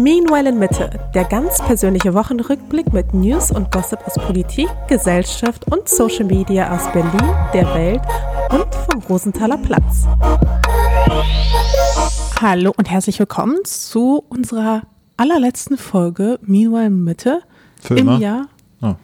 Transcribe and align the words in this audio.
Meanwhile 0.00 0.48
in 0.48 0.58
Mitte, 0.58 0.88
der 1.14 1.24
ganz 1.24 1.58
persönliche 1.58 2.14
Wochenrückblick 2.14 2.90
mit 2.90 3.12
News 3.12 3.50
und 3.50 3.70
Gossip 3.70 3.98
aus 4.06 4.14
Politik, 4.14 4.66
Gesellschaft 4.88 5.70
und 5.70 5.90
Social 5.90 6.24
Media 6.24 6.74
aus 6.74 6.90
Berlin, 6.90 7.34
der 7.52 7.66
Welt 7.74 8.00
und 8.50 8.74
vom 8.88 9.02
Rosenthaler 9.10 9.58
Platz. 9.58 10.06
Hallo 12.40 12.72
und 12.78 12.90
herzlich 12.90 13.18
willkommen 13.18 13.58
zu 13.64 14.24
unserer 14.30 14.84
allerletzten 15.18 15.76
Folge 15.76 16.38
Meanwhile 16.40 16.86
in 16.86 17.04
Mitte 17.04 17.42
Für 17.78 17.92
im 17.94 18.08
immer? 18.08 18.18
Jahr 18.18 18.46
Oh, 18.80 18.94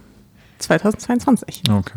2022. 0.60 1.64
okay. 1.70 1.92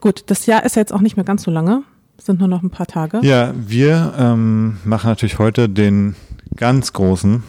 Gut, 0.00 0.22
das 0.28 0.46
Jahr 0.46 0.64
ist 0.64 0.76
ja 0.76 0.82
jetzt 0.82 0.92
auch 0.92 1.00
nicht 1.00 1.16
mehr 1.16 1.24
ganz 1.24 1.42
so 1.42 1.50
lange, 1.50 1.82
sind 2.18 2.38
nur 2.38 2.46
noch 2.46 2.62
ein 2.62 2.70
paar 2.70 2.86
Tage. 2.86 3.18
Ja, 3.24 3.52
wir 3.56 4.14
ähm, 4.16 4.78
machen 4.84 5.08
natürlich 5.10 5.40
heute 5.40 5.68
den 5.68 6.14
ganz 6.54 6.92
großen 6.92 7.42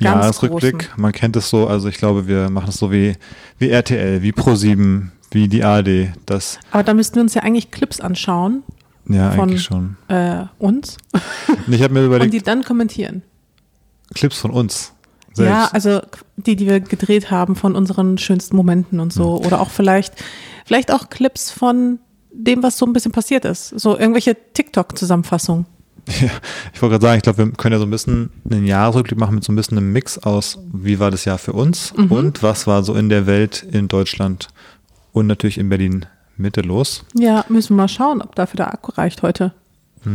Ganz 0.00 0.22
Jahresrückblick. 0.22 0.78
großen. 0.90 1.00
Man 1.00 1.12
kennt 1.12 1.36
es 1.36 1.48
so, 1.48 1.66
also 1.66 1.88
ich 1.88 1.96
glaube, 1.98 2.26
wir 2.28 2.50
machen 2.50 2.68
es 2.68 2.76
so 2.76 2.90
wie, 2.92 3.14
wie 3.58 3.70
RTL, 3.70 4.22
wie 4.22 4.32
Pro7, 4.32 5.08
wie 5.30 5.48
die 5.48 5.64
ARD. 5.64 6.12
Das, 6.26 6.58
Aber 6.70 6.82
da 6.82 6.92
müssten 6.94 7.16
wir 7.16 7.22
uns 7.22 7.34
ja 7.34 7.42
eigentlich 7.42 7.70
Clips 7.70 8.00
anschauen, 8.00 8.62
ja, 9.08 9.30
Von- 9.32 9.48
eigentlich 9.48 9.62
schon. 9.62 9.96
äh, 10.08 10.44
uns, 10.58 10.98
Und 11.66 11.72
ich 11.72 11.82
habe 11.82 11.94
mir 11.94 12.00
und 12.02 12.06
überlegt, 12.06 12.34
die 12.34 12.42
dann 12.42 12.62
kommentieren. 12.64 13.22
Clips 14.14 14.38
von 14.38 14.50
uns. 14.50 14.92
Selbst. 15.32 15.50
Ja, 15.50 15.68
also 15.72 16.00
die, 16.36 16.56
die 16.56 16.66
wir 16.66 16.80
gedreht 16.80 17.30
haben 17.30 17.56
von 17.56 17.74
unseren 17.76 18.16
schönsten 18.18 18.56
Momenten 18.56 19.00
und 19.00 19.12
so. 19.12 19.36
Oder 19.44 19.60
auch 19.60 19.68
vielleicht, 19.70 20.14
vielleicht 20.64 20.90
auch 20.92 21.10
Clips 21.10 21.50
von 21.50 21.98
dem, 22.32 22.62
was 22.62 22.78
so 22.78 22.86
ein 22.86 22.92
bisschen 22.94 23.12
passiert 23.12 23.44
ist. 23.44 23.68
So 23.78 23.98
irgendwelche 23.98 24.34
TikTok-Zusammenfassungen. 24.54 25.66
Ja, 26.08 26.30
ich 26.72 26.80
wollte 26.82 26.92
gerade 26.94 27.02
sagen, 27.06 27.16
ich 27.16 27.22
glaube, 27.24 27.38
wir 27.38 27.50
können 27.52 27.72
ja 27.72 27.78
so 27.80 27.84
ein 27.86 27.90
bisschen 27.90 28.30
einen 28.48 28.64
Jahresrückblick 28.66 29.18
machen 29.18 29.34
mit 29.34 29.44
so 29.44 29.52
ein 29.52 29.56
bisschen 29.56 29.76
einem 29.76 29.92
Mix 29.92 30.18
aus, 30.18 30.58
wie 30.72 31.00
war 31.00 31.10
das 31.10 31.24
Jahr 31.24 31.38
für 31.38 31.52
uns 31.52 31.92
Mhm. 31.96 32.12
und 32.12 32.42
was 32.42 32.66
war 32.68 32.82
so 32.84 32.94
in 32.94 33.08
der 33.08 33.26
Welt, 33.26 33.66
in 33.72 33.88
Deutschland 33.88 34.48
und 35.12 35.26
natürlich 35.26 35.58
in 35.58 35.68
Berlin 35.68 36.06
Mitte 36.36 36.60
los. 36.60 37.04
Ja, 37.14 37.44
müssen 37.48 37.70
wir 37.70 37.82
mal 37.82 37.88
schauen, 37.88 38.22
ob 38.22 38.34
dafür 38.36 38.58
der 38.58 38.72
Akku 38.72 38.92
reicht 38.92 39.22
heute. 39.22 39.52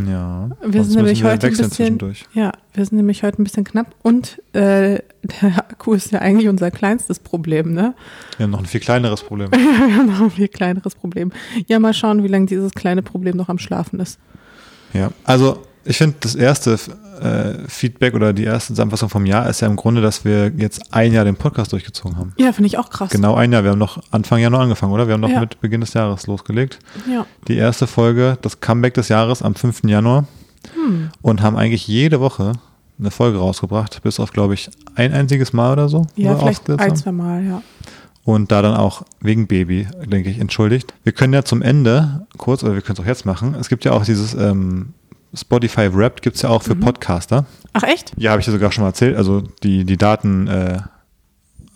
Ja. 0.07 0.49
Wir 0.65 0.85
sind 0.85 0.95
nämlich 0.95 1.21
wir 1.21 1.31
heute 1.31 1.47
ein 1.47 1.53
bisschen, 1.53 1.99
ja, 2.33 2.53
wir 2.73 2.85
sind 2.85 2.95
nämlich 2.95 3.23
heute 3.23 3.41
ein 3.41 3.43
bisschen 3.43 3.65
knapp 3.65 3.93
und 4.03 4.41
äh, 4.53 4.99
der 5.41 5.57
Akku 5.57 5.93
ist 5.93 6.11
ja 6.11 6.19
eigentlich 6.19 6.47
unser 6.47 6.71
kleinstes 6.71 7.19
Problem, 7.19 7.73
ne? 7.73 7.93
Wir 8.37 8.45
haben 8.45 8.51
noch 8.51 8.59
ein 8.59 8.65
viel 8.65 8.79
kleineres 8.79 9.21
Problem. 9.23 9.51
Wir 9.51 9.97
haben 9.97 10.05
noch 10.05 10.21
ein 10.21 10.31
viel 10.31 10.47
kleineres 10.47 10.95
Problem. 10.95 11.33
Ja, 11.67 11.79
mal 11.79 11.93
schauen, 11.93 12.23
wie 12.23 12.29
lange 12.29 12.45
dieses 12.45 12.71
kleine 12.71 13.01
Problem 13.01 13.35
noch 13.35 13.49
am 13.49 13.57
Schlafen 13.59 13.99
ist. 13.99 14.17
Ja, 14.93 15.11
also 15.25 15.61
ich 15.83 15.97
finde, 15.97 16.17
das 16.19 16.35
erste 16.35 16.77
äh, 17.21 17.67
Feedback 17.67 18.13
oder 18.13 18.33
die 18.33 18.43
erste 18.43 18.73
Zusammenfassung 18.73 19.09
vom 19.09 19.25
Jahr 19.25 19.49
ist 19.49 19.61
ja 19.61 19.67
im 19.67 19.75
Grunde, 19.75 20.01
dass 20.01 20.25
wir 20.25 20.51
jetzt 20.57 20.93
ein 20.93 21.13
Jahr 21.13 21.25
den 21.25 21.35
Podcast 21.35 21.71
durchgezogen 21.73 22.17
haben. 22.17 22.33
Ja, 22.37 22.51
finde 22.53 22.67
ich 22.67 22.77
auch 22.77 22.89
krass. 22.89 23.09
Genau 23.11 23.35
ein 23.35 23.51
Jahr. 23.51 23.63
Wir 23.63 23.71
haben 23.71 23.79
noch 23.79 24.01
Anfang 24.11 24.39
Januar 24.39 24.61
angefangen, 24.63 24.93
oder? 24.93 25.07
Wir 25.07 25.13
haben 25.13 25.21
noch 25.21 25.29
Ja. 25.29 25.39
mit 25.39 25.59
Beginn 25.61 25.81
des 25.81 25.93
Jahres 25.93 26.27
losgelegt. 26.27 26.79
Ja. 27.11 27.25
Die 27.47 27.55
erste 27.57 27.87
Folge, 27.87 28.37
das 28.41 28.59
Comeback 28.59 28.93
des 28.95 29.09
Jahres 29.09 29.41
am 29.41 29.55
5. 29.55 29.83
Januar 29.89 30.25
Hm. 30.75 31.09
und 31.23 31.41
haben 31.41 31.57
eigentlich 31.57 31.87
jede 31.87 32.19
Woche 32.19 32.53
eine 32.99 33.09
Folge 33.09 33.39
rausgebracht, 33.39 34.03
bis 34.03 34.19
auf, 34.19 34.31
glaube 34.31 34.53
ich, 34.53 34.69
ein 34.93 35.11
einziges 35.11 35.53
Mal 35.53 35.71
oder 35.73 35.89
so. 35.89 36.05
Ja, 36.15 36.35
vielleicht 36.35 36.69
ein, 36.69 36.95
zwei 36.95 37.11
Mal, 37.11 37.43
ja. 37.43 37.61
Und 38.23 38.51
da 38.51 38.61
dann 38.61 38.75
auch 38.75 39.01
wegen 39.19 39.47
Baby, 39.47 39.87
denke 40.05 40.29
ich, 40.29 40.37
entschuldigt. 40.37 40.93
Wir 41.03 41.11
können 41.11 41.33
ja 41.33 41.43
zum 41.43 41.63
Ende 41.63 42.27
kurz, 42.37 42.63
oder 42.63 42.75
wir 42.75 42.81
können 42.83 42.97
es 42.97 43.03
auch 43.03 43.07
jetzt 43.07 43.25
machen, 43.25 43.55
es 43.59 43.69
gibt 43.69 43.83
ja 43.85 43.93
auch 43.93 44.05
dieses 44.05 44.35
ähm, 44.35 44.93
Spotify 45.33 45.93
Wrapped, 45.93 46.21
gibt 46.21 46.35
es 46.35 46.41
ja 46.41 46.49
auch 46.49 46.61
Mhm. 46.61 46.65
für 46.65 46.75
Podcaster. 46.75 47.45
Ach 47.73 47.83
echt? 47.83 48.11
Ja, 48.17 48.31
habe 48.31 48.41
ich 48.41 48.47
ja 48.47 48.53
sogar 48.53 48.71
schon 48.71 48.83
mal 48.83 48.89
erzählt, 48.89 49.15
also 49.15 49.41
die, 49.63 49.85
die 49.85 49.97
Daten 49.97 50.47
äh, 50.47 50.79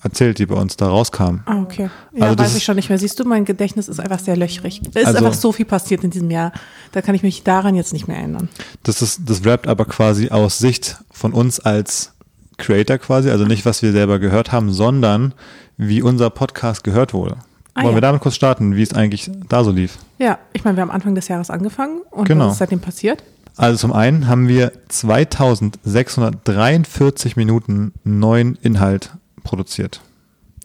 erzählt, 0.04 0.38
die 0.40 0.46
bei 0.46 0.56
uns 0.56 0.76
da 0.78 0.88
rauskamen. 0.88 1.42
Ah, 1.46 1.62
okay. 1.62 1.90
Ja, 2.14 2.26
Also 2.28 2.38
weiß 2.38 2.56
ich 2.56 2.64
schon 2.64 2.76
nicht 2.76 2.90
mehr. 2.90 2.98
Siehst 3.00 3.20
du, 3.20 3.24
mein 3.24 3.44
Gedächtnis 3.46 3.88
ist 3.88 4.00
einfach 4.00 4.20
sehr 4.20 4.36
löchrig. 4.38 4.82
Es 4.94 5.02
ist 5.02 5.08
Also- 5.08 5.18
einfach 5.26 5.34
so 5.34 5.52
viel 5.52 5.66
passiert 5.66 6.04
in 6.04 6.12
diesem 6.12 6.30
Jahr. 6.30 6.52
Da 6.92 7.02
kann 7.02 7.16
ich 7.16 7.24
mich 7.24 7.44
daran 7.44 7.76
jetzt 7.76 7.92
nicht 7.94 8.08
mehr 8.08 8.18
erinnern. 8.18 8.50
Das 8.84 9.02
ist 9.02 9.22
das 9.26 9.44
Wrapped 9.46 9.68
aber 9.68 9.86
quasi 9.86 10.30
aus 10.30 10.60
Sicht 10.60 10.98
von 11.12 11.34
uns 11.34 11.60
als 11.60 12.12
Creator 12.58 12.98
quasi, 13.00 13.30
also 13.32 13.46
nicht, 13.46 13.66
was 13.66 13.82
wir 13.82 13.92
selber 13.92 14.20
gehört 14.20 14.52
haben, 14.52 14.72
sondern 14.72 15.34
wie 15.78 16.02
unser 16.02 16.30
Podcast 16.30 16.84
gehört 16.84 17.14
wurde. 17.14 17.38
Ah, 17.74 17.82
Wollen 17.82 17.92
ja. 17.94 17.98
wir 17.98 18.02
damit 18.02 18.22
kurz 18.22 18.36
starten, 18.36 18.76
wie 18.78 18.82
es 18.84 18.94
eigentlich 18.94 19.30
da 19.50 19.64
so 19.64 19.72
lief? 19.72 19.98
Ja, 20.20 20.38
ich 20.54 20.64
meine, 20.64 20.78
wir 20.78 20.82
haben 20.82 20.92
Anfang 20.92 21.16
des 21.16 21.28
Jahres 21.28 21.50
angefangen 21.50 22.02
und 22.12 22.26
Genau. 22.28 22.46
was 22.46 22.54
ist 22.54 22.60
seitdem 22.60 22.80
passiert? 22.80 23.22
Also 23.58 23.78
zum 23.78 23.94
einen 23.94 24.28
haben 24.28 24.48
wir 24.48 24.72
2643 24.90 27.36
Minuten 27.38 27.94
neuen 28.04 28.56
Inhalt 28.62 29.12
produziert. 29.44 30.02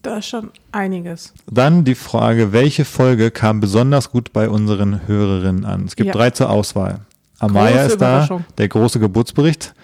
Da 0.02 0.18
ist 0.18 0.26
schon 0.28 0.50
einiges. 0.72 1.32
Dann 1.50 1.84
die 1.84 1.94
Frage, 1.94 2.52
welche 2.52 2.84
Folge 2.84 3.30
kam 3.30 3.60
besonders 3.60 4.10
gut 4.10 4.32
bei 4.32 4.48
unseren 4.48 5.06
Hörerinnen 5.06 5.64
an? 5.64 5.84
Es 5.84 5.94
gibt 5.94 6.08
Ja. 6.08 6.12
drei 6.14 6.30
zur 6.30 6.50
Auswahl. 6.50 7.00
Amaya 7.38 7.84
ist 7.84 8.00
da, 8.00 8.26
der 8.58 8.68
große 8.68 8.98
Geburtsbericht, 8.98 9.74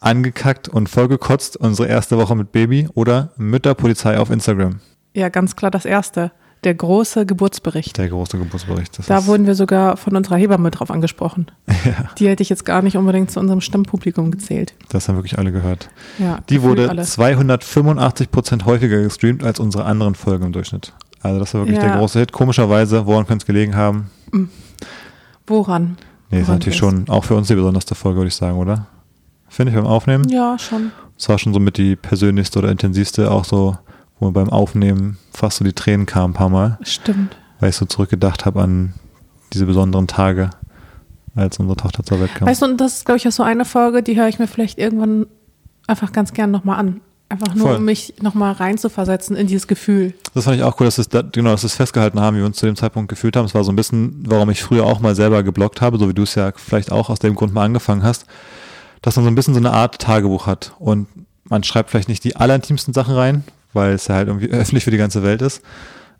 angekackt 0.00 0.68
und 0.68 0.88
vollgekotzt, 0.88 1.56
unsere 1.56 1.88
erste 1.88 2.16
Woche 2.18 2.36
mit 2.36 2.52
Baby 2.52 2.88
oder 2.94 3.30
Mütterpolizei 3.36 4.18
auf 4.18 4.30
Instagram. 4.30 4.80
Ja, 5.14 5.28
ganz 5.28 5.56
klar 5.56 5.70
das 5.70 5.84
Erste. 5.84 6.32
Der 6.64 6.74
große 6.74 7.26
Geburtsbericht. 7.26 7.98
Der 7.98 8.08
große 8.08 8.38
Geburtsbericht. 8.38 9.00
Da 9.08 9.18
ist, 9.18 9.26
wurden 9.26 9.46
wir 9.46 9.56
sogar 9.56 9.96
von 9.96 10.14
unserer 10.16 10.36
Hebamme 10.36 10.70
drauf 10.70 10.90
angesprochen. 10.92 11.46
ja, 11.84 12.10
Die 12.18 12.28
hätte 12.28 12.42
ich 12.42 12.48
jetzt 12.50 12.64
gar 12.64 12.82
nicht 12.82 12.96
unbedingt 12.96 13.30
zu 13.32 13.40
unserem 13.40 13.60
Stammpublikum 13.60 14.30
gezählt. 14.30 14.74
das 14.90 15.08
haben 15.08 15.16
wirklich 15.16 15.38
alle 15.38 15.50
gehört. 15.50 15.90
Ja, 16.18 16.38
Die 16.48 16.62
wurde 16.62 16.88
alle. 16.88 17.02
285 17.02 18.30
Prozent 18.30 18.64
häufiger 18.64 19.02
gestreamt 19.02 19.42
als 19.42 19.58
unsere 19.58 19.84
anderen 19.86 20.14
Folgen 20.14 20.44
im 20.46 20.52
Durchschnitt. 20.52 20.92
Also 21.20 21.40
das 21.40 21.52
war 21.54 21.62
wirklich 21.62 21.78
Ja. 21.78 21.88
der 21.88 21.96
große 21.98 22.20
Hit. 22.20 22.30
Komischerweise, 22.32 23.06
woran 23.06 23.26
könnte 23.26 23.42
es 23.42 23.46
gelegen 23.46 23.74
haben? 23.74 24.10
Woran? 25.46 25.96
Nee, 26.30 26.38
ist 26.40 26.46
Woran 26.46 26.58
natürlich 26.58 26.76
ist- 26.76 26.80
schon 26.80 27.08
auch 27.08 27.24
für 27.24 27.34
uns 27.34 27.48
die 27.48 27.54
besonderste 27.54 27.94
Folge, 27.94 28.18
würde 28.18 28.28
ich 28.28 28.34
sagen, 28.36 28.56
oder? 28.58 28.86
Finde 29.48 29.70
ich 29.72 29.76
beim 29.76 29.86
Aufnehmen. 29.86 30.28
Ja, 30.28 30.58
schon. 30.58 30.92
Es 31.18 31.28
war 31.28 31.38
schon 31.38 31.52
so 31.52 31.60
mit 31.60 31.76
die 31.76 31.94
persönlichste 31.96 32.58
oder 32.58 32.70
intensivste, 32.70 33.30
auch 33.30 33.44
so, 33.44 33.76
wo 34.22 34.28
mir 34.28 34.32
beim 34.32 34.50
Aufnehmen 34.50 35.18
fast 35.32 35.58
so 35.58 35.64
die 35.64 35.72
Tränen 35.72 36.06
kamen 36.06 36.30
ein 36.30 36.36
paar 36.36 36.48
Mal, 36.48 36.78
Stimmt. 36.82 37.36
weil 37.58 37.70
ich 37.70 37.76
so 37.76 37.86
zurückgedacht 37.86 38.46
habe 38.46 38.62
an 38.62 38.94
diese 39.52 39.66
besonderen 39.66 40.06
Tage, 40.06 40.50
als 41.34 41.58
unsere 41.58 41.76
Tochter 41.76 42.04
zur 42.04 42.20
Welt 42.20 42.32
kam. 42.34 42.46
Weißt 42.46 42.62
du, 42.62 42.66
und 42.66 42.80
das 42.80 42.98
ist, 42.98 43.04
glaube 43.04 43.16
ich, 43.16 43.26
auch 43.26 43.32
so 43.32 43.42
eine 43.42 43.64
Folge, 43.64 44.02
die 44.02 44.16
höre 44.16 44.28
ich 44.28 44.38
mir 44.38 44.46
vielleicht 44.46 44.78
irgendwann 44.78 45.26
einfach 45.88 46.12
ganz 46.12 46.32
gern 46.32 46.52
nochmal 46.52 46.78
an. 46.78 47.00
Einfach 47.28 47.54
nur, 47.54 47.68
Voll. 47.68 47.76
um 47.76 47.84
mich 47.84 48.14
nochmal 48.20 48.52
reinzuversetzen 48.52 49.34
in 49.36 49.46
dieses 49.46 49.66
Gefühl. 49.66 50.14
Das 50.34 50.44
fand 50.44 50.56
ich 50.56 50.62
auch 50.62 50.78
cool, 50.78 50.86
dass 50.86 50.98
wir 50.98 51.02
es 51.02 51.08
da, 51.08 51.22
genau, 51.22 51.50
dass 51.50 51.62
wir 51.62 51.68
es 51.68 51.74
festgehalten 51.74 52.20
haben, 52.20 52.36
wie 52.36 52.40
wir 52.40 52.46
uns 52.46 52.58
zu 52.58 52.66
dem 52.66 52.76
Zeitpunkt 52.76 53.08
gefühlt 53.08 53.36
haben. 53.36 53.46
Es 53.46 53.54
war 53.54 53.64
so 53.64 53.72
ein 53.72 53.76
bisschen, 53.76 54.22
warum 54.28 54.50
ich 54.50 54.62
früher 54.62 54.84
auch 54.84 55.00
mal 55.00 55.14
selber 55.16 55.42
geblockt 55.42 55.80
habe, 55.80 55.98
so 55.98 56.08
wie 56.08 56.14
du 56.14 56.22
es 56.22 56.34
ja 56.34 56.52
vielleicht 56.54 56.92
auch 56.92 57.08
aus 57.08 57.18
dem 57.18 57.34
Grund 57.34 57.54
mal 57.54 57.64
angefangen 57.64 58.02
hast, 58.02 58.26
dass 59.00 59.16
man 59.16 59.24
so 59.24 59.30
ein 59.30 59.34
bisschen 59.34 59.54
so 59.54 59.60
eine 59.60 59.72
Art 59.72 59.98
Tagebuch 59.98 60.46
hat 60.46 60.74
und 60.78 61.08
man 61.44 61.64
schreibt 61.64 61.90
vielleicht 61.90 62.08
nicht 62.08 62.22
die 62.22 62.36
allerintimsten 62.36 62.94
Sachen 62.94 63.14
rein, 63.14 63.44
weil 63.72 63.92
es 63.92 64.08
ja 64.08 64.16
halt 64.16 64.28
irgendwie 64.28 64.48
öffentlich 64.50 64.84
für 64.84 64.90
die 64.90 64.96
ganze 64.96 65.22
Welt 65.22 65.42
ist. 65.42 65.62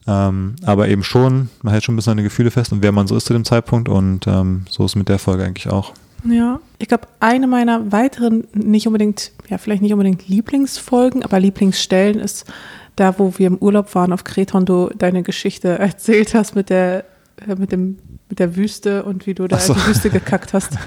Ähm, 0.07 0.57
aber 0.65 0.89
eben 0.89 1.05
schon, 1.05 1.49
man 1.63 1.73
hält 1.73 1.85
schon 1.85 1.95
ein 1.95 1.97
bisschen 1.97 2.13
seine 2.13 2.23
Gefühle 2.25 2.51
fest 2.51 2.73
und 2.73 2.83
wer 2.83 2.91
man 2.93 3.07
so 3.07 3.17
ist 3.17 3.27
zu 3.27 3.33
dem 3.33 3.45
Zeitpunkt 3.45 3.89
und 3.89 4.27
ähm, 4.27 4.65
so 4.69 4.85
ist 4.85 4.97
mit 4.97 5.09
der 5.09 5.19
Folge 5.19 5.45
eigentlich 5.45 5.69
auch. 5.69 5.93
Ja. 6.25 6.61
Ich 6.79 6.89
glaube, 6.89 7.07
eine 7.21 7.47
meiner 7.47 7.93
weiteren, 7.93 8.45
nicht 8.53 8.87
unbedingt, 8.87 9.33
ja, 9.49 9.59
vielleicht 9.59 9.83
nicht 9.83 9.93
unbedingt 9.93 10.29
Lieblingsfolgen, 10.29 11.23
aber 11.23 11.41
Lieblingsstellen 11.41 12.19
ist 12.19 12.47
da, 12.97 13.19
wo 13.19 13.35
wir 13.39 13.47
im 13.47 13.59
Urlaub 13.59 13.95
waren 13.95 14.13
auf 14.13 14.25
du 14.25 14.91
deine 14.97 15.23
Geschichte 15.23 15.69
erzählt 15.79 16.35
hast 16.35 16.55
mit 16.55 16.71
der, 16.71 17.05
äh, 17.47 17.55
mit 17.57 17.73
dem, 17.73 17.99
mit 18.33 18.39
der 18.39 18.57
Wüste 18.57 19.03
und 19.03 19.27
wie 19.27 19.35
du 19.35 19.47
da 19.47 19.59
so. 19.59 19.75
in 19.75 19.79
die 19.79 19.87
Wüste 19.89 20.09
gekackt 20.09 20.55
hast. 20.55 20.73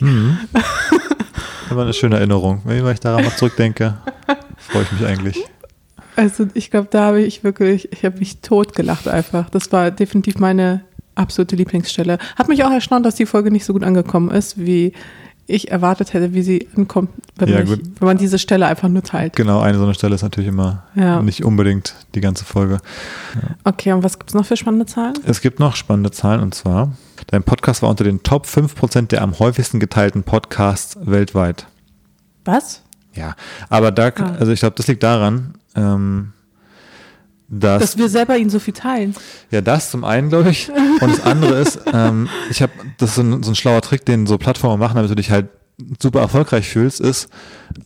Das 0.00 1.76
war 1.76 1.84
eine 1.84 1.92
schöne 1.92 2.16
Erinnerung. 2.16 2.62
Wenn 2.64 2.86
ich 2.86 3.00
daran 3.00 3.24
mal 3.24 3.34
zurückdenke, 3.36 3.98
freue 4.58 4.82
ich 4.84 4.92
mich 4.92 5.04
eigentlich. 5.04 5.44
Also 6.16 6.46
ich 6.54 6.70
glaube, 6.70 6.88
da 6.90 7.04
habe 7.04 7.20
ich 7.20 7.44
wirklich, 7.44 7.92
ich 7.92 8.04
habe 8.04 8.18
mich 8.18 8.40
totgelacht 8.40 9.06
einfach. 9.06 9.50
Das 9.50 9.70
war 9.72 9.90
definitiv 9.90 10.38
meine 10.38 10.82
absolute 11.14 11.56
Lieblingsstelle. 11.56 12.18
Hat 12.36 12.48
mich 12.48 12.64
auch 12.64 12.70
erstaunt, 12.70 13.04
dass 13.04 13.16
die 13.16 13.26
Folge 13.26 13.50
nicht 13.50 13.64
so 13.64 13.74
gut 13.74 13.84
angekommen 13.84 14.30
ist, 14.30 14.58
wie 14.58 14.92
ich 15.48 15.70
erwartet 15.70 16.12
hätte, 16.12 16.34
wie 16.34 16.42
sie 16.42 16.68
ankommt, 16.76 17.10
wenn, 17.36 17.48
Ja, 17.48 17.56
man, 17.58 17.66
gut. 17.66 17.80
wenn 17.98 18.06
man 18.06 18.18
diese 18.18 18.38
Stelle 18.38 18.66
einfach 18.66 18.88
nur 18.88 19.02
teilt. 19.02 19.34
Genau, 19.34 19.60
eine 19.60 19.78
so 19.78 19.84
eine 19.84 19.94
Stelle 19.94 20.14
ist 20.14 20.22
natürlich 20.22 20.48
immer 20.48 20.84
Ja. 20.94 21.20
nicht 21.22 21.42
unbedingt 21.44 21.94
die 22.14 22.20
ganze 22.20 22.44
Folge. 22.44 22.78
Okay, 23.64 23.92
und 23.92 24.02
was 24.04 24.18
gibt 24.18 24.30
es 24.30 24.34
noch 24.34 24.44
für 24.46 24.56
spannende 24.56 24.86
Zahlen? 24.86 25.14
Es 25.24 25.40
gibt 25.40 25.58
noch 25.58 25.74
spannende 25.74 26.10
Zahlen 26.10 26.40
und 26.40 26.54
zwar, 26.54 26.92
dein 27.28 27.42
Podcast 27.42 27.82
war 27.82 27.88
unter 27.90 28.04
den 28.04 28.22
Top 28.22 28.46
5% 28.46 29.10
der 29.10 29.22
am 29.22 29.38
häufigsten 29.38 29.80
geteilten 29.80 30.22
Podcasts 30.22 30.96
weltweit. 31.00 31.66
Was? 32.44 32.82
Ja, 33.14 33.34
aber 33.70 33.90
da, 33.90 34.08
Ah. 34.16 34.36
also 34.38 34.52
ich 34.52 34.60
glaube, 34.60 34.76
das 34.76 34.86
liegt 34.86 35.02
daran, 35.02 35.54
ähm, 35.74 36.32
dass, 37.48 37.80
Dass 37.80 37.98
wir 37.98 38.08
selber 38.10 38.36
ihn 38.36 38.50
so 38.50 38.58
viel 38.58 38.74
teilen. 38.74 39.14
ja, 39.50 39.62
das 39.62 39.90
zum 39.90 40.04
einen, 40.04 40.28
glaube 40.28 40.50
ich. 40.50 40.68
Und 40.68 41.10
das 41.10 41.22
andere 41.22 41.54
ist, 41.54 41.80
ähm, 41.92 42.28
ich 42.50 42.60
habe, 42.60 42.72
das 42.98 43.10
ist 43.10 43.16
so 43.16 43.22
ein, 43.22 43.42
so 43.42 43.52
ein 43.52 43.54
schlauer 43.54 43.80
Trick, 43.80 44.04
den 44.04 44.26
so 44.26 44.36
Plattformen 44.36 44.78
machen, 44.78 44.96
damit 44.96 45.10
du 45.10 45.14
dich 45.14 45.30
halt 45.30 45.48
super 45.98 46.20
erfolgreich 46.20 46.68
fühlst, 46.68 47.00
ist, 47.00 47.28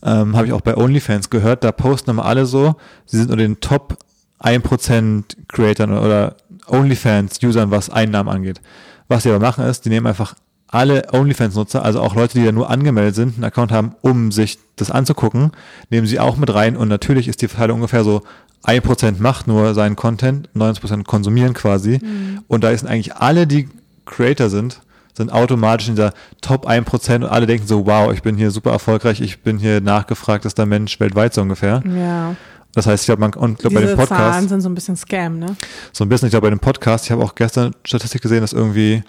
ähm, 0.03 0.35
habe 0.35 0.47
ich 0.47 0.53
auch 0.53 0.61
bei 0.61 0.75
OnlyFans 0.75 1.29
gehört, 1.29 1.63
da 1.63 1.71
posten 1.71 2.09
immer 2.09 2.25
alle 2.25 2.45
so, 2.45 2.75
sie 3.05 3.17
sind 3.17 3.31
unter 3.31 3.43
den 3.43 3.59
Top 3.59 3.97
1% 4.41 5.23
Creatern 5.47 5.97
oder 5.97 6.35
OnlyFans-Usern, 6.67 7.71
was 7.71 7.89
Einnahmen 7.89 8.29
angeht. 8.29 8.61
Was 9.07 9.23
sie 9.23 9.29
aber 9.29 9.39
machen 9.39 9.65
ist, 9.65 9.85
die 9.85 9.89
nehmen 9.89 10.07
einfach 10.07 10.35
alle 10.67 11.13
OnlyFans-Nutzer, 11.13 11.83
also 11.85 12.01
auch 12.01 12.15
Leute, 12.15 12.39
die 12.39 12.45
da 12.45 12.51
nur 12.51 12.69
angemeldet 12.69 13.15
sind, 13.15 13.35
einen 13.35 13.43
Account 13.43 13.71
haben, 13.71 13.95
um 14.01 14.31
sich 14.31 14.57
das 14.75 14.89
anzugucken, 14.89 15.51
nehmen 15.91 16.07
sie 16.07 16.19
auch 16.19 16.35
mit 16.35 16.51
rein 16.51 16.75
und 16.75 16.87
natürlich 16.87 17.27
ist 17.27 17.41
die 17.43 17.47
Verteilung 17.47 17.75
ungefähr 17.75 18.03
so 18.03 18.23
1% 18.65 19.15
macht 19.19 19.47
nur 19.47 19.73
seinen 19.73 19.95
Content, 19.95 20.49
90% 20.55 21.03
konsumieren 21.03 21.53
quasi 21.53 21.99
mhm. 22.01 22.41
und 22.47 22.63
da 22.63 22.75
sind 22.75 22.87
eigentlich 22.87 23.15
alle, 23.15 23.45
die 23.45 23.69
Creator 24.05 24.49
sind, 24.49 24.81
sind 25.13 25.31
automatisch 25.31 25.89
in 25.89 25.95
dieser 25.95 26.13
Top 26.41 26.67
1% 26.67 27.15
und 27.15 27.25
alle 27.25 27.45
denken 27.45 27.67
so, 27.67 27.85
wow, 27.85 28.11
ich 28.13 28.21
bin 28.21 28.35
hier 28.37 28.51
super 28.51 28.71
erfolgreich, 28.71 29.21
ich 29.21 29.41
bin 29.41 29.57
hier 29.57 29.81
nachgefragtester 29.81 30.65
Mensch 30.65 30.99
weltweit 30.99 31.33
so 31.33 31.41
ungefähr. 31.41 31.83
Ja. 31.85 32.35
Das 32.73 32.87
heißt, 32.87 33.03
ich 33.03 33.05
glaube, 33.05 33.19
man 33.19 33.33
und 33.33 33.59
glaub, 33.59 33.73
bei 33.73 33.81
dem 33.81 33.95
Podcast. 33.95 34.33
Zahlen 34.33 34.49
sind 34.49 34.61
so 34.61 34.69
ein 34.69 34.75
bisschen 34.75 34.95
Scam, 34.95 35.37
ne? 35.37 35.55
So 35.91 36.03
ein 36.03 36.09
bisschen, 36.09 36.27
ich 36.27 36.31
glaube, 36.31 36.47
bei 36.47 36.49
dem 36.49 36.59
Podcast, 36.59 37.05
ich 37.05 37.11
habe 37.11 37.23
auch 37.23 37.35
gestern 37.35 37.75
Statistik 37.85 38.21
gesehen, 38.21 38.41
dass 38.41 38.53
irgendwie 38.53 39.03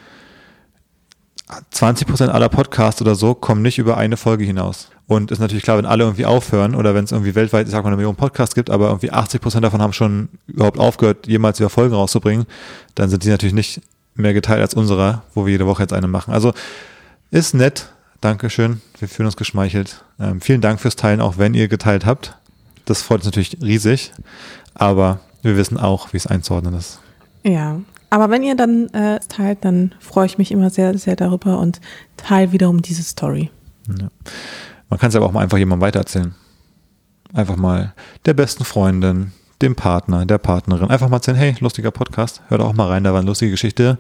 20 1.70 2.06
Prozent 2.06 2.32
aller 2.32 2.50
Podcasts 2.50 3.00
oder 3.00 3.14
so 3.14 3.34
kommen 3.34 3.62
nicht 3.62 3.78
über 3.78 3.96
eine 3.96 4.16
Folge 4.16 4.44
hinaus. 4.44 4.88
Und 5.06 5.30
ist 5.30 5.38
natürlich 5.38 5.64
klar, 5.64 5.76
wenn 5.76 5.86
alle 5.86 6.04
irgendwie 6.04 6.24
aufhören 6.24 6.74
oder 6.74 6.94
wenn 6.94 7.04
es 7.04 7.12
irgendwie 7.12 7.34
weltweit, 7.34 7.66
ich 7.66 7.72
sag 7.72 7.82
mal, 7.82 7.88
eine 7.88 7.96
Million 7.96 8.16
Podcasts 8.16 8.54
gibt, 8.54 8.70
aber 8.70 8.88
irgendwie 8.88 9.10
80 9.10 9.40
Prozent 9.40 9.64
davon 9.64 9.82
haben 9.82 9.92
schon 9.92 10.30
überhaupt 10.46 10.78
aufgehört, 10.78 11.26
jemals 11.26 11.58
wieder 11.60 11.68
Folgen 11.68 11.94
rauszubringen, 11.94 12.46
dann 12.94 13.10
sind 13.10 13.22
die 13.22 13.28
natürlich 13.28 13.54
nicht 13.54 13.82
mehr 14.14 14.32
geteilt 14.32 14.62
als 14.62 14.74
unserer, 14.74 15.22
wo 15.34 15.44
wir 15.44 15.52
jede 15.52 15.66
Woche 15.66 15.82
jetzt 15.82 15.92
eine 15.92 16.06
machen. 16.06 16.32
Also 16.32 16.54
ist 17.30 17.54
nett. 17.54 17.90
Dankeschön. 18.20 18.80
Wir 18.98 19.08
fühlen 19.08 19.26
uns 19.26 19.36
geschmeichelt. 19.36 20.02
Ähm, 20.18 20.40
vielen 20.40 20.62
Dank 20.62 20.80
fürs 20.80 20.96
Teilen, 20.96 21.20
auch 21.20 21.36
wenn 21.36 21.52
ihr 21.52 21.68
geteilt 21.68 22.06
habt. 22.06 22.38
Das 22.86 23.02
freut 23.02 23.18
uns 23.18 23.26
natürlich 23.26 23.58
riesig, 23.60 24.12
aber 24.74 25.20
wir 25.42 25.56
wissen 25.56 25.78
auch, 25.78 26.12
wie 26.12 26.16
es 26.16 26.26
einzuordnen 26.26 26.74
ist. 26.74 27.00
Ja, 27.42 27.80
aber 28.08 28.30
wenn 28.30 28.42
ihr 28.42 28.54
dann 28.54 28.88
äh, 28.94 29.20
teilt, 29.28 29.64
dann 29.64 29.94
freue 29.98 30.26
ich 30.26 30.38
mich 30.38 30.52
immer 30.52 30.70
sehr, 30.70 30.96
sehr 30.96 31.16
darüber 31.16 31.58
und 31.58 31.80
teile 32.16 32.52
wiederum 32.52 32.80
diese 32.80 33.02
Story. 33.02 33.50
Ja. 33.88 34.08
Man 34.88 34.98
kann 34.98 35.08
es 35.08 35.16
aber 35.16 35.26
auch 35.26 35.32
mal 35.32 35.40
einfach 35.40 35.58
jemandem 35.58 35.86
weitererzählen. 35.86 36.34
Einfach 37.32 37.56
mal 37.56 37.94
der 38.26 38.34
besten 38.34 38.64
Freundin, 38.64 39.32
dem 39.60 39.75
Partner, 39.75 40.25
der 40.25 40.38
Partnerin. 40.38 40.90
Einfach 40.90 41.08
mal 41.08 41.16
erzählen, 41.16 41.36
hey, 41.36 41.56
lustiger 41.60 41.90
Podcast, 41.90 42.42
hört 42.48 42.60
auch 42.60 42.75
mal 42.75 42.88
rein, 42.88 43.04
da 43.04 43.12
war 43.12 43.20
eine 43.20 43.28
lustige 43.28 43.50
Geschichte, 43.50 43.98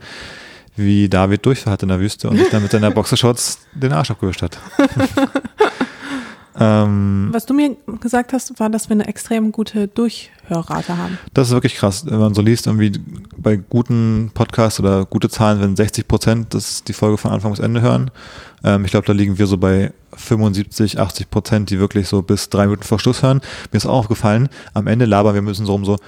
wie 0.76 1.08
David 1.08 1.44
Durchfall 1.46 1.72
hat 1.72 1.82
in 1.82 1.88
der 1.88 2.00
Wüste 2.00 2.28
und 2.28 2.36
sich 2.36 2.50
dann 2.50 2.62
mit 2.62 2.72
seiner 2.72 2.90
Boxershorts 2.92 3.66
den 3.74 3.92
Arsch 3.92 4.10
abgewischt 4.10 4.42
hat. 4.42 4.58
Ähm, 6.58 7.28
Was 7.32 7.46
du 7.46 7.54
mir 7.54 7.76
gesagt 8.00 8.32
hast, 8.32 8.58
war, 8.60 8.70
dass 8.70 8.88
wir 8.88 8.94
eine 8.94 9.08
extrem 9.08 9.50
gute 9.50 9.88
Durchhörrate 9.88 10.96
haben. 10.96 11.18
Das 11.32 11.48
ist 11.48 11.54
wirklich 11.54 11.74
krass. 11.74 12.06
Wenn 12.06 12.18
man 12.18 12.34
so 12.34 12.42
liest, 12.42 12.66
irgendwie 12.66 12.92
bei 13.36 13.56
guten 13.56 14.30
Podcasts 14.34 14.78
oder 14.78 15.04
gute 15.04 15.28
Zahlen, 15.28 15.60
wenn 15.60 15.74
60 15.74 16.06
Prozent 16.06 16.54
das 16.54 16.84
die 16.84 16.92
Folge 16.92 17.18
von 17.18 17.32
Anfang 17.32 17.50
bis 17.50 17.60
Ende 17.60 17.80
hören. 17.80 18.10
Ähm, 18.62 18.84
ich 18.84 18.92
glaube, 18.92 19.06
da 19.06 19.12
liegen 19.12 19.38
wir 19.38 19.46
so 19.46 19.58
bei 19.58 19.92
75, 20.12 21.00
80 21.00 21.30
Prozent, 21.30 21.70
die 21.70 21.80
wirklich 21.80 22.08
so 22.08 22.22
bis 22.22 22.48
drei 22.50 22.66
Minuten 22.66 22.84
vor 22.84 23.00
Schluss 23.00 23.22
hören. 23.22 23.40
Mir 23.72 23.78
ist 23.78 23.86
auch 23.86 23.98
aufgefallen, 23.98 24.48
am 24.74 24.86
Ende 24.86 25.06
labern 25.06 25.34
wir 25.34 25.42
müssen 25.42 25.66
so 25.66 25.72
rum 25.72 25.84
so, 25.84 25.98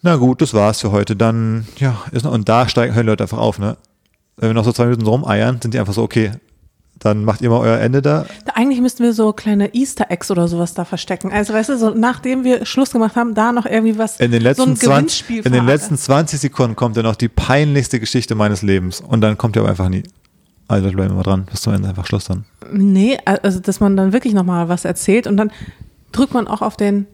na 0.00 0.16
gut, 0.16 0.40
das 0.40 0.54
war's 0.54 0.80
für 0.80 0.90
heute. 0.90 1.16
Dann, 1.16 1.66
ja, 1.76 2.02
ist 2.12 2.24
noch, 2.24 2.32
und 2.32 2.48
da 2.48 2.68
steigen, 2.68 2.94
hören 2.94 3.06
Leute 3.06 3.24
einfach 3.24 3.38
auf, 3.38 3.58
ne? 3.58 3.76
Wenn 4.36 4.48
wir 4.48 4.54
noch 4.54 4.64
so 4.64 4.72
zwei 4.72 4.84
Minuten 4.84 5.04
so 5.04 5.12
rumeiern, 5.12 5.60
sind 5.62 5.74
die 5.74 5.78
einfach 5.78 5.92
so, 5.92 6.02
okay, 6.02 6.32
dann 7.04 7.24
macht 7.24 7.40
ihr 7.40 7.50
mal 7.50 7.60
euer 7.60 7.78
Ende 7.78 8.02
da. 8.02 8.26
Eigentlich 8.54 8.80
müssten 8.80 9.02
wir 9.02 9.12
so 9.12 9.32
kleine 9.32 9.74
Easter 9.74 10.06
Eggs 10.10 10.30
oder 10.30 10.48
sowas 10.48 10.74
da 10.74 10.84
verstecken. 10.84 11.32
Also 11.32 11.52
weißt 11.52 11.70
du, 11.70 11.78
so 11.78 11.90
nachdem 11.90 12.44
wir 12.44 12.64
Schluss 12.64 12.92
gemacht 12.92 13.16
haben, 13.16 13.34
da 13.34 13.52
noch 13.52 13.66
irgendwie 13.66 13.98
was. 13.98 14.20
In 14.20 14.30
den 14.30 14.42
letzten, 14.42 14.76
so 14.76 14.86
20, 14.86 15.44
in 15.44 15.52
den 15.52 15.66
letzten 15.66 15.96
20 15.96 16.40
Sekunden 16.40 16.76
kommt 16.76 16.96
dann 16.96 17.04
noch 17.04 17.16
die 17.16 17.28
peinlichste 17.28 18.00
Geschichte 18.00 18.34
meines 18.34 18.62
Lebens. 18.62 19.00
Und 19.00 19.20
dann 19.20 19.36
kommt 19.38 19.56
ihr 19.56 19.60
aber 19.60 19.70
einfach 19.70 19.88
nie. 19.88 20.04
Also 20.68 20.90
bleiben 20.90 21.16
wir 21.16 21.22
dran, 21.22 21.44
bis 21.44 21.60
zum 21.60 21.74
Ende 21.74 21.88
einfach 21.88 22.06
Schluss 22.06 22.24
dann. 22.24 22.44
Nee, 22.72 23.18
also 23.24 23.60
dass 23.60 23.80
man 23.80 23.96
dann 23.96 24.12
wirklich 24.12 24.32
nochmal 24.32 24.68
was 24.68 24.84
erzählt 24.84 25.26
und 25.26 25.36
dann 25.36 25.50
drückt 26.12 26.32
man 26.32 26.46
auch 26.46 26.62
auf 26.62 26.76
den 26.76 27.06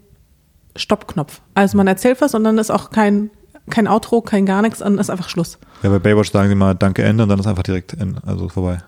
Stoppknopf. 0.76 1.40
Also 1.54 1.76
man 1.76 1.86
erzählt 1.86 2.20
was 2.20 2.34
und 2.34 2.44
dann 2.44 2.58
ist 2.58 2.70
auch 2.70 2.90
kein, 2.90 3.30
kein 3.70 3.88
Outro, 3.88 4.20
kein 4.20 4.46
gar 4.46 4.62
nichts, 4.62 4.80
und 4.80 4.98
ist 4.98 5.10
einfach 5.10 5.28
Schluss. 5.28 5.58
Ja, 5.82 5.90
bei 5.90 5.98
Baywatch 5.98 6.30
sagen 6.30 6.48
sie 6.48 6.54
mal 6.54 6.74
Danke 6.74 7.02
Ende 7.02 7.24
und 7.24 7.28
dann 7.28 7.40
ist 7.40 7.46
einfach 7.46 7.62
direkt 7.62 7.94
Ende, 7.94 8.20
also 8.24 8.48
vorbei. 8.48 8.78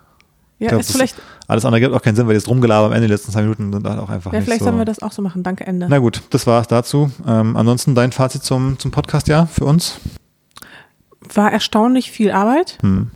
Ja, 0.61 0.69
glaub, 0.69 0.83
ist 0.83 0.93
vielleicht. 0.93 1.17
Alles 1.49 1.65
andere 1.65 1.81
gibt 1.81 1.95
auch 1.95 2.03
keinen 2.03 2.15
Sinn, 2.15 2.29
weil 2.29 2.35
jetzt 2.35 2.47
rumgelabert 2.47 2.91
am 2.91 2.93
Ende 2.93 3.09
die 3.09 3.13
letzten 3.13 3.33
zwei 3.33 3.43
Minuten 3.43 3.73
sind 3.73 3.89
halt 3.89 3.99
auch 3.99 4.11
einfach. 4.11 4.33
Ja, 4.33 4.43
vielleicht 4.43 4.61
so. 4.61 4.67
sollen 4.67 4.79
wir 4.79 4.85
das 4.85 5.01
auch 5.01 5.11
so 5.11 5.23
machen. 5.23 5.43
Danke, 5.43 5.67
Ende. 5.67 5.87
Na 5.89 5.99
gut, 5.99 6.23
das 6.31 6.47
war 6.47 6.61
es 6.61 6.69
dazu. 6.69 7.11
Ähm, 7.27 7.57
ansonsten 7.57 7.95
dein 7.95 8.13
Fazit 8.13 8.45
zum, 8.45 8.79
zum 8.79 8.91
Podcast, 8.91 9.27
ja, 9.27 9.47
für 9.47 9.65
uns? 9.65 9.99
War 11.35 11.51
erstaunlich 11.51 12.11
viel 12.11 12.31
Arbeit. 12.31 12.79
Hm. 12.83 13.11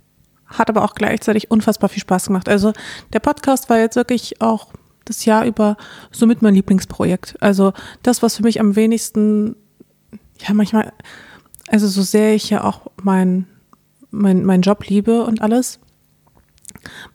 Hat 0.47 0.69
aber 0.69 0.83
auch 0.83 0.95
gleichzeitig 0.95 1.51
unfassbar 1.51 1.87
viel 1.87 2.01
Spaß 2.01 2.25
gemacht. 2.25 2.49
Also 2.49 2.73
der 3.13 3.19
Podcast 3.19 3.69
war 3.69 3.77
jetzt 3.77 3.95
wirklich 3.95 4.41
auch 4.41 4.67
das 5.05 5.25
Jahr 5.25 5.45
über 5.45 5.77
somit 6.11 6.41
mein 6.41 6.55
Lieblingsprojekt. 6.55 7.35
Also 7.41 7.73
das, 8.01 8.23
was 8.23 8.37
für 8.37 8.43
mich 8.43 8.59
am 8.59 8.75
wenigsten, 8.75 9.55
ja, 10.39 10.53
manchmal, 10.53 10.91
also 11.67 11.87
so 11.87 12.01
sehr 12.01 12.33
ich 12.33 12.49
ja 12.49 12.63
auch 12.63 12.87
mein, 13.01 13.45
mein, 14.09 14.45
mein 14.45 14.61
Job 14.61 14.87
liebe 14.87 15.23
und 15.23 15.41
alles, 15.41 15.79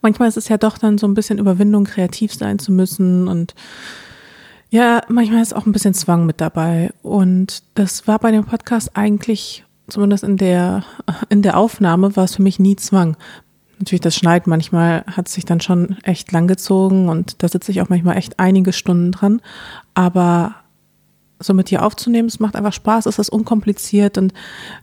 manchmal 0.01 0.27
ist 0.27 0.37
es 0.37 0.49
ja 0.49 0.57
doch 0.57 0.77
dann 0.77 0.97
so 0.97 1.07
ein 1.07 1.13
bisschen 1.13 1.39
Überwindung, 1.39 1.85
kreativ 1.85 2.33
sein 2.33 2.59
zu 2.59 2.71
müssen 2.71 3.27
und 3.27 3.55
ja, 4.71 5.01
manchmal 5.09 5.41
ist 5.41 5.53
auch 5.53 5.65
ein 5.65 5.73
bisschen 5.73 5.93
Zwang 5.93 6.25
mit 6.25 6.39
dabei. 6.39 6.91
Und 7.03 7.61
das 7.75 8.07
war 8.07 8.19
bei 8.19 8.31
dem 8.31 8.45
Podcast 8.45 8.95
eigentlich, 8.95 9.65
zumindest 9.89 10.23
in 10.23 10.37
der, 10.37 10.85
in 11.29 11.41
der 11.41 11.57
Aufnahme, 11.57 12.15
war 12.15 12.23
es 12.23 12.35
für 12.35 12.41
mich 12.41 12.57
nie 12.57 12.77
Zwang. 12.77 13.17
Natürlich, 13.79 14.01
das 14.01 14.15
schneit 14.15 14.47
manchmal, 14.47 15.03
hat 15.07 15.27
sich 15.27 15.43
dann 15.43 15.59
schon 15.59 15.97
echt 16.03 16.31
lang 16.31 16.47
gezogen 16.47 17.09
und 17.09 17.43
da 17.43 17.49
sitze 17.49 17.71
ich 17.71 17.81
auch 17.81 17.89
manchmal 17.89 18.15
echt 18.15 18.39
einige 18.39 18.71
Stunden 18.71 19.11
dran. 19.11 19.41
Aber 19.93 20.55
so 21.41 21.53
mit 21.53 21.69
dir 21.69 21.83
aufzunehmen. 21.83 22.27
Es 22.27 22.39
macht 22.39 22.55
einfach 22.55 22.73
Spaß, 22.73 23.05
es 23.05 23.19
ist 23.19 23.29
unkompliziert 23.29 24.17
und 24.17 24.33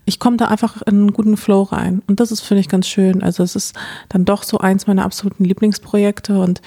ich 0.04 0.18
komme 0.18 0.36
da 0.36 0.46
einfach 0.46 0.82
in 0.82 0.96
einen 0.96 1.12
guten 1.12 1.36
Flow 1.36 1.62
rein. 1.62 2.02
Und 2.06 2.20
das 2.20 2.32
ist, 2.32 2.40
finde 2.40 2.60
ich, 2.60 2.68
ganz 2.68 2.86
schön. 2.86 3.22
Also 3.22 3.42
es 3.42 3.56
ist 3.56 3.76
dann 4.08 4.24
doch 4.24 4.42
so 4.42 4.58
eins 4.58 4.86
meiner 4.86 5.04
absoluten 5.04 5.44
Lieblingsprojekte 5.44 6.38
und 6.38 6.60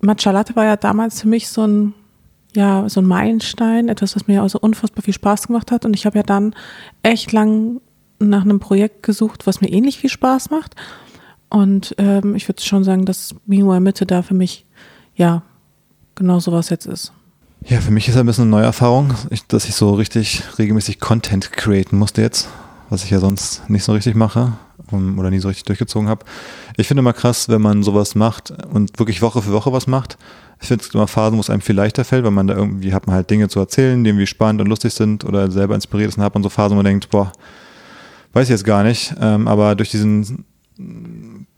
Matcha 0.00 0.32
Latte 0.32 0.56
war 0.56 0.64
ja 0.64 0.76
damals 0.76 1.20
für 1.20 1.28
mich 1.28 1.48
so 1.48 1.64
ein, 1.66 1.94
ja, 2.54 2.88
so 2.88 3.00
ein 3.00 3.06
Meilenstein, 3.06 3.88
etwas, 3.88 4.16
was 4.16 4.26
mir 4.26 4.34
ja 4.34 4.42
auch 4.42 4.50
so 4.50 4.58
unfassbar 4.58 5.02
viel 5.02 5.14
Spaß 5.14 5.46
gemacht 5.46 5.70
hat. 5.70 5.84
Und 5.84 5.94
ich 5.94 6.06
habe 6.06 6.18
ja 6.18 6.24
dann 6.24 6.54
echt 7.02 7.32
lang 7.32 7.80
nach 8.18 8.42
einem 8.42 8.60
Projekt 8.60 9.04
gesucht, 9.04 9.46
was 9.46 9.60
mir 9.60 9.70
ähnlich 9.70 9.98
viel 9.98 10.10
Spaß 10.10 10.50
macht. 10.50 10.74
Und 11.48 11.94
ähm, 11.98 12.34
ich 12.34 12.48
würde 12.48 12.62
schon 12.62 12.82
sagen, 12.82 13.04
dass 13.04 13.34
Meanwhile 13.46 13.80
Mitte 13.80 14.04
da 14.04 14.22
für 14.22 14.34
mich, 14.34 14.66
ja, 15.14 15.42
genau 16.14 16.40
sowas 16.40 16.68
jetzt 16.68 16.86
ist. 16.86 17.12
Ja, 17.66 17.80
für 17.80 17.90
mich 17.90 18.08
ist 18.08 18.16
ein 18.16 18.26
bisschen 18.26 18.42
eine 18.42 18.50
neue 18.50 18.64
Erfahrung, 18.64 19.14
dass 19.48 19.66
ich 19.66 19.74
so 19.74 19.94
richtig 19.94 20.42
regelmäßig 20.58 20.98
Content 21.00 21.52
createn 21.52 21.96
musste 21.98 22.20
jetzt, 22.20 22.48
was 22.90 23.04
ich 23.04 23.10
ja 23.10 23.20
sonst 23.20 23.68
nicht 23.70 23.84
so 23.84 23.92
richtig 23.92 24.14
mache 24.14 24.52
oder 24.90 25.30
nie 25.30 25.38
so 25.38 25.48
richtig 25.48 25.64
durchgezogen 25.64 26.08
habe. 26.08 26.24
Ich 26.76 26.88
finde 26.88 27.00
immer 27.00 27.12
krass, 27.12 27.48
wenn 27.48 27.62
man 27.62 27.82
sowas 27.82 28.14
macht 28.14 28.52
und 28.72 28.98
wirklich 28.98 29.22
Woche 29.22 29.42
für 29.42 29.52
Woche 29.52 29.72
was 29.72 29.86
macht. 29.86 30.18
Ich 30.60 30.68
finde 30.68 30.84
es 30.84 30.92
immer 30.92 31.06
Phasen, 31.06 31.36
wo 31.36 31.40
es 31.40 31.50
einem 31.50 31.60
viel 31.60 31.76
leichter 31.76 32.04
fällt, 32.04 32.24
weil 32.24 32.30
man 32.30 32.46
da 32.46 32.54
irgendwie 32.54 32.92
hat 32.92 33.06
man 33.06 33.16
halt 33.16 33.30
Dinge 33.30 33.48
zu 33.48 33.60
erzählen, 33.60 34.02
die 34.02 34.10
irgendwie 34.10 34.26
spannend 34.26 34.60
und 34.60 34.66
lustig 34.66 34.92
sind 34.92 35.24
oder 35.24 35.50
selber 35.50 35.74
inspiriert 35.74 36.10
ist 36.10 36.18
und 36.18 36.24
hat 36.24 36.34
man 36.34 36.42
so 36.42 36.48
Phasen, 36.48 36.72
wo 36.72 36.76
man 36.76 36.84
denkt, 36.84 37.10
boah, 37.10 37.32
weiß 38.32 38.44
ich 38.44 38.50
jetzt 38.50 38.64
gar 38.64 38.82
nicht. 38.82 39.14
Ähm, 39.20 39.48
aber 39.48 39.74
durch 39.76 39.90
diesen 39.90 40.44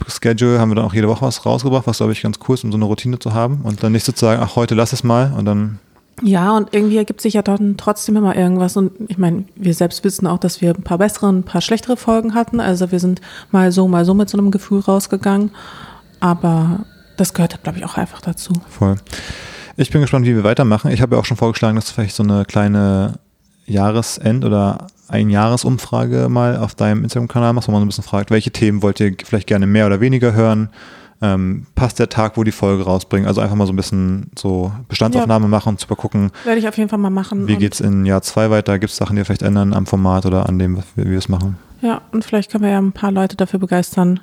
Schedule 0.06 0.61
haben 0.61 0.70
wir 0.70 0.76
dann 0.76 0.84
auch 0.84 0.94
jede 0.94 1.08
Woche 1.08 1.25
was 1.25 1.44
rausgebracht, 1.44 1.87
was 1.87 1.96
glaube 1.96 2.12
ich 2.12 2.23
ganz 2.23 2.38
cool 2.46 2.54
ist, 2.54 2.64
um 2.64 2.70
so 2.70 2.78
eine 2.78 2.84
Routine 2.84 3.18
zu 3.18 3.32
haben 3.32 3.62
und 3.62 3.82
dann 3.82 3.92
nicht 3.92 4.04
sozusagen, 4.04 4.42
ach 4.42 4.54
heute 4.54 4.75
lass 4.75 4.92
es 4.92 5.02
mal 5.02 5.32
und 5.32 5.46
dann 5.46 5.80
ja, 6.23 6.56
und 6.56 6.73
irgendwie 6.73 6.97
ergibt 6.97 7.21
sich 7.21 7.35
ja 7.35 7.42
dann 7.42 7.76
trotzdem 7.76 8.16
immer 8.16 8.37
irgendwas. 8.37 8.76
Und 8.76 8.92
ich 9.09 9.18
meine, 9.18 9.44
wir 9.56 9.75
selbst 9.75 10.04
wissen 10.04 10.26
auch, 10.26 10.38
dass 10.38 10.61
wir 10.61 10.71
ein 10.71 10.83
paar 10.83 10.99
bessere 10.99 11.26
und 11.26 11.38
ein 11.38 11.42
paar 11.44 11.61
schlechtere 11.61 11.97
Folgen 11.97 12.35
hatten. 12.35 12.61
Also 12.61 12.92
wir 12.92 13.00
sind 13.00 13.21
mal 13.50 13.73
so, 13.73 13.88
mal 13.88 14.04
so 14.04 14.14
mit 14.14 14.28
so 14.28 14.38
einem 14.38 14.50
Gefühl 14.50 14.80
rausgegangen. 14.80 15.50
Aber 16.21 16.87
das 17.16 17.35
gehört, 17.35 17.62
glaube 17.62 17.78
ich, 17.78 17.85
auch 17.85 17.97
einfach 17.97 18.21
dazu. 18.21 18.52
Voll. 18.68 18.97
Ich 19.76 19.90
bin 19.90 20.00
gespannt, 20.00 20.25
wie 20.25 20.37
wir 20.37 20.44
weitermachen. 20.44 20.90
Ich 20.92 21.02
habe 21.02 21.16
ja 21.16 21.21
auch 21.21 21.25
schon 21.25 21.37
vorgeschlagen, 21.37 21.75
dass 21.75 21.87
du 21.87 21.94
vielleicht 21.94 22.14
so 22.14 22.23
eine 22.23 22.44
kleine 22.44 23.18
Jahresend- 23.66 24.44
oder 24.44 24.87
Einjahresumfrage 25.09 26.28
mal 26.28 26.56
auf 26.56 26.75
deinem 26.75 27.02
Instagram-Kanal 27.02 27.52
machst, 27.52 27.68
wo 27.68 27.73
man 27.73 27.80
so 27.80 27.85
ein 27.85 27.88
bisschen 27.88 28.04
fragt, 28.04 28.30
welche 28.30 28.52
Themen 28.52 28.83
wollt 28.83 29.00
ihr 29.00 29.14
vielleicht 29.25 29.47
gerne 29.47 29.66
mehr 29.66 29.87
oder 29.87 30.00
weniger 30.00 30.33
hören? 30.33 30.71
Ähm, 31.25 31.66
passt 31.75 31.99
der 31.99 32.11
Tag, 32.11 32.37
wo 32.37 32.45
die 32.45 32.52
Folge 32.52 32.85
rausbringen. 32.85 33.26
Also 33.26 33.40
einfach 33.40 33.57
mal 33.57 33.66
so 33.66 33.73
ein 33.73 33.76
bisschen 33.76 34.31
so 34.38 34.73
Bestandsaufnahme 34.88 35.47
ja. 35.47 35.49
machen 35.49 35.71
und 35.71 35.81
zu 35.81 35.87
gucken. 35.88 36.31
Werde 36.45 36.59
ich 36.59 36.69
auf 36.69 36.76
jeden 36.76 36.90
Fall 36.90 36.99
mal 36.99 37.11
machen. 37.11 37.49
Wie 37.49 37.57
geht 37.57 37.75
es 37.75 37.81
in 37.81 38.04
Jahr 38.04 38.21
zwei 38.23 38.50
weiter? 38.50 38.78
Gibt 38.78 38.90
es 38.90 38.97
Sachen, 38.99 39.16
die 39.16 39.21
wir 39.21 39.25
vielleicht 39.25 39.43
ändern 39.43 39.73
am 39.73 39.87
Format 39.87 40.26
oder 40.26 40.49
an 40.49 40.59
dem, 40.59 40.83
wie 40.97 41.11
wir 41.11 41.19
es 41.19 41.28
machen? 41.28 41.57
Ja, 41.81 42.02
und 42.12 42.25
vielleicht 42.25 42.50
können 42.50 42.64
wir 42.64 42.71
ja 42.71 42.78
ein 42.78 42.93
paar 42.93 43.11
Leute 43.11 43.37
dafür 43.37 43.59
begeistern, 43.59 44.21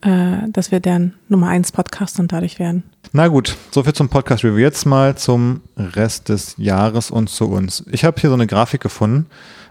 äh, 0.00 0.48
dass 0.48 0.72
wir 0.72 0.80
deren 0.80 1.14
Nummer 1.28 1.48
1 1.48 1.72
Podcast 1.72 2.18
dann 2.18 2.26
dadurch 2.26 2.58
werden. 2.58 2.82
Na 3.12 3.28
gut, 3.28 3.56
soviel 3.70 3.92
zum 3.92 4.08
Podcast-Review. 4.08 4.58
Jetzt 4.58 4.86
mal 4.86 5.16
zum 5.16 5.60
Rest 5.76 6.28
des 6.30 6.56
Jahres 6.58 7.12
und 7.12 7.30
zu 7.30 7.48
uns. 7.48 7.84
Ich 7.90 8.04
habe 8.04 8.20
hier 8.20 8.30
so 8.30 8.34
eine 8.34 8.48
Grafik 8.48 8.80
gefunden. 8.80 9.26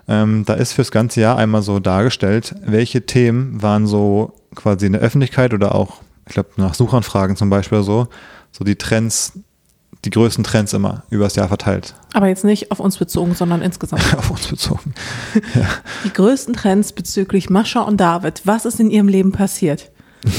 Ähm, 0.07 0.43
da 0.45 0.53
ist 0.53 0.73
fürs 0.73 0.91
ganze 0.91 1.21
Jahr 1.21 1.37
einmal 1.37 1.61
so 1.61 1.79
dargestellt, 1.79 2.55
welche 2.65 3.05
Themen 3.05 3.61
waren 3.61 3.87
so 3.87 4.33
quasi 4.55 4.85
in 4.85 4.93
der 4.93 5.01
Öffentlichkeit 5.01 5.53
oder 5.53 5.75
auch, 5.75 6.01
ich 6.25 6.33
glaube, 6.33 6.49
nach 6.57 6.73
Suchanfragen 6.73 7.35
zum 7.35 7.49
Beispiel 7.49 7.83
so, 7.83 8.07
so 8.51 8.63
die 8.63 8.75
Trends, 8.75 9.33
die 10.05 10.09
größten 10.09 10.43
Trends 10.43 10.73
immer 10.73 11.03
übers 11.09 11.35
Jahr 11.35 11.47
verteilt. 11.47 11.95
Aber 12.13 12.27
jetzt 12.27 12.43
nicht 12.43 12.71
auf 12.71 12.79
uns 12.79 12.97
bezogen, 12.97 13.35
sondern 13.35 13.61
insgesamt. 13.61 14.03
Auf 14.17 14.29
uns 14.31 14.47
bezogen. 14.47 14.93
Die 16.05 16.13
größten 16.13 16.53
Trends 16.53 16.93
bezüglich 16.93 17.49
Mascha 17.49 17.81
und 17.81 17.97
David. 17.97 18.41
Was 18.45 18.65
ist 18.65 18.79
in 18.79 18.91
ihrem 18.91 19.07
Leben 19.07 19.31
passiert? 19.31 19.91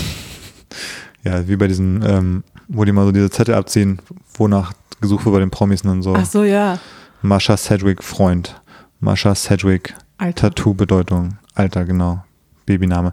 Ja, 1.25 1.49
wie 1.49 1.57
bei 1.57 1.69
diesen, 1.69 2.03
ähm, 2.07 2.45
wo 2.69 2.85
die 2.85 2.93
mal 2.93 3.07
so 3.07 3.13
diese 3.13 3.31
Zettel 3.31 3.55
abziehen, 3.55 3.99
wonach 4.37 4.75
gesucht 5.01 5.25
wird 5.25 5.35
bei 5.35 5.41
den 5.41 5.51
Promis 5.51 5.83
und 5.83 6.03
so. 6.03 6.15
Ach 6.15 6.27
so, 6.27 6.45
ja. 6.45 6.79
Mascha 7.23 7.57
Sedgwick 7.57 8.05
Freund. 8.05 8.61
Mascha 9.01 9.35
Sedgwick. 9.35 9.95
Tattoo-Bedeutung. 10.19 11.39
Alter, 11.55 11.85
genau. 11.85 12.24
Babyname. 12.67 13.13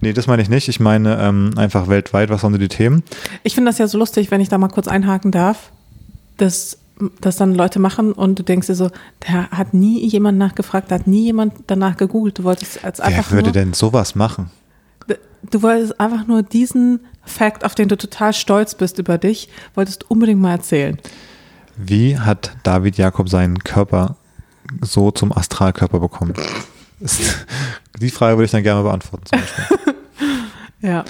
Nee, 0.00 0.12
das 0.12 0.26
meine 0.26 0.42
ich 0.42 0.48
nicht. 0.48 0.68
Ich 0.68 0.80
meine 0.80 1.18
ähm, 1.20 1.52
einfach 1.56 1.88
weltweit, 1.88 2.30
was 2.30 2.42
sind 2.42 2.52
so 2.52 2.58
die 2.58 2.68
Themen? 2.68 3.02
Ich 3.42 3.54
finde 3.54 3.70
das 3.70 3.78
ja 3.78 3.86
so 3.86 3.98
lustig, 3.98 4.30
wenn 4.30 4.40
ich 4.40 4.48
da 4.48 4.58
mal 4.58 4.68
kurz 4.68 4.88
einhaken 4.88 5.30
darf, 5.30 5.70
dass 6.36 6.78
das 7.20 7.36
dann 7.36 7.54
Leute 7.54 7.78
machen 7.78 8.12
und 8.12 8.38
du 8.38 8.42
denkst 8.42 8.66
dir 8.66 8.74
so, 8.74 8.90
da 9.20 9.48
hat 9.50 9.72
nie 9.72 10.06
jemand 10.06 10.36
nachgefragt, 10.38 10.90
da 10.90 10.96
hat 10.96 11.06
nie 11.06 11.24
jemand 11.24 11.54
danach 11.66 11.96
gegoogelt. 11.96 12.38
Du 12.38 12.44
wolltest 12.44 12.84
als 12.84 13.00
einfach 13.00 13.30
Wer 13.30 13.38
würde 13.38 13.48
nur, 13.48 13.52
denn 13.54 13.72
sowas 13.72 14.14
machen? 14.14 14.50
du 15.50 15.62
wolltest 15.62 15.98
einfach 16.00 16.26
nur 16.26 16.42
diesen 16.42 17.00
Fact, 17.24 17.64
auf 17.64 17.74
den 17.74 17.88
du 17.88 17.96
total 17.96 18.32
stolz 18.32 18.74
bist 18.74 18.98
über 18.98 19.18
dich, 19.18 19.48
wolltest 19.74 20.10
unbedingt 20.10 20.40
mal 20.40 20.52
erzählen. 20.52 20.98
Wie 21.76 22.18
hat 22.18 22.56
David 22.62 22.96
Jakob 22.98 23.28
seinen 23.28 23.58
Körper 23.58 24.16
so 24.80 25.10
zum 25.10 25.32
Astralkörper 25.36 26.00
bekommen? 26.00 26.34
Die 28.00 28.10
Frage 28.10 28.36
würde 28.36 28.44
ich 28.46 28.50
dann 28.50 28.62
gerne 28.62 28.82
beantworten. 28.82 29.24
Zum 29.26 29.40
Beispiel. 29.40 29.66
Ja. 30.82 31.04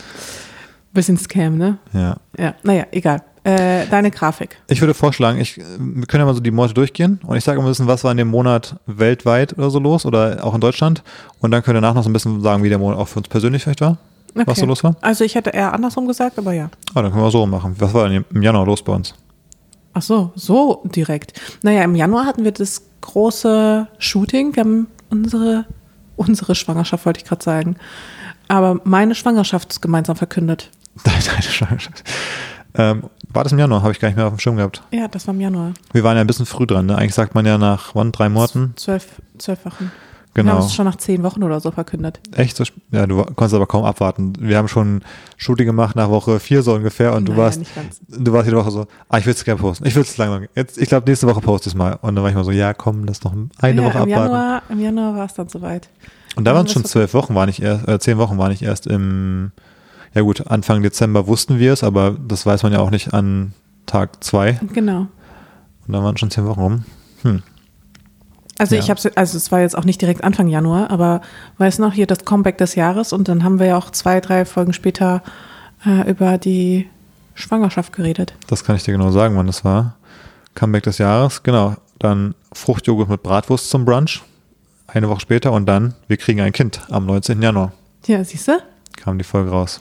Bisschen 0.93 1.17
Scam, 1.17 1.57
ne? 1.57 1.79
Ja. 1.93 2.17
Ja, 2.37 2.55
naja, 2.65 2.87
egal. 2.91 3.23
Äh, 3.45 3.87
deine 3.87 4.11
Grafik. 4.11 4.57
Ich 4.67 4.81
würde 4.81 4.95
vorschlagen, 4.95 5.41
ich, 5.41 5.59
wir 5.59 6.07
können 6.07 6.23
ja 6.23 6.25
mal 6.27 6.35
so 6.35 6.41
die 6.41 6.51
Monate 6.51 6.75
durchgehen 6.75 7.21
und 7.25 7.37
ich 7.37 7.45
sage 7.45 7.59
mal 7.61 7.67
ein 7.67 7.71
bisschen, 7.71 7.87
was 7.87 8.03
war 8.03 8.11
in 8.11 8.17
dem 8.17 8.27
Monat 8.27 8.75
weltweit 8.87 9.57
oder 9.57 9.71
so 9.71 9.79
los 9.79 10.05
oder 10.07 10.45
auch 10.45 10.55
in 10.57 10.61
Deutschland 10.61 11.05
und 11.39 11.53
dann 11.53 11.63
könnt 11.63 11.77
ihr 11.77 11.81
danach 11.81 11.95
noch 11.95 12.03
so 12.03 12.11
ein 12.11 12.13
bisschen 12.13 12.41
sagen, 12.43 12.65
wie 12.65 12.69
der 12.69 12.79
Monat 12.79 12.99
auch 12.99 13.07
für 13.07 13.21
uns 13.21 13.29
persönlich 13.29 13.63
vielleicht 13.63 13.81
war, 13.81 13.97
was 14.35 14.49
Okay. 14.49 14.61
so 14.61 14.67
los 14.67 14.83
war. 14.83 14.97
Also 15.01 15.23
ich 15.25 15.37
hätte 15.37 15.51
eher 15.51 15.73
andersrum 15.73 16.09
gesagt, 16.09 16.37
aber 16.37 16.53
ja. 16.53 16.69
Ah, 16.95 17.03
dann 17.03 17.13
können 17.13 17.23
wir 17.25 17.31
so 17.31 17.47
machen. 17.47 17.77
Was 17.79 17.95
war 17.95 18.09
denn 18.09 18.25
im 18.35 18.43
Januar 18.43 18.67
los 18.67 18.83
bei 18.83 18.93
uns? 18.93 19.15
Ach 19.95 20.03
so, 20.03 20.33
so 20.35 20.83
direkt. 20.97 21.41
Naja, 21.63 21.85
im 21.85 21.95
Januar 21.95 22.27
hatten 22.27 22.43
wir 22.43 22.53
das 22.53 22.83
große 23.03 23.87
Shooting. 23.99 24.57
Wir 24.57 24.65
haben 24.65 24.87
unsere, 25.11 25.65
unsere 26.21 26.55
Schwangerschaft, 26.55 27.07
wollte 27.07 27.21
ich 27.21 27.27
gerade 27.27 27.43
sagen. 27.43 27.77
Aber 28.49 28.81
meine 28.85 29.15
Schwangerschaft 29.15 29.73
ist 29.73 29.81
gemeinsam 29.81 30.17
verkündet. 30.17 30.71
Deine, 31.05 31.19
deine 31.27 31.43
Schwangerschaft. 31.43 32.05
Ähm, 32.75 33.05
war 33.33 33.43
das 33.43 33.53
im 33.53 33.59
Januar? 33.59 33.83
Habe 33.83 33.93
ich 33.93 34.01
gar 34.01 34.09
nicht 34.09 34.17
mehr 34.17 34.27
auf 34.27 34.33
dem 34.33 34.39
Schirm 34.39 34.57
gehabt. 34.57 34.83
Ja, 34.91 35.09
das 35.09 35.27
war 35.27 35.35
im 35.35 35.41
Januar. 35.41 35.73
Wir 35.93 36.05
waren 36.05 36.17
ja 36.17 36.21
ein 36.21 36.27
bisschen 36.27 36.47
früh 36.47 36.67
dran. 36.67 36.87
Ne? 36.87 36.97
Eigentlich 36.97 37.15
sagt 37.15 37.35
man 37.35 37.47
ja 37.47 37.59
nach 37.59 37.95
wann, 37.95 38.13
drei 38.13 38.29
Monaten. 38.29 38.75
Zwölf, 38.77 39.07
zwölf 39.39 39.65
Wochen. 39.65 39.91
Wir 40.33 40.45
haben 40.45 40.49
Genau. 40.51 40.65
es 40.65 40.73
schon 40.75 40.85
nach 40.85 40.95
zehn 40.97 41.25
Wochen 41.25 41.43
oder 41.43 41.59
so 41.59 41.73
verkündet. 41.73 42.21
Echt? 42.37 42.57
So, 42.57 42.65
ja, 42.93 43.05
du 43.07 43.17
konntest 43.25 43.55
aber 43.55 43.67
kaum 43.67 43.85
abwarten. 43.85 44.35
Wir 44.39 44.59
haben 44.59 44.69
schon 44.69 45.03
Shooting 45.37 45.67
gemacht 45.67 45.97
nach 45.97 46.09
Woche 46.09 46.39
vier 46.39 46.63
so 46.63 46.73
ungefähr 46.75 47.15
und 47.15 47.25
du 47.27 47.33
Naja, 47.33 47.45
warst, 47.45 47.59
nicht 47.59 47.75
ganz. 47.75 48.01
du 48.09 48.33
warst 48.33 48.47
jede 48.47 48.57
Woche 48.57 48.71
so, 48.71 48.87
ah, 49.09 49.19
ich 49.19 49.27
will 49.27 49.33
es 49.35 49.45
gerne 49.45 49.61
posten. 49.61 49.87
Ich 49.87 49.95
will 49.97 50.03
es 50.03 50.17
lange. 50.19 50.49
Jetzt, 50.55 50.79
ich 50.79 50.89
glaube, 50.89 51.09
nächste 51.11 51.27
Woche 51.27 51.41
poste 51.41 51.69
ich 51.69 51.75
es 51.75 51.77
mal. 51.79 51.99
Und 52.01 52.15
dann 52.15 52.23
war 52.23 52.31
ich 52.31 52.37
mal 52.37 52.45
so, 52.45 52.53
ja, 52.53 52.73
komm, 52.75 53.05
lass 53.07 53.25
noch 53.25 53.35
eine 53.59 53.83
ja, 53.83 53.89
Woche 53.89 53.99
im 53.99 54.03
abwarten. 54.05 54.11
Januar, 54.33 54.63
Im 54.69 54.81
Januar 54.81 55.17
war 55.17 55.27
es 55.27 55.35
dann 55.35 55.49
soweit. 55.49 55.89
und 56.37 56.45
da 56.45 56.55
waren 56.55 56.67
es 56.67 56.73
schon 56.73 56.85
zwölf 56.85 57.13
Wochen, 57.13 57.35
war 57.35 57.47
nicht 57.47 57.61
erst, 57.61 57.89
äh, 57.89 57.99
zehn 57.99 58.17
Wochen 58.19 58.39
war 58.39 58.49
nicht 58.51 58.63
erst 58.63 58.87
im, 58.87 59.51
ja 60.15 60.23
gut, 60.23 60.47
Anfang 60.47 60.81
Dezember 60.83 61.27
wussten 61.27 61.59
wir 61.59 61.73
es, 61.73 61.83
aber 61.83 62.13
das 62.13 62.47
weiß 62.47 62.63
man 62.63 62.73
ja 62.73 62.79
auch 62.79 62.91
nicht 62.91 63.13
an 63.15 63.53
Tag 63.87 64.23
zwei. 64.23 64.61
Genau. 64.73 65.01
Und 65.87 65.93
dann 65.95 66.05
waren 66.05 66.17
schon 66.17 66.31
zehn 66.31 66.47
Wochen 66.47 66.61
rum. 66.61 66.85
Hm. 67.23 67.43
Also 68.61 68.75
Ja. 68.75 68.83
ich 68.83 68.91
habe 68.91 69.01
also 69.17 69.37
es 69.39 69.51
war 69.51 69.61
jetzt 69.61 69.77
auch 69.77 69.85
nicht 69.85 70.01
direkt 70.03 70.23
Anfang 70.23 70.47
Januar, 70.47 70.91
aber 70.91 71.23
weiß 71.59 71.79
noch 71.79 71.95
hier 71.95 72.07
das 72.07 72.25
Comeback 72.27 72.59
des 72.59 72.75
Jahres 72.75 73.13
und 73.15 73.27
dann 73.29 73.43
haben 73.43 73.59
wir 73.59 73.67
ja 73.67 73.77
auch 73.79 73.91
zwei, 73.91 74.21
drei 74.21 74.45
Folgen 74.45 74.73
später 74.75 75.23
äh, 75.87 76.11
über 76.11 76.37
die 76.37 76.89
Schwangerschaft 77.35 77.93
geredet. 77.95 78.35
Das 78.49 78.63
kann 78.65 78.77
ich 78.77 78.83
dir 78.83 78.93
genau 78.93 79.11
sagen, 79.13 79.35
wann 79.37 79.47
das 79.47 79.65
war. 79.65 79.97
Comeback 80.55 80.83
des 80.83 80.99
Jahres, 80.99 81.43
genau. 81.43 81.77
Dann 81.99 82.35
Fruchtjoghurt 82.53 83.09
mit 83.09 83.23
Bratwurst 83.23 83.71
zum 83.71 83.85
Brunch. 83.87 84.23
Eine 84.87 85.09
Woche 85.09 85.21
später 85.21 85.53
und 85.53 85.65
dann, 85.67 85.95
wir 86.09 86.17
kriegen 86.19 86.41
ein 86.41 86.53
Kind 86.53 86.83
am 86.91 87.07
19. 87.07 87.41
Januar. 87.41 87.73
Ja, 88.07 88.23
siehst 88.25 88.49
du? 88.49 88.59
Kam 88.97 89.17
die 89.17 89.25
Folge 89.25 89.51
raus. 89.51 89.81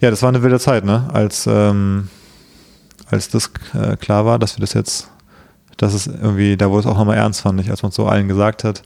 Ja, 0.00 0.10
das 0.10 0.22
war 0.22 0.28
eine 0.30 0.42
wilde 0.42 0.58
Zeit, 0.60 0.84
ne? 0.84 1.08
Als, 1.12 1.46
ähm, 1.46 2.08
als 3.10 3.28
das 3.28 3.50
äh, 3.74 3.96
klar 3.96 4.24
war, 4.24 4.38
dass 4.38 4.56
wir 4.56 4.60
das 4.60 4.72
jetzt, 4.72 5.10
dass 5.76 5.94
es 5.94 6.06
irgendwie, 6.06 6.56
da 6.56 6.70
wurde 6.70 6.80
es 6.80 6.86
auch 6.86 6.98
nochmal 6.98 7.16
ernst, 7.16 7.40
fand 7.42 7.60
ich, 7.60 7.70
als 7.70 7.82
man 7.82 7.90
es 7.90 7.96
so 7.96 8.06
allen 8.06 8.28
gesagt 8.28 8.64
hat. 8.64 8.82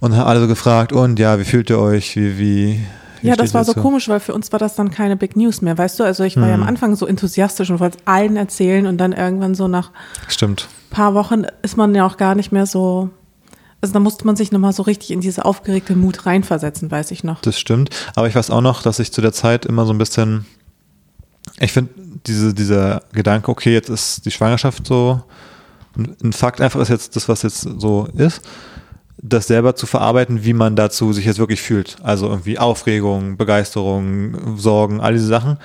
Und 0.00 0.14
haben 0.14 0.26
alle 0.28 0.40
so 0.40 0.46
gefragt, 0.48 0.92
und 0.92 1.18
ja, 1.18 1.38
wie 1.38 1.44
fühlt 1.44 1.70
ihr 1.70 1.78
euch? 1.78 2.16
Wie, 2.16 2.38
wie, 2.38 2.80
wie 3.22 3.28
Ja, 3.28 3.34
das 3.36 3.54
war 3.54 3.64
so 3.64 3.72
dazu? 3.72 3.82
komisch, 3.82 4.08
weil 4.08 4.20
für 4.20 4.34
uns 4.34 4.52
war 4.52 4.58
das 4.58 4.74
dann 4.74 4.90
keine 4.90 5.16
Big 5.16 5.36
News 5.36 5.62
mehr, 5.62 5.76
weißt 5.78 5.98
du? 5.98 6.04
Also 6.04 6.22
ich 6.24 6.36
war 6.36 6.48
ja 6.48 6.54
am 6.54 6.60
Hm. 6.62 6.68
Anfang 6.68 6.96
so 6.96 7.06
enthusiastisch 7.06 7.70
und 7.70 7.80
wollte 7.80 7.98
es 7.98 8.06
allen 8.06 8.36
erzählen 8.36 8.86
und 8.86 8.98
dann 8.98 9.12
irgendwann 9.12 9.54
so 9.54 9.68
nach 9.68 9.90
Stimmt. 10.28 10.68
ein 10.90 10.94
paar 10.94 11.14
Wochen 11.14 11.44
ist 11.62 11.76
man 11.78 11.94
ja 11.94 12.06
auch 12.06 12.18
gar 12.18 12.34
nicht 12.34 12.52
mehr 12.52 12.66
so, 12.66 13.08
also 13.80 13.94
da 13.94 14.00
musste 14.00 14.26
man 14.26 14.36
sich 14.36 14.52
nochmal 14.52 14.74
so 14.74 14.82
richtig 14.82 15.10
in 15.12 15.22
diese 15.22 15.46
aufgeregte 15.46 15.96
Mut 15.96 16.26
reinversetzen, 16.26 16.90
weiß 16.90 17.10
ich 17.10 17.24
noch. 17.24 17.40
Das 17.40 17.58
stimmt. 17.58 17.88
Aber 18.14 18.28
ich 18.28 18.34
weiß 18.34 18.50
auch 18.50 18.60
noch, 18.60 18.82
dass 18.82 18.98
ich 18.98 19.12
zu 19.12 19.22
der 19.22 19.32
Zeit 19.32 19.64
immer 19.64 19.86
so 19.86 19.94
ein 19.94 19.98
bisschen, 19.98 20.44
ich 21.58 21.72
finde, 21.72 21.90
diese, 22.26 22.52
dieser 22.52 23.00
Gedanke, 23.12 23.50
okay, 23.50 23.72
jetzt 23.72 23.88
ist 23.88 24.26
die 24.26 24.30
Schwangerschaft 24.30 24.86
so, 24.86 25.22
ein 25.96 26.32
Fakt 26.32 26.60
einfach 26.60 26.80
ist 26.80 26.88
jetzt 26.88 27.16
das, 27.16 27.28
was 27.28 27.42
jetzt 27.42 27.60
so 27.60 28.08
ist, 28.16 28.42
das 29.22 29.46
selber 29.46 29.74
zu 29.74 29.86
verarbeiten, 29.86 30.44
wie 30.44 30.52
man 30.52 30.76
dazu 30.76 31.12
sich 31.12 31.24
jetzt 31.24 31.38
wirklich 31.38 31.62
fühlt. 31.62 31.96
Also 32.02 32.28
irgendwie 32.28 32.58
Aufregung, 32.58 33.36
Begeisterung, 33.36 34.58
Sorgen, 34.58 35.00
all 35.00 35.14
diese 35.14 35.26
Sachen. 35.26 35.58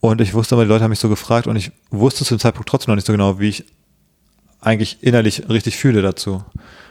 Und 0.00 0.20
ich 0.20 0.34
wusste 0.34 0.54
aber, 0.54 0.64
die 0.64 0.68
Leute 0.68 0.84
haben 0.84 0.90
mich 0.90 0.98
so 0.98 1.08
gefragt 1.08 1.46
und 1.46 1.56
ich 1.56 1.72
wusste 1.90 2.24
zu 2.24 2.34
dem 2.34 2.40
Zeitpunkt 2.40 2.68
trotzdem 2.68 2.92
noch 2.92 2.96
nicht 2.96 3.06
so 3.06 3.12
genau, 3.12 3.38
wie 3.38 3.48
ich 3.48 3.64
eigentlich 4.60 5.02
innerlich 5.02 5.48
richtig 5.48 5.76
fühle 5.76 6.02
dazu. 6.02 6.42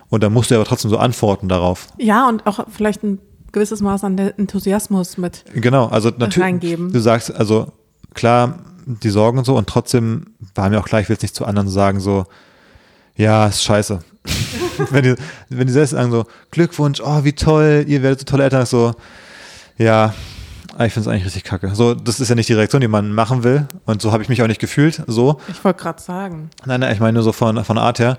Und 0.09 0.23
da 0.23 0.29
musste 0.29 0.53
ich 0.53 0.57
aber 0.57 0.67
trotzdem 0.67 0.91
so 0.91 0.97
antworten 0.97 1.47
darauf. 1.47 1.87
Ja, 1.97 2.27
und 2.29 2.45
auch 2.45 2.65
vielleicht 2.69 3.03
ein 3.03 3.19
gewisses 3.51 3.81
Maß 3.81 4.03
an 4.03 4.17
Enthusiasmus 4.17 5.17
mit. 5.17 5.43
Genau, 5.53 5.87
also 5.87 6.09
natürlich. 6.09 6.43
reingeben. 6.43 6.91
Du 6.93 6.99
sagst, 6.99 7.33
also 7.33 7.71
klar, 8.13 8.59
die 8.85 9.09
Sorgen 9.09 9.39
und 9.39 9.45
so 9.45 9.55
und 9.57 9.67
trotzdem 9.67 10.27
war 10.53 10.69
mir 10.69 10.79
auch 10.79 10.85
klar, 10.85 11.01
ich 11.01 11.09
will 11.09 11.15
jetzt 11.15 11.23
nicht 11.23 11.35
zu 11.35 11.45
anderen 11.45 11.69
sagen, 11.69 11.99
so, 11.99 12.25
ja, 13.15 13.47
ist 13.47 13.63
scheiße. 13.63 13.99
wenn 14.91 15.03
die, 15.03 15.15
wenn 15.49 15.67
die 15.67 15.73
selbst 15.73 15.91
sagen 15.91 16.11
so, 16.11 16.25
Glückwunsch, 16.51 17.01
oh, 17.01 17.23
wie 17.23 17.33
toll, 17.33 17.85
ihr 17.87 18.01
werdet 18.01 18.19
so 18.19 18.25
tolle 18.25 18.43
Eltern, 18.43 18.65
so, 18.65 18.93
ja, 19.77 20.13
ich 20.83 20.93
finde 20.93 21.01
es 21.01 21.07
eigentlich 21.07 21.25
richtig 21.25 21.45
kacke. 21.45 21.73
So, 21.73 21.93
das 21.93 22.19
ist 22.19 22.27
ja 22.27 22.35
nicht 22.35 22.49
die 22.49 22.53
Reaktion, 22.53 22.81
die 22.81 22.87
man 22.87 23.13
machen 23.13 23.43
will. 23.43 23.67
Und 23.85 24.01
so 24.01 24.11
habe 24.11 24.23
ich 24.23 24.29
mich 24.29 24.41
auch 24.41 24.47
nicht 24.47 24.59
gefühlt. 24.59 25.01
So. 25.07 25.39
Ich 25.47 25.63
wollte 25.63 25.81
gerade 25.81 26.01
sagen. 26.01 26.49
Nein, 26.65 26.81
nein, 26.81 26.93
ich 26.93 26.99
meine 26.99 27.13
nur 27.13 27.23
so 27.23 27.31
von, 27.31 27.63
von 27.63 27.77
Art 27.77 27.99
her. 27.99 28.17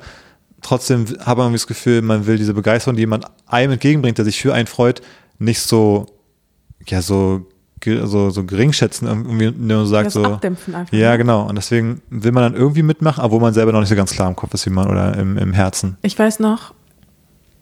Trotzdem 0.62 1.04
hat 1.20 1.36
man 1.36 1.52
das 1.52 1.66
Gefühl, 1.66 2.00
man 2.00 2.26
will 2.26 2.38
diese 2.38 2.54
Begeisterung, 2.54 2.96
die 2.96 3.02
jemand 3.02 3.26
einem 3.46 3.72
entgegenbringt, 3.72 4.16
der 4.16 4.24
sich 4.24 4.40
für 4.40 4.54
einen 4.54 4.66
freut, 4.66 5.02
nicht 5.38 5.60
so, 5.60 6.06
ja, 6.86 7.02
so, 7.02 7.46
so, 8.04 8.30
so 8.30 8.44
gering 8.44 8.72
schätzen, 8.72 9.06
irgendwie 9.06 9.50
nur 9.50 9.86
sagt 9.86 10.06
das 10.06 10.14
so. 10.14 10.24
Abdämpfen 10.24 10.74
einfach. 10.74 10.92
Ja, 10.92 11.12
ne? 11.12 11.18
genau. 11.18 11.48
Und 11.48 11.56
deswegen 11.56 12.02
will 12.10 12.32
man 12.32 12.42
dann 12.42 12.54
irgendwie 12.54 12.82
mitmachen, 12.82 13.24
obwohl 13.24 13.40
man 13.40 13.54
selber 13.54 13.72
noch 13.72 13.80
nicht 13.80 13.88
so 13.88 13.96
ganz 13.96 14.12
klar 14.12 14.28
im 14.28 14.36
Kopf 14.36 14.54
ist, 14.54 14.66
wie 14.66 14.70
man, 14.70 14.88
oder 14.88 15.16
im, 15.16 15.36
im 15.38 15.52
Herzen. 15.52 15.96
Ich 16.02 16.18
weiß 16.18 16.40
noch, 16.40 16.74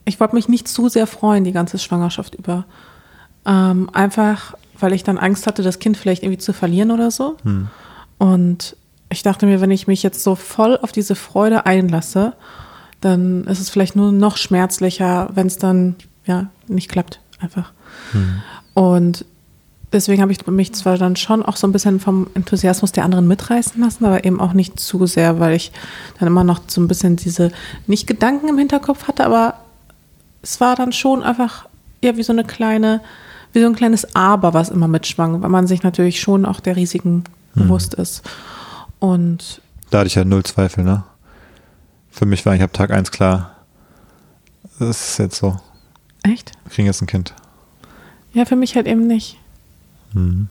ich 0.05 0.21
wollte 0.21 0.35
mich 0.35 0.49
nicht 0.49 0.69
zu 0.69 0.89
sehr 0.89 1.07
freuen, 1.07 1.45
die 1.45 1.53
ganze 1.53 1.79
Schwangerschaft 1.79 2.35
über. 2.35 2.65
Ähm, 3.47 3.91
einfach, 3.93 4.55
weil 4.79 4.93
ich 4.93 5.05
dann 5.05 5.19
Angst 5.19 5.47
hatte, 5.47 5.63
das 5.63 5.79
Kind 5.79 5.97
vielleicht 5.97 6.23
irgendwie 6.23 6.39
zu 6.39 6.53
verlieren 6.53 6.91
oder 6.91 7.11
so. 7.11 7.37
Hm. 7.45 7.69
Und 8.19 8.77
ich 9.11 9.23
dachte 9.23 9.47
mir, 9.47 9.61
wenn 9.61 9.71
ich 9.71 9.87
mich 9.87 10.03
jetzt 10.03 10.23
so 10.23 10.35
voll 10.35 10.79
auf 10.83 10.93
diese 10.93 11.15
Freude 11.15 11.67
einlasse, 11.67 12.33
dann 13.01 13.45
ist 13.45 13.61
es 13.61 13.71
vielleicht 13.71 13.97
nur 13.97 14.13
noch 14.13 14.37
schmerzlicher, 14.37 15.29
wenn 15.35 15.47
es 15.47 15.59
dann 15.59 15.97
ja 16.25 16.49
nicht 16.69 16.91
klappt, 16.91 17.21
einfach. 17.39 17.73
Und 18.75 19.25
deswegen 19.95 20.21
habe 20.21 20.33
ich 20.33 20.47
mich 20.47 20.75
zwar 20.75 20.99
dann 20.99 21.17
schon 21.17 21.43
auch 21.43 21.57
so 21.57 21.67
ein 21.67 21.73
bisschen 21.73 22.01
vom 22.01 22.27
Enthusiasmus 22.35 22.93
der 22.93 23.05
anderen 23.05 23.27
mitreißen 23.27 23.81
lassen, 23.81 24.05
aber 24.05 24.25
eben 24.25 24.41
auch 24.41 24.53
nicht 24.53 24.79
zu 24.79 25.07
sehr, 25.07 25.41
weil 25.41 25.55
ich 25.55 25.73
dann 26.19 26.29
immer 26.29 26.45
noch 26.45 26.61
so 26.67 26.81
ein 26.81 26.89
bisschen 26.89 27.17
diese, 27.17 27.51
nicht 27.87 28.07
Gedanken 28.07 28.49
im 28.49 28.59
Hinterkopf 28.59 29.09
hatte, 29.09 29.25
aber 29.25 29.55
es 30.43 30.61
war 30.61 30.77
dann 30.77 30.93
schon 30.93 31.23
einfach 31.23 31.67
ja 32.03 32.17
wie 32.17 32.23
so 32.23 32.33
eine 32.33 32.45
kleine 32.45 33.01
wie 33.55 33.61
so 33.61 33.67
ein 33.67 33.77
kleines 33.77 34.15
Aber, 34.17 34.53
was 34.53 34.69
immer 34.69 34.89
mitschwang, 34.89 35.41
weil 35.41 35.49
man 35.49 35.67
sich 35.67 35.85
natürlich 35.85 36.21
schon 36.21 36.45
auch 36.45 36.59
der 36.59 36.77
Risiken 36.77 37.23
bewusst 37.55 37.95
ist. 37.95 38.23
Und 38.99 39.63
Da 39.91 40.01
hatte 40.01 40.09
ich 40.09 40.17
ja 40.17 40.25
null 40.25 40.43
Zweifel, 40.43 40.83
ne? 40.83 41.05
Für 42.11 42.27
mich 42.27 42.45
war 42.45 42.53
eigentlich 42.53 42.65
ab 42.65 42.73
Tag 42.73 42.91
eins 42.91 43.13
klar, 43.13 43.55
das 44.79 45.11
ist 45.11 45.19
jetzt 45.19 45.37
so. 45.37 45.57
echt? 46.25 46.53
Wir 46.65 46.73
kriegen 46.73 46.87
jetzt 46.87 47.01
ein 47.01 47.07
Kind. 47.07 47.33
Ja, 48.33 48.45
für 48.45 48.57
mich 48.57 48.75
halt 48.75 48.89
eben 48.89 49.07
nicht. 49.07 49.39
Mhm. 50.15 50.49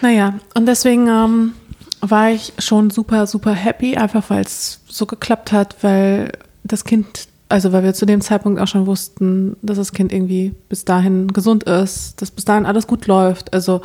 Naja, 0.00 0.34
und 0.54 0.66
deswegen 0.66 1.08
ähm, 1.08 1.52
war 2.00 2.30
ich 2.30 2.52
schon 2.58 2.90
super, 2.90 3.26
super 3.26 3.52
happy, 3.52 3.96
einfach 3.96 4.30
weil 4.30 4.42
es 4.42 4.80
so 4.86 5.06
geklappt 5.06 5.52
hat, 5.52 5.76
weil 5.82 6.32
das 6.62 6.84
Kind, 6.84 7.28
also 7.48 7.72
weil 7.72 7.82
wir 7.82 7.94
zu 7.94 8.06
dem 8.06 8.20
Zeitpunkt 8.20 8.60
auch 8.60 8.68
schon 8.68 8.86
wussten, 8.86 9.56
dass 9.62 9.78
das 9.78 9.92
Kind 9.92 10.12
irgendwie 10.12 10.54
bis 10.68 10.84
dahin 10.84 11.28
gesund 11.28 11.64
ist, 11.64 12.20
dass 12.22 12.30
bis 12.30 12.44
dahin 12.44 12.66
alles 12.66 12.86
gut 12.86 13.06
läuft. 13.06 13.52
Also 13.52 13.80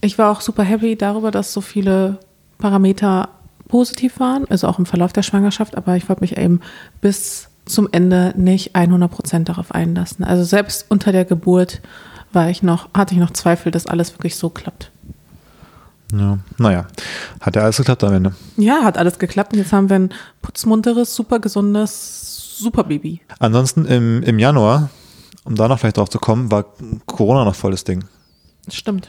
ich 0.00 0.18
war 0.18 0.30
auch 0.30 0.40
super 0.40 0.62
happy 0.62 0.96
darüber, 0.96 1.30
dass 1.30 1.52
so 1.52 1.60
viele 1.60 2.18
Parameter 2.58 3.30
positiv 3.68 4.18
waren, 4.20 4.46
also 4.48 4.66
auch 4.66 4.78
im 4.78 4.86
Verlauf 4.86 5.12
der 5.12 5.22
Schwangerschaft, 5.22 5.76
aber 5.76 5.96
ich 5.96 6.08
wollte 6.08 6.22
mich 6.22 6.36
eben 6.36 6.60
bis 7.00 7.48
zum 7.66 7.88
Ende 7.92 8.32
nicht 8.36 8.74
100 8.74 9.10
Prozent 9.10 9.48
darauf 9.48 9.72
einlassen. 9.72 10.24
Also 10.24 10.42
selbst 10.42 10.86
unter 10.88 11.12
der 11.12 11.26
Geburt 11.26 11.80
war 12.32 12.50
ich 12.50 12.62
noch, 12.62 12.88
hatte 12.94 13.14
ich 13.14 13.20
noch 13.20 13.30
Zweifel, 13.30 13.72
dass 13.72 13.86
alles 13.86 14.12
wirklich 14.14 14.36
so 14.36 14.50
klappt. 14.50 14.90
Ja. 16.12 16.38
Naja, 16.56 16.86
hat 17.40 17.56
ja 17.56 17.62
alles 17.62 17.76
geklappt 17.76 18.02
am 18.04 18.14
Ende. 18.14 18.34
Ja, 18.56 18.82
hat 18.82 18.96
alles 18.96 19.18
geklappt 19.18 19.52
und 19.52 19.58
jetzt 19.58 19.72
haben 19.72 19.90
wir 19.90 19.98
ein 19.98 20.14
putzmunteres, 20.40 21.14
super 21.14 21.38
gesundes 21.38 22.56
Superbaby. 22.58 23.20
Ansonsten 23.38 23.84
im, 23.84 24.22
im 24.22 24.38
Januar, 24.38 24.90
um 25.44 25.54
da 25.54 25.68
noch 25.68 25.78
vielleicht 25.78 25.98
drauf 25.98 26.08
zu 26.08 26.18
kommen, 26.18 26.50
war 26.50 26.64
Corona 27.06 27.44
noch 27.44 27.54
volles 27.54 27.84
Ding. 27.84 28.04
Stimmt. 28.70 29.08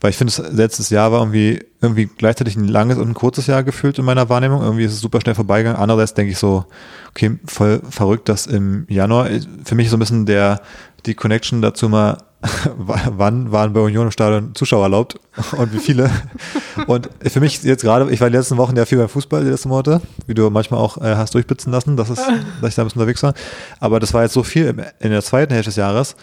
Weil 0.00 0.10
ich 0.10 0.16
finde, 0.16 0.32
das 0.34 0.52
letztes 0.52 0.88
Jahr 0.88 1.12
war 1.12 1.20
irgendwie, 1.20 1.62
irgendwie 1.82 2.06
gleichzeitig 2.06 2.56
ein 2.56 2.66
langes 2.66 2.96
und 2.96 3.10
ein 3.10 3.14
kurzes 3.14 3.46
Jahr 3.46 3.62
gefühlt 3.62 3.98
in 3.98 4.04
meiner 4.06 4.30
Wahrnehmung. 4.30 4.62
Irgendwie 4.62 4.84
ist 4.84 4.94
es 4.94 5.00
super 5.00 5.20
schnell 5.20 5.34
vorbeigegangen. 5.34 5.78
Andererseits 5.78 6.14
denke 6.14 6.32
ich 6.32 6.38
so, 6.38 6.64
okay, 7.10 7.38
voll 7.44 7.82
verrückt, 7.90 8.30
dass 8.30 8.46
im 8.46 8.86
Januar, 8.88 9.28
für 9.64 9.74
mich 9.74 9.90
so 9.90 9.96
ein 9.96 10.00
bisschen 10.00 10.24
der, 10.24 10.62
die 11.06 11.14
Connection 11.14 11.62
dazu 11.62 11.88
mal, 11.88 12.18
wann 12.76 13.52
waren 13.52 13.72
bei 13.72 13.80
Union 13.80 14.06
im 14.06 14.10
Stadion 14.10 14.54
Zuschauer 14.54 14.84
erlaubt 14.84 15.18
und 15.56 15.72
wie 15.72 15.78
viele. 15.78 16.10
Und 16.86 17.10
für 17.22 17.40
mich 17.40 17.62
jetzt 17.62 17.82
gerade, 17.82 18.10
ich 18.10 18.20
war 18.20 18.28
in 18.28 18.32
den 18.32 18.40
letzten 18.40 18.56
Wochen 18.56 18.74
ja 18.74 18.86
viel 18.86 18.96
beim 18.96 19.08
Fußball, 19.08 19.44
die 19.44 19.50
letzten 19.50 19.68
Monate, 19.68 20.00
wie 20.26 20.32
du 20.32 20.48
manchmal 20.48 20.80
auch 20.80 20.96
äh, 20.98 21.16
hast 21.16 21.34
durchblitzen 21.34 21.70
lassen, 21.70 21.96
dass, 21.96 22.08
es, 22.08 22.16
dass 22.60 22.70
ich 22.70 22.74
da 22.74 22.82
ein 22.82 22.86
bisschen 22.86 23.00
unterwegs 23.00 23.22
war. 23.22 23.34
Aber 23.80 24.00
das 24.00 24.14
war 24.14 24.22
jetzt 24.22 24.32
so 24.32 24.42
viel 24.42 24.66
im, 24.66 24.80
in 25.00 25.10
der 25.10 25.22
zweiten 25.22 25.52
Hälfte 25.52 25.68
des 25.68 25.76
Jahres, 25.76 26.16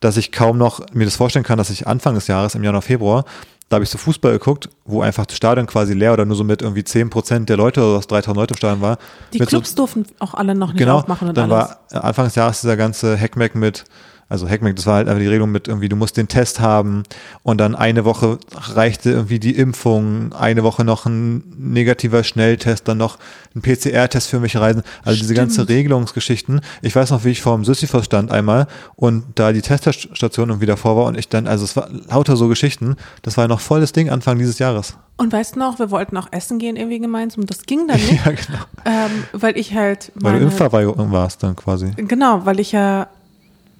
dass 0.00 0.16
ich 0.16 0.32
kaum 0.32 0.56
noch 0.56 0.80
mir 0.94 1.04
das 1.04 1.16
vorstellen 1.16 1.44
kann, 1.44 1.58
dass 1.58 1.68
ich 1.68 1.86
Anfang 1.86 2.14
des 2.14 2.26
Jahres, 2.26 2.54
im 2.54 2.64
Januar, 2.64 2.80
Februar, 2.80 3.24
da 3.68 3.74
habe 3.74 3.84
ich 3.84 3.90
so 3.90 3.98
Fußball 3.98 4.32
geguckt, 4.32 4.70
wo 4.86 5.02
einfach 5.02 5.26
das 5.26 5.36
Stadion 5.36 5.66
quasi 5.66 5.92
leer 5.92 6.14
oder 6.14 6.24
nur 6.24 6.36
so 6.36 6.44
mit 6.44 6.62
irgendwie 6.62 6.84
10 6.84 7.10
Prozent 7.10 7.48
der 7.50 7.58
Leute 7.58 7.82
oder 7.82 7.98
was 7.98 8.06
3000 8.06 8.36
Leute 8.36 8.54
im 8.54 8.56
Stadion 8.56 8.80
war. 8.80 8.98
Die 9.34 9.40
Clubs 9.40 9.74
durften 9.74 10.06
auch 10.20 10.32
alle 10.34 10.54
noch 10.54 10.68
nicht 10.72 10.78
genau, 10.78 10.98
aufmachen 10.98 11.28
und 11.28 11.36
dann 11.36 11.52
alles. 11.52 11.76
war 11.92 12.04
Anfang 12.04 12.24
des 12.26 12.34
Jahres 12.34 12.62
dieser 12.62 12.78
ganze 12.78 13.16
Heckmeck 13.16 13.54
mit, 13.54 13.84
also 14.28 14.46
Heckmeck, 14.46 14.76
das 14.76 14.86
war 14.86 14.96
halt 14.96 15.08
einfach 15.08 15.20
die 15.20 15.26
Regelung 15.26 15.50
mit 15.50 15.68
irgendwie, 15.68 15.88
du 15.88 15.96
musst 15.96 16.16
den 16.16 16.28
Test 16.28 16.60
haben 16.60 17.04
und 17.42 17.58
dann 17.58 17.74
eine 17.74 18.04
Woche 18.04 18.38
reichte 18.54 19.10
irgendwie 19.10 19.38
die 19.38 19.56
Impfung, 19.56 20.32
eine 20.34 20.62
Woche 20.64 20.84
noch 20.84 21.06
ein 21.06 21.42
negativer 21.56 22.22
Schnelltest, 22.24 22.86
dann 22.86 22.98
noch 22.98 23.18
ein 23.54 23.62
PCR-Test 23.62 24.28
für 24.28 24.38
mich 24.38 24.56
reisen. 24.56 24.82
Also 25.02 25.18
diese 25.18 25.32
ganze 25.34 25.62
Stimmt. 25.62 25.70
Regelungsgeschichten. 25.70 26.60
Ich 26.82 26.94
weiß 26.94 27.10
noch, 27.10 27.24
wie 27.24 27.30
ich 27.30 27.40
vor 27.40 27.54
dem 27.56 27.64
Sisyphos 27.64 28.04
stand 28.04 28.30
einmal 28.30 28.66
und 28.96 29.24
da 29.34 29.52
die 29.52 29.62
Teststation 29.62 30.50
irgendwie 30.50 30.66
davor 30.66 30.96
war 30.96 31.06
und 31.06 31.16
ich 31.16 31.28
dann, 31.28 31.46
also 31.46 31.64
es 31.64 31.74
war 31.74 31.88
lauter 32.08 32.36
so 32.36 32.48
Geschichten. 32.48 32.96
Das 33.22 33.38
war 33.38 33.44
ja 33.44 33.48
noch 33.48 33.60
voll 33.60 33.80
das 33.80 33.92
Ding 33.92 34.10
Anfang 34.10 34.38
dieses 34.38 34.58
Jahres. 34.58 34.98
Und 35.16 35.32
weißt 35.32 35.56
du 35.56 35.58
noch, 35.58 35.78
wir 35.78 35.90
wollten 35.90 36.16
auch 36.16 36.28
essen 36.30 36.58
gehen 36.58 36.76
irgendwie 36.76 37.00
gemeinsam. 37.00 37.46
Das 37.46 37.62
ging 37.62 37.88
dann 37.88 37.96
nicht, 38.08 38.24
ja, 38.24 38.32
genau. 38.32 38.58
ähm, 38.84 39.24
weil 39.32 39.56
ich 39.56 39.74
halt 39.74 40.12
Weil 40.14 40.34
du 40.34 40.38
meine, 40.38 40.50
Impfverweigerung 40.50 41.10
warst 41.10 41.42
dann 41.42 41.56
quasi. 41.56 41.92
Genau, 41.96 42.44
weil 42.44 42.60
ich 42.60 42.72
ja 42.72 43.08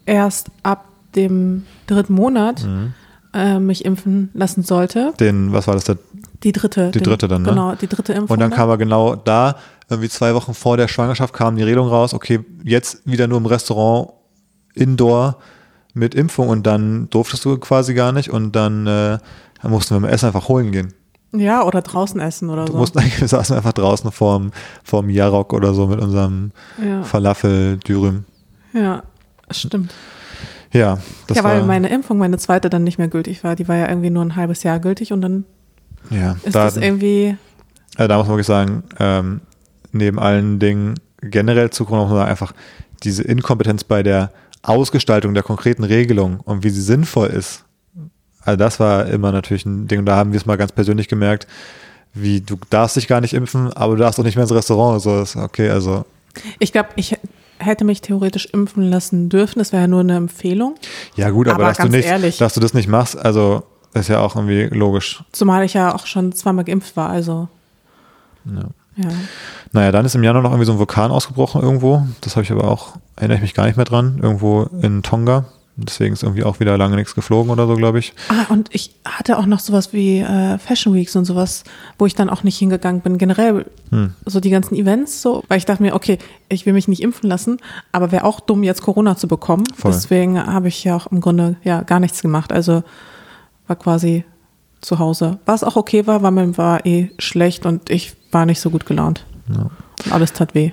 erst 0.09 0.49
ab 0.62 0.87
dem 1.14 1.64
dritten 1.87 2.14
Monat 2.14 2.64
Mhm. 2.64 2.94
äh, 3.35 3.59
mich 3.59 3.85
impfen 3.85 4.31
lassen 4.35 4.62
sollte. 4.62 5.12
Den, 5.21 5.53
was 5.53 5.66
war 5.66 5.75
das, 5.75 5.85
der 5.85 5.99
Die 6.42 6.53
dritte. 6.53 6.90
Die 6.92 7.01
dritte 7.01 7.29
dann, 7.29 7.42
ne? 7.42 7.51
Genau, 7.51 7.75
die 7.75 7.87
dritte 7.88 8.12
Impfung. 8.14 8.35
Und 8.35 8.40
dann 8.40 8.51
kam 8.51 8.68
er 8.71 8.79
genau 8.79 9.14
da, 9.16 9.57
irgendwie 9.90 10.09
zwei 10.09 10.35
Wochen 10.35 10.55
vor 10.55 10.77
der 10.77 10.88
Schwangerschaft 10.88 11.33
kam 11.35 11.57
die 11.57 11.62
Regelung 11.62 11.88
raus, 11.88 12.14
okay, 12.14 12.40
jetzt 12.64 13.03
wieder 13.07 13.27
nur 13.27 13.38
im 13.38 13.47
Restaurant, 13.47 14.11
Indoor 14.75 15.37
mit 15.94 16.14
Impfung 16.14 16.49
und 16.49 16.66
dann 16.66 17.09
durftest 17.11 17.44
du 17.44 17.59
quasi 17.59 17.94
gar 17.94 18.12
nicht 18.12 18.31
und 18.31 18.53
dann, 18.55 18.87
äh, 18.87 19.18
dann 19.62 19.71
mussten 19.71 19.94
wir 19.94 20.01
mit 20.01 20.11
Essen 20.11 20.27
einfach 20.27 20.49
holen 20.49 20.71
gehen. 20.73 20.92
Ja, 21.33 21.62
oder 21.64 21.83
draußen 21.83 22.21
essen 22.21 22.49
oder 22.49 22.64
Du 22.66 22.73
so. 22.73 22.79
mussten 22.79 23.01
wir 23.18 23.29
saßen 23.29 23.57
einfach 23.57 23.73
draußen 23.73 24.11
vorm, 24.12 24.53
vorm 24.85 25.11
Jarok 25.11 25.53
oder 25.53 25.75
so 25.75 25.87
mit 25.87 26.01
unserem 26.01 26.53
Ja, 26.83 27.03
Falafel-Dürüm. 27.03 28.25
ja, 28.73 29.03
stimmt. 29.51 29.95
Ja, 30.73 30.99
das 31.27 31.39
ja, 31.39 31.45
war, 31.45 31.53
weil 31.53 31.65
meine 31.65 31.89
Impfung, 31.89 32.19
meine 32.19 32.39
zweite, 32.39 32.69
dann 32.69 32.85
nicht 32.85 32.99
mehr 32.99 33.09
gültig 33.09 33.43
war. 33.43 33.57
Die 33.57 33.69
war 33.69 33.77
ja 33.77 33.89
irgendwie 33.89 34.11
nur 34.11 34.25
ein 34.25 34.37
halbes 34.37 34.63
Jahr 34.63 34.81
gültig 34.81 35.13
und 35.13 35.23
dann 35.23 35.45
ja, 36.11 36.37
ist 36.45 36.55
da, 36.55 36.65
das 36.65 36.77
irgendwie. 36.77 37.37
Also 37.97 38.09
da 38.09 38.19
muss 38.19 38.27
man 38.27 38.37
wirklich 38.37 38.47
sagen, 38.47 38.83
ähm, 38.99 39.41
neben 39.93 40.19
allen 40.19 40.59
Dingen 40.59 40.95
generell 41.23 41.71
zu 41.71 41.85
Corona 41.85 42.03
muss 42.03 42.11
man 42.11 42.19
sagen, 42.21 42.31
einfach 42.31 42.53
diese 43.03 43.23
Inkompetenz 43.23 43.85
bei 43.85 44.03
der 44.03 44.31
Ausgestaltung 44.63 45.35
der 45.35 45.43
konkreten 45.43 45.85
Regelung 45.85 46.41
und 46.41 46.65
wie 46.65 46.71
sie 46.71 46.83
sinnvoll 46.83 47.29
ist. 47.29 47.65
Also 48.43 48.57
das 48.57 48.81
war 48.81 49.07
immer 49.07 49.33
natürlich 49.33 49.67
ein 49.67 49.89
Ding 49.89 50.01
und 50.01 50.07
da 50.07 50.17
haben 50.17 50.33
wir 50.33 50.39
es 50.39 50.47
mal 50.47 50.57
ganz 50.57 50.73
persönlich 50.73 51.09
gemerkt, 51.09 51.47
wie 52.15 52.41
du 52.41 52.59
darfst 52.71 52.97
dich 52.97 53.09
gar 53.09 53.21
nicht 53.21 53.35
impfen, 53.35 53.73
aber 53.73 53.97
du 53.97 54.03
darfst 54.03 54.19
auch 54.19 54.25
nicht 54.25 54.37
mehr 54.37 54.45
ins 54.45 54.55
Restaurant. 54.55 55.01
So 55.03 55.21
ist 55.21 55.37
okay, 55.37 55.71
also 55.71 56.05
Ich 56.59 56.73
glaube, 56.73 56.91
ich 56.97 57.17
hätte 57.59 57.85
mich 57.85 58.01
theoretisch 58.01 58.47
impfen 58.47 58.88
lassen 58.90 59.29
dürfen. 59.29 59.59
Das 59.59 59.73
wäre 59.73 59.83
ja 59.83 59.88
nur 59.88 60.01
eine 60.01 60.16
Empfehlung. 60.16 60.75
ja 61.16 61.31
gut, 61.31 61.49
aber, 61.49 61.64
Aber 61.64 61.75
dass 61.75 61.79
du 61.79 61.88
nicht, 61.88 62.07
ehrlich. 62.07 62.38
dass 62.38 62.55
du 62.55 62.61
das 62.61 62.75
nicht 62.75 62.88
machst, 62.88 63.16
also 63.18 63.62
ist 63.94 64.09
ja 64.09 64.21
auch 64.21 64.37
irgendwie 64.37 64.64
logisch. 64.77 65.23
Zumal 65.33 65.64
ich 65.64 65.75
ja 65.75 65.94
auch 65.94 66.07
schon 66.07 66.33
zweimal 66.33 66.64
geimpft 66.64 66.97
war. 66.97 67.09
Also, 67.09 67.49
Ja. 68.44 68.64
ja. 68.97 69.09
Naja, 69.73 69.92
dann 69.92 70.05
ist 70.07 70.14
im 70.14 70.23
Januar 70.25 70.42
noch 70.42 70.51
irgendwie 70.51 70.66
so 70.66 70.73
ein 70.73 70.79
Vulkan 70.79 71.11
ausgebrochen 71.11 71.62
irgendwo. 71.62 72.07
Das 72.21 72.37
habe 72.37 72.44
ich 72.44 72.53
aber 72.53 72.64
auch, 72.71 72.97
erinnere 73.16 73.37
ich 73.37 73.42
mich 73.42 73.55
gar 73.55 73.66
nicht 73.66 73.77
mehr 73.77 73.85
dran. 73.85 74.18
Irgendwo 74.23 74.62
in 74.83 75.03
Tonga. 75.03 75.47
Deswegen 75.81 76.12
ist 76.12 76.25
irgendwie 76.25 76.43
auch 76.43 76.59
wieder 76.59 76.77
lange 76.77 76.97
nichts 76.97 77.14
geflogen 77.14 77.53
oder 77.53 77.69
so, 77.69 77.77
glaube 77.77 78.01
ich. 78.01 78.12
Ah, 78.29 78.53
und 78.53 78.69
ich 78.73 78.91
hatte 79.05 79.38
auch 79.38 79.47
noch 79.47 79.61
sowas 79.61 79.93
wie 79.93 80.19
äh, 80.19 80.59
Fashion 80.59 80.93
Weeks 80.93 81.14
und 81.14 81.25
sowas, 81.25 81.62
wo 81.99 82.07
ich 82.07 82.17
dann 82.17 82.29
auch 82.29 82.43
nicht 82.43 82.59
hingegangen 82.59 83.01
bin. 83.01 83.17
Generell 83.17 83.64
Hm. 83.91 84.12
so 84.27 84.41
die 84.41 84.51
ganzen 84.51 84.75
Events, 84.75 85.23
so, 85.23 85.45
weil 85.49 85.59
ich 85.59 85.67
dachte 85.67 85.83
mir, 85.83 85.95
okay, 85.95 86.19
ich 86.49 86.67
will 86.67 86.73
mich 86.73 86.88
nicht 86.88 87.01
impfen 87.03 87.29
lassen, 87.29 87.59
aber 87.93 88.11
wäre 88.11 88.25
auch 88.25 88.41
dumm, 88.41 88.64
jetzt 88.64 88.83
Corona 88.83 89.17
zu 89.17 89.29
bekommen. 89.29 89.64
Voll. 89.77 89.93
Deswegen 89.93 90.45
habe 90.45 90.67
ich 90.69 90.83
ja 90.83 90.97
auch 90.97 91.07
im 91.07 91.21
Grunde 91.21 91.57
ja 91.62 91.83
gar 91.83 92.01
nichts 92.01 92.23
gemacht. 92.23 92.53
Also 92.53 92.83
war 93.69 93.77
quasi 93.77 94.25
zu 94.81 94.99
Hause. 94.99 95.38
Was 95.47 95.62
auch 95.64 95.77
okay 95.77 96.07
war, 96.07 96.23
weil 96.23 96.33
man 96.33 96.59
war 96.59 96.85
eh 96.87 97.11
schlecht 97.19 97.67
und 97.67 97.88
ich 97.88 98.14
war 98.33 98.47
nicht 98.47 98.61
so 98.61 98.71
gut 98.71 98.85
gelaunt. 98.85 99.25
Ja. 99.49 99.71
Und 100.05 100.12
alles 100.12 100.33
tat 100.33 100.55
weh. 100.55 100.73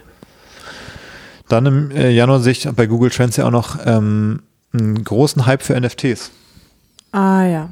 Dann 1.48 1.65
im 1.68 1.91
äh, 1.91 2.10
Januar 2.10 2.39
sehe 2.39 2.54
ich 2.54 2.68
bei 2.76 2.88
Google 2.88 3.12
Trends 3.12 3.38
ja 3.38 3.46
auch 3.46 3.52
noch 3.52 3.78
ähm, 3.86 4.41
einen 4.80 5.04
großen 5.04 5.46
Hype 5.46 5.62
für 5.64 5.80
NFTs, 5.80 6.32
Ah 7.12 7.44
ja. 7.46 7.70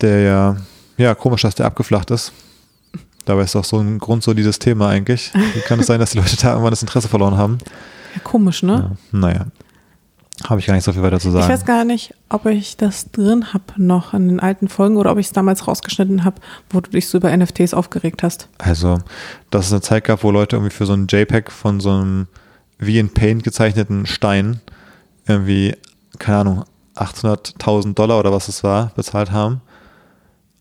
der 0.00 0.20
ja, 0.20 0.56
ja, 0.96 1.14
komisch, 1.14 1.42
dass 1.42 1.54
der 1.54 1.66
abgeflacht 1.66 2.10
ist. 2.10 2.32
Dabei 3.24 3.42
ist 3.42 3.54
doch 3.54 3.64
so 3.64 3.78
ein 3.78 3.98
grundsolides 3.98 4.58
Thema 4.58 4.88
eigentlich. 4.88 5.30
Wie 5.54 5.60
kann 5.60 5.78
es 5.78 5.86
sein, 5.86 6.00
dass 6.00 6.10
die 6.10 6.18
Leute 6.18 6.36
da 6.36 6.50
irgendwann 6.50 6.72
das 6.72 6.82
Interesse 6.82 7.08
verloren 7.08 7.36
haben? 7.36 7.58
Ja, 8.14 8.20
komisch, 8.24 8.62
ne? 8.62 8.96
Ja, 9.12 9.18
naja, 9.18 9.46
habe 10.48 10.58
ich 10.60 10.66
gar 10.66 10.74
nicht 10.74 10.84
so 10.84 10.92
viel 10.92 11.02
weiter 11.02 11.20
zu 11.20 11.30
sagen. 11.30 11.44
Ich 11.44 11.50
weiß 11.50 11.64
gar 11.64 11.84
nicht, 11.84 12.14
ob 12.30 12.46
ich 12.46 12.76
das 12.76 13.10
drin 13.12 13.52
habe 13.52 13.64
noch 13.76 14.12
in 14.12 14.28
den 14.28 14.40
alten 14.40 14.68
Folgen 14.68 14.96
oder 14.96 15.12
ob 15.12 15.18
ich 15.18 15.26
es 15.26 15.32
damals 15.32 15.68
rausgeschnitten 15.68 16.24
habe, 16.24 16.40
wo 16.70 16.80
du 16.80 16.90
dich 16.90 17.08
so 17.08 17.18
über 17.18 17.34
NFTs 17.36 17.74
aufgeregt 17.74 18.22
hast. 18.22 18.48
Also, 18.58 18.98
dass 19.50 19.66
es 19.66 19.72
eine 19.72 19.82
Zeit 19.82 20.04
gab, 20.04 20.24
wo 20.24 20.30
Leute 20.30 20.56
irgendwie 20.56 20.74
für 20.74 20.86
so 20.86 20.94
ein 20.94 21.06
JPEG 21.08 21.50
von 21.52 21.78
so 21.78 21.90
einem 21.90 22.26
wie 22.86 22.98
in 22.98 23.12
Paint 23.12 23.44
gezeichneten 23.44 24.06
Stein 24.06 24.60
irgendwie, 25.26 25.74
keine 26.18 26.38
Ahnung, 26.38 26.64
800.000 26.96 27.94
Dollar 27.94 28.18
oder 28.18 28.32
was 28.32 28.48
es 28.48 28.62
war, 28.64 28.92
bezahlt 28.94 29.30
haben. 29.30 29.60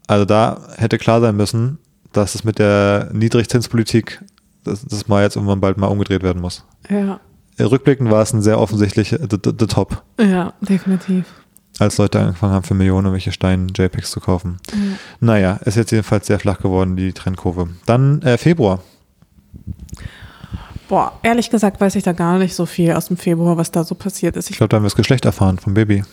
Also 0.08 0.26
da 0.26 0.62
hätte 0.78 0.98
klar 0.98 1.22
sein 1.22 1.36
müssen, 1.36 1.78
dass 2.14 2.36
es 2.36 2.44
mit 2.44 2.60
der 2.60 3.10
Niedrigzinspolitik, 3.14 4.22
dass 4.64 4.86
das 4.86 5.08
mal 5.08 5.24
jetzt 5.24 5.36
irgendwann 5.36 5.62
bald 5.62 5.78
mal 5.78 5.88
umgedreht 5.88 6.24
werden 6.24 6.42
muss. 6.42 6.66
Ja, 6.90 7.20
Rückblickend 7.60 8.10
war 8.10 8.22
es 8.22 8.34
ein 8.34 8.42
sehr 8.42 8.60
offensichtlich 8.60 9.10
the, 9.10 9.38
the, 9.44 9.52
the 9.58 9.68
Top, 9.68 10.04
ja, 10.20 10.54
definitiv. 10.62 11.26
als 11.80 11.98
Leute 11.98 12.20
angefangen 12.20 12.54
haben, 12.54 12.64
für 12.64 12.74
Millionen 12.74 13.06
irgendwelche 13.08 13.32
Stein-JPEGs 13.32 14.12
zu 14.12 14.20
kaufen. 14.20 14.58
Ja. 14.72 14.78
Naja, 15.20 15.54
ist 15.66 15.78
jetzt 15.78 15.92
jedenfalls 15.92 16.28
sehr 16.28 16.40
flach 16.40 16.60
geworden, 16.60 16.96
die 16.96 17.14
Trendkurve. 17.14 17.70
Dann 17.86 18.22
äh, 18.22 18.38
Februar. 18.38 18.82
Boah, 20.92 21.14
ehrlich 21.24 21.50
gesagt 21.50 21.80
weiß 21.80 21.96
ich 21.96 22.04
da 22.04 22.12
gar 22.12 22.38
nicht 22.38 22.54
so 22.54 22.66
viel 22.66 22.92
aus 22.92 23.06
dem 23.06 23.16
Februar, 23.16 23.56
was 23.56 23.72
da 23.72 23.86
so 23.86 23.96
passiert 23.96 24.36
ist. 24.36 24.50
Ich 24.50 24.58
glaube, 24.58 24.68
da 24.68 24.76
haben 24.76 24.84
wir 24.84 24.88
das 24.88 24.98
Geschlecht 24.98 25.24
erfahren 25.24 25.58
vom 25.58 25.74
Baby. 25.74 26.04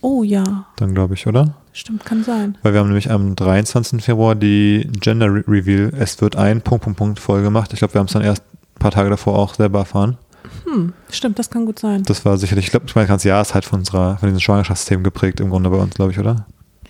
Oh 0.00 0.22
ja. 0.22 0.64
Dann 0.76 0.94
glaube 0.94 1.12
ich, 1.12 1.26
oder? 1.26 1.56
Stimmt, 1.74 2.06
kann 2.06 2.24
sein. 2.24 2.56
Weil 2.62 2.72
wir 2.72 2.80
haben 2.80 2.86
nämlich 2.86 3.10
am 3.10 3.36
23. 3.36 4.02
Februar 4.02 4.34
die 4.34 4.88
Gender 4.98 5.26
Re 5.26 5.44
Reveal, 5.46 5.92
es 5.98 6.18
wird 6.22 6.36
ein 6.36 6.62
Punkt, 6.62 6.84
Punkt, 6.84 6.98
Punkt 6.98 7.20
voll 7.20 7.42
gemacht. 7.42 7.74
Ich 7.74 7.80
glaube, 7.80 7.92
wir 7.92 7.98
haben 7.98 8.06
es 8.06 8.14
dann 8.14 8.22
erst 8.22 8.42
ein 8.42 8.78
paar 8.78 8.92
Tage 8.92 9.10
davor 9.10 9.38
auch 9.38 9.52
selber 9.52 9.80
erfahren. 9.80 10.16
Hm, 10.64 10.94
stimmt, 11.10 11.38
das 11.38 11.50
kann 11.50 11.66
gut 11.66 11.78
sein. 11.78 12.02
Das 12.04 12.24
war 12.24 12.38
sicherlich, 12.38 12.64
ich 12.64 12.70
glaube, 12.70 12.86
ich 12.88 12.94
meine, 12.94 13.04
das 13.04 13.12
ganze 13.12 13.28
Jahr 13.28 13.42
ist 13.42 13.52
halt 13.52 13.66
von 13.66 13.80
unserer, 13.80 14.16
von 14.16 14.30
diesem 14.30 14.40
Schwangerschaftssystem 14.40 15.02
geprägt 15.02 15.38
im 15.40 15.50
Grunde 15.50 15.68
bei 15.68 15.76
uns, 15.76 15.96
glaube 15.96 16.12
ich, 16.12 16.18
oder? 16.18 16.46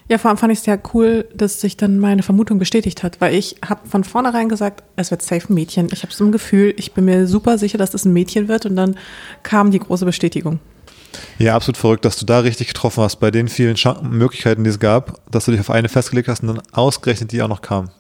Ja, 0.09 0.19
vor 0.19 0.31
allem 0.31 0.37
fand 0.39 0.53
ich 0.53 0.59
es 0.61 0.67
ja 0.67 0.77
cool, 0.95 1.27
dass 1.35 1.61
sich 1.61 1.77
dann 1.77 1.99
meine 1.99 2.23
Vermutung 2.23 2.59
bestätigt 2.59 3.03
hat, 3.03 3.21
weil 3.21 3.35
ich 3.35 3.57
habe 3.67 3.87
von 3.89 4.05
vornherein 4.05 4.49
gesagt, 4.49 4.83
es 4.97 5.11
wird 5.11 5.23
safe 5.23 5.49
ein 5.51 5.55
Mädchen. 5.55 5.89
Ich 5.93 6.03
habe 6.03 6.13
so 6.13 6.25
ein 6.25 6.33
Gefühl, 6.33 6.75
ich 6.77 6.93
bin 6.93 7.05
mir 7.05 7.27
super 7.27 7.57
sicher, 7.57 7.79
dass 7.79 7.95
es 7.95 8.05
ein 8.05 8.13
Mädchen 8.13 8.49
wird 8.49 8.67
und 8.67 8.77
dann 8.77 8.97
kam 9.43 9.71
die 9.71 9.79
große 9.79 10.05
Bestätigung. 10.05 10.59
Ja, 11.39 11.55
absolut 11.55 11.77
verrückt, 11.77 12.05
dass 12.05 12.17
du 12.17 12.27
da 12.27 12.41
richtig 12.41 12.69
getroffen 12.69 13.03
hast 13.05 13.17
bei 13.21 13.31
den 13.31 13.49
vielen 13.49 13.77
Möglichkeiten, 14.11 14.65
die 14.65 14.71
es 14.71 14.79
gab, 14.81 15.21
dass 15.31 15.45
du 15.45 15.51
dich 15.53 15.61
auf 15.61 15.71
eine 15.71 15.89
festgelegt 15.89 16.29
hast 16.29 16.43
und 16.43 16.49
dann 16.49 16.63
ausgerechnet 16.73 17.33
die 17.33 17.43
auch 17.43 17.49
noch 17.49 17.63
kam. 17.63 17.91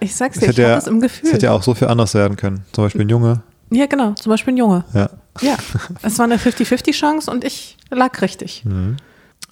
Ich 0.00 0.14
sag's 0.14 0.38
dir, 0.38 0.50
ich 0.50 0.56
ja- 0.56 0.74
das 0.76 0.86
im 0.86 1.00
Gefühl. 1.00 1.28
Es 1.28 1.32
hätte 1.34 1.46
ja 1.46 1.52
auch 1.52 1.62
so 1.62 1.74
viel 1.74 1.88
anders 1.88 2.12
werden 2.14 2.36
können. 2.36 2.64
Zum 2.72 2.84
Beispiel 2.84 3.00
ein 3.02 3.08
Junge. 3.08 3.42
ja, 3.70 3.86
genau, 3.86 4.12
zum 4.12 4.30
Beispiel 4.30 4.52
ein 4.54 4.58
Junge. 4.58 4.84
Ja. 4.94 5.10
Ja, 5.40 5.56
es 6.02 6.18
war 6.18 6.24
eine 6.26 6.36
50-50-Chance 6.36 7.30
und 7.30 7.44
ich 7.44 7.76
lag 7.90 8.20
richtig. 8.22 8.62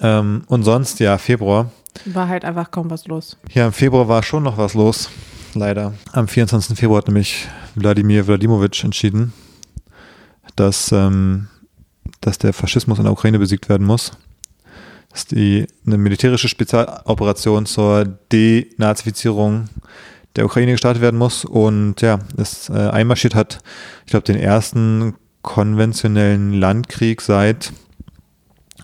Ähm, 0.00 0.42
und 0.46 0.62
sonst, 0.62 1.00
ja, 1.00 1.18
Februar. 1.18 1.70
War 2.06 2.28
halt 2.28 2.44
einfach 2.44 2.70
kaum 2.70 2.90
was 2.90 3.06
los. 3.06 3.36
Ja, 3.52 3.66
im 3.66 3.72
Februar 3.72 4.08
war 4.08 4.22
schon 4.22 4.42
noch 4.42 4.58
was 4.58 4.74
los. 4.74 5.10
Leider. 5.54 5.94
Am 6.12 6.26
24. 6.26 6.76
Februar 6.76 6.98
hat 6.98 7.06
nämlich 7.06 7.48
Wladimir 7.76 8.26
Wladimowitsch 8.26 8.82
entschieden, 8.84 9.32
dass, 10.56 10.90
ähm, 10.90 11.48
dass 12.20 12.38
der 12.38 12.52
Faschismus 12.52 12.98
in 12.98 13.04
der 13.04 13.12
Ukraine 13.12 13.38
besiegt 13.38 13.68
werden 13.68 13.86
muss. 13.86 14.12
Dass 15.10 15.26
die 15.26 15.66
eine 15.86 15.96
militärische 15.96 16.48
Spezialoperation 16.48 17.66
zur 17.66 18.04
Denazifizierung 18.32 19.66
der 20.34 20.44
Ukraine 20.44 20.72
gestartet 20.72 21.00
werden 21.00 21.16
muss 21.18 21.44
und 21.44 22.00
ja, 22.00 22.18
es 22.36 22.68
äh, 22.68 22.72
einmarschiert 22.72 23.36
hat, 23.36 23.60
ich 24.04 24.10
glaube, 24.10 24.24
den 24.24 24.36
ersten 24.36 25.14
konventionellen 25.42 26.54
Landkrieg 26.54 27.20
seit, 27.20 27.72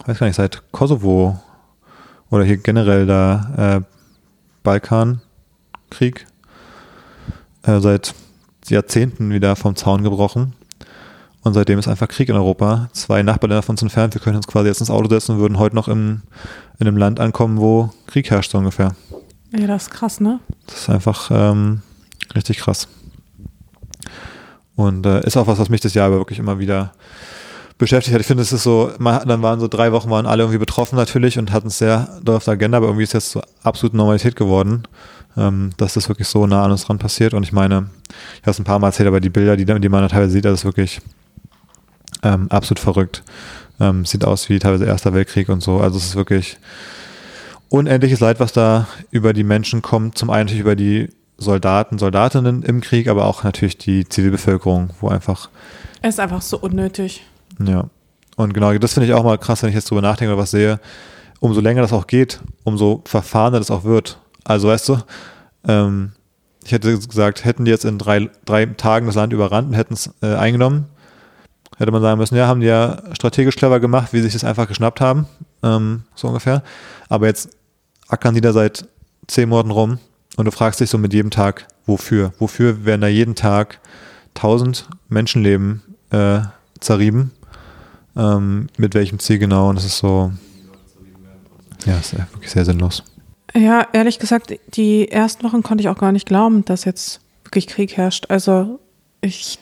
weiß 0.06 0.18
gar 0.18 0.26
nicht, 0.26 0.36
seit 0.36 0.62
Kosovo 0.72 1.40
oder 2.30 2.44
hier 2.44 2.56
generell 2.56 3.06
da 3.06 3.76
äh, 3.78 3.80
Balkankrieg 4.62 6.26
äh, 7.62 7.80
seit 7.80 8.14
Jahrzehnten 8.68 9.30
wieder 9.30 9.56
vom 9.56 9.76
Zaun 9.76 10.02
gebrochen. 10.02 10.54
Und 11.42 11.54
seitdem 11.54 11.78
ist 11.78 11.88
einfach 11.88 12.08
Krieg 12.08 12.28
in 12.28 12.36
Europa. 12.36 12.90
Zwei 12.92 13.22
Nachbarländer 13.22 13.62
von 13.62 13.72
uns 13.72 13.82
entfernt. 13.82 14.14
Wir 14.14 14.20
können 14.20 14.36
uns 14.36 14.46
quasi 14.46 14.68
jetzt 14.68 14.80
ins 14.80 14.90
Auto 14.90 15.08
setzen 15.08 15.32
und 15.32 15.40
würden 15.40 15.58
heute 15.58 15.74
noch 15.74 15.88
im, 15.88 16.22
in 16.78 16.86
einem 16.86 16.98
Land 16.98 17.18
ankommen, 17.18 17.58
wo 17.58 17.90
Krieg 18.06 18.30
herrscht 18.30 18.50
so 18.50 18.58
ungefähr. 18.58 18.94
Ja, 19.52 19.66
das 19.66 19.84
ist 19.84 19.90
krass, 19.90 20.20
ne? 20.20 20.40
Das 20.66 20.82
ist 20.82 20.90
einfach 20.90 21.30
ähm, 21.32 21.80
richtig 22.34 22.58
krass. 22.58 22.88
Und 24.76 25.06
äh, 25.06 25.26
ist 25.26 25.36
auch 25.36 25.46
was, 25.46 25.58
was 25.58 25.70
mich 25.70 25.80
das 25.80 25.94
Jahr 25.94 26.08
über 26.08 26.18
wirklich 26.18 26.38
immer 26.38 26.58
wieder 26.58 26.92
beschäftigt 27.80 28.14
hat. 28.14 28.20
Ich 28.20 28.26
finde, 28.26 28.42
es 28.42 28.52
ist 28.52 28.62
so, 28.62 28.92
man, 28.98 29.26
dann 29.26 29.42
waren 29.42 29.58
so 29.58 29.66
drei 29.66 29.90
Wochen, 29.90 30.08
waren 30.10 30.26
alle 30.26 30.44
irgendwie 30.44 30.58
betroffen 30.58 30.96
natürlich 30.96 31.38
und 31.38 31.50
hatten 31.50 31.68
es 31.68 31.78
sehr 31.78 32.20
doll 32.22 32.36
auf 32.36 32.44
der 32.44 32.52
Agenda, 32.52 32.76
aber 32.78 32.86
irgendwie 32.86 33.02
ist 33.02 33.14
jetzt 33.14 33.32
so 33.32 33.42
absolut 33.62 33.94
Normalität 33.94 34.36
geworden, 34.36 34.84
ähm, 35.36 35.70
dass 35.76 35.94
das 35.94 36.08
wirklich 36.08 36.28
so 36.28 36.46
nah 36.46 36.64
an 36.64 36.70
uns 36.70 36.84
dran 36.84 36.98
passiert. 36.98 37.34
Und 37.34 37.42
ich 37.42 37.52
meine, 37.52 37.90
ich 38.36 38.42
habe 38.42 38.52
es 38.52 38.58
ein 38.58 38.64
paar 38.64 38.78
Mal 38.78 38.88
erzählt, 38.88 39.08
aber 39.08 39.20
die 39.20 39.30
Bilder, 39.30 39.56
die, 39.56 39.64
die 39.64 39.88
man 39.88 40.02
da 40.02 40.08
teilweise 40.08 40.30
sieht, 40.30 40.44
das 40.44 40.60
ist 40.60 40.64
wirklich 40.64 41.00
ähm, 42.22 42.48
absolut 42.50 42.78
verrückt. 42.78 43.24
Ähm, 43.80 44.04
sieht 44.04 44.24
aus 44.24 44.48
wie 44.48 44.58
teilweise 44.58 44.84
Erster 44.84 45.14
Weltkrieg 45.14 45.48
und 45.48 45.62
so. 45.62 45.80
Also 45.80 45.96
es 45.96 46.04
ist 46.04 46.16
wirklich 46.16 46.58
unendliches 47.70 48.20
Leid, 48.20 48.40
was 48.40 48.52
da 48.52 48.86
über 49.10 49.32
die 49.32 49.44
Menschen 49.44 49.80
kommt. 49.80 50.18
Zum 50.18 50.30
einen 50.30 50.46
natürlich 50.46 50.60
über 50.60 50.76
die 50.76 51.08
Soldaten, 51.38 51.98
Soldatinnen 51.98 52.62
im 52.62 52.82
Krieg, 52.82 53.08
aber 53.08 53.24
auch 53.24 53.44
natürlich 53.44 53.78
die 53.78 54.06
Zivilbevölkerung, 54.06 54.90
wo 55.00 55.08
einfach, 55.08 55.48
Es 56.02 56.14
ist 56.14 56.20
einfach 56.20 56.42
so 56.42 56.58
unnötig. 56.58 57.22
Ja. 57.66 57.84
Und 58.36 58.54
genau, 58.54 58.72
das 58.78 58.94
finde 58.94 59.06
ich 59.06 59.14
auch 59.14 59.24
mal 59.24 59.38
krass, 59.38 59.62
wenn 59.62 59.68
ich 59.68 59.74
jetzt 59.74 59.90
drüber 59.90 60.02
nachdenke 60.02 60.32
oder 60.32 60.42
was 60.42 60.50
sehe. 60.50 60.80
Umso 61.40 61.60
länger 61.60 61.82
das 61.82 61.92
auch 61.92 62.06
geht, 62.06 62.40
umso 62.64 63.02
verfahrener 63.04 63.58
das 63.58 63.70
auch 63.70 63.84
wird. 63.84 64.18
Also 64.44 64.68
weißt 64.68 64.88
du, 64.88 64.98
ähm, 65.66 66.12
ich 66.64 66.72
hätte 66.72 66.98
gesagt, 66.98 67.44
hätten 67.44 67.64
die 67.64 67.70
jetzt 67.70 67.84
in 67.84 67.98
drei, 67.98 68.30
drei 68.44 68.66
Tagen 68.66 69.06
das 69.06 69.14
Land 69.14 69.32
überrannt 69.32 69.68
und 69.68 69.74
hätten 69.74 69.94
es 69.94 70.10
äh, 70.22 70.34
eingenommen, 70.34 70.86
hätte 71.78 71.92
man 71.92 72.02
sagen 72.02 72.18
müssen, 72.18 72.36
ja, 72.36 72.46
haben 72.46 72.60
die 72.60 72.66
ja 72.66 73.02
strategisch 73.12 73.56
clever 73.56 73.80
gemacht, 73.80 74.12
wie 74.12 74.18
sie 74.18 74.24
sich 74.24 74.34
das 74.34 74.44
einfach 74.44 74.68
geschnappt 74.68 75.00
haben, 75.00 75.26
ähm, 75.62 76.02
so 76.14 76.28
ungefähr. 76.28 76.62
Aber 77.08 77.26
jetzt 77.26 77.50
ackern 78.08 78.34
die 78.34 78.40
da 78.40 78.52
seit 78.52 78.86
zehn 79.26 79.48
Monaten 79.48 79.70
rum 79.70 79.98
und 80.36 80.44
du 80.44 80.50
fragst 80.50 80.80
dich 80.80 80.90
so 80.90 80.98
mit 80.98 81.12
jedem 81.12 81.30
Tag, 81.30 81.66
wofür? 81.86 82.32
Wofür 82.38 82.84
werden 82.84 83.00
da 83.00 83.08
jeden 83.08 83.34
Tag 83.34 83.80
tausend 84.34 84.88
Menschenleben 85.08 85.82
äh, 86.10 86.40
zerrieben? 86.80 87.32
Ähm, 88.16 88.68
mit 88.76 88.94
welchem 88.94 89.18
Ziel 89.18 89.38
genau? 89.38 89.68
Und 89.68 89.76
das 89.76 89.84
ist 89.84 89.98
so, 89.98 90.32
ja, 91.86 91.96
ist 91.98 92.12
ja 92.12 92.26
wirklich 92.32 92.50
sehr 92.50 92.64
sinnlos. 92.64 93.04
Ja, 93.54 93.86
ehrlich 93.92 94.18
gesagt, 94.18 94.54
die 94.74 95.10
ersten 95.10 95.44
Wochen 95.44 95.62
konnte 95.62 95.82
ich 95.82 95.88
auch 95.88 95.98
gar 95.98 96.12
nicht 96.12 96.26
glauben, 96.26 96.64
dass 96.64 96.84
jetzt 96.84 97.20
wirklich 97.44 97.66
Krieg 97.66 97.96
herrscht. 97.96 98.26
Also 98.28 98.78
ich 99.20 99.58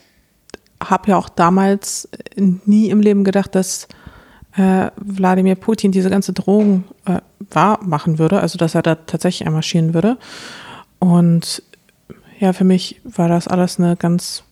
habe 0.82 1.10
ja 1.10 1.16
auch 1.16 1.28
damals 1.28 2.08
nie 2.36 2.90
im 2.90 3.00
Leben 3.00 3.24
gedacht, 3.24 3.54
dass 3.54 3.88
äh, 4.56 4.90
Wladimir 4.96 5.54
Putin 5.54 5.92
diese 5.92 6.10
ganze 6.10 6.32
Drohung 6.32 6.84
äh, 7.06 7.20
wahr 7.50 7.80
machen 7.82 8.18
würde, 8.18 8.40
also 8.40 8.58
dass 8.58 8.74
er 8.74 8.82
da 8.82 8.94
tatsächlich 8.94 9.46
einmarschieren 9.46 9.94
würde. 9.94 10.18
Und 10.98 11.62
ja, 12.38 12.52
für 12.52 12.64
mich 12.64 13.00
war 13.04 13.28
das 13.28 13.48
alles 13.48 13.78
eine 13.78 13.96
ganz 13.96 14.44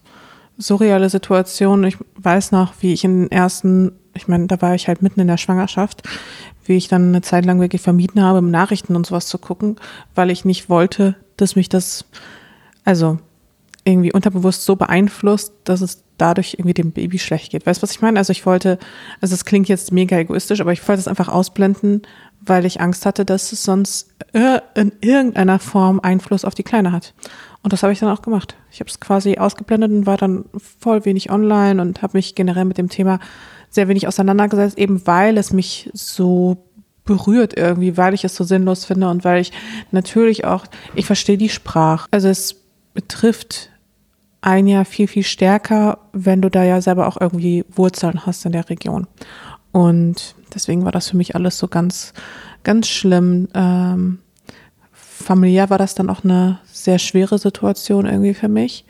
surreale 0.59 1.11
Situation. 1.11 1.85
Ich 1.85 1.99
weiß 2.17 2.53
noch, 2.53 2.75
wie 2.81 2.93
ich 2.93 3.05
in 3.05 3.23
den 3.23 3.31
ersten, 3.31 3.93
ich 4.15 4.29
meine, 4.29 4.47
da 4.47 4.61
war 4.63 4.75
ich 4.75 4.89
halt 4.89 5.03
mitten 5.03 5.21
in 5.21 5.27
der 5.27 5.37
Schwangerschaft, 5.37 6.03
wie 6.65 6.77
ich 6.77 6.89
dann 6.89 7.09
eine 7.09 7.23
Zeit 7.23 7.45
lang 7.45 7.61
wirklich 7.61 7.83
vermieden 7.83 8.23
habe, 8.23 8.43
Nachrichten 8.43 8.97
und 8.97 9.07
sowas 9.07 9.27
zu 9.27 9.39
gucken, 9.39 9.77
weil 10.15 10.31
ich 10.31 10.45
nicht 10.45 10.69
wollte, 10.69 11.15
dass 11.37 11.57
mich 11.57 11.69
das, 11.69 12.05
also 12.85 13.19
irgendwie 13.85 14.13
unterbewusst 14.13 14.65
so 14.65 14.75
beeinflusst, 14.75 15.53
dass 15.65 15.81
es 15.81 16.03
dadurch 16.19 16.55
irgendwie 16.55 16.75
dem 16.75 16.93
Baby 16.93 17.19
schlecht 17.19 17.53
geht. 17.53 17.67
Weißt 17.67 17.81
du, 17.81 17.83
was 17.85 17.93
ich 17.93 18.01
meine? 18.01 18.19
Also 18.19 18.33
ich 18.33 18.47
wollte, 18.47 18.79
also 19.21 19.35
es 19.35 19.45
klingt 19.45 19.69
jetzt 19.69 19.93
mega 19.93 20.17
egoistisch, 20.19 20.61
aber 20.61 20.73
ich 20.73 20.87
wollte 20.89 21.01
es 21.01 21.09
einfach 21.09 21.29
ausblenden, 21.29 22.03
weil 22.41 22.65
ich 22.65 22.81
Angst 22.81 23.07
hatte, 23.07 23.25
dass 23.25 23.53
es 23.53 23.63
sonst 23.63 24.09
ir- 24.33 24.63
in 24.75 24.93
irgendeiner 25.03 25.59
Form 25.59 26.01
Einfluss 26.01 26.45
auf 26.45 26.55
die 26.55 26.63
Kleine 26.63 26.91
hat. 26.91 27.15
Und 27.67 27.73
das 27.73 27.83
habe 27.83 27.93
ich 27.93 27.99
dann 27.99 28.11
auch 28.11 28.23
gemacht. 28.23 28.55
Ich 28.71 28.79
habe 28.79 28.89
es 28.89 29.01
quasi 29.01 29.39
ausgeblendet 29.39 29.91
und 29.91 30.07
war 30.07 30.17
dann 30.17 30.45
voll 30.79 31.05
wenig 31.05 31.33
online 31.33 31.83
und 31.83 32.01
habe 32.01 32.17
mich 32.17 32.37
generell 32.37 32.65
mit 32.65 32.79
dem 32.79 32.89
Thema 32.89 33.19
sehr 33.71 33.89
wenig 33.89 34.07
auseinandergesetzt, 34.07 34.79
eben 34.79 35.05
weil 35.09 35.37
es 35.37 35.53
mich 35.53 35.91
so 35.93 36.59
berührt 37.05 37.57
irgendwie, 37.57 37.97
weil 37.97 38.15
ich 38.15 38.23
es 38.23 38.37
so 38.37 38.45
sinnlos 38.45 38.85
finde 38.85 39.09
und 39.09 39.25
weil 39.25 39.41
ich 39.41 39.51
natürlich 39.91 40.45
auch, 40.45 40.65
ich 40.95 41.07
verstehe 41.07 41.39
die 41.39 41.49
Sprache. 41.49 42.07
Also 42.13 42.29
es 42.29 42.55
betrifft 42.95 43.71
ein 44.43 44.69
Jahr 44.69 44.85
viel, 44.85 45.09
viel 45.09 45.25
stärker, 45.25 45.99
wenn 46.13 46.43
du 46.43 46.51
da 46.51 46.63
ja 46.63 46.81
selber 46.81 47.09
auch 47.09 47.21
irgendwie 47.21 47.65
Wurzeln 47.75 48.27
hast 48.27 48.47
in 48.47 48.53
der 48.53 48.71
Region. 48.71 49.09
Und 49.73 50.37
deswegen 50.55 50.85
war 50.85 50.93
das 50.93 51.09
für 51.11 51.17
mich 51.17 51.35
alles 51.35 51.59
so 51.59 51.67
ganz, 51.67 52.13
ganz 52.63 52.87
schlimm. 52.87 53.49
Ähm, 53.55 54.21
familiär 54.93 55.69
war 55.69 55.79
das 55.79 55.97
dann 55.97 56.11
auch 56.11 56.23
eine 56.23 56.61
sehr 56.87 56.99
schwere 56.99 57.37
Situation 57.39 58.07
irgendwie 58.07 58.33
für 58.33 58.49
mich. 58.49 58.85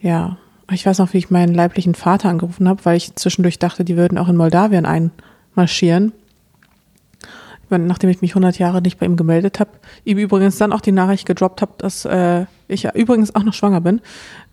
Ja, 0.00 0.36
ich 0.70 0.84
weiß 0.84 0.98
noch, 0.98 1.14
wie 1.14 1.18
ich 1.18 1.30
meinen 1.30 1.54
leiblichen 1.54 1.94
Vater 1.94 2.28
angerufen 2.28 2.68
habe, 2.68 2.84
weil 2.84 2.96
ich 2.96 3.14
zwischendurch 3.14 3.58
dachte, 3.58 3.84
die 3.84 3.96
würden 3.96 4.18
auch 4.18 4.28
in 4.28 4.36
Moldawien 4.36 4.84
einmarschieren. 4.84 6.12
Nachdem 7.70 8.10
ich 8.10 8.22
mich 8.22 8.32
100 8.32 8.58
Jahre 8.58 8.82
nicht 8.82 8.98
bei 8.98 9.06
ihm 9.06 9.16
gemeldet 9.16 9.60
habe, 9.60 9.70
ihm 10.04 10.18
übrigens 10.18 10.56
dann 10.56 10.72
auch 10.72 10.80
die 10.80 10.92
Nachricht 10.92 11.26
gedroppt 11.26 11.62
habe, 11.62 11.72
dass 11.78 12.04
äh, 12.04 12.46
ich 12.66 12.82
ja 12.82 12.92
übrigens 12.92 13.34
auch 13.34 13.44
noch 13.44 13.52
schwanger 13.52 13.82
bin, 13.82 14.00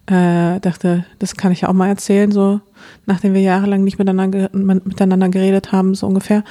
äh, 0.08 0.60
dachte, 0.60 1.06
das 1.20 1.36
kann 1.36 1.52
ich 1.52 1.62
ja 1.62 1.70
auch 1.70 1.74
mal 1.74 1.88
erzählen, 1.88 2.32
so 2.32 2.60
nachdem 3.06 3.34
wir 3.34 3.42
jahrelang 3.42 3.84
nicht 3.84 3.98
miteinander, 3.98 4.50
miteinander 4.54 5.30
geredet 5.30 5.72
haben, 5.72 5.96
so 5.96 6.08
ungefähr. 6.08 6.44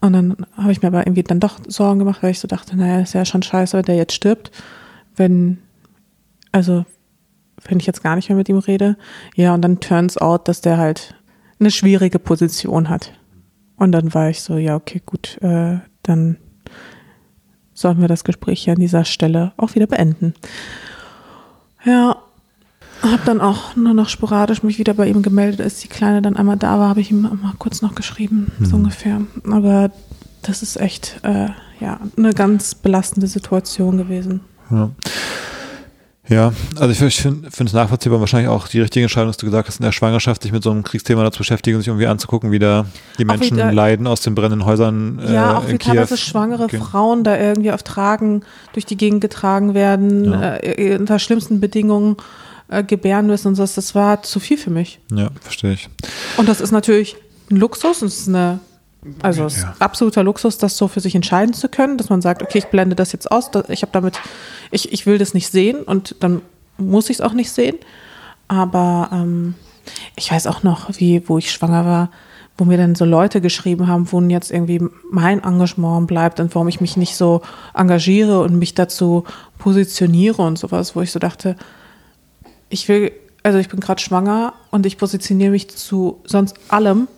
Und 0.00 0.12
dann 0.14 0.36
habe 0.56 0.72
ich 0.72 0.82
mir 0.82 0.88
aber 0.88 1.06
irgendwie 1.06 1.22
dann 1.22 1.40
doch 1.40 1.58
Sorgen 1.68 2.00
gemacht, 2.00 2.22
weil 2.22 2.32
ich 2.32 2.40
so 2.40 2.48
dachte, 2.48 2.76
naja, 2.76 3.00
ist 3.00 3.14
ja 3.14 3.24
schon 3.24 3.42
scheiße, 3.42 3.76
wenn 3.76 3.84
der 3.84 3.96
jetzt 3.96 4.14
stirbt. 4.14 4.50
Wenn, 5.20 5.58
also, 6.50 6.86
wenn 7.68 7.78
ich 7.78 7.86
jetzt 7.86 8.02
gar 8.02 8.16
nicht 8.16 8.30
mehr 8.30 8.36
mit 8.38 8.48
ihm 8.48 8.56
rede. 8.56 8.96
Ja, 9.34 9.52
und 9.52 9.60
dann 9.60 9.78
turns 9.80 10.16
out, 10.16 10.48
dass 10.48 10.62
der 10.62 10.78
halt 10.78 11.14
eine 11.60 11.70
schwierige 11.70 12.18
Position 12.18 12.88
hat. 12.88 13.12
Und 13.76 13.92
dann 13.92 14.14
war 14.14 14.30
ich 14.30 14.40
so, 14.40 14.56
ja, 14.56 14.76
okay, 14.76 15.02
gut, 15.04 15.36
äh, 15.42 15.78
dann 16.02 16.38
sollten 17.74 18.00
wir 18.00 18.08
das 18.08 18.24
Gespräch 18.24 18.64
hier 18.64 18.72
an 18.72 18.80
dieser 18.80 19.04
Stelle 19.04 19.52
auch 19.58 19.74
wieder 19.74 19.86
beenden. 19.86 20.32
Ja, 21.84 22.16
Habe 23.02 23.22
dann 23.24 23.40
auch 23.40 23.76
nur 23.76 23.94
noch 23.94 24.10
sporadisch 24.10 24.62
mich 24.62 24.78
wieder 24.78 24.92
bei 24.92 25.06
ihm 25.08 25.22
gemeldet, 25.22 25.62
als 25.62 25.80
die 25.80 25.88
Kleine 25.88 26.20
dann 26.20 26.36
einmal 26.36 26.58
da 26.58 26.78
war, 26.78 26.90
habe 26.90 27.00
ich 27.00 27.10
ihm 27.10 27.22
mal 27.22 27.54
kurz 27.58 27.80
noch 27.80 27.94
geschrieben, 27.94 28.52
so 28.60 28.76
Mhm. 28.76 28.82
ungefähr. 28.84 29.20
Aber 29.50 29.90
das 30.42 30.62
ist 30.62 30.76
echt, 30.78 31.18
äh, 31.22 31.48
ja, 31.80 31.98
eine 32.18 32.34
ganz 32.34 32.74
belastende 32.74 33.26
Situation 33.26 33.96
gewesen. 33.96 34.40
Ja. 34.70 34.90
Ja, 36.28 36.52
also 36.78 37.04
ich, 37.04 37.20
finde 37.22 37.48
es 37.48 37.72
nachvollziehbar, 37.72 38.20
wahrscheinlich 38.20 38.48
auch 38.48 38.68
die 38.68 38.80
richtige 38.80 39.02
Entscheidung, 39.02 39.30
dass 39.30 39.36
du 39.38 39.46
gesagt 39.46 39.66
hast, 39.66 39.80
in 39.80 39.84
der 39.84 39.90
Schwangerschaft 39.90 40.44
sich 40.44 40.52
mit 40.52 40.62
so 40.62 40.70
einem 40.70 40.84
Kriegsthema 40.84 41.24
da 41.24 41.32
zu 41.32 41.38
beschäftigen 41.38 41.74
und 41.74 41.80
sich 41.80 41.88
irgendwie 41.88 42.06
anzugucken, 42.06 42.52
wie 42.52 42.60
da 42.60 42.86
die 43.18 43.24
Menschen 43.24 43.56
wieder- 43.56 43.72
leiden 43.72 44.06
aus 44.06 44.20
den 44.20 44.36
brennenden 44.36 44.64
Häusern 44.64 45.18
äh, 45.18 45.34
Ja, 45.34 45.58
auch 45.58 45.66
wie 45.66 45.76
Kiew. 45.76 45.92
teilweise 45.94 46.16
schwangere 46.16 46.64
Okay. 46.64 46.78
Frauen 46.78 47.24
da 47.24 47.36
irgendwie 47.36 47.72
auf 47.72 47.82
Tragen 47.82 48.42
durch 48.74 48.86
die 48.86 48.96
Gegend 48.96 49.22
getragen 49.22 49.74
werden, 49.74 50.26
Ja. 50.30 50.56
äh, 50.58 50.96
unter 50.96 51.18
schlimmsten 51.18 51.58
Bedingungen 51.58 52.16
äh, 52.68 52.84
gebären 52.84 53.26
müssen 53.26 53.48
und 53.48 53.54
so. 53.56 53.62
Das 53.66 53.94
war 53.96 54.22
zu 54.22 54.38
viel 54.38 54.56
für 54.56 54.70
mich. 54.70 55.00
Ja, 55.12 55.30
verstehe 55.40 55.72
ich. 55.72 55.88
Und 56.36 56.48
das 56.48 56.60
ist 56.60 56.70
natürlich 56.70 57.16
ein 57.50 57.56
Luxus, 57.56 58.02
es 58.02 58.20
ist 58.20 58.28
eine, 58.28 58.60
also 59.22 59.46
es 59.46 59.56
ist 59.56 59.62
Ja. 59.62 59.74
absoluter 59.78 60.22
Luxus, 60.22 60.58
das 60.58 60.76
so 60.76 60.88
für 60.88 61.00
sich 61.00 61.14
entscheiden 61.14 61.54
zu 61.54 61.68
können, 61.68 61.96
dass 61.96 62.10
man 62.10 62.20
sagt, 62.20 62.42
okay, 62.42 62.58
ich 62.58 62.66
blende 62.66 62.96
das 62.96 63.12
jetzt 63.12 63.30
aus, 63.30 63.50
ich 63.68 63.82
habe 63.82 63.92
damit, 63.92 64.20
ich, 64.70 64.92
ich 64.92 65.06
will 65.06 65.18
das 65.18 65.34
nicht 65.34 65.50
sehen 65.50 65.82
und 65.82 66.16
dann 66.20 66.42
muss 66.76 67.10
ich 67.10 67.16
es 67.16 67.20
auch 67.20 67.32
nicht 67.32 67.50
sehen. 67.50 67.76
Aber 68.48 69.10
ähm, 69.12 69.54
ich 70.16 70.30
weiß 70.30 70.46
auch 70.46 70.62
noch, 70.62 70.90
wie, 70.98 71.28
wo 71.28 71.38
ich 71.38 71.50
schwanger 71.50 71.84
war, 71.84 72.10
wo 72.58 72.64
mir 72.64 72.76
dann 72.76 72.94
so 72.94 73.04
Leute 73.06 73.40
geschrieben 73.40 73.86
haben, 73.86 74.10
wo 74.12 74.20
jetzt 74.20 74.50
irgendwie 74.50 74.82
mein 75.10 75.42
Engagement 75.42 76.06
bleibt 76.06 76.40
und 76.40 76.54
warum 76.54 76.68
ich 76.68 76.80
mich 76.80 76.96
nicht 76.96 77.16
so 77.16 77.40
engagiere 77.74 78.40
und 78.42 78.58
mich 78.58 78.74
dazu 78.74 79.24
positioniere 79.58 80.42
und 80.42 80.58
sowas, 80.58 80.94
wo 80.94 81.00
ich 81.00 81.10
so 81.10 81.18
dachte, 81.18 81.56
ich 82.68 82.86
will, 82.88 83.12
also 83.42 83.58
ich 83.58 83.68
bin 83.68 83.80
gerade 83.80 84.00
schwanger 84.00 84.52
und 84.70 84.84
ich 84.84 84.98
positioniere 84.98 85.52
mich 85.52 85.70
zu 85.70 86.20
sonst 86.24 86.56
allem, 86.68 87.08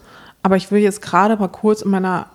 aber 0.43 0.57
ich 0.57 0.71
will 0.71 0.81
jetzt 0.81 1.03
gerade 1.03 1.37
mal 1.37 1.49
kurz 1.49 1.83
in 1.83 1.91
meiner 1.91 2.27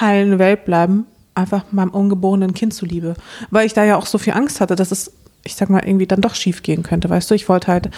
heilen 0.00 0.38
Welt 0.38 0.64
bleiben, 0.64 1.06
einfach 1.34 1.64
meinem 1.70 1.90
ungeborenen 1.90 2.54
Kind 2.54 2.74
zuliebe. 2.74 3.14
Weil 3.50 3.66
ich 3.66 3.74
da 3.74 3.84
ja 3.84 3.96
auch 3.96 4.06
so 4.06 4.18
viel 4.18 4.32
Angst 4.32 4.60
hatte, 4.60 4.76
dass 4.76 4.90
es, 4.90 5.12
ich 5.44 5.54
sag 5.54 5.70
mal, 5.70 5.82
irgendwie 5.84 6.06
dann 6.06 6.20
doch 6.20 6.34
schief 6.34 6.62
gehen 6.62 6.82
könnte. 6.82 7.08
Weißt 7.10 7.30
du, 7.30 7.34
ich 7.34 7.48
wollte 7.48 7.68
halt 7.68 7.90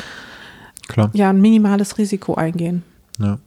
Klar. 0.88 1.10
ja 1.14 1.30
ein 1.30 1.40
minimales 1.40 1.98
Risiko 1.98 2.34
eingehen. 2.34 2.82
Ja. 3.18 3.38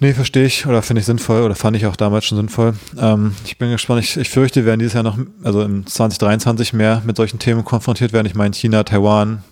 Nee, 0.00 0.12
verstehe 0.12 0.44
ich 0.44 0.64
oder 0.64 0.80
finde 0.82 1.00
ich 1.00 1.06
sinnvoll 1.06 1.42
oder 1.42 1.56
fand 1.56 1.76
ich 1.76 1.86
auch 1.86 1.96
damals 1.96 2.24
schon 2.24 2.38
sinnvoll. 2.38 2.74
Ähm, 2.98 3.34
ich 3.44 3.58
bin 3.58 3.70
gespannt. 3.70 4.04
Ich, 4.04 4.16
ich 4.16 4.30
fürchte, 4.30 4.60
wir 4.60 4.66
werden 4.66 4.78
dieses 4.78 4.94
Jahr 4.94 5.02
noch, 5.02 5.18
also 5.42 5.62
im 5.62 5.86
2023 5.86 6.72
mehr 6.72 7.02
mit 7.04 7.16
solchen 7.16 7.40
Themen 7.40 7.64
konfrontiert 7.64 8.12
werden. 8.12 8.26
Ich 8.26 8.36
meine, 8.36 8.54
China, 8.54 8.84
Taiwan, 8.84 9.42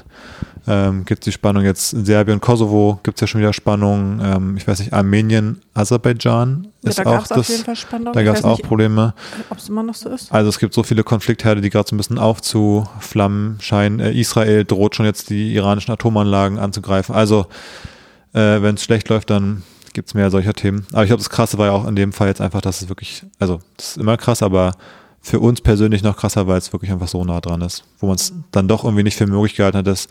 ähm, 0.69 1.05
gibt 1.05 1.23
es 1.23 1.25
die 1.27 1.33
Spannung 1.33 1.65
jetzt 1.65 1.93
in 1.93 2.05
Serbien, 2.05 2.41
Kosovo, 2.41 2.99
gibt 3.03 3.17
es 3.19 3.21
ja 3.21 3.27
schon 3.27 3.41
wieder 3.41 3.53
Spannung. 3.53 4.21
Ähm, 4.23 4.57
ich 4.57 4.67
weiß 4.67 4.81
nicht, 4.81 4.93
Armenien, 4.93 5.63
Aserbaidschan 5.75 6.69
Ja, 6.83 6.91
ist 6.91 6.99
da 6.99 7.19
auch 7.19 7.27
das. 7.27 7.49
jeden 7.49 7.65
Fall 7.65 7.77
Spannung. 7.77 8.13
Da 8.13 8.23
gab 8.23 8.37
es 8.37 8.45
auch 8.45 8.59
nicht, 8.59 8.67
Probleme. 8.67 9.15
Ob 9.49 9.59
es 9.59 9.69
immer 9.69 9.83
noch 9.83 9.95
so 9.95 10.09
ist. 10.09 10.33
Also 10.33 10.49
es 10.49 10.59
gibt 10.59 10.75
so 10.75 10.83
viele 10.83 11.05
Konfliktherde, 11.05 11.61
die 11.61 11.71
gerade 11.71 11.89
so 11.89 11.95
ein 11.95 11.99
bisschen 11.99 12.19
aufzuflammen 12.19 13.59
scheinen. 13.61 14.01
Äh, 14.01 14.13
Israel 14.13 14.65
droht 14.65 14.97
schon 14.97 15.07
jetzt 15.07 15.31
die 15.31 15.55
iranischen 15.55 15.93
Atomanlagen 15.93 16.59
anzugreifen. 16.59 17.15
Also 17.15 17.47
äh, 18.33 18.61
wenn 18.61 18.75
es 18.75 18.83
schlecht 18.83 19.09
läuft, 19.09 19.31
dann 19.31 19.63
gibt 19.93 20.09
es 20.09 20.15
mehr 20.15 20.31
solcher 20.31 20.53
Themen. 20.53 20.87
Aber 20.93 21.05
ich 21.05 21.09
glaube, 21.09 21.23
das 21.23 21.31
Krasse 21.31 21.59
war 21.59 21.67
ja 21.67 21.73
auch 21.73 21.87
in 21.87 21.97
dem 21.97 22.13
Fall 22.13 22.29
jetzt 22.29 22.41
einfach, 22.41 22.61
dass 22.61 22.83
es 22.83 22.89
wirklich, 22.89 23.25
also 23.39 23.61
das 23.77 23.91
ist 23.91 23.97
immer 23.99 24.17
krass, 24.17 24.43
aber 24.43 24.73
für 25.23 25.41
uns 25.41 25.61
persönlich 25.61 26.03
noch 26.03 26.17
krasser, 26.17 26.47
weil 26.47 26.59
es 26.59 26.73
wirklich 26.73 26.93
einfach 26.93 27.09
so 27.09 27.25
nah 27.25 27.41
dran 27.41 27.61
ist, 27.63 27.85
wo 27.99 28.07
man 28.07 28.15
es 28.15 28.33
dann 28.53 28.69
doch 28.69 28.85
irgendwie 28.85 29.03
nicht 29.03 29.17
für 29.17 29.27
möglich 29.27 29.57
gehalten 29.57 29.79
hat, 29.79 29.87
dass 29.87 30.07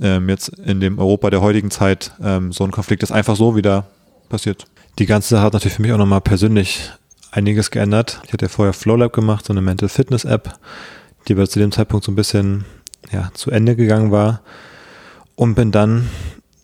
ähm, 0.00 0.28
jetzt 0.28 0.48
in 0.48 0.80
dem 0.80 0.98
Europa 0.98 1.30
der 1.30 1.40
heutigen 1.40 1.70
Zeit 1.70 2.12
ähm, 2.22 2.52
so 2.52 2.64
ein 2.64 2.70
Konflikt 2.70 3.02
ist 3.02 3.12
einfach 3.12 3.36
so 3.36 3.56
wieder 3.56 3.86
passiert. 4.28 4.66
Die 4.98 5.06
ganze 5.06 5.30
Sache 5.30 5.42
hat 5.42 5.52
natürlich 5.52 5.76
für 5.76 5.82
mich 5.82 5.92
auch 5.92 5.98
nochmal 5.98 6.20
persönlich 6.20 6.90
einiges 7.30 7.70
geändert. 7.70 8.20
Ich 8.24 8.32
hatte 8.32 8.46
ja 8.46 8.48
vorher 8.48 8.72
Flowlab 8.72 9.12
gemacht, 9.12 9.44
so 9.46 9.52
eine 9.52 9.60
Mental 9.60 9.88
Fitness 9.88 10.24
App, 10.24 10.58
die 11.26 11.34
aber 11.34 11.48
zu 11.48 11.58
dem 11.58 11.72
Zeitpunkt 11.72 12.04
so 12.04 12.12
ein 12.12 12.16
bisschen 12.16 12.64
ja, 13.12 13.30
zu 13.34 13.50
Ende 13.50 13.76
gegangen 13.76 14.10
war. 14.10 14.40
Und 15.36 15.54
bin 15.54 15.70
dann, 15.70 16.08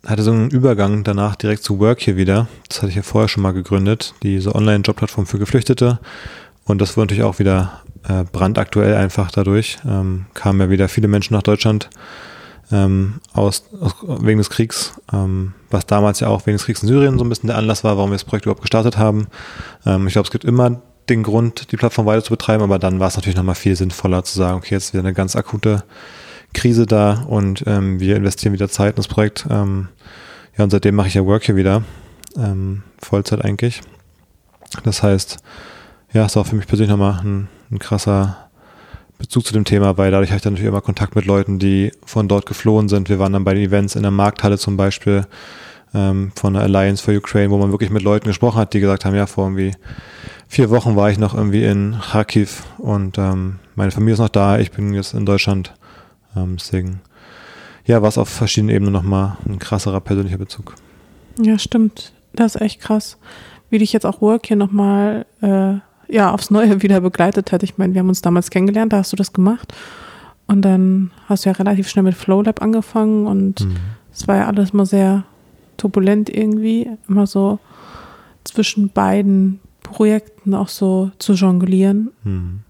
hatte 0.04 0.24
so 0.24 0.32
einen 0.32 0.50
Übergang 0.50 1.04
danach 1.04 1.36
direkt 1.36 1.62
zu 1.62 1.78
Work 1.78 2.00
hier 2.00 2.16
wieder. 2.16 2.48
Das 2.68 2.78
hatte 2.78 2.88
ich 2.88 2.96
ja 2.96 3.02
vorher 3.02 3.28
schon 3.28 3.42
mal 3.42 3.52
gegründet, 3.52 4.14
diese 4.22 4.54
Online-Jobplattform 4.54 5.26
für 5.26 5.38
Geflüchtete. 5.38 6.00
Und 6.64 6.80
das 6.80 6.96
wurde 6.96 7.06
natürlich 7.06 7.22
auch 7.22 7.38
wieder 7.38 7.82
äh, 8.08 8.24
brandaktuell 8.24 8.94
einfach 8.96 9.30
dadurch. 9.30 9.78
Ähm, 9.86 10.26
kamen 10.34 10.60
ja 10.60 10.70
wieder 10.70 10.88
viele 10.88 11.08
Menschen 11.08 11.34
nach 11.34 11.42
Deutschland 11.42 11.88
ähm, 12.72 13.20
aus, 13.32 13.64
aus, 13.80 13.94
wegen 14.02 14.38
des 14.38 14.50
Kriegs, 14.50 14.94
ähm, 15.12 15.52
was 15.70 15.86
damals 15.86 16.20
ja 16.20 16.28
auch 16.28 16.46
wegen 16.46 16.56
des 16.56 16.66
Kriegs 16.66 16.82
in 16.82 16.88
Syrien 16.88 17.18
so 17.18 17.24
ein 17.24 17.28
bisschen 17.28 17.48
der 17.48 17.56
Anlass 17.56 17.84
war, 17.84 17.96
warum 17.96 18.10
wir 18.10 18.16
das 18.16 18.24
Projekt 18.24 18.46
überhaupt 18.46 18.62
gestartet 18.62 18.98
haben. 18.98 19.26
Ähm, 19.86 20.06
ich 20.06 20.12
glaube, 20.14 20.26
es 20.26 20.32
gibt 20.32 20.44
immer 20.44 20.80
den 21.08 21.22
Grund, 21.22 21.70
die 21.70 21.76
Plattform 21.76 22.06
weiter 22.06 22.24
zu 22.24 22.30
betreiben, 22.30 22.62
aber 22.62 22.78
dann 22.78 23.00
war 23.00 23.08
es 23.08 23.16
natürlich 23.16 23.36
nochmal 23.36 23.54
viel 23.54 23.76
sinnvoller 23.76 24.24
zu 24.24 24.38
sagen, 24.38 24.56
okay, 24.56 24.74
jetzt 24.74 24.86
ist 24.86 24.92
wieder 24.94 25.04
eine 25.04 25.12
ganz 25.12 25.36
akute 25.36 25.84
Krise 26.54 26.86
da 26.86 27.24
und 27.28 27.64
ähm, 27.66 28.00
wir 28.00 28.16
investieren 28.16 28.52
wieder 28.52 28.68
Zeit 28.68 28.90
in 28.90 28.96
das 28.96 29.08
Projekt. 29.08 29.46
Ähm, 29.50 29.88
ja, 30.56 30.64
und 30.64 30.70
seitdem 30.70 30.94
mache 30.94 31.08
ich 31.08 31.14
ja 31.14 31.26
Work 31.26 31.44
hier 31.44 31.56
wieder, 31.56 31.82
ähm, 32.36 32.82
Vollzeit 32.98 33.44
eigentlich. 33.44 33.82
Das 34.84 35.02
heißt, 35.02 35.38
ja, 36.12 36.24
ist 36.24 36.36
auch 36.36 36.46
für 36.46 36.56
mich 36.56 36.66
persönlich 36.66 36.90
nochmal 36.90 37.20
ein, 37.22 37.48
ein 37.70 37.78
krasser 37.78 38.43
Bezug 39.18 39.46
zu 39.46 39.52
dem 39.52 39.64
Thema, 39.64 39.96
weil 39.96 40.10
dadurch 40.10 40.30
habe 40.30 40.36
ich 40.36 40.42
dann 40.42 40.54
natürlich 40.54 40.68
immer 40.68 40.80
Kontakt 40.80 41.14
mit 41.16 41.24
Leuten, 41.24 41.58
die 41.58 41.92
von 42.04 42.28
dort 42.28 42.46
geflohen 42.46 42.88
sind. 42.88 43.08
Wir 43.08 43.18
waren 43.18 43.32
dann 43.32 43.44
bei 43.44 43.54
den 43.54 43.64
Events 43.64 43.96
in 43.96 44.02
der 44.02 44.10
Markthalle 44.10 44.58
zum 44.58 44.76
Beispiel 44.76 45.26
ähm, 45.94 46.32
von 46.34 46.54
der 46.54 46.62
Alliance 46.62 47.02
for 47.02 47.14
Ukraine, 47.14 47.50
wo 47.50 47.58
man 47.58 47.70
wirklich 47.70 47.90
mit 47.90 48.02
Leuten 48.02 48.26
gesprochen 48.26 48.58
hat, 48.58 48.74
die 48.74 48.80
gesagt 48.80 49.04
haben, 49.04 49.14
ja, 49.14 49.26
vor 49.26 49.46
irgendwie 49.46 49.74
vier 50.48 50.70
Wochen 50.70 50.96
war 50.96 51.10
ich 51.10 51.18
noch 51.18 51.34
irgendwie 51.34 51.64
in 51.64 51.96
Kharkiv 52.00 52.64
und 52.78 53.18
ähm, 53.18 53.60
meine 53.76 53.90
Familie 53.90 54.14
ist 54.14 54.20
noch 54.20 54.28
da, 54.28 54.58
ich 54.58 54.70
bin 54.70 54.92
jetzt 54.92 55.14
in 55.14 55.26
Deutschland. 55.26 55.72
Ähm, 56.36 56.56
deswegen, 56.58 57.00
ja, 57.86 58.02
war 58.02 58.08
es 58.08 58.18
auf 58.18 58.28
verschiedenen 58.28 58.74
Ebenen 58.74 58.92
nochmal 58.92 59.36
ein 59.46 59.58
krasserer 59.58 60.00
persönlicher 60.00 60.38
Bezug. 60.38 60.74
Ja, 61.40 61.58
stimmt. 61.58 62.12
Das 62.32 62.56
ist 62.56 62.60
echt 62.60 62.80
krass. 62.80 63.16
Wie 63.70 63.78
dich 63.78 63.92
jetzt 63.92 64.06
auch 64.06 64.20
Work 64.20 64.46
hier 64.46 64.56
nochmal 64.56 65.26
äh, 65.40 65.74
ja, 66.14 66.30
aufs 66.32 66.50
Neue 66.50 66.82
wieder 66.82 67.00
begleitet 67.00 67.52
hat. 67.52 67.62
Ich 67.62 67.76
meine, 67.78 67.92
wir 67.94 68.00
haben 68.00 68.08
uns 68.08 68.22
damals 68.22 68.50
kennengelernt, 68.50 68.92
da 68.92 68.98
hast 68.98 69.12
du 69.12 69.16
das 69.16 69.32
gemacht. 69.32 69.74
Und 70.46 70.62
dann 70.62 71.10
hast 71.28 71.44
du 71.44 71.50
ja 71.50 71.56
relativ 71.56 71.88
schnell 71.88 72.02
mit 72.04 72.14
Flowlab 72.14 72.60
angefangen 72.62 73.26
und 73.26 73.60
Mhm. 73.62 73.76
es 74.12 74.28
war 74.28 74.36
ja 74.36 74.46
alles 74.46 74.72
mal 74.72 74.84
sehr 74.86 75.24
turbulent 75.78 76.28
irgendwie, 76.28 76.88
immer 77.08 77.26
so 77.26 77.58
zwischen 78.44 78.90
beiden 78.90 79.58
Projekten 79.82 80.54
auch 80.54 80.68
so 80.68 81.10
zu 81.18 81.32
jonglieren. 81.32 82.10
Mhm. 82.24 82.60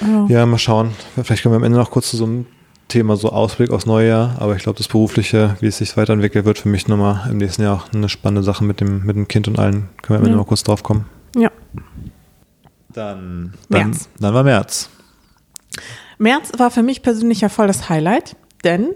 Ja. 0.00 0.26
Ja, 0.28 0.46
mal 0.46 0.58
schauen. 0.58 0.90
Vielleicht 1.22 1.42
können 1.42 1.52
wir 1.52 1.58
am 1.58 1.64
Ende 1.64 1.78
noch 1.78 1.90
kurz 1.90 2.10
zu 2.10 2.16
so 2.16 2.24
einem 2.24 2.46
Thema 2.88 3.16
so 3.16 3.28
Ausblick 3.30 3.70
aufs 3.70 3.86
neue 3.86 4.08
Jahr. 4.08 4.36
Aber 4.40 4.56
ich 4.56 4.62
glaube, 4.62 4.78
das 4.78 4.88
Berufliche, 4.88 5.56
wie 5.60 5.66
es 5.66 5.78
sich 5.78 5.96
weiterentwickelt, 5.96 6.44
wird 6.44 6.58
für 6.58 6.68
mich 6.68 6.88
nochmal 6.88 7.30
im 7.30 7.36
nächsten 7.38 7.62
Jahr 7.62 7.76
auch 7.76 7.92
eine 7.94 8.08
spannende 8.08 8.42
Sache 8.42 8.64
mit 8.64 8.80
dem, 8.80 9.04
mit 9.04 9.14
dem 9.14 9.28
Kind 9.28 9.46
und 9.46 9.58
allen. 9.58 9.88
Können 10.02 10.14
wir 10.14 10.16
am 10.16 10.24
Ende 10.24 10.30
Ja. 10.32 10.36
mal 10.38 10.44
kurz 10.48 10.62
drauf 10.64 10.82
kommen. 10.82 11.04
ja. 11.36 11.50
Dann, 12.92 13.54
dann, 13.68 13.90
März. 13.90 14.08
dann 14.18 14.34
war 14.34 14.44
März. 14.44 14.90
März 16.18 16.52
war 16.58 16.70
für 16.70 16.82
mich 16.82 17.02
persönlich 17.02 17.40
ja 17.40 17.48
voll 17.48 17.66
das 17.66 17.88
Highlight, 17.88 18.36
denn 18.64 18.90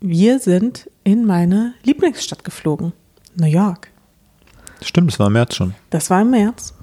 wir 0.00 0.38
sind 0.38 0.88
in 1.04 1.26
meine 1.26 1.74
Lieblingsstadt 1.82 2.44
geflogen, 2.44 2.92
New 3.36 3.46
York. 3.46 3.88
Stimmt, 4.82 5.12
es 5.12 5.18
war 5.18 5.28
März 5.28 5.56
schon. 5.56 5.74
Das 5.90 6.08
war 6.10 6.22
im 6.22 6.30
März. 6.30 6.74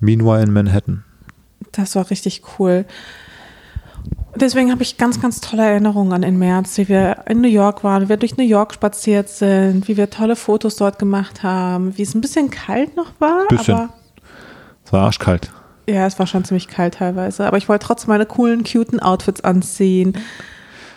Meanwhile 0.00 0.42
in 0.42 0.52
Manhattan. 0.52 1.04
Das 1.72 1.96
war 1.96 2.08
richtig 2.10 2.42
cool. 2.58 2.84
Deswegen 4.34 4.70
habe 4.70 4.82
ich 4.82 4.96
ganz, 4.96 5.20
ganz 5.20 5.40
tolle 5.40 5.64
Erinnerungen 5.64 6.12
an 6.12 6.22
den 6.22 6.38
März, 6.38 6.78
wie 6.78 6.88
wir 6.88 7.24
in 7.28 7.40
New 7.40 7.48
York 7.48 7.84
waren, 7.84 8.04
wie 8.04 8.08
wir 8.08 8.16
durch 8.16 8.36
New 8.36 8.44
York 8.44 8.72
spaziert 8.72 9.28
sind, 9.28 9.88
wie 9.88 9.96
wir 9.96 10.08
tolle 10.08 10.36
Fotos 10.36 10.76
dort 10.76 10.98
gemacht 10.98 11.42
haben, 11.42 11.96
wie 11.98 12.02
es 12.02 12.14
ein 12.14 12.20
bisschen 12.20 12.50
kalt 12.50 12.96
noch 12.96 13.12
war. 13.18 13.46
Bisschen. 13.48 13.74
Aber 13.74 13.88
Es 14.84 14.92
war 14.92 15.02
arschkalt. 15.02 15.50
Ja, 15.88 16.06
es 16.06 16.18
war 16.18 16.26
schon 16.26 16.44
ziemlich 16.44 16.68
kalt 16.68 16.94
teilweise. 16.94 17.46
Aber 17.46 17.56
ich 17.56 17.68
wollte 17.68 17.86
trotzdem 17.86 18.08
meine 18.10 18.26
coolen, 18.26 18.64
cuten 18.64 19.00
Outfits 19.00 19.42
anziehen. 19.42 20.14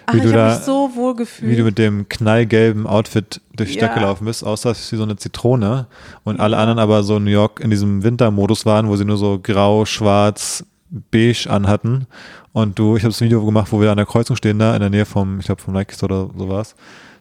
Ach, 0.08 0.14
Wie 0.14 0.18
ich 0.18 0.24
du 0.24 0.30
habe 0.30 0.38
da- 0.40 0.56
mich 0.56 0.64
so 0.66 0.92
wohl 0.96 1.16
gefühlt. 1.16 1.52
Wie 1.52 1.56
du 1.56 1.64
mit 1.64 1.78
dem 1.80 2.08
knallgelben 2.08 2.86
Outfit 2.86 3.42
durch 3.56 3.72
die 3.72 3.80
Ja. 3.80 3.86
Stadt 3.86 3.96
gelaufen 3.96 4.26
bist, 4.26 4.44
aussah 4.46 4.72
es 4.72 4.92
wie 4.92 4.98
so 4.98 5.04
eine 5.04 5.16
Zitrone. 5.16 5.88
Und 6.24 6.40
alle 6.40 6.58
anderen 6.58 6.78
aber 6.80 7.02
so 7.04 7.18
New 7.18 7.32
York 7.32 7.60
in 7.60 7.72
diesem 7.72 8.04
Wintermodus 8.04 8.66
waren, 8.68 8.88
wo 8.88 8.96
sie 8.96 9.06
nur 9.06 9.18
so 9.18 9.40
grau, 9.42 9.86
schwarz, 9.86 10.64
beige 11.12 11.48
anhatten. 11.50 12.06
Und 12.54 12.78
du, 12.78 12.96
ich 12.96 13.04
habe 13.04 13.12
das 13.12 13.22
Video 13.22 13.44
gemacht, 13.44 13.72
wo 13.72 13.82
wir 13.82 13.90
an 13.90 13.98
der 13.98 14.06
Kreuzung 14.06 14.36
stehen, 14.36 14.60
da 14.60 14.76
in 14.76 14.82
der 14.82 14.92
Nähe 14.92 15.06
vom, 15.06 15.40
ich 15.40 15.48
glaube 15.48 15.62
vom 15.62 15.74
Nike 15.74 15.94
Store 15.96 16.26
oder 16.28 16.34
sowas. 16.38 16.76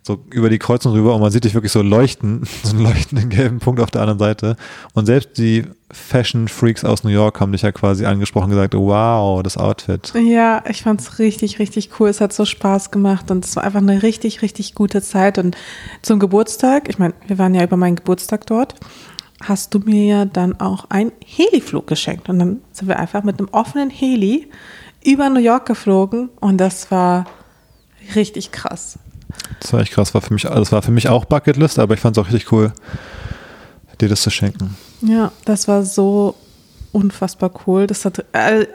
So 0.06 0.22
über 0.30 0.50
die 0.50 0.58
Kreuzung 0.58 0.92
rüber 0.92 1.14
und 1.14 1.22
man 1.22 1.30
sieht 1.30 1.44
dich 1.44 1.54
wirklich 1.54 1.72
so 1.72 1.80
leuchten, 1.80 2.42
so 2.62 2.76
einen 2.76 2.84
leuchtenden 2.84 3.30
gelben 3.30 3.58
Punkt 3.58 3.80
auf 3.80 3.90
der 3.90 4.02
anderen 4.02 4.18
Seite. 4.18 4.56
Und 4.92 5.06
selbst 5.06 5.38
die 5.38 5.64
Fashion 5.90 6.48
Freaks 6.48 6.84
aus 6.84 7.04
New 7.04 7.10
York 7.10 7.40
haben 7.40 7.52
dich 7.52 7.62
ja 7.62 7.72
quasi 7.72 8.04
angesprochen 8.04 8.50
gesagt, 8.50 8.74
wow, 8.74 9.42
das 9.42 9.56
Outfit. 9.56 10.12
Ja, 10.14 10.62
ich 10.68 10.82
fand 10.82 11.00
es 11.00 11.18
richtig, 11.18 11.58
richtig 11.58 11.90
cool. 11.98 12.10
Es 12.10 12.20
hat 12.20 12.34
so 12.34 12.44
Spaß 12.44 12.90
gemacht 12.90 13.30
und 13.30 13.46
es 13.46 13.56
war 13.56 13.64
einfach 13.64 13.80
eine 13.80 14.02
richtig, 14.02 14.42
richtig 14.42 14.74
gute 14.74 15.00
Zeit. 15.00 15.38
Und 15.38 15.56
zum 16.02 16.18
Geburtstag, 16.18 16.88
ich 16.90 16.98
meine, 16.98 17.14
wir 17.26 17.38
waren 17.38 17.54
ja 17.54 17.64
über 17.64 17.78
meinen 17.78 17.96
Geburtstag 17.96 18.46
dort, 18.46 18.74
hast 19.42 19.72
du 19.72 19.78
mir 19.78 20.04
ja 20.04 20.24
dann 20.26 20.60
auch 20.60 20.90
einen 20.90 21.12
Heliflug 21.24 21.86
geschenkt. 21.86 22.28
Und 22.28 22.38
dann 22.40 22.60
sind 22.72 22.88
wir 22.88 22.98
einfach 22.98 23.22
mit 23.22 23.38
einem 23.38 23.48
offenen 23.52 23.88
Heli 23.88 24.50
über 25.02 25.30
New 25.30 25.40
York 25.40 25.66
geflogen 25.66 26.30
und 26.40 26.58
das 26.58 26.90
war 26.90 27.26
richtig 28.14 28.52
krass. 28.52 28.98
Das 29.60 29.72
war 29.72 29.80
echt 29.80 29.92
krass, 29.92 30.14
war 30.14 30.20
für 30.20 30.32
mich, 30.32 30.42
das 30.42 30.72
war 30.72 30.82
für 30.82 30.90
mich 30.90 31.08
auch 31.08 31.24
Bucketlist, 31.24 31.78
aber 31.78 31.94
ich 31.94 32.00
fand 32.00 32.16
es 32.16 32.22
auch 32.22 32.28
richtig 32.28 32.52
cool, 32.52 32.72
dir 34.00 34.08
das 34.08 34.22
zu 34.22 34.30
schenken. 34.30 34.76
Ja, 35.00 35.32
das 35.44 35.68
war 35.68 35.84
so 35.84 36.34
unfassbar 36.92 37.50
cool. 37.66 37.86
Das 37.86 38.04
hat 38.04 38.24
äh, 38.32 38.66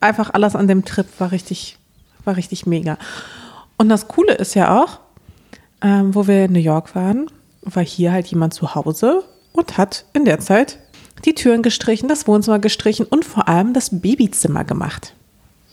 einfach 0.00 0.30
alles 0.32 0.54
an 0.54 0.68
dem 0.68 0.84
Trip 0.84 1.06
war 1.18 1.32
richtig, 1.32 1.78
war 2.24 2.36
richtig 2.36 2.66
mega. 2.66 2.98
Und 3.76 3.88
das 3.88 4.08
Coole 4.08 4.34
ist 4.34 4.54
ja 4.54 4.82
auch, 4.82 5.00
ähm, 5.82 6.14
wo 6.14 6.26
wir 6.26 6.46
in 6.46 6.52
New 6.52 6.60
York 6.60 6.94
waren, 6.94 7.30
war 7.62 7.84
hier 7.84 8.12
halt 8.12 8.26
jemand 8.28 8.54
zu 8.54 8.74
Hause 8.74 9.24
und 9.52 9.76
hat 9.78 10.04
in 10.12 10.24
der 10.24 10.38
Zeit 10.40 10.78
die 11.24 11.34
Türen 11.34 11.62
gestrichen, 11.62 12.08
das 12.08 12.26
Wohnzimmer 12.26 12.58
gestrichen 12.58 13.06
und 13.06 13.24
vor 13.24 13.48
allem 13.48 13.72
das 13.72 14.00
Babyzimmer 14.00 14.64
gemacht. 14.64 15.14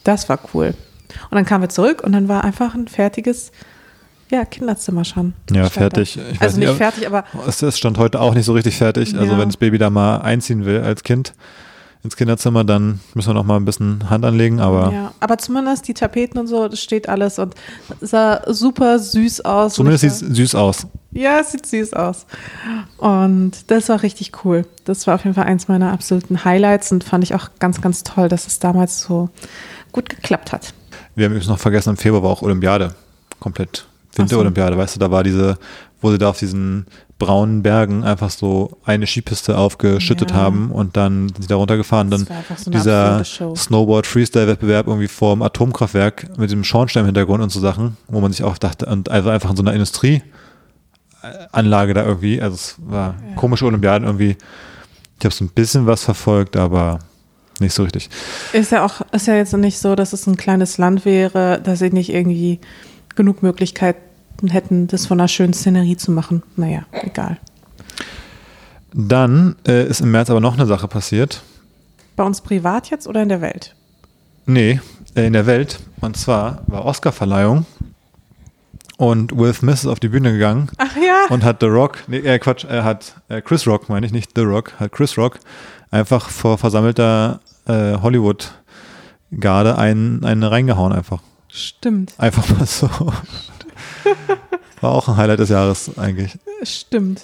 Das 0.04 0.30
war 0.30 0.40
cool. 0.54 0.74
Und 1.30 1.36
dann 1.36 1.46
kamen 1.46 1.64
wir 1.64 1.70
zurück 1.70 2.02
und 2.04 2.14
dann 2.14 2.28
war 2.28 2.44
einfach 2.44 2.74
ein 2.74 2.88
fertiges 2.88 3.52
ja, 4.34 4.46
Kinderzimmer 4.46 5.06
schon. 5.06 5.34
Ja, 5.52 5.70
fertig. 5.70 6.18
Ich 6.32 6.42
also 6.42 6.58
nicht, 6.58 6.68
nicht 6.68 6.78
fertig, 6.78 7.06
aber. 7.06 7.24
Es 7.48 7.78
stand 7.78 8.00
heute 8.00 8.20
auch 8.20 8.34
nicht 8.34 8.46
so 8.46 8.54
richtig 8.54 8.78
fertig. 8.78 9.16
Also, 9.16 9.34
ja. 9.34 9.38
wenn 9.38 9.50
das 9.50 9.58
Baby 9.58 9.78
da 9.78 9.92
mal 9.92 10.18
einziehen 10.18 10.66
will 10.66 10.82
als 10.82 11.04
Kind 11.04 11.34
ins 12.04 12.18
Kinderzimmer, 12.18 12.64
dann 12.64 13.00
müssen 13.14 13.30
wir 13.30 13.34
noch 13.36 13.46
mal 13.46 13.58
ein 13.58 13.66
bisschen 13.66 14.10
Hand 14.10 14.26
anlegen, 14.26 14.60
aber. 14.60 14.92
Ja, 14.92 15.14
aber 15.20 15.38
zumindest 15.38 15.88
die 15.88 15.94
Tapeten 15.94 16.40
und 16.40 16.48
so, 16.48 16.68
das 16.68 16.82
steht 16.82 17.08
alles 17.08 17.38
und 17.38 17.54
sah 18.02 18.42
super 18.52 18.98
süß 18.98 19.42
aus. 19.42 19.76
Zumindest 19.76 20.02
sieht 20.02 20.12
es 20.12 20.20
süß 20.20 20.56
aus. 20.56 20.88
Ja, 21.12 21.40
es 21.40 21.52
sieht 21.52 21.68
süß 21.68 21.94
aus. 21.94 22.26
Und 22.98 23.70
das 23.70 23.88
war 23.90 24.02
richtig 24.02 24.32
cool. 24.44 24.66
Das 24.84 25.06
war 25.06 25.14
auf 25.16 25.24
jeden 25.26 25.36
Fall 25.36 25.46
eins 25.46 25.68
meiner 25.68 25.94
absoluten 25.94 26.44
Highlights 26.44 26.92
und 26.92 27.04
fand 27.04 27.24
ich 27.24 27.36
auch 27.36 27.52
ganz, 27.60 27.82
ganz 27.82 28.04
toll, 28.04 28.30
dass 28.30 28.48
es 28.48 28.58
damals 28.58 29.04
so 29.04 29.30
gut 29.92 30.10
geklappt 30.10 30.52
hat. 30.52 30.74
Wir 31.14 31.26
haben 31.26 31.34
übrigens 31.34 31.50
noch 31.50 31.60
vergessen, 31.60 31.92
im 31.92 31.98
Februar 31.98 32.24
war 32.24 32.32
auch 32.32 32.42
Olympiade. 32.42 32.96
Komplett 33.40 33.86
Winterolympiade, 34.16 34.76
so. 34.76 34.82
weißt 34.82 34.96
du, 34.96 35.00
da 35.00 35.12
war 35.12 35.24
diese, 35.24 35.58
wo 36.02 36.12
sie 36.12 36.18
da 36.18 36.30
auf 36.30 36.38
diesen 36.38 36.86
braunen 37.20 37.64
Bergen 37.64 38.04
einfach 38.04 38.30
so 38.30 38.78
eine 38.84 39.08
Skipiste 39.08 39.58
aufgeschüttet 39.58 40.32
ja. 40.32 40.38
haben 40.38 40.72
und 40.72 40.98
dann 40.98 41.30
sind 41.30 41.44
sie 41.44 41.48
da 41.48 41.56
runtergefahren. 41.56 42.10
Dann 42.10 42.28
so 42.58 42.72
dieser 42.72 43.24
Snowboard-Freestyle-Wettbewerb 43.24 44.88
irgendwie 44.88 45.08
vorm 45.08 45.42
Atomkraftwerk 45.42 46.38
mit 46.38 46.52
dem 46.52 46.64
Schornstein 46.64 47.02
im 47.02 47.08
Hintergrund 47.08 47.42
und 47.42 47.50
so 47.50 47.60
Sachen, 47.60 47.98
wo 48.08 48.20
man 48.20 48.32
sich 48.32 48.44
auch 48.44 48.58
dachte, 48.58 48.88
und 48.88 49.10
also 49.10 49.30
einfach 49.30 49.52
in 49.52 49.56
so 49.56 49.64
einer 49.64 49.74
Industrieanlage 49.74 51.94
da 51.94 52.06
irgendwie, 52.06 52.42
also 52.42 52.56
es 52.56 52.76
war 52.80 53.16
ja. 53.30 53.36
komische 53.36 53.66
Olympiaden 53.66 54.06
irgendwie. 54.06 54.36
Ich 55.20 55.26
habe 55.26 55.34
so 55.34 55.46
ein 55.46 55.50
bisschen 55.50 55.86
was 55.86 56.04
verfolgt, 56.04 56.58
aber 56.58 57.00
nicht 57.60 57.74
so 57.74 57.84
richtig. 57.84 58.10
Ist 58.52 58.72
ja 58.72 58.84
auch, 58.84 59.02
ist 59.14 59.28
ja 59.28 59.36
jetzt 59.36 59.54
nicht 59.54 59.80
so, 59.80 59.96
dass 59.96 60.12
es 60.12 60.28
ein 60.28 60.36
kleines 60.36 60.78
Land 60.78 61.06
wäre, 61.06 61.62
dass 61.62 61.80
sie 61.80 61.92
nicht 61.92 62.10
irgendwie 62.10 62.60
genug 63.16 63.44
Möglichkeiten 63.44 64.48
hätten, 64.50 64.88
das 64.88 65.06
von 65.06 65.20
einer 65.20 65.28
schönen 65.28 65.54
Szenerie 65.54 65.98
zu 65.98 66.12
machen. 66.12 66.44
Naja, 66.56 66.84
egal. 66.92 67.38
Dann 68.94 69.56
äh, 69.68 69.88
ist 69.88 70.02
im 70.02 70.12
März 70.12 70.30
aber 70.30 70.40
noch 70.40 70.54
eine 70.54 70.66
Sache 70.66 70.88
passiert. 70.88 71.42
Bei 72.16 72.24
uns 72.24 72.42
privat 72.42 72.90
jetzt 72.90 73.08
oder 73.08 73.24
in 73.24 73.30
der 73.30 73.42
Welt? 73.42 73.76
Nee, 74.46 74.80
äh, 75.16 75.26
in 75.26 75.34
der 75.34 75.46
Welt. 75.46 75.80
Und 76.02 76.18
zwar 76.18 76.62
war 76.68 76.86
Oscar-Verleihung 76.86 77.66
und 78.98 79.36
Will 79.36 79.54
Smith 79.54 79.82
ist 79.82 79.88
auf 79.88 80.00
die 80.00 80.10
Bühne 80.10 80.32
gegangen. 80.32 80.70
Ach 80.78 80.96
ja. 80.96 81.26
Und 81.30 81.44
hat 81.44 81.58
The 81.62 81.68
Rock, 81.68 82.04
nee, 82.08 82.20
äh, 82.20 82.38
Quatsch, 82.40 82.66
er 82.66 82.84
hat 82.84 83.16
äh, 83.30 83.42
Chris 83.42 83.66
Rock, 83.68 83.90
meine 83.90 84.06
ich, 84.06 84.12
nicht 84.12 84.32
The 84.36 84.42
Rock, 84.42 84.74
hat 84.80 84.92
Chris 84.92 85.18
Rock 85.18 85.40
einfach 85.90 86.30
vor 86.30 86.58
versammelter 86.58 87.40
äh, 87.66 87.98
Hollywood-Garde 87.98 89.78
einen, 89.78 90.24
einen 90.24 90.44
reingehauen 90.44 90.94
einfach. 90.94 91.22
Stimmt. 91.54 92.14
Einfach 92.18 92.50
mal 92.50 92.66
so. 92.66 92.90
War 94.82 94.92
auch 94.92 95.08
ein 95.08 95.18
Highlight 95.18 95.40
des 95.40 95.50
Jahres 95.50 95.98
eigentlich. 96.00 96.38
Stimmt. 96.64 97.22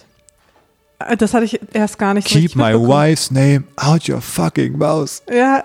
Äh, 1.00 1.18
das 1.18 1.34
hatte 1.34 1.46
ich 1.46 1.60
erst 1.74 1.98
gar 1.98 2.14
nicht 2.14 2.28
Keep 2.28 2.56
my 2.56 2.74
wife's 2.74 3.32
name 3.32 3.64
out 3.76 4.08
your 4.08 4.22
fucking 4.22 4.78
mouth. 4.78 5.24
Ja, 5.30 5.64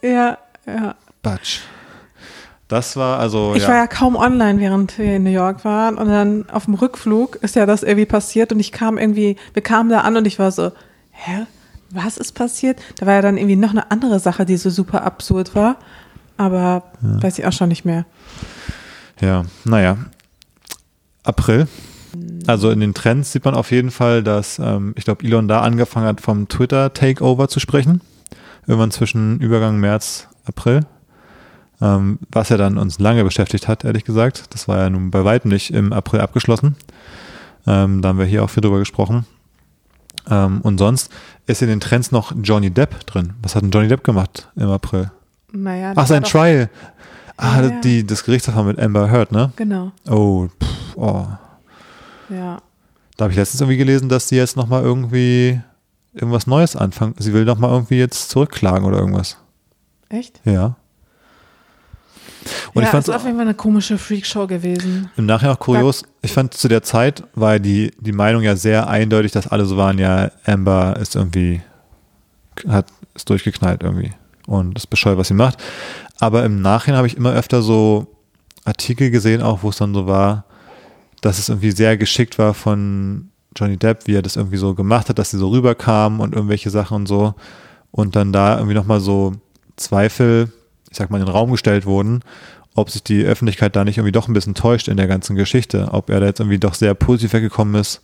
ja, 0.00 0.38
ja. 0.66 0.94
Batsch. 1.22 1.60
Das 2.66 2.96
war 2.96 3.18
also. 3.18 3.54
Ich 3.54 3.62
ja. 3.62 3.68
war 3.68 3.76
ja 3.76 3.86
kaum 3.86 4.16
online, 4.16 4.58
während 4.58 4.96
wir 4.98 5.16
in 5.16 5.24
New 5.24 5.30
York 5.30 5.66
waren. 5.66 5.96
Und 5.96 6.08
dann 6.08 6.48
auf 6.48 6.64
dem 6.64 6.74
Rückflug 6.74 7.36
ist 7.36 7.56
ja 7.56 7.66
das 7.66 7.82
irgendwie 7.82 8.06
passiert. 8.06 8.52
Und 8.52 8.60
ich 8.60 8.72
kam 8.72 8.96
irgendwie, 8.96 9.36
wir 9.52 9.62
kamen 9.62 9.90
da 9.90 10.00
an 10.00 10.16
und 10.16 10.26
ich 10.26 10.38
war 10.38 10.50
so, 10.50 10.72
hä? 11.10 11.46
Was 11.90 12.16
ist 12.18 12.32
passiert? 12.32 12.80
Da 12.98 13.06
war 13.06 13.14
ja 13.14 13.22
dann 13.22 13.38
irgendwie 13.38 13.56
noch 13.56 13.70
eine 13.70 13.90
andere 13.90 14.18
Sache, 14.18 14.44
die 14.44 14.58
so 14.58 14.68
super 14.68 15.04
absurd 15.04 15.54
war 15.54 15.76
aber 16.38 16.84
ja. 17.02 17.22
weiß 17.22 17.38
ich 17.38 17.46
auch 17.46 17.52
schon 17.52 17.68
nicht 17.68 17.84
mehr. 17.84 18.06
Ja, 19.20 19.44
naja. 19.64 19.98
April. 21.24 21.68
Also 22.46 22.70
in 22.70 22.80
den 22.80 22.94
Trends 22.94 23.32
sieht 23.32 23.44
man 23.44 23.54
auf 23.54 23.70
jeden 23.70 23.90
Fall, 23.90 24.22
dass 24.22 24.58
ähm, 24.58 24.94
ich 24.96 25.04
glaube, 25.04 25.24
Elon 25.24 25.48
da 25.48 25.60
angefangen 25.60 26.06
hat, 26.06 26.20
vom 26.22 26.48
Twitter-Takeover 26.48 27.48
zu 27.48 27.60
sprechen. 27.60 28.00
Irgendwann 28.66 28.90
zwischen 28.90 29.40
Übergang 29.40 29.78
März, 29.78 30.28
April. 30.46 30.86
Ähm, 31.80 32.18
was 32.30 32.48
ja 32.48 32.56
dann 32.56 32.78
uns 32.78 32.98
lange 32.98 33.24
beschäftigt 33.24 33.68
hat, 33.68 33.84
ehrlich 33.84 34.04
gesagt. 34.04 34.54
Das 34.54 34.68
war 34.68 34.78
ja 34.78 34.90
nun 34.90 35.10
bei 35.10 35.24
weitem 35.24 35.50
nicht 35.50 35.70
im 35.72 35.92
April 35.92 36.20
abgeschlossen. 36.20 36.76
Ähm, 37.66 38.00
da 38.00 38.08
haben 38.08 38.18
wir 38.18 38.26
hier 38.26 38.42
auch 38.42 38.50
viel 38.50 38.62
drüber 38.62 38.78
gesprochen. 38.78 39.26
Ähm, 40.30 40.60
und 40.62 40.78
sonst 40.78 41.12
ist 41.46 41.62
in 41.62 41.68
den 41.68 41.80
Trends 41.80 42.10
noch 42.10 42.32
Johnny 42.42 42.70
Depp 42.70 43.06
drin. 43.06 43.34
Was 43.42 43.54
hat 43.54 43.62
denn 43.62 43.70
Johnny 43.70 43.88
Depp 43.88 44.04
gemacht 44.04 44.48
im 44.56 44.70
April? 44.70 45.10
Naja, 45.52 45.92
Ach, 45.96 46.06
sein 46.06 46.24
Trial. 46.24 46.68
Ah, 47.36 47.62
ja, 47.62 47.80
die, 47.80 48.06
das 48.06 48.24
Gerichtsverfahren 48.24 48.66
mit 48.66 48.80
Amber 48.80 49.10
Heard, 49.10 49.32
ne? 49.32 49.52
Genau. 49.56 49.92
Oh, 50.08 50.48
pff, 50.48 50.96
oh. 50.96 51.26
Ja. 52.28 52.60
Da 53.16 53.24
habe 53.24 53.32
ich 53.32 53.38
letztens 53.38 53.60
irgendwie 53.60 53.78
gelesen, 53.78 54.08
dass 54.08 54.28
sie 54.28 54.36
jetzt 54.36 54.56
nochmal 54.56 54.82
irgendwie 54.82 55.60
irgendwas 56.14 56.46
Neues 56.46 56.76
anfangen. 56.76 57.14
Sie 57.18 57.32
will 57.32 57.44
nochmal 57.44 57.70
irgendwie 57.70 57.98
jetzt 57.98 58.30
zurückklagen 58.30 58.84
oder 58.84 58.98
irgendwas. 58.98 59.36
Echt? 60.08 60.40
Ja. 60.44 60.76
Und 62.74 62.82
ja, 62.82 62.88
ich 62.88 62.88
fand 62.88 63.08
es 63.08 63.14
auf 63.14 63.24
jeden 63.24 63.36
Fall 63.36 63.46
eine 63.46 63.54
komische 63.54 63.98
Freakshow 63.98 64.46
gewesen. 64.46 65.10
Im 65.16 65.26
Nachhinein 65.26 65.54
auch 65.54 65.60
kurios. 65.60 66.02
Ich 66.22 66.32
fand 66.32 66.54
zu 66.54 66.68
der 66.68 66.82
Zeit 66.82 67.22
war 67.34 67.58
die, 67.58 67.92
die 68.00 68.12
Meinung 68.12 68.42
ja 68.42 68.56
sehr 68.56 68.88
eindeutig, 68.88 69.32
dass 69.32 69.46
alle 69.46 69.64
so 69.64 69.76
waren, 69.76 69.98
ja, 69.98 70.30
Amber 70.44 70.96
ist 71.00 71.14
irgendwie, 71.14 71.60
hat, 72.66 72.86
ist 73.14 73.28
durchgeknallt 73.28 73.82
irgendwie 73.82 74.12
und 74.48 74.74
das 74.74 74.86
bescheuert, 74.86 75.18
was 75.18 75.28
sie 75.28 75.34
macht. 75.34 75.62
Aber 76.18 76.44
im 76.44 76.60
Nachhinein 76.60 76.98
habe 76.98 77.06
ich 77.06 77.16
immer 77.16 77.32
öfter 77.32 77.62
so 77.62 78.08
Artikel 78.64 79.10
gesehen, 79.10 79.42
auch 79.42 79.62
wo 79.62 79.68
es 79.68 79.76
dann 79.76 79.94
so 79.94 80.06
war, 80.06 80.44
dass 81.20 81.38
es 81.38 81.48
irgendwie 81.48 81.70
sehr 81.70 81.96
geschickt 81.96 82.38
war 82.38 82.54
von 82.54 83.30
Johnny 83.54 83.76
Depp, 83.76 84.06
wie 84.06 84.14
er 84.14 84.22
das 84.22 84.36
irgendwie 84.36 84.56
so 84.56 84.74
gemacht 84.74 85.08
hat, 85.08 85.18
dass 85.18 85.30
sie 85.30 85.38
so 85.38 85.48
rüberkam 85.48 86.20
und 86.20 86.34
irgendwelche 86.34 86.70
Sachen 86.70 86.96
und 86.96 87.06
so. 87.06 87.34
Und 87.90 88.16
dann 88.16 88.32
da 88.32 88.56
irgendwie 88.56 88.74
nochmal 88.74 89.00
so 89.00 89.32
Zweifel, 89.76 90.52
ich 90.90 90.96
sag 90.96 91.10
mal, 91.10 91.20
in 91.20 91.26
den 91.26 91.32
Raum 91.32 91.50
gestellt 91.50 91.86
wurden, 91.86 92.22
ob 92.74 92.90
sich 92.90 93.02
die 93.02 93.24
Öffentlichkeit 93.24 93.76
da 93.76 93.84
nicht 93.84 93.98
irgendwie 93.98 94.12
doch 94.12 94.28
ein 94.28 94.34
bisschen 94.34 94.54
täuscht 94.54 94.88
in 94.88 94.96
der 94.96 95.08
ganzen 95.08 95.36
Geschichte, 95.36 95.88
ob 95.92 96.10
er 96.10 96.20
da 96.20 96.26
jetzt 96.26 96.40
irgendwie 96.40 96.58
doch 96.58 96.74
sehr 96.74 96.94
positiv 96.94 97.32
weggekommen 97.32 97.74
ist 97.74 98.00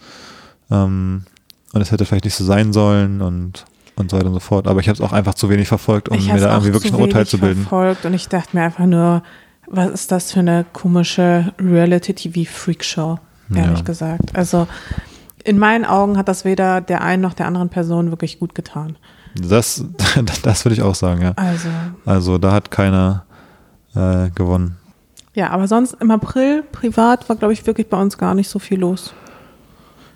ähm, 0.70 1.24
und 1.72 1.80
es 1.80 1.90
hätte 1.90 2.04
vielleicht 2.04 2.24
nicht 2.24 2.34
so 2.34 2.44
sein 2.44 2.72
sollen 2.72 3.20
und 3.20 3.64
und 3.96 4.10
so 4.10 4.16
weiter 4.16 4.26
und 4.26 4.34
so 4.34 4.40
fort. 4.40 4.66
Aber 4.66 4.80
ich 4.80 4.88
habe 4.88 4.94
es 4.94 5.00
auch 5.00 5.12
einfach 5.12 5.34
zu 5.34 5.48
wenig 5.50 5.68
verfolgt, 5.68 6.08
um 6.08 6.16
mir 6.16 6.36
da 6.36 6.52
irgendwie 6.52 6.72
wirklich 6.72 6.92
ein 6.92 7.00
Urteil 7.00 7.26
zu 7.26 7.38
bilden. 7.38 7.62
verfolgt 7.62 8.04
und 8.04 8.14
ich 8.14 8.28
dachte 8.28 8.56
mir 8.56 8.64
einfach 8.64 8.86
nur, 8.86 9.22
was 9.66 9.90
ist 9.90 10.12
das 10.12 10.32
für 10.32 10.40
eine 10.40 10.64
komische 10.72 11.52
Reality-TV-Freakshow, 11.58 13.18
ehrlich 13.54 13.78
ja. 13.78 13.84
gesagt. 13.84 14.34
Also 14.34 14.66
in 15.44 15.58
meinen 15.58 15.84
Augen 15.84 16.16
hat 16.16 16.28
das 16.28 16.44
weder 16.44 16.80
der 16.80 17.02
einen 17.02 17.22
noch 17.22 17.34
der 17.34 17.46
anderen 17.46 17.68
Person 17.68 18.10
wirklich 18.10 18.38
gut 18.38 18.54
getan. 18.54 18.96
Das, 19.34 19.84
das 20.42 20.64
würde 20.64 20.74
ich 20.74 20.82
auch 20.82 20.94
sagen, 20.94 21.22
ja. 21.22 21.32
Also, 21.36 21.68
also 22.04 22.38
da 22.38 22.52
hat 22.52 22.70
keiner 22.70 23.24
äh, 23.94 24.30
gewonnen. 24.30 24.76
Ja, 25.34 25.50
aber 25.50 25.66
sonst 25.66 25.96
im 26.00 26.10
April 26.10 26.62
privat 26.70 27.28
war, 27.28 27.36
glaube 27.36 27.52
ich, 27.52 27.66
wirklich 27.66 27.88
bei 27.88 28.00
uns 28.00 28.18
gar 28.18 28.34
nicht 28.34 28.48
so 28.48 28.58
viel 28.58 28.78
los. 28.78 29.12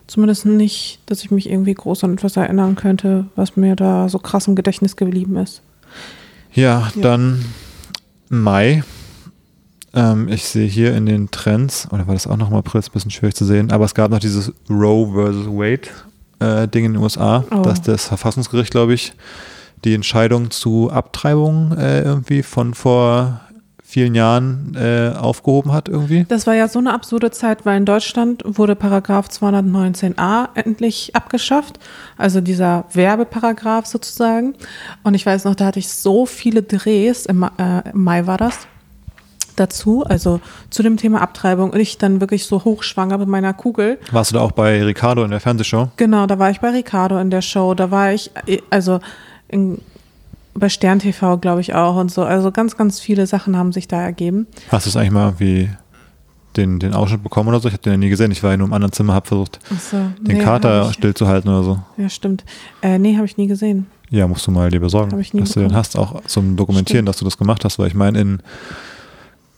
Zumindest 0.09 0.44
nicht, 0.46 0.98
dass 1.06 1.22
ich 1.22 1.30
mich 1.30 1.48
irgendwie 1.48 1.74
groß 1.74 2.02
an 2.02 2.14
etwas 2.14 2.36
erinnern 2.36 2.74
könnte, 2.74 3.26
was 3.36 3.56
mir 3.56 3.76
da 3.76 4.09
so 4.09 4.18
krass 4.18 4.48
im 4.48 4.56
Gedächtnis 4.56 4.96
geblieben 4.96 5.36
ist. 5.36 5.62
Ja, 6.52 6.90
ja. 6.94 7.02
dann 7.02 7.44
Mai. 8.28 8.72
Äh, 8.78 8.82
Ähm, 9.94 10.28
ich 10.28 10.44
sehe 10.44 10.66
hier 10.68 10.94
in 10.94 11.06
den 11.06 11.30
Trends, 11.30 11.88
oder 11.90 12.06
war 12.06 12.14
das 12.14 12.26
auch 12.26 12.36
noch 12.36 12.50
im 12.50 12.56
April, 12.56 12.78
ist 12.80 12.90
ein 12.90 12.92
bisschen 12.92 13.11
schwierig 13.11 13.34
zu 13.34 13.46
sehen, 13.46 13.70
aber 13.72 13.86
es 13.86 13.94
gab 13.94 14.11
noch 14.11 14.18
dieses 14.18 14.52
Roe 14.68 15.11
versus 15.12 15.46
Wade 15.46 15.88
äh, 16.40 16.68
Ding 16.68 16.84
in 16.84 16.92
den 16.92 17.02
USA, 17.02 17.42
Oh. 17.50 17.62
dass 17.62 17.80
das 17.80 18.06
Verfassungsgericht, 18.06 18.70
glaube 18.70 18.92
ich, 18.94 19.14
die 19.84 19.94
Entscheidung 19.94 20.50
zu 20.50 20.90
Abtreibung 20.90 21.72
äh, 21.78 22.02
irgendwie 22.02 22.42
von 22.42 22.74
vor 22.74 23.40
vielen 23.89 24.14
Jahren 24.14 24.76
äh, 24.78 25.14
aufgehoben 25.16 25.72
hat 25.72 25.89
irgendwie. 25.89 26.26
Das 26.28 26.47
war 26.47 26.55
ja 26.55 26.68
so 26.68 26.78
eine 26.78 26.93
absurde 26.93 27.30
Zeit, 27.30 27.64
weil 27.64 27.78
in 27.78 27.86
Deutschland 27.86 28.43
wurde 28.45 28.76
Paragraph 28.76 29.28
219a 29.28 30.51
endlich 30.55 31.16
abgeschafft, 31.16 31.80
also 32.18 32.43
dieser 32.43 32.84
Werbeparagraph 32.93 33.86
sozusagen. 33.86 34.53
Und 35.05 35.14
ich 35.14 35.24
weiß 35.24 35.45
noch, 35.45 35.55
da 35.55 35.64
hatte 35.64 35.78
ich 35.78 35.89
so 35.89 36.26
viele 36.26 36.62
Drehs, 36.62 37.24
im, 37.24 37.43
äh, 37.43 37.91
im 37.91 38.05
Mai 38.05 38.26
war 38.26 38.36
das, 38.36 38.59
dazu, 39.57 40.05
also 40.05 40.43
zu 40.68 40.82
dem 40.82 40.99
Thema 40.99 41.22
Abtreibung. 41.22 41.70
Und 41.70 41.80
ich 41.80 41.97
dann 41.97 42.20
wirklich 42.20 42.45
so 42.45 42.64
hochschwanger 42.64 43.16
mit 43.16 43.28
meiner 43.28 43.55
Kugel. 43.55 43.99
Warst 44.12 44.32
du 44.32 44.34
da 44.34 44.43
auch 44.43 44.53
bei 44.53 44.84
Ricardo 44.84 45.24
in 45.24 45.30
der 45.30 45.41
Fernsehshow? 45.41 45.89
Genau, 45.97 46.26
da 46.26 46.39
war 46.39 46.51
ich 46.51 46.61
bei 46.61 46.68
Ricardo 46.68 47.18
in 47.18 47.30
der 47.30 47.43
Show, 47.43 47.72
da 47.72 47.91
war 47.91 48.12
ich, 48.12 48.30
äh, 48.45 48.59
also 48.68 49.01
in, 49.49 49.80
bei 50.59 50.68
Stern 50.68 50.98
TV, 50.98 51.38
glaube 51.38 51.61
ich, 51.61 51.74
auch 51.74 51.96
und 51.96 52.11
so. 52.11 52.24
Also 52.24 52.50
ganz, 52.52 52.76
ganz 52.76 53.00
viele 53.00 53.26
Sachen 53.26 53.56
haben 53.56 53.72
sich 53.72 53.88
da 53.88 54.00
ergeben. 54.00 54.46
Hast 54.70 54.86
du 54.86 54.90
es 54.90 54.96
eigentlich 54.96 55.12
mal 55.12 55.34
wie 55.38 55.70
den, 56.56 56.78
den 56.78 56.92
Ausschnitt 56.92 57.22
bekommen 57.22 57.48
oder 57.48 57.61
so? 57.61 57.68
Ich 57.68 57.74
habe 57.74 57.82
den 57.82 57.92
ja 57.92 57.98
nie 57.98 58.09
gesehen. 58.09 58.30
Ich 58.32 58.42
war 58.42 58.50
ja 58.50 58.56
nur 58.56 58.66
im 58.66 58.72
anderen 58.72 58.92
Zimmer, 58.92 59.14
habe 59.14 59.26
versucht, 59.26 59.61
so, 59.78 59.96
den 60.20 60.38
nee, 60.38 60.42
Kater 60.42 60.92
stillzuhalten 60.92 61.50
oder 61.50 61.62
so. 61.62 61.78
Ja, 61.96 62.09
stimmt. 62.09 62.44
Äh, 62.82 62.98
nee, 62.98 63.16
habe 63.16 63.26
ich 63.26 63.36
nie 63.36 63.46
gesehen. 63.46 63.86
Ja, 64.11 64.26
musst 64.26 64.46
du 64.46 64.50
mal 64.50 64.70
dir 64.70 64.80
besorgen, 64.80 65.12
Hab 65.12 65.20
ich 65.20 65.34
nie 65.34 65.40
dass 65.40 65.50
du 65.50 65.61
den 65.61 65.68
bekommen. 65.68 65.78
hast, 65.78 65.98
auch 65.98 66.22
zum 66.24 66.56
Dokumentieren, 66.56 66.98
Stimmt. 67.04 67.09
dass 67.09 67.18
du 67.18 67.24
das 67.26 67.36
gemacht 67.36 67.64
hast, 67.64 67.78
weil 67.78 67.88
ich 67.88 67.94
meine, 67.94 68.18
in, 68.18 68.38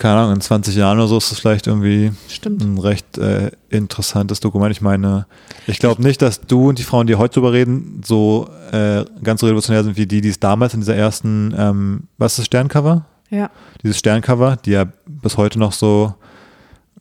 keine 0.00 0.18
Ahnung, 0.18 0.36
in 0.36 0.40
20 0.40 0.74
Jahren 0.74 0.98
oder 0.98 1.08
so 1.08 1.18
ist 1.18 1.30
das 1.30 1.40
vielleicht 1.40 1.66
irgendwie 1.66 2.10
Stimmt. 2.26 2.62
ein 2.62 2.78
recht 2.78 3.18
äh, 3.18 3.50
interessantes 3.68 4.40
Dokument. 4.40 4.72
Ich 4.72 4.80
meine, 4.80 5.26
ich 5.66 5.78
glaube 5.78 6.02
nicht, 6.02 6.22
dass 6.22 6.40
du 6.40 6.70
und 6.70 6.78
die 6.78 6.84
Frauen, 6.84 7.06
die 7.06 7.16
heute 7.16 7.34
drüber 7.34 7.52
reden, 7.52 8.00
so 8.02 8.48
äh, 8.72 9.04
ganz 9.22 9.42
so 9.42 9.46
revolutionär 9.46 9.84
sind 9.84 9.98
wie 9.98 10.06
die, 10.06 10.22
die 10.22 10.30
es 10.30 10.40
damals 10.40 10.72
in 10.72 10.80
dieser 10.80 10.96
ersten, 10.96 11.54
ähm, 11.56 12.04
was 12.16 12.32
ist 12.32 12.38
das 12.38 12.46
Sterncover? 12.46 13.04
Ja. 13.28 13.50
Dieses 13.82 13.98
Sterncover, 13.98 14.56
die 14.56 14.70
ja 14.70 14.86
bis 15.06 15.36
heute 15.36 15.58
noch 15.58 15.72
so 15.72 16.14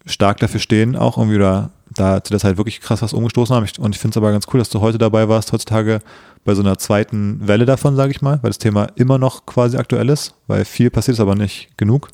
stark 0.05 0.41
dafür 0.41 0.59
stehen, 0.59 0.97
auch 0.97 1.17
irgendwie 1.17 1.37
oder 1.37 1.71
da 1.95 2.21
zu 2.21 2.31
der 2.31 2.39
Zeit 2.39 2.57
wirklich 2.57 2.81
krass 2.81 3.01
was 3.01 3.13
umgestoßen 3.13 3.55
haben. 3.55 3.63
Ich, 3.63 3.79
und 3.79 3.95
ich 3.95 3.99
finde 4.01 4.13
es 4.13 4.17
aber 4.17 4.33
ganz 4.33 4.45
cool, 4.51 4.59
dass 4.59 4.69
du 4.69 4.81
heute 4.81 4.97
dabei 4.97 5.29
warst, 5.29 5.53
heutzutage 5.53 6.01
bei 6.43 6.53
so 6.53 6.61
einer 6.61 6.77
zweiten 6.77 7.47
Welle 7.47 7.65
davon, 7.65 7.95
sage 7.95 8.11
ich 8.11 8.21
mal, 8.21 8.39
weil 8.41 8.49
das 8.49 8.57
Thema 8.57 8.87
immer 8.95 9.17
noch 9.17 9.45
quasi 9.45 9.77
aktuell 9.77 10.09
ist, 10.09 10.35
weil 10.47 10.65
viel 10.65 10.89
passiert 10.89 11.15
ist, 11.15 11.21
aber 11.21 11.35
nicht 11.35 11.77
genug. 11.77 12.09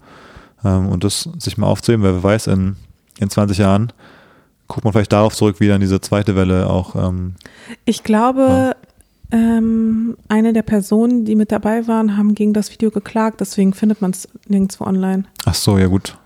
Ähm, 0.66 0.89
und 0.89 1.03
das 1.03 1.30
sich 1.39 1.57
mal 1.57 1.68
aufzuheben, 1.68 2.03
weil 2.03 2.16
wer 2.16 2.24
weiß, 2.24 2.47
in, 2.47 2.76
in 3.20 3.30
20 3.30 3.59
Jahren 3.59 3.93
guckt 4.68 4.84
man 4.84 4.93
vielleicht 4.93 5.13
darauf 5.13 5.36
zurück, 5.36 5.59
wie 5.59 5.68
dann 5.68 5.80
diese 5.80 6.01
zweite 6.01 6.36
Welle 6.36 6.70
auch 6.70 6.95
ähm, 6.95 7.36
Ich 7.86 8.03
glaube, 8.03 8.76
ähm, 9.32 10.18
eine 10.28 10.53
der 10.53 10.63
Personen, 10.63 11.24
die 11.26 11.36
mit 11.36 11.51
dabei 11.51 11.88
waren, 11.88 12.18
haben 12.18 12.34
gegen 12.36 12.53
das 12.53 12.72
Video 12.72 12.89
geklagt, 12.89 13.41
deswegen 13.41 13.74
findet 13.74 14.01
man 14.01 14.11
es 14.11 14.28
nirgendwo 14.47 14.86
online. 14.86 15.26
Ach 15.45 15.53
so, 15.53 15.78
ja 15.78 15.88
gut. 15.88 16.18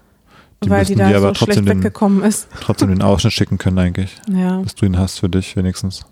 Die 0.63 0.69
weil 0.69 0.79
müssten 0.79 0.93
die 0.95 0.99
da 0.99 1.09
dir 1.09 1.17
aber 1.17 1.29
so 1.29 1.35
schlecht 1.35 1.47
trotzdem 1.51 1.65
den, 1.65 1.77
weggekommen 1.79 2.23
ist. 2.23 2.47
trotzdem 2.61 2.89
den 2.89 3.01
Ausschnitt 3.01 3.33
schicken 3.33 3.57
können 3.57 3.77
eigentlich, 3.77 4.15
Ja. 4.29 4.61
dass 4.61 4.75
du 4.75 4.85
ihn 4.85 4.97
hast 4.97 5.19
für 5.19 5.29
dich 5.29 5.55
wenigstens. 5.55 6.05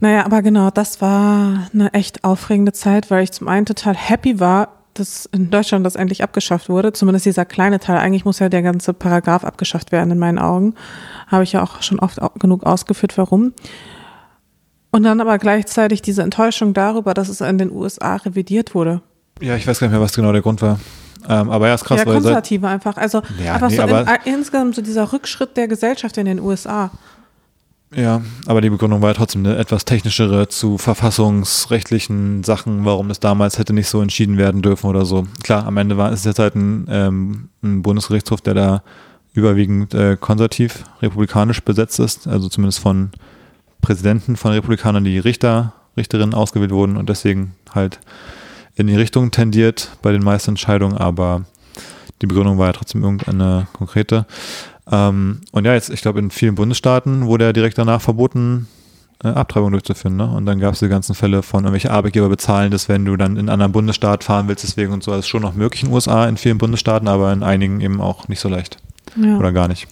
Naja, 0.00 0.24
aber 0.24 0.42
genau, 0.42 0.70
das 0.70 1.00
war 1.00 1.68
eine 1.74 1.92
echt 1.92 2.22
aufregende 2.22 2.72
Zeit, 2.72 3.10
weil 3.10 3.24
ich 3.24 3.32
zum 3.32 3.48
einen 3.48 3.66
total 3.66 3.96
happy 3.96 4.38
war, 4.38 4.77
dass 4.98 5.26
in 5.26 5.50
Deutschland 5.50 5.84
das 5.86 5.96
endlich 5.96 6.22
abgeschafft 6.22 6.68
wurde. 6.68 6.92
Zumindest 6.92 7.26
dieser 7.26 7.44
kleine 7.44 7.80
Teil. 7.80 7.98
Eigentlich 7.98 8.24
muss 8.24 8.38
ja 8.38 8.48
der 8.48 8.62
ganze 8.62 8.92
Paragraph 8.92 9.44
abgeschafft 9.44 9.92
werden 9.92 10.10
in 10.10 10.18
meinen 10.18 10.38
Augen. 10.38 10.74
Habe 11.26 11.44
ich 11.44 11.52
ja 11.52 11.62
auch 11.62 11.82
schon 11.82 11.98
oft 11.98 12.18
genug 12.38 12.64
ausgeführt, 12.64 13.16
warum. 13.16 13.52
Und 14.90 15.02
dann 15.02 15.20
aber 15.20 15.38
gleichzeitig 15.38 16.02
diese 16.02 16.22
Enttäuschung 16.22 16.74
darüber, 16.74 17.14
dass 17.14 17.28
es 17.28 17.40
in 17.40 17.58
den 17.58 17.70
USA 17.70 18.16
revidiert 18.16 18.74
wurde. 18.74 19.02
Ja, 19.40 19.54
ich 19.54 19.66
weiß 19.66 19.78
gar 19.80 19.86
nicht 19.86 19.92
mehr, 19.92 20.00
was 20.00 20.14
genau 20.14 20.32
der 20.32 20.42
Grund 20.42 20.62
war. 20.62 20.80
Ähm, 21.28 21.50
aber 21.50 21.68
ja, 21.68 21.74
ist 21.74 21.84
krass, 21.84 21.98
ja, 21.98 22.04
konservative 22.04 22.66
einfach. 22.66 22.96
Also 22.96 23.22
Ja, 23.42 23.54
einfach 23.54 23.68
nee, 23.68 23.76
so 23.76 23.82
in, 23.82 24.06
insgesamt 24.24 24.74
so 24.74 24.82
dieser 24.82 25.12
Rückschritt 25.12 25.56
der 25.56 25.68
Gesellschaft 25.68 26.16
in 26.16 26.26
den 26.26 26.40
USA. 26.40 26.90
Ja, 27.94 28.20
aber 28.46 28.60
die 28.60 28.68
Begründung 28.68 29.00
war 29.00 29.10
ja 29.10 29.14
trotzdem 29.14 29.46
eine 29.46 29.56
etwas 29.56 29.86
technischere 29.86 30.48
zu 30.48 30.76
verfassungsrechtlichen 30.76 32.44
Sachen, 32.44 32.84
warum 32.84 33.08
das 33.08 33.18
damals 33.18 33.58
hätte 33.58 33.72
nicht 33.72 33.88
so 33.88 34.02
entschieden 34.02 34.36
werden 34.36 34.60
dürfen 34.60 34.88
oder 34.88 35.06
so. 35.06 35.26
Klar, 35.42 35.66
am 35.66 35.76
Ende 35.78 35.96
war 35.96 36.12
es 36.12 36.24
jetzt 36.24 36.38
halt 36.38 36.54
ein, 36.54 36.86
ähm, 36.90 37.48
ein 37.62 37.82
Bundesgerichtshof, 37.82 38.42
der 38.42 38.54
da 38.54 38.82
überwiegend 39.32 39.94
äh, 39.94 40.16
konservativ, 40.20 40.84
republikanisch 41.00 41.62
besetzt 41.62 41.98
ist, 41.98 42.26
also 42.26 42.48
zumindest 42.48 42.80
von 42.80 43.10
Präsidenten 43.80 44.36
von 44.36 44.52
Republikanern, 44.52 45.04
die 45.04 45.18
Richter, 45.18 45.72
Richterinnen 45.96 46.34
ausgewählt 46.34 46.72
wurden 46.72 46.96
und 46.96 47.08
deswegen 47.08 47.54
halt 47.74 48.00
in 48.74 48.86
die 48.86 48.96
Richtung 48.96 49.30
tendiert 49.30 49.92
bei 50.02 50.12
den 50.12 50.22
meisten 50.22 50.50
Entscheidungen, 50.50 50.96
aber 50.98 51.44
die 52.20 52.26
Begründung 52.26 52.58
war 52.58 52.66
ja 52.66 52.72
trotzdem 52.72 53.02
irgendeine 53.02 53.66
konkrete. 53.72 54.26
Ähm, 54.90 55.40
und 55.52 55.64
ja, 55.64 55.74
jetzt, 55.74 55.90
ich 55.90 56.02
glaube, 56.02 56.18
in 56.18 56.30
vielen 56.30 56.54
Bundesstaaten 56.54 57.26
wurde 57.26 57.46
ja 57.46 57.52
direkt 57.52 57.78
danach 57.78 58.00
verboten, 58.00 58.68
äh, 59.22 59.28
Abtreibung 59.28 59.72
durchzuführen. 59.72 60.16
Ne? 60.16 60.28
Und 60.28 60.46
dann 60.46 60.60
gab 60.60 60.74
es 60.74 60.80
die 60.80 60.88
ganzen 60.88 61.14
Fälle 61.14 61.42
von 61.42 61.64
irgendwelche 61.64 61.90
Arbeitgeber 61.90 62.28
bezahlen 62.28 62.70
das, 62.70 62.88
wenn 62.88 63.04
du 63.04 63.16
dann 63.16 63.32
in 63.32 63.40
einen 63.40 63.48
anderen 63.50 63.72
Bundesstaat 63.72 64.24
fahren 64.24 64.48
willst, 64.48 64.64
deswegen 64.64 64.92
und 64.92 65.02
so. 65.02 65.10
Das 65.10 65.20
ist 65.20 65.28
schon 65.28 65.42
noch 65.42 65.54
möglich 65.54 65.82
in 65.82 65.88
den 65.88 65.94
USA, 65.94 66.26
in 66.28 66.36
vielen 66.36 66.58
Bundesstaaten, 66.58 67.08
aber 67.08 67.32
in 67.32 67.42
einigen 67.42 67.80
eben 67.80 68.00
auch 68.00 68.28
nicht 68.28 68.40
so 68.40 68.48
leicht. 68.48 68.78
Ja, 69.16 69.36
Oder 69.38 69.52
gar 69.52 69.68
nicht. 69.68 69.88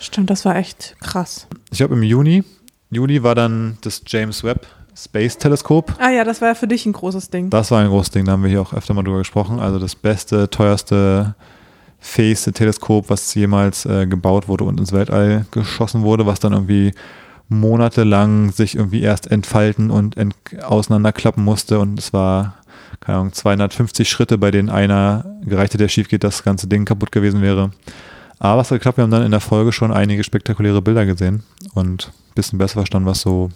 stimmt, 0.00 0.30
das 0.30 0.44
war 0.44 0.56
echt 0.56 0.96
krass. 1.00 1.46
Ich 1.70 1.78
glaube, 1.78 1.94
im 1.94 2.02
Juni, 2.02 2.44
Juli 2.90 3.22
war 3.22 3.34
dann 3.34 3.78
das 3.82 4.02
James 4.06 4.44
Webb 4.44 4.66
Space 4.96 5.36
Teleskop. 5.36 5.94
Ah 5.98 6.10
ja, 6.10 6.24
das 6.24 6.40
war 6.40 6.48
ja 6.48 6.54
für 6.54 6.68
dich 6.68 6.86
ein 6.86 6.92
großes 6.92 7.28
Ding. 7.28 7.50
Das 7.50 7.70
war 7.70 7.80
ein 7.80 7.88
großes 7.88 8.12
Ding, 8.12 8.24
da 8.24 8.32
haben 8.32 8.42
wir 8.42 8.48
hier 8.48 8.62
auch 8.62 8.72
öfter 8.72 8.94
mal 8.94 9.02
drüber 9.02 9.18
gesprochen. 9.18 9.60
Also 9.60 9.78
das 9.78 9.94
beste, 9.94 10.48
teuerste, 10.48 11.34
fähigste 12.06 12.52
Teleskop, 12.52 13.10
was 13.10 13.34
jemals 13.34 13.84
äh, 13.84 14.06
gebaut 14.06 14.48
wurde 14.48 14.64
und 14.64 14.78
ins 14.78 14.92
Weltall 14.92 15.44
geschossen 15.50 16.02
wurde, 16.02 16.24
was 16.24 16.40
dann 16.40 16.52
irgendwie 16.52 16.92
monatelang 17.48 18.52
sich 18.52 18.76
irgendwie 18.76 19.02
erst 19.02 19.30
entfalten 19.30 19.90
und 19.90 20.16
ent 20.16 20.34
auseinanderklappen 20.62 21.44
musste. 21.44 21.78
Und 21.78 21.98
es 21.98 22.12
war, 22.12 22.54
keine 23.00 23.18
Ahnung, 23.18 23.32
250 23.32 24.08
Schritte, 24.08 24.38
bei 24.38 24.50
denen 24.50 24.70
einer 24.70 25.24
gereicht 25.44 25.74
hätte, 25.74 25.84
der 25.84 25.88
schief 25.88 26.08
geht, 26.08 26.24
das 26.24 26.44
ganze 26.44 26.68
Ding 26.68 26.84
kaputt 26.84 27.12
gewesen 27.12 27.42
wäre. 27.42 27.70
Aber 28.38 28.62
es 28.62 28.70
hat 28.70 28.78
geklappt, 28.78 28.98
wir 28.98 29.02
haben 29.02 29.10
dann 29.10 29.24
in 29.24 29.30
der 29.30 29.40
Folge 29.40 29.72
schon 29.72 29.92
einige 29.92 30.22
spektakuläre 30.22 30.82
Bilder 30.82 31.06
gesehen 31.06 31.42
und 31.74 32.12
ein 32.30 32.34
bisschen 32.34 32.58
besser 32.58 32.74
verstanden, 32.74 33.08
was 33.08 33.20
so 33.20 33.50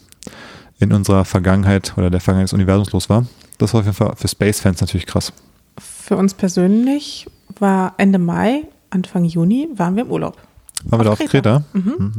in 0.79 0.93
unserer 0.93 1.25
Vergangenheit 1.25 1.95
oder 1.97 2.11
der 2.11 2.21
Vergangenheit 2.21 2.49
des 2.49 2.55
Universums 2.55 2.93
los 2.93 3.09
war. 3.09 3.27
Das 3.59 3.75
war 3.75 3.81
auf 3.81 3.87
jeden 3.87 3.97
Fall 3.97 4.15
für 4.17 4.29
Space-Fans 4.29 4.81
natürlich 4.81 5.07
krass. 5.07 5.33
Für 5.79 6.17
uns 6.17 6.35
persönlich 6.35 7.27
war 7.61 7.95
Ende 7.97 8.19
Mai, 8.19 8.65
Anfang 8.91 9.25
Juni, 9.25 9.69
waren 9.77 9.97
wir 9.97 10.05
im 10.05 10.11
Urlaub. 10.11 10.37
Waren 10.85 11.01
wir 11.01 11.05
da 11.05 11.13
auf 11.13 11.19
Kreta? 11.19 11.63
Mhm. 11.73 12.13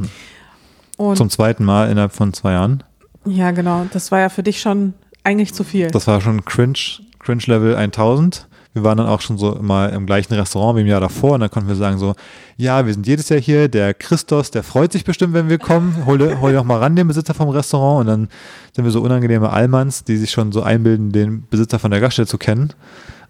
Und 0.96 1.16
Zum 1.16 1.30
zweiten 1.30 1.64
Mal 1.64 1.90
innerhalb 1.90 2.12
von 2.12 2.32
zwei 2.32 2.52
Jahren. 2.52 2.82
ja, 3.24 3.50
genau, 3.50 3.86
das 3.92 4.12
war 4.12 4.20
ja 4.20 4.28
für 4.28 4.42
dich 4.42 4.60
schon 4.60 4.94
eigentlich 5.24 5.52
zu 5.54 5.64
viel. 5.64 5.88
Das 5.88 6.06
war 6.06 6.20
schon 6.20 6.44
cringe, 6.44 6.78
cringe 7.18 7.42
Level 7.46 7.76
1000. 7.76 8.46
Wir 8.74 8.84
waren 8.84 8.96
dann 8.96 9.06
auch 9.06 9.20
schon 9.20 9.36
so 9.36 9.58
mal 9.60 9.90
im 9.90 10.06
gleichen 10.06 10.32
Restaurant 10.32 10.76
wie 10.78 10.80
im 10.80 10.86
Jahr 10.86 11.00
davor 11.00 11.32
und 11.32 11.40
dann 11.40 11.50
konnten 11.50 11.68
wir 11.68 11.76
sagen 11.76 11.98
so, 11.98 12.14
ja, 12.56 12.86
wir 12.86 12.94
sind 12.94 13.06
jedes 13.06 13.28
Jahr 13.28 13.38
hier, 13.38 13.68
der 13.68 13.92
Christos, 13.92 14.50
der 14.50 14.62
freut 14.62 14.92
sich 14.92 15.04
bestimmt, 15.04 15.34
wenn 15.34 15.50
wir 15.50 15.58
kommen, 15.58 16.06
hol, 16.06 16.40
hol 16.40 16.52
doch 16.54 16.64
mal 16.64 16.78
ran 16.78 16.96
den 16.96 17.06
Besitzer 17.06 17.34
vom 17.34 17.50
Restaurant 17.50 18.00
und 18.00 18.06
dann 18.06 18.28
sind 18.74 18.84
wir 18.84 18.90
so 18.90 19.02
unangenehme 19.02 19.50
Allmanns, 19.50 20.04
die 20.04 20.16
sich 20.16 20.30
schon 20.30 20.52
so 20.52 20.62
einbilden, 20.62 21.12
den 21.12 21.46
Besitzer 21.50 21.78
von 21.78 21.90
der 21.90 22.00
Gaststätte 22.00 22.28
zu 22.30 22.38
kennen. 22.38 22.72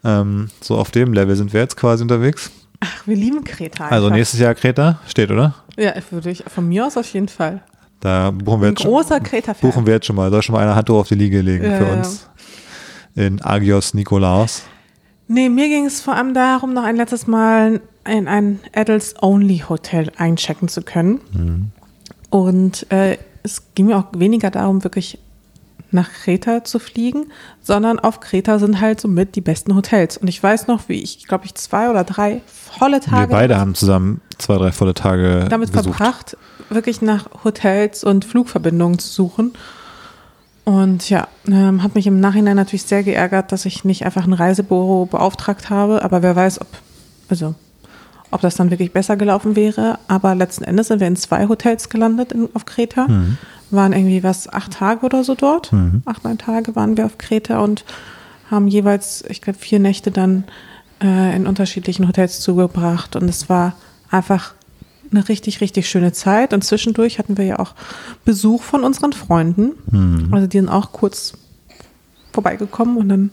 Ähm, 0.05 0.51
so 0.61 0.77
auf 0.77 0.91
dem 0.91 1.13
Level 1.13 1.37
sind 1.37 1.53
wir 1.53 1.61
jetzt 1.61 1.77
quasi 1.77 2.03
unterwegs. 2.03 2.51
Ach, 2.81 3.07
wir 3.07 3.17
lieben 3.17 3.45
Kreta. 3.45 3.87
Also 3.89 4.07
einfach. 4.07 4.17
nächstes 4.17 4.41
Jahr 4.41 4.55
Kreta 4.55 4.99
steht, 5.07 5.31
oder? 5.31 5.55
Ja, 5.77 5.93
würde 6.11 6.31
ich, 6.31 6.43
von 6.53 6.69
mir 6.69 6.87
aus 6.87 6.97
auf 6.97 7.07
jeden 7.13 7.29
Fall. 7.29 7.63
Da 8.01 8.33
buchen 8.33 8.61
wir 8.61 8.69
Ein 8.69 8.73
jetzt 8.73 8.83
schon, 8.83 8.91
großer 8.91 9.21
Kreta-Fan. 9.21 9.71
buchen 9.71 9.87
wir 9.87 9.95
jetzt 9.95 10.07
schon 10.07 10.17
mal. 10.17 10.29
Soll 10.31 10.43
schon 10.43 10.55
mal 10.55 10.63
eine 10.63 10.75
Hand 10.75 10.91
auf 10.91 11.07
die 11.07 11.15
Liege 11.15 11.41
legen 11.41 11.65
Ja, 11.65 11.79
für 11.79 11.85
ja. 11.87 11.93
uns 11.95 12.29
in 13.15 13.41
Agios 13.43 13.95
Nikolaos. 13.95 14.63
Nee, 15.29 15.49
mir 15.49 15.69
ging 15.69 15.87
es 15.87 16.01
vor 16.01 16.15
allem 16.17 16.35
darum, 16.35 16.75
noch 16.75 16.83
ein 16.83 16.97
letztes 16.97 17.27
Mal 17.29 17.81
in 18.05 18.27
ein 18.27 18.59
Adults-Only-Hotel 18.75 20.11
einchecken 20.17 20.67
zu 20.67 20.83
können. 20.83 21.21
Mhm. 21.33 21.71
Und 22.31 22.91
äh, 22.91 23.19
es 23.45 23.63
ging 23.75 23.87
mir 23.87 23.99
auch 23.99 24.07
weniger 24.17 24.51
darum, 24.51 24.83
wirklich 24.83 25.19
nach 25.93 26.11
Kreta 26.11 26.65
zu 26.65 26.79
fliegen, 26.79 27.27
sondern 27.63 27.99
auf 27.99 28.21
Kreta 28.21 28.59
sind 28.59 28.81
halt 28.81 29.01
somit 29.01 29.37
die 29.37 29.41
besten 29.41 29.75
Hotels. 29.75 30.17
Und 30.17 30.29
ich 30.29 30.43
weiß 30.43 30.67
noch, 30.67 30.89
wie 30.89 31.03
ich, 31.03 31.27
glaube 31.27 31.45
ich, 31.45 31.55
zwei 31.55 31.91
oder 31.91 32.05
drei 32.05 32.43
volle 32.47 33.01
Wir 33.01 33.01
Tage 33.01 33.33
beide 33.33 33.59
haben 33.59 33.75
zusammen 33.75 34.21
zwei, 34.39 34.57
drei 34.57 34.73
volle 34.73 34.95
Tage 34.95 35.47
damit 35.49 35.73
gesucht. 35.73 35.97
verbracht, 35.97 36.37
wirklich 36.69 37.03
nach 37.03 37.27
Hotels 37.45 38.05
und 38.05 38.25
Flugverbindungen 38.25 38.99
zu 38.99 39.09
suchen. 39.09 39.53
Und 40.65 41.11
ja, 41.11 41.27
ähm, 41.49 41.83
hat 41.83 41.95
mich 41.97 42.07
im 42.07 42.21
Nachhinein 42.21 42.57
natürlich 42.57 42.85
sehr 42.85 43.03
geärgert, 43.03 43.51
dass 43.51 43.65
ich 43.65 43.85
nicht 43.85 44.05
einfach 44.05 44.25
ein 44.27 44.33
Reisebüro 44.33 45.07
beauftragt 45.07 45.71
habe. 45.71 46.05
Aber 46.05 46.23
wer 46.23 46.37
weiß, 46.37 46.61
ob 46.61 46.69
also 47.29 47.55
ob 48.33 48.41
das 48.41 48.57
dann 48.57 48.71
wirklich 48.71 48.93
besser 48.93 49.17
gelaufen 49.17 49.55
wäre. 49.55 49.99
Aber 50.09 50.35
letzten 50.35 50.65
Endes 50.65 50.89
sind 50.89 51.01
wir 51.01 51.07
in 51.07 51.17
zwei 51.17 51.49
Hotels 51.49 51.89
gelandet 51.89 52.33
in, 52.33 52.49
auf 52.55 52.65
Kreta. 52.65 53.07
Mhm. 53.07 53.39
Waren 53.73 53.93
irgendwie 53.93 54.23
was, 54.23 54.49
acht 54.49 54.75
Tage 54.75 55.05
oder 55.05 55.25
so 55.25 55.35
dort. 55.35 55.73
Mhm. 55.73 56.03
Acht, 56.05 56.25
neun 56.25 56.39
Tage 56.39 56.77
waren 56.77 56.97
wir 56.97 57.07
auf 57.07 57.19
Kreta 57.19 57.59
und 57.59 57.85
haben 58.51 58.69
jeweils, 58.69 59.25
ich 59.29 59.41
glaube, 59.41 59.59
vier 59.59 59.79
Nächte 59.79 60.11
dann 60.11 60.45
äh, 61.03 61.35
in 61.35 61.47
unterschiedlichen 61.47 62.07
Hotels 62.07 62.41
zugebracht. 62.41 63.17
Und 63.17 63.29
es 63.29 63.49
war 63.49 63.75
einfach 64.11 64.55
eine 65.11 65.29
richtig, 65.29 65.61
richtig 65.61 65.89
schöne 65.89 66.13
Zeit. 66.13 66.53
Und 66.53 66.63
zwischendurch 66.63 67.19
hatten 67.19 67.39
wir 67.39 67.45
ja 67.45 67.59
auch 67.59 67.75
Besuch 68.25 68.63
von 68.63 68.85
unseren 68.85 69.13
Freunden. 69.13 69.73
Mhm. 69.91 70.29
Also 70.33 70.47
die 70.47 70.59
sind 70.59 70.69
auch 70.69 70.93
kurz 70.93 71.33
vorbeigekommen 72.33 72.97
und 72.97 73.09
dann 73.09 73.31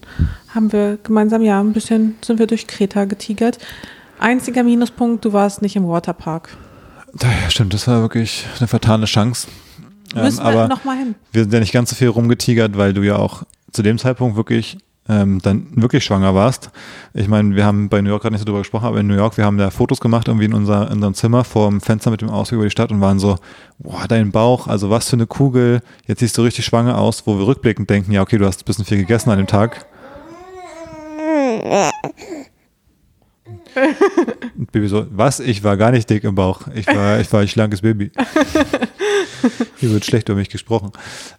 haben 0.54 0.72
wir 0.72 0.98
gemeinsam 1.04 1.42
ja 1.42 1.60
ein 1.60 1.74
bisschen, 1.74 2.16
sind 2.22 2.40
wir 2.40 2.48
durch 2.48 2.68
Kreta 2.68 3.06
getigert. 3.06 3.58
Einziger 4.20 4.64
Minuspunkt, 4.64 5.24
du 5.24 5.32
warst 5.32 5.62
nicht 5.62 5.76
im 5.76 5.88
Waterpark. 5.88 6.50
Ja, 7.22 7.50
stimmt, 7.50 7.74
das 7.74 7.88
war 7.88 8.02
wirklich 8.02 8.46
eine 8.58 8.68
vertane 8.68 9.06
Chance. 9.06 9.48
Ähm, 10.16 10.24
Müssen 10.24 10.44
wir 10.44 10.46
aber 10.46 10.68
nochmal 10.68 10.98
hin. 10.98 11.16
wir 11.32 11.44
sind 11.44 11.54
ja 11.54 11.60
nicht 11.60 11.72
ganz 11.72 11.90
so 11.90 11.96
viel 11.96 12.08
rumgetigert, 12.08 12.78
weil 12.78 12.94
du 12.94 13.02
ja 13.04 13.18
auch 13.18 13.44
zu 13.72 13.84
dem 13.84 13.98
Zeitpunkt 13.98 14.36
wirklich 14.36 14.78
ähm, 15.10 15.40
dann 15.42 15.68
wirklich 15.76 16.06
schwanger 16.06 16.36
warst. 16.36 16.70
Ich 17.14 17.28
meine, 17.28 17.56
wir 17.56 17.66
haben 17.66 17.90
bei 17.90 18.00
New 18.02 18.10
York 18.10 18.22
gerade 18.22 18.34
nicht 18.34 18.42
so 18.42 18.46
drüber 18.46 18.60
gesprochen, 18.60 18.86
aber 18.86 19.00
in 19.00 19.08
New 19.08 19.16
York, 19.16 19.38
wir 19.38 19.46
haben 19.46 19.58
da 19.58 19.72
Fotos 19.72 20.00
gemacht, 20.00 20.28
irgendwie 20.28 20.46
in, 20.46 20.54
unser, 20.54 20.88
in 20.88 20.94
unserem 20.94 21.16
Zimmer 21.16 21.44
vor 21.44 21.68
dem 21.70 21.82
Fenster 21.82 22.12
mit 22.12 22.22
dem 22.22 22.30
Ausblick 22.30 22.58
über 22.58 22.66
die 22.66 22.72
Stadt 22.72 22.92
und 22.92 23.02
waren 23.02 23.18
so, 23.18 23.38
boah, 23.80 24.06
dein 24.08 24.32
Bauch, 24.32 24.68
also 24.68 24.92
was 24.92 25.10
für 25.10 25.16
eine 25.16 25.26
Kugel, 25.26 25.82
jetzt 26.06 26.20
siehst 26.20 26.38
du 26.38 26.44
richtig 26.44 26.66
schwanger 26.66 27.00
aus, 27.00 27.26
wo 27.26 27.38
wir 27.40 27.48
rückblickend 27.48 27.90
denken, 27.90 28.12
ja, 28.12 28.22
okay, 28.22 28.38
du 28.38 28.46
hast 28.46 28.62
ein 28.62 28.66
bisschen 28.66 28.86
viel 28.86 29.00
gegessen 29.00 29.32
an 29.32 29.40
dem 29.40 29.48
Tag. 29.48 29.88
Baby 34.72 34.88
so, 34.88 35.08
was? 35.12 35.40
Ich 35.40 35.64
war 35.64 35.78
gar 35.78 35.92
nicht 35.92 36.10
dick 36.10 36.24
im 36.24 36.36
Bauch. 36.36 36.62
Ich 36.74 36.88
war, 36.88 37.20
ich 37.20 37.32
war 37.32 37.42
ein 37.42 37.48
schlankes 37.48 37.82
Baby. 37.82 38.12
Hier 39.80 39.92
wird 39.92 40.06
schlecht 40.06 40.28
über 40.28 40.38
mich 40.38 40.50
gesprochen. 40.50 40.92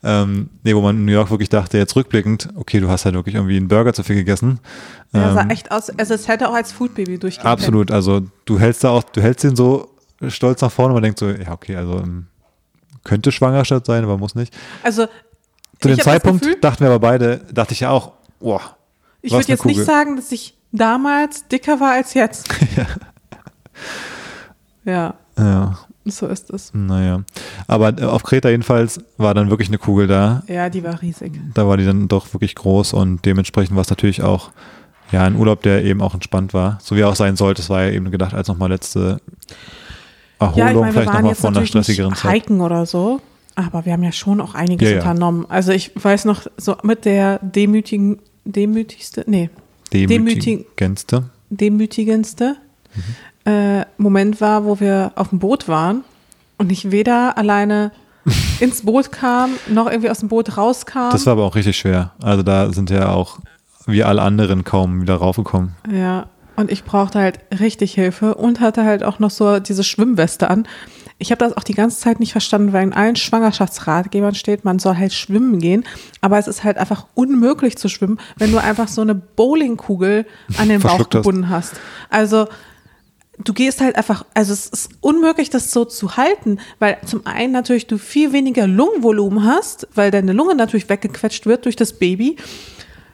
Ähm, 0.03 0.49
nee, 0.63 0.75
wo 0.75 0.81
man 0.81 0.97
in 0.97 1.05
New 1.05 1.13
York 1.13 1.31
wirklich 1.31 1.51
dachte, 1.51 1.77
jetzt 1.77 1.95
rückblickend, 1.95 2.49
okay, 2.55 2.81
du 2.81 2.89
hast 2.89 3.05
halt 3.05 3.15
wirklich 3.15 3.35
irgendwie 3.35 3.57
einen 3.57 3.69
Burger 3.69 3.93
zu 3.93 4.03
viel 4.03 4.17
gegessen. 4.17 4.61
Er 5.13 5.35
sah 5.35 5.43
Ähm, 5.43 5.51
echt 5.51 5.71
aus, 5.71 5.91
also 5.91 6.15
es 6.15 6.27
hätte 6.27 6.49
auch 6.49 6.55
als 6.55 6.73
Foodbaby 6.73 7.19
durchgehen 7.19 7.47
absolut. 7.47 7.91
Also 7.91 8.23
du 8.47 8.59
hältst 8.59 8.83
da 8.83 8.91
auch, 8.91 9.03
du 9.03 9.21
hältst 9.21 9.45
ihn 9.45 9.57
so 9.57 9.91
stolz 10.29 10.63
nach 10.63 10.73
vorne 10.73 10.89
und 10.89 10.95
man 10.95 11.03
denkt 11.03 11.19
so, 11.19 11.29
ja, 11.29 11.53
okay, 11.53 11.77
also 11.77 11.99
ähm, 11.99 12.27
könnte 13.05 13.31
Schwangerschaft 13.33 13.87
sein, 13.87 14.05
aber 14.05 14.17
muss 14.19 14.35
nicht. 14.35 14.55
Also 14.83 15.07
Zu 15.81 15.89
dem 15.89 15.99
Zeitpunkt 15.99 16.43
Gefühl, 16.43 16.61
dachten 16.61 16.81
wir 16.81 16.89
aber 16.89 17.01
beide, 17.01 17.39
dachte 17.53 17.73
ich 17.75 17.81
ja 17.81 17.91
auch, 17.91 18.13
boah, 18.39 18.61
ich 19.23 19.33
würde 19.33 19.49
jetzt 19.49 19.65
nicht 19.67 19.77
Kugel. 19.77 19.85
sagen, 19.85 20.17
dass 20.17 20.33
ich 20.33 20.57
damals 20.73 21.47
dicker 21.49 21.79
war 21.81 21.93
als 21.93 22.15
jetzt. 22.15 22.49
ja, 24.85 25.15
ja, 25.37 25.79
so 26.17 26.27
ist 26.27 26.51
es. 26.51 26.73
naja. 26.75 27.23
Aber 27.67 27.99
äh, 27.99 28.05
auf 28.05 28.23
Kreta 28.23 28.49
jedenfalls 28.51 29.01
war 29.17 29.35
dann 29.35 29.51
wirklich 29.51 29.69
eine 29.69 29.79
Kugel 29.79 30.07
da. 30.07 30.43
Ja, 30.49 30.69
die 30.71 30.83
war 30.85 31.01
riesig. 31.03 31.33
Da 31.55 31.67
war 31.67 31.77
die 31.77 31.85
dann 31.85 32.09
doch 32.09 32.33
wirklich 32.35 32.55
groß 32.55 32.93
und 32.93 33.25
dementsprechend 33.25 33.75
war 33.77 33.83
es 33.83 33.91
natürlich 33.91 34.23
auch 34.23 34.51
ja 35.13 35.25
ein 35.25 35.35
Urlaub, 35.37 35.63
der 35.63 35.85
eben 35.85 36.01
auch 36.03 36.15
entspannt 36.15 36.55
war. 36.55 36.79
So 36.83 36.95
wie 36.97 37.01
er 37.01 37.09
auch 37.09 37.17
sein 37.17 37.37
sollte. 37.37 37.63
Es 37.63 37.71
war 37.71 37.83
ja 37.85 37.91
eben 37.93 38.11
gedacht 38.11 38.33
als 38.35 38.49
nochmal 38.49 38.69
letzte 38.71 39.21
Erholung, 40.39 40.59
Ja, 40.59 40.69
ich 40.71 40.75
meine, 40.77 40.87
wir 40.87 40.93
vielleicht 40.93 41.13
nochmal 41.15 41.35
von 41.35 41.57
einer 41.57 41.67
stressigeren 41.67 42.15
Zeit. 42.15 42.33
hiken 42.33 42.61
oder 42.61 42.87
so, 42.87 43.21
aber 43.57 43.85
wir 43.85 43.93
haben 43.93 44.03
ja 44.03 44.13
schon 44.13 44.41
auch 44.41 44.55
einiges 44.55 44.89
Ja, 44.89 44.95
ja. 44.97 45.01
unternommen. 45.03 45.47
Also 45.49 45.73
ich 45.73 45.91
weiß 45.95 46.25
noch, 46.25 46.47
so 46.57 46.77
mit 46.83 47.05
der 47.05 47.39
demütigen, 47.43 48.21
demütigste, 48.45 49.25
nee, 49.27 49.51
Demütig- 49.93 50.09
Demütigendste. 50.09 51.25
demütigendste 51.51 52.57
Mhm. 52.95 53.03
Äh, 53.45 53.85
Moment 53.99 54.41
war, 54.41 54.65
wo 54.65 54.81
wir 54.81 55.13
auf 55.15 55.29
dem 55.29 55.39
Boot 55.39 55.69
waren 55.69 56.05
und 56.59 56.71
ich 56.71 56.91
weder 56.91 57.39
alleine 57.39 57.93
ins 58.61 58.83
Boot 58.83 59.13
kam, 59.13 59.51
noch 59.69 59.87
irgendwie 59.87 60.11
aus 60.11 60.21
dem 60.21 60.29
Boot 60.29 60.57
rauskam. 60.57 61.11
Das 61.11 61.27
war 61.27 61.33
aber 61.33 61.45
auch 61.45 61.55
richtig 61.55 61.79
schwer. 61.79 62.13
Also 62.23 62.43
da 62.43 62.73
sind 62.73 62.91
ja 62.91 63.11
auch 63.11 63.39
wie 63.87 64.05
alle 64.05 64.23
anderen 64.23 64.65
kaum 64.65 65.03
wieder 65.03 65.17
raufgekommen. 65.17 65.75
Ja, 65.91 66.27
und 66.57 66.71
ich 66.71 66.85
brauchte 66.85 67.19
halt 67.19 67.39
richtig 67.59 67.95
Hilfe 67.95 68.35
und 68.35 68.61
hatte 68.61 68.85
halt 68.85 69.03
auch 69.03 69.19
noch 69.19 69.31
so 69.31 69.61
diese 69.61 69.83
Schwimmweste 69.83 70.51
an. 70.51 70.69
Ich 71.17 71.31
habe 71.31 71.39
das 71.39 71.57
auch 71.57 71.65
die 71.65 71.75
ganze 71.75 71.99
Zeit 71.99 72.21
nicht 72.21 72.33
verstanden, 72.33 72.73
weil 72.73 72.83
in 72.83 72.93
allen 72.93 73.17
Schwangerschaftsratgebern 73.17 74.35
steht, 74.35 74.65
man 74.65 74.79
soll 74.79 74.97
halt 74.97 75.13
schwimmen 75.13 75.59
gehen. 75.59 75.85
Aber 76.21 76.39
es 76.39 76.49
ist 76.49 76.65
halt 76.65 76.77
einfach 76.77 77.07
unmöglich 77.15 77.77
zu 77.77 77.89
schwimmen, 77.89 78.19
wenn 78.37 78.53
du 78.53 78.59
einfach 78.59 78.89
so 78.89 79.01
eine 79.01 79.15
Bowlingkugel 79.15 80.27
an 80.59 80.69
den 80.69 80.81
Bauch 80.81 81.09
gebunden 81.09 81.49
hast. 81.49 81.75
Also 82.11 82.47
du 83.45 83.53
gehst 83.53 83.81
halt 83.81 83.97
einfach, 83.97 84.25
also 84.35 84.53
es 84.53 84.67
ist 84.67 84.91
unmöglich, 85.01 85.51
das 85.51 85.71
so 85.71 85.85
zu 85.85 86.17
halten, 86.17 86.59
weil 86.79 86.99
zum 87.05 87.27
einen 87.27 87.53
natürlich 87.53 87.87
du 87.87 87.99
viel 87.99 88.33
weniger 88.33 88.67
Lungenvolumen 88.67 89.45
hast, 89.45 89.89
weil 89.95 90.11
deine 90.11 90.33
Lunge 90.33 90.55
natürlich 90.55 90.89
weggequetscht 90.89 91.47
wird 91.47 91.65
durch 91.65 91.77
das 91.77 91.95
Baby. 91.95 92.37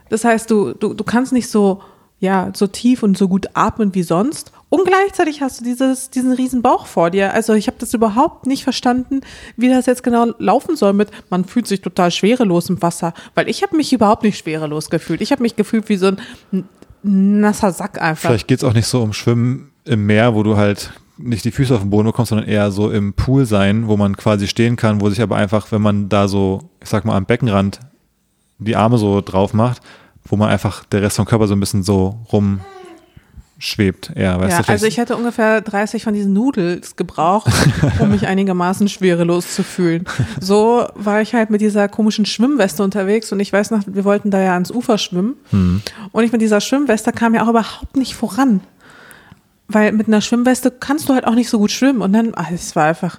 Das 0.09 0.25
heißt, 0.25 0.51
du, 0.51 0.73
du, 0.73 0.95
du 0.95 1.05
kannst 1.05 1.33
nicht 1.33 1.49
so, 1.49 1.83
ja, 2.19 2.51
so 2.55 2.67
tief 2.67 3.03
und 3.03 3.19
so 3.19 3.29
gut 3.29 3.49
atmen 3.55 3.95
wie 3.95 4.03
sonst. 4.03 4.53
Und 4.69 4.85
gleichzeitig 4.85 5.43
hast 5.43 5.61
du 5.61 5.65
dieses, 5.65 6.11
diesen 6.11 6.33
riesen 6.33 6.63
Bauch 6.63 6.87
vor 6.87 7.11
dir. 7.11 7.33
Also 7.35 7.55
ich 7.55 7.67
habe 7.67 7.77
das 7.79 7.95
überhaupt 7.95 8.47
nicht 8.47 8.65
verstanden, 8.65 9.21
wie 9.57 9.69
das 9.69 9.87
jetzt 9.87 10.03
genau 10.03 10.33
laufen 10.39 10.77
soll 10.77 10.93
mit, 10.93 11.11
man 11.31 11.45
fühlt 11.45 11.67
sich 11.67 11.83
total 11.83 12.11
schwerelos 12.11 12.69
im 12.69 12.81
Wasser. 12.83 13.15
Weil 13.35 13.49
ich 13.49 13.63
habe 13.63 13.77
mich 13.77 13.93
überhaupt 13.93 14.23
nicht 14.23 14.39
schwerelos 14.39 14.91
gefühlt. 14.91 15.21
Ich 15.21 15.31
habe 15.33 15.43
mich 15.43 15.57
gefühlt 15.57 15.89
wie 15.89 15.97
so 15.97 16.13
ein 16.53 16.69
nasser 17.03 17.73
Sack 17.73 18.01
einfach. 18.01 18.31
Vielleicht 18.31 18.49
geht 18.49 18.59
es 18.59 18.65
auch 18.65 18.75
nicht 18.75 18.87
so 18.87 19.03
um 19.03 19.13
Schwimmen 19.13 19.73
im 19.87 20.07
Meer, 20.07 20.35
wo 20.35 20.43
du 20.43 20.57
halt 20.57 20.93
nicht 21.19 21.45
die 21.47 21.51
Füße 21.51 21.75
auf 21.75 21.81
den 21.81 21.91
Boden 21.91 22.07
bekommst, 22.07 22.29
sondern 22.31 22.47
eher 22.49 22.71
so 22.71 22.91
im 22.91 23.15
Pool 23.15 23.47
sein, 23.47 23.89
wo 23.89 23.97
man 23.97 24.17
quasi 24.17 24.47
stehen 24.49 24.77
kann, 24.77 25.01
wo 25.01 25.09
sich 25.09 25.23
aber 25.23 25.37
einfach, 25.37 25.73
wenn 25.73 25.81
man 25.81 26.09
da 26.11 26.29
so, 26.29 26.69
ich 26.83 26.89
sag 26.91 27.05
mal, 27.07 27.17
am 27.17 27.25
Beckenrand 27.25 27.81
die 28.59 28.77
Arme 28.77 28.99
so 28.99 29.21
drauf 29.23 29.55
macht, 29.55 29.81
wo 30.25 30.37
man 30.37 30.51
einfach 30.51 30.85
der 30.85 31.03
Rest 31.03 31.17
vom 31.17 31.25
Körper 31.25 31.47
so 31.47 31.55
ein 31.55 31.61
bisschen 31.61 31.83
so 31.83 32.19
rumschwebt. 33.59 34.13
eher, 34.15 34.39
weißt 34.41 34.59
Ja, 34.59 34.63
du, 34.63 34.69
also 34.73 34.87
ich 34.87 34.99
hätte 34.99 35.17
ungefähr 35.17 35.61
30 35.63 36.05
von 36.05 36.13
diesen 36.15 36.33
Nudels 36.33 36.97
gebraucht, 36.97 37.51
um 37.99 38.11
mich 38.11 38.27
einigermaßen 38.27 38.89
schwerelos 38.89 39.55
zu 39.55 39.63
fühlen. 39.63 40.05
So 40.41 40.87
war 40.95 41.23
ich 41.23 41.35
halt 41.35 41.51
mit 41.51 41.61
dieser 41.61 41.89
komischen 41.89 42.27
Schwimmweste 42.27 42.83
unterwegs 42.83 43.33
und 43.33 43.41
ich 43.41 43.53
weiß 43.53 43.71
noch, 43.71 43.81
wir 43.87 44.05
wollten 44.05 44.31
da 44.31 44.41
ja 44.43 44.53
ans 44.55 44.71
Ufer 44.71 44.99
schwimmen 44.99 45.35
Hm. 45.51 45.81
und 46.13 46.25
ich 46.25 46.33
mit 46.33 46.41
dieser 46.43 46.61
Schwimmweste 46.61 47.13
kam 47.13 47.35
ja 47.35 47.43
auch 47.45 47.49
überhaupt 47.49 47.97
nicht 47.97 48.15
voran. 48.15 48.61
Weil 49.69 49.93
mit 49.93 50.07
einer 50.07 50.21
Schwimmweste 50.21 50.71
kannst 50.71 51.09
du 51.09 51.15
halt 51.15 51.27
auch 51.27 51.35
nicht 51.35 51.51
so 51.51 51.59
gut 51.59 51.71
schwimmen 51.71 52.03
und 52.03 52.13
dann, 52.13 52.35
ah, 52.35 52.47
es 52.53 52.77
war 52.77 52.85
einfach, 52.85 53.19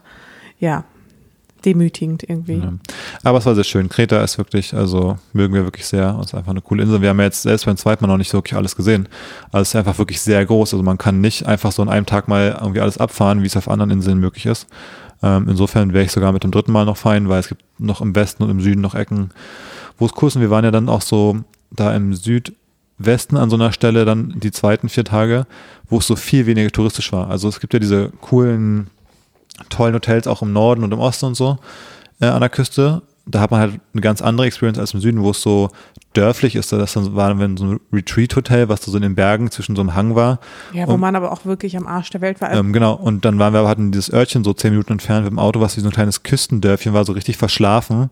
ja, 0.59 0.85
demütigend 1.65 2.23
irgendwie. 2.23 2.59
Ja. 2.59 2.73
Aber 3.23 3.39
es 3.39 3.45
war 3.45 3.55
sehr 3.55 3.63
schön. 3.63 3.89
Kreta 3.89 4.23
ist 4.23 4.37
wirklich, 4.37 4.73
also 4.73 5.17
mögen 5.33 5.53
wir 5.53 5.63
wirklich 5.63 5.85
sehr. 5.85 6.17
Es 6.21 6.27
ist 6.27 6.35
einfach 6.35 6.51
eine 6.51 6.61
coole 6.61 6.83
Insel. 6.83 7.01
Wir 7.01 7.09
haben 7.09 7.19
ja 7.19 7.25
jetzt 7.25 7.41
selbst 7.41 7.65
beim 7.65 7.77
zweiten 7.77 8.03
Mal 8.03 8.11
noch 8.11 8.17
nicht 8.17 8.33
wirklich 8.33 8.55
alles 8.55 8.75
gesehen. 8.75 9.09
Also 9.51 9.63
es 9.63 9.69
ist 9.69 9.75
einfach 9.75 9.97
wirklich 9.97 10.21
sehr 10.21 10.45
groß. 10.45 10.73
Also 10.73 10.83
man 10.83 10.97
kann 10.97 11.19
nicht 11.19 11.45
einfach 11.45 11.71
so 11.71 11.81
an 11.81 11.89
einem 11.89 12.05
Tag 12.05 12.27
mal 12.27 12.57
irgendwie 12.61 12.81
alles 12.81 12.97
abfahren, 12.97 13.41
wie 13.41 13.47
es 13.47 13.57
auf 13.57 13.69
anderen 13.69 13.91
Inseln 13.91 14.19
möglich 14.19 14.45
ist. 14.45 14.67
Ähm, 15.23 15.47
insofern 15.49 15.93
wäre 15.93 16.05
ich 16.05 16.11
sogar 16.11 16.31
mit 16.31 16.43
dem 16.43 16.51
dritten 16.51 16.71
Mal 16.71 16.85
noch 16.85 16.97
fein, 16.97 17.27
weil 17.27 17.39
es 17.39 17.47
gibt 17.47 17.63
noch 17.79 18.01
im 18.01 18.15
Westen 18.15 18.43
und 18.43 18.49
im 18.49 18.61
Süden 18.61 18.81
noch 18.81 18.95
Ecken, 18.95 19.31
wo 19.97 20.05
es. 20.05 20.35
Und 20.35 20.41
wir 20.41 20.49
waren 20.49 20.63
ja 20.63 20.71
dann 20.71 20.89
auch 20.89 21.01
so 21.01 21.37
da 21.71 21.95
im 21.95 22.13
Südwesten 22.97 23.37
an 23.37 23.49
so 23.49 23.55
einer 23.55 23.71
Stelle 23.71 24.05
dann 24.05 24.33
die 24.37 24.51
zweiten 24.51 24.89
vier 24.89 25.03
Tage, 25.03 25.45
wo 25.89 25.99
es 25.99 26.07
so 26.07 26.15
viel 26.15 26.45
weniger 26.45 26.71
touristisch 26.71 27.11
war. 27.13 27.29
Also 27.29 27.47
es 27.47 27.59
gibt 27.59 27.73
ja 27.73 27.79
diese 27.79 28.09
coolen 28.21 28.87
tollen 29.69 29.93
Hotels 29.95 30.27
auch 30.27 30.41
im 30.41 30.53
Norden 30.53 30.83
und 30.83 30.91
im 30.91 30.99
Osten 30.99 31.25
und 31.27 31.35
so 31.35 31.57
äh, 32.21 32.27
an 32.27 32.41
der 32.41 32.49
Küste. 32.49 33.01
Da 33.25 33.39
hat 33.41 33.51
man 33.51 33.59
halt 33.59 33.79
eine 33.93 34.01
ganz 34.01 34.21
andere 34.21 34.47
Experience 34.47 34.79
als 34.79 34.93
im 34.93 34.99
Süden, 35.01 35.21
wo 35.21 35.31
es 35.31 35.41
so 35.41 35.69
dörflich 36.13 36.55
ist. 36.55 36.71
Das 36.71 36.93
dann 36.93 37.15
war 37.15 37.37
wenn 37.39 37.57
so 37.57 37.65
ein 37.65 37.79
Retreat-Hotel, 37.91 38.69
was 38.69 38.81
da 38.81 38.91
so 38.91 38.97
in 38.97 39.03
den 39.03 39.15
Bergen 39.15 39.51
zwischen 39.51 39.75
so 39.75 39.81
einem 39.81 39.95
Hang 39.95 40.15
war. 40.15 40.39
Ja, 40.73 40.87
wo 40.87 40.93
Und- 40.93 40.99
man 41.01 41.15
aber 41.15 41.31
auch 41.31 41.45
wirklich 41.45 41.75
am 41.75 41.85
Arsch 41.87 42.09
der 42.11 42.21
Welt 42.21 42.39
war. 42.39 42.51
Ähm, 42.53 42.71
genau, 42.71 42.93
und 42.93 43.25
dann 43.25 43.37
waren 43.39 43.53
wir, 43.53 43.67
hatten 43.67 43.91
dieses 43.91 44.11
Örtchen 44.13 44.43
so 44.43 44.53
zehn 44.53 44.71
Minuten 44.71 44.93
entfernt 44.93 45.23
mit 45.25 45.31
dem 45.31 45.39
Auto, 45.39 45.59
was 45.59 45.75
wie 45.77 45.81
so 45.81 45.87
ein 45.87 45.93
kleines 45.93 46.23
Küstendörfchen 46.23 46.93
war, 46.93 47.03
so 47.05 47.13
richtig 47.13 47.37
verschlafen. 47.37 48.09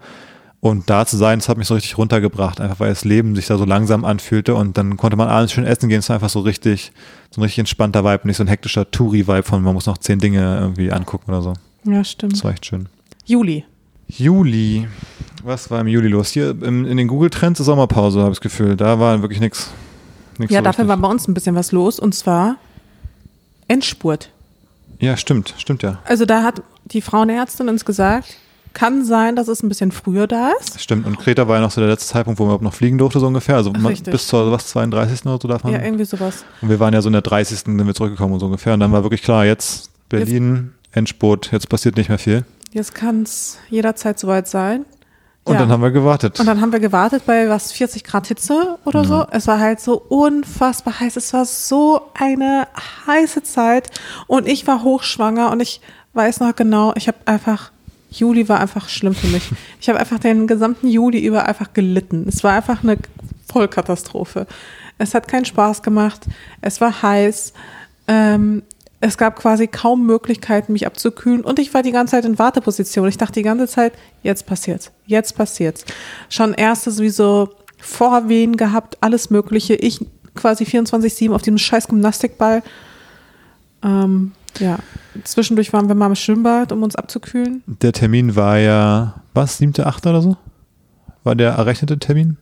Und 0.65 0.89
da 0.89 1.05
zu 1.05 1.15
sein, 1.15 1.37
das 1.37 1.47
hat 1.47 1.59
mich 1.59 1.67
so 1.67 1.75
richtig 1.75 1.95
runtergebracht, 1.95 2.59
einfach 2.59 2.79
weil 2.79 2.89
das 2.89 3.05
Leben 3.05 3.35
sich 3.35 3.45
da 3.45 3.55
so 3.55 3.65
langsam 3.65 4.03
anfühlte 4.03 4.55
und 4.55 4.79
dann 4.79 4.97
konnte 4.97 5.15
man 5.15 5.27
abends 5.27 5.53
schön 5.53 5.63
essen 5.63 5.89
gehen. 5.89 5.99
Es 5.99 6.09
war 6.09 6.15
einfach 6.15 6.31
so 6.31 6.39
richtig, 6.39 6.91
so 7.29 7.39
ein 7.39 7.43
richtig 7.43 7.59
entspannter 7.59 8.03
Vibe, 8.03 8.25
nicht 8.25 8.37
so 8.37 8.43
ein 8.43 8.47
hektischer 8.47 8.89
Touri-Vibe 8.89 9.43
von 9.43 9.61
man 9.61 9.75
muss 9.75 9.85
noch 9.85 9.99
zehn 9.99 10.17
Dinge 10.17 10.57
irgendwie 10.59 10.91
angucken 10.91 11.29
oder 11.29 11.43
so. 11.43 11.53
ja, 11.83 12.03
stimmt. 12.03 12.33
Das 12.33 12.43
war 12.43 12.51
echt 12.51 12.65
schön. 12.65 12.89
Juli. 13.25 13.63
Juli. 14.07 14.87
Was 15.43 15.69
war 15.69 15.81
im 15.81 15.87
Juli 15.87 16.07
los? 16.07 16.31
Hier 16.31 16.49
im, 16.59 16.87
in 16.87 16.97
den 16.97 17.09
Google-Trends 17.09 17.59
ist 17.59 17.67
Sommerpause, 17.67 18.21
habe 18.21 18.31
ich 18.31 18.39
das 18.39 18.41
Gefühl. 18.41 18.75
Da 18.75 18.99
war 18.99 19.21
wirklich 19.21 19.41
nichts. 19.41 19.69
Ja, 20.49 20.63
dafür 20.63 20.87
war 20.87 20.97
bei 20.97 21.07
uns 21.07 21.27
ein 21.27 21.35
bisschen 21.35 21.53
was 21.53 21.73
los 21.73 21.99
und 21.99 22.15
zwar 22.15 22.55
Endspurt. 23.67 24.31
Ja, 24.97 25.15
stimmt, 25.15 25.53
stimmt 25.59 25.83
ja. 25.83 25.99
Also 26.05 26.25
da 26.25 26.41
hat 26.41 26.63
die 26.85 27.01
Frauenärztin 27.01 27.69
uns 27.69 27.85
gesagt, 27.85 28.37
Kann 28.75 29.03
sein, 29.03 29.35
dass 29.35 29.47
es 29.47 29.63
ein 29.63 29.69
bisschen 29.69 29.91
früher 29.91 30.27
da 30.27 30.51
ist. 30.59 30.79
Stimmt, 30.79 31.07
und 31.07 31.17
Kreta 31.17 31.47
war 31.47 31.55
ja 31.55 31.61
noch 31.61 31.71
so 31.71 31.81
der 31.81 31.89
letzte 31.89 32.13
Zeitpunkt, 32.13 32.39
wo 32.39 32.43
man 32.43 32.49
überhaupt 32.49 32.63
noch 32.63 32.73
fliegen 32.73 32.97
durfte, 32.99 33.19
so 33.19 33.25
ungefähr. 33.25 33.55
Also 33.55 33.71
man, 33.71 33.95
bis 33.95 34.27
zur 34.27 34.51
was, 34.51 34.67
32. 34.67 35.25
oder 35.25 35.39
so 35.41 35.47
darf 35.47 35.63
man. 35.63 35.73
Ja, 35.73 35.81
irgendwie 35.81 36.05
sowas. 36.05 36.45
und 36.61 36.69
wir 36.69 36.79
waren 36.79 36.93
ja 36.93 37.01
so 37.01 37.09
in 37.09 37.13
der 37.13 37.21
30. 37.23 37.57
sind 37.61 37.87
wir 37.87 37.93
zurückgekommen 37.95 38.33
und 38.33 38.39
so 38.41 38.45
ungefähr. 38.45 38.73
Und 38.75 38.81
dann 38.81 38.91
war 38.91 39.01
wirklich 39.03 39.23
klar, 39.23 39.45
jetzt 39.45 39.89
Berlin, 40.09 40.73
Endspurt, 40.91 41.51
jetzt 41.51 41.69
passiert 41.69 41.97
nicht 41.97 42.09
mehr 42.09 42.19
viel. 42.19 42.45
Jetzt 42.71 42.93
kann 42.93 43.23
es 43.23 43.57
jederzeit 43.69 44.19
soweit 44.19 44.47
sein. 44.47 44.85
Und 45.45 45.53
Ja. 45.53 45.59
dann 45.59 45.69
haben 45.69 45.81
wir 45.83 45.91
gewartet. 45.91 46.39
Und 46.39 46.45
dann 46.47 46.59
haben 46.59 46.71
wir 46.71 46.79
gewartet 46.79 47.23
bei 47.25 47.47
was 47.47 47.71
40 47.71 48.03
Grad 48.03 48.27
Hitze 48.27 48.77
oder 48.83 49.05
so. 49.05 49.25
Es 49.31 49.45
war 49.47 49.59
halt 49.59 49.79
so 49.79 49.95
unfassbar 50.01 50.99
heiß. 50.99 51.15
Es 51.17 51.31
war 51.33 51.45
so 51.45 52.01
eine 52.15 52.67
heiße 53.07 53.43
Zeit 53.43 53.89
und 54.27 54.47
ich 54.47 54.65
war 54.67 54.83
hochschwanger 54.83 55.51
und 55.51 55.61
ich 55.61 55.81
weiß 56.13 56.39
noch 56.39 56.55
genau, 56.55 56.93
ich 56.95 57.07
habe 57.07 57.17
einfach 57.25 57.71
Juli 58.09 58.47
war 58.47 58.59
einfach 58.59 58.89
schlimm 58.89 59.15
für 59.15 59.27
mich. 59.27 59.43
Ich 59.81 59.89
habe 59.89 59.99
einfach 59.99 60.19
den 60.19 60.47
gesamten 60.47 60.87
Juli 60.87 61.19
über 61.19 61.45
einfach 61.45 61.73
gelitten. 61.73 62.25
Es 62.27 62.43
war 62.43 62.53
einfach 62.53 62.81
eine 62.81 62.97
Vollkatastrophe. 63.47 64.47
Es 64.97 65.13
hat 65.13 65.27
keinen 65.27 65.45
Spaß 65.45 65.83
gemacht. 65.83 66.25
Es 66.61 66.81
war 66.81 67.03
heiß. 67.03 67.53
Ähm, 68.07 68.63
es 68.99 69.17
gab 69.17 69.35
quasi 69.35 69.67
kaum 69.67 70.05
Möglichkeiten, 70.07 70.73
mich 70.73 70.87
abzukühlen. 70.87 71.41
Und 71.41 71.59
ich 71.59 71.73
war 71.73 71.83
die 71.83 71.91
ganze 71.91 72.11
Zeit 72.11 72.25
in 72.25 72.39
Warteposition. 72.39 73.07
Ich 73.07 73.17
dachte 73.17 73.33
die 73.33 73.43
ganze 73.43 73.67
Zeit, 73.67 73.93
jetzt 74.23 74.47
passiert's. 74.47 74.91
Jetzt 75.05 75.35
passiert's. 75.35 75.85
Schon 76.29 76.53
erste 76.55 76.89
sowieso 76.89 77.49
Vorwehen 77.77 78.57
gehabt, 78.57 78.97
alles 79.01 79.29
Mögliche. 79.29 79.75
Ich 79.75 80.03
quasi 80.33 80.63
24-7 80.63 81.33
auf 81.33 81.43
diesem 81.43 81.59
scheiß 81.59 81.87
Gymnastikball. 81.87 82.63
Ähm, 83.83 84.31
ja, 84.59 84.77
zwischendurch 85.23 85.73
waren 85.73 85.87
wir 85.87 85.95
mal 85.95 86.07
im 86.07 86.15
Schwimmbad, 86.15 86.71
um 86.71 86.83
uns 86.83 86.95
abzukühlen. 86.95 87.63
Der 87.65 87.93
Termin 87.93 88.35
war 88.35 88.57
ja, 88.57 89.15
was, 89.33 89.57
7., 89.57 89.73
8. 89.83 90.07
oder 90.07 90.21
so? 90.21 90.37
War 91.23 91.35
der 91.35 91.51
errechnete 91.51 91.97
Termin? 91.97 92.37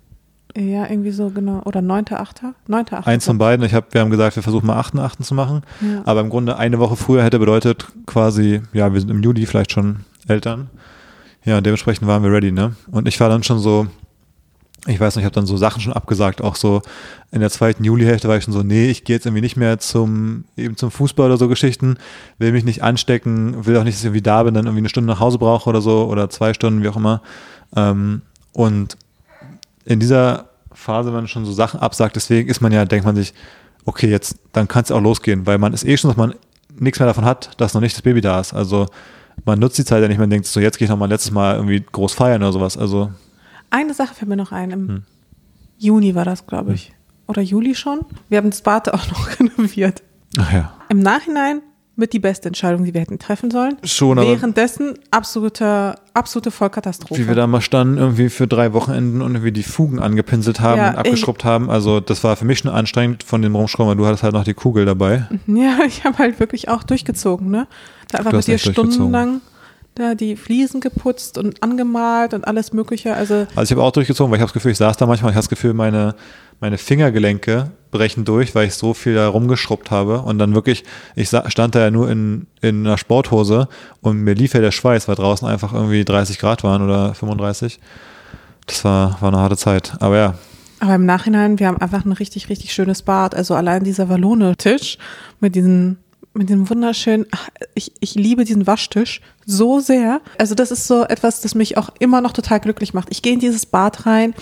Ja, 0.56 0.88
irgendwie 0.88 1.12
so, 1.12 1.30
genau. 1.30 1.62
Oder 1.66 1.80
9.8. 1.80 2.54
9.8. 2.70 3.08
Eins 3.08 3.26
von 3.26 3.38
beiden. 3.38 3.66
Ich 3.66 3.74
hab, 3.74 3.94
wir 3.94 4.02
haben 4.02 4.12
gesagt, 4.12 4.36
wir 4.36 4.44
versuchen 4.44 4.68
mal 4.68 4.78
8. 4.78 5.00
8. 5.00 5.24
zu 5.24 5.34
machen. 5.34 5.62
Ja. 5.82 6.04
Aber 6.06 6.22
im 6.22 6.30
Grunde 6.30 6.58
eine 6.58 6.80
Woche 6.80 6.96
früher 6.96 7.24
hätte 7.24 7.40
bedeutet 7.40 7.88
quasi, 8.06 8.62
ja, 8.72 8.94
wir 8.94 9.00
sind 9.00 9.10
im 9.10 9.24
Juli 9.24 9.46
vielleicht 9.46 9.72
schon 9.72 10.02
Eltern. 10.28 10.70
Ja, 11.44 11.60
dementsprechend 11.60 12.08
waren 12.08 12.24
wir 12.24 12.32
ready, 12.32 12.52
ne? 12.52 12.76
Und 12.92 13.08
ich 13.08 13.20
war 13.20 13.30
dann 13.30 13.44
schon 13.44 13.60
so, 13.60 13.88
ich 14.86 15.00
weiß 15.00 15.16
nicht, 15.16 15.24
ich 15.24 15.26
habe 15.26 15.36
dann 15.36 15.46
so 15.46 15.56
Sachen 15.56 15.82
schon 15.82 15.94
abgesagt, 15.94 16.42
auch 16.42 16.56
so 16.56 16.82
in 17.32 17.40
der 17.40 17.50
zweiten 17.50 17.86
Julihälfte 17.86 18.28
war 18.28 18.38
ich 18.38 18.44
schon 18.44 18.54
so, 18.54 18.64
nee, 18.64 18.90
ich 18.90 19.06
gehe 19.06 19.16
jetzt 19.16 19.26
irgendwie 19.26 19.42
nicht 19.42 19.56
mehr 19.56 19.80
zum 19.80 20.44
eben 20.58 20.76
zum 20.76 20.92
Fußball 20.92 21.28
oder 21.28 21.38
so 21.38 21.48
Geschichten, 21.48 21.98
will 22.38 22.52
mich 22.52 22.66
nicht 22.66 22.84
anstecken, 22.84 23.66
will 23.66 23.78
auch 23.78 23.84
nicht, 23.84 23.96
dass 23.96 24.02
ich 24.02 24.08
irgendwie 24.08 24.22
da 24.22 24.44
bin, 24.44 24.54
dann 24.54 24.66
irgendwie 24.66 24.82
eine 24.82 24.90
Stunde 24.90 25.12
nach 25.12 25.22
Hause 25.22 25.38
brauche 25.38 25.70
oder 25.70 25.82
so 25.82 26.06
oder 26.06 26.30
zwei 26.30 26.54
Stunden, 26.54 26.84
wie 26.84 26.90
auch 26.90 26.98
immer. 26.98 27.22
Ähm, 27.76 28.24
und 28.52 28.98
in 29.86 30.00
dieser 30.00 30.50
Phase, 30.74 31.08
wenn 31.08 31.16
man 31.16 31.28
schon 31.28 31.46
so 31.46 31.54
Sachen 31.54 31.80
absagt, 31.80 32.16
deswegen 32.18 32.50
ist 32.50 32.62
man 32.62 32.72
ja, 32.72 32.84
denkt 32.84 33.06
man 33.06 33.16
sich, 33.16 33.34
okay, 33.86 34.10
jetzt, 34.10 34.38
dann 34.52 34.68
kann 34.68 34.84
es 34.84 34.92
auch 34.92 35.02
losgehen, 35.02 35.46
weil 35.46 35.58
man 35.58 35.74
ist 35.74 35.86
eh 35.86 35.96
schon, 35.96 36.10
dass 36.10 36.18
man 36.18 36.36
nichts 36.78 37.00
mehr 37.00 37.08
davon 37.08 37.26
hat, 37.26 37.52
dass 37.58 37.74
noch 37.74 37.82
nicht 37.82 37.96
das 37.96 38.02
Baby 38.02 38.22
da 38.22 38.40
ist. 38.40 38.54
Also 38.54 38.88
man 39.46 39.60
nutzt 39.60 39.78
die 39.78 39.86
Zeit 39.86 40.02
ja 40.02 40.08
nicht 40.08 40.20
und 40.20 40.30
denkt 40.30 40.46
so, 40.46 40.60
jetzt 40.60 40.78
gehe 40.78 40.86
ich 40.86 40.90
noch 40.90 40.98
mal 40.98 41.10
letztes 41.10 41.32
Mal 41.32 41.56
irgendwie 41.56 41.84
groß 41.92 42.14
feiern 42.14 42.42
oder 42.42 42.52
sowas. 42.52 42.78
Also 42.78 43.12
Eine 43.74 43.94
Sache 43.94 44.14
fällt 44.14 44.30
mir 44.30 44.36
noch 44.38 44.52
ein. 44.52 44.72
Im 44.72 44.88
Hm. 44.88 45.04
Juni 45.80 46.14
war 46.16 46.26
das, 46.26 46.46
glaube 46.48 46.74
ich. 46.74 46.94
Oder 47.28 47.42
Juli 47.42 47.74
schon. 47.76 48.02
Wir 48.30 48.38
haben 48.38 48.50
das 48.52 48.62
Bad 48.62 48.94
auch 48.94 49.08
noch 49.10 49.28
renoviert. 49.40 50.04
ach 50.38 50.54
ja. 50.54 50.74
Im 50.90 51.00
Nachhinein 51.00 51.62
mit 51.96 52.12
die 52.14 52.20
beste 52.20 52.48
Entscheidung, 52.48 52.84
die 52.86 52.94
wir 52.94 53.02
hätten 53.02 53.20
treffen 53.20 53.52
sollen. 53.52 53.78
Schon, 53.84 54.18
aber- 54.18 54.28
Währenddessen 54.28 54.94
absolute, 55.12 55.96
absolute 56.14 56.50
Vollkatastrophe. 56.52 57.22
Wie 57.22 57.28
wir 57.28 57.36
da 57.36 57.46
mal 57.48 57.62
standen, 57.62 57.98
irgendwie 57.98 58.30
für 58.30 58.48
drei 58.48 58.74
Wochenenden 58.74 59.22
und 59.22 59.32
irgendwie 59.36 59.52
die 59.52 59.62
Fugen 59.64 60.00
angepinselt 60.00 60.60
haben 60.60 60.78
Ja, 60.80 60.90
und 60.92 60.98
abgeschrubbt 60.98 61.44
haben. 61.46 61.70
Also 61.70 62.00
das 62.00 62.24
war 62.24 62.36
für 62.36 62.46
mich 62.46 62.60
schon 62.60 62.72
anstrengend 62.72 63.24
von 63.24 63.42
dem 63.44 63.56
Rumschrauben, 63.56 63.98
du 63.98 64.06
hattest 64.08 64.24
halt 64.24 64.34
noch 64.34 64.44
die 64.44 64.54
Kugel 64.56 64.86
dabei. 64.86 65.28
Ja, 65.48 65.80
ich 65.88 66.04
habe 66.04 66.18
halt 66.20 66.40
wirklich 66.40 66.68
auch 66.70 66.84
durchgezogen, 66.84 67.50
ne? 67.52 67.68
Da 68.10 68.20
einfach 68.20 68.32
Du 68.32 68.38
mit 68.38 68.48
dir 68.48 68.58
stundenlang 68.58 69.42
da 69.96 70.16
die 70.16 70.36
Fliesen 70.36 70.82
geputzt 70.82 71.38
und 71.38 71.62
angemalt 71.62 72.34
und 72.34 72.48
alles 72.48 72.74
Mögliche. 72.74 73.16
Also 73.16 73.46
Also 73.56 73.62
ich 73.64 73.72
habe 73.72 73.84
auch 73.84 73.92
durchgezogen, 73.92 74.32
weil 74.32 74.38
ich 74.38 74.42
habe 74.42 74.50
das 74.50 74.54
Gefühl, 74.54 74.72
ich 74.72 74.78
saß 74.78 74.98
da 74.98 75.06
manchmal, 75.06 75.32
ich 75.32 75.36
habe 75.36 75.44
das 75.44 75.50
Gefühl, 75.50 75.74
meine, 75.74 76.16
meine 76.60 76.78
Fingergelenke 76.78 77.72
brechen 77.92 78.26
durch, 78.26 78.56
weil 78.56 78.68
ich 78.68 78.74
so 78.74 78.94
viel 78.94 79.16
da 79.16 79.28
rumgeschrubbt 79.28 79.92
habe. 79.92 80.22
Und 80.22 80.40
dann 80.40 80.56
wirklich, 80.56 80.84
ich 81.16 81.30
stand 81.30 81.76
da 81.76 81.80
ja 81.80 81.92
nur 81.92 82.10
in, 82.10 82.48
in 82.62 82.86
einer 82.86 82.98
Sporthose 82.98 83.68
und 84.02 84.18
mir 84.18 84.34
lief 84.34 84.54
ja 84.54 84.62
der 84.62 84.72
Schweiß, 84.72 85.08
weil 85.08 85.16
draußen 85.16 85.48
einfach 85.48 85.74
irgendwie 85.74 86.04
30 86.04 86.40
Grad 86.40 86.64
waren 86.64 86.82
oder 86.82 87.14
35. 87.14 87.80
Das 88.66 88.84
war, 88.84 89.22
war 89.22 89.30
eine 89.30 89.40
harte 89.40 89.58
Zeit. 89.58 89.94
Aber 90.00 90.18
ja, 90.18 90.34
Aber 90.80 90.96
im 90.96 91.06
Nachhinein, 91.06 91.60
wir 91.60 91.68
haben 91.68 91.78
einfach 91.80 92.04
ein 92.06 92.12
richtig, 92.14 92.50
richtig 92.50 92.74
schönes 92.74 93.04
Bad. 93.04 93.36
Also 93.36 93.56
allein 93.56 93.84
dieser 93.84 94.10
Wallone-Tisch 94.10 94.98
mit 95.40 95.56
diesen, 95.56 95.98
mit 96.34 96.50
dem 96.50 96.70
wunderschönen, 96.70 97.28
ach, 97.32 97.50
ich, 97.76 97.94
ich 98.00 98.16
liebe 98.16 98.44
diesen 98.44 98.66
Waschtisch 98.66 99.22
so 99.46 99.80
sehr. 99.80 100.22
Also 100.38 100.56
das 100.56 100.72
ist 100.72 100.88
so 100.88 101.04
etwas, 101.04 101.42
das 101.42 101.54
mich 101.54 101.78
auch 101.78 101.90
immer 102.00 102.22
noch 102.22 102.34
total 102.34 102.60
glücklich 102.60 102.94
macht. 102.94 103.10
Ich 103.12 103.22
gehe 103.22 103.34
in 103.34 103.40
dieses 103.40 103.66
Bad 103.66 104.06
rein 104.06 104.34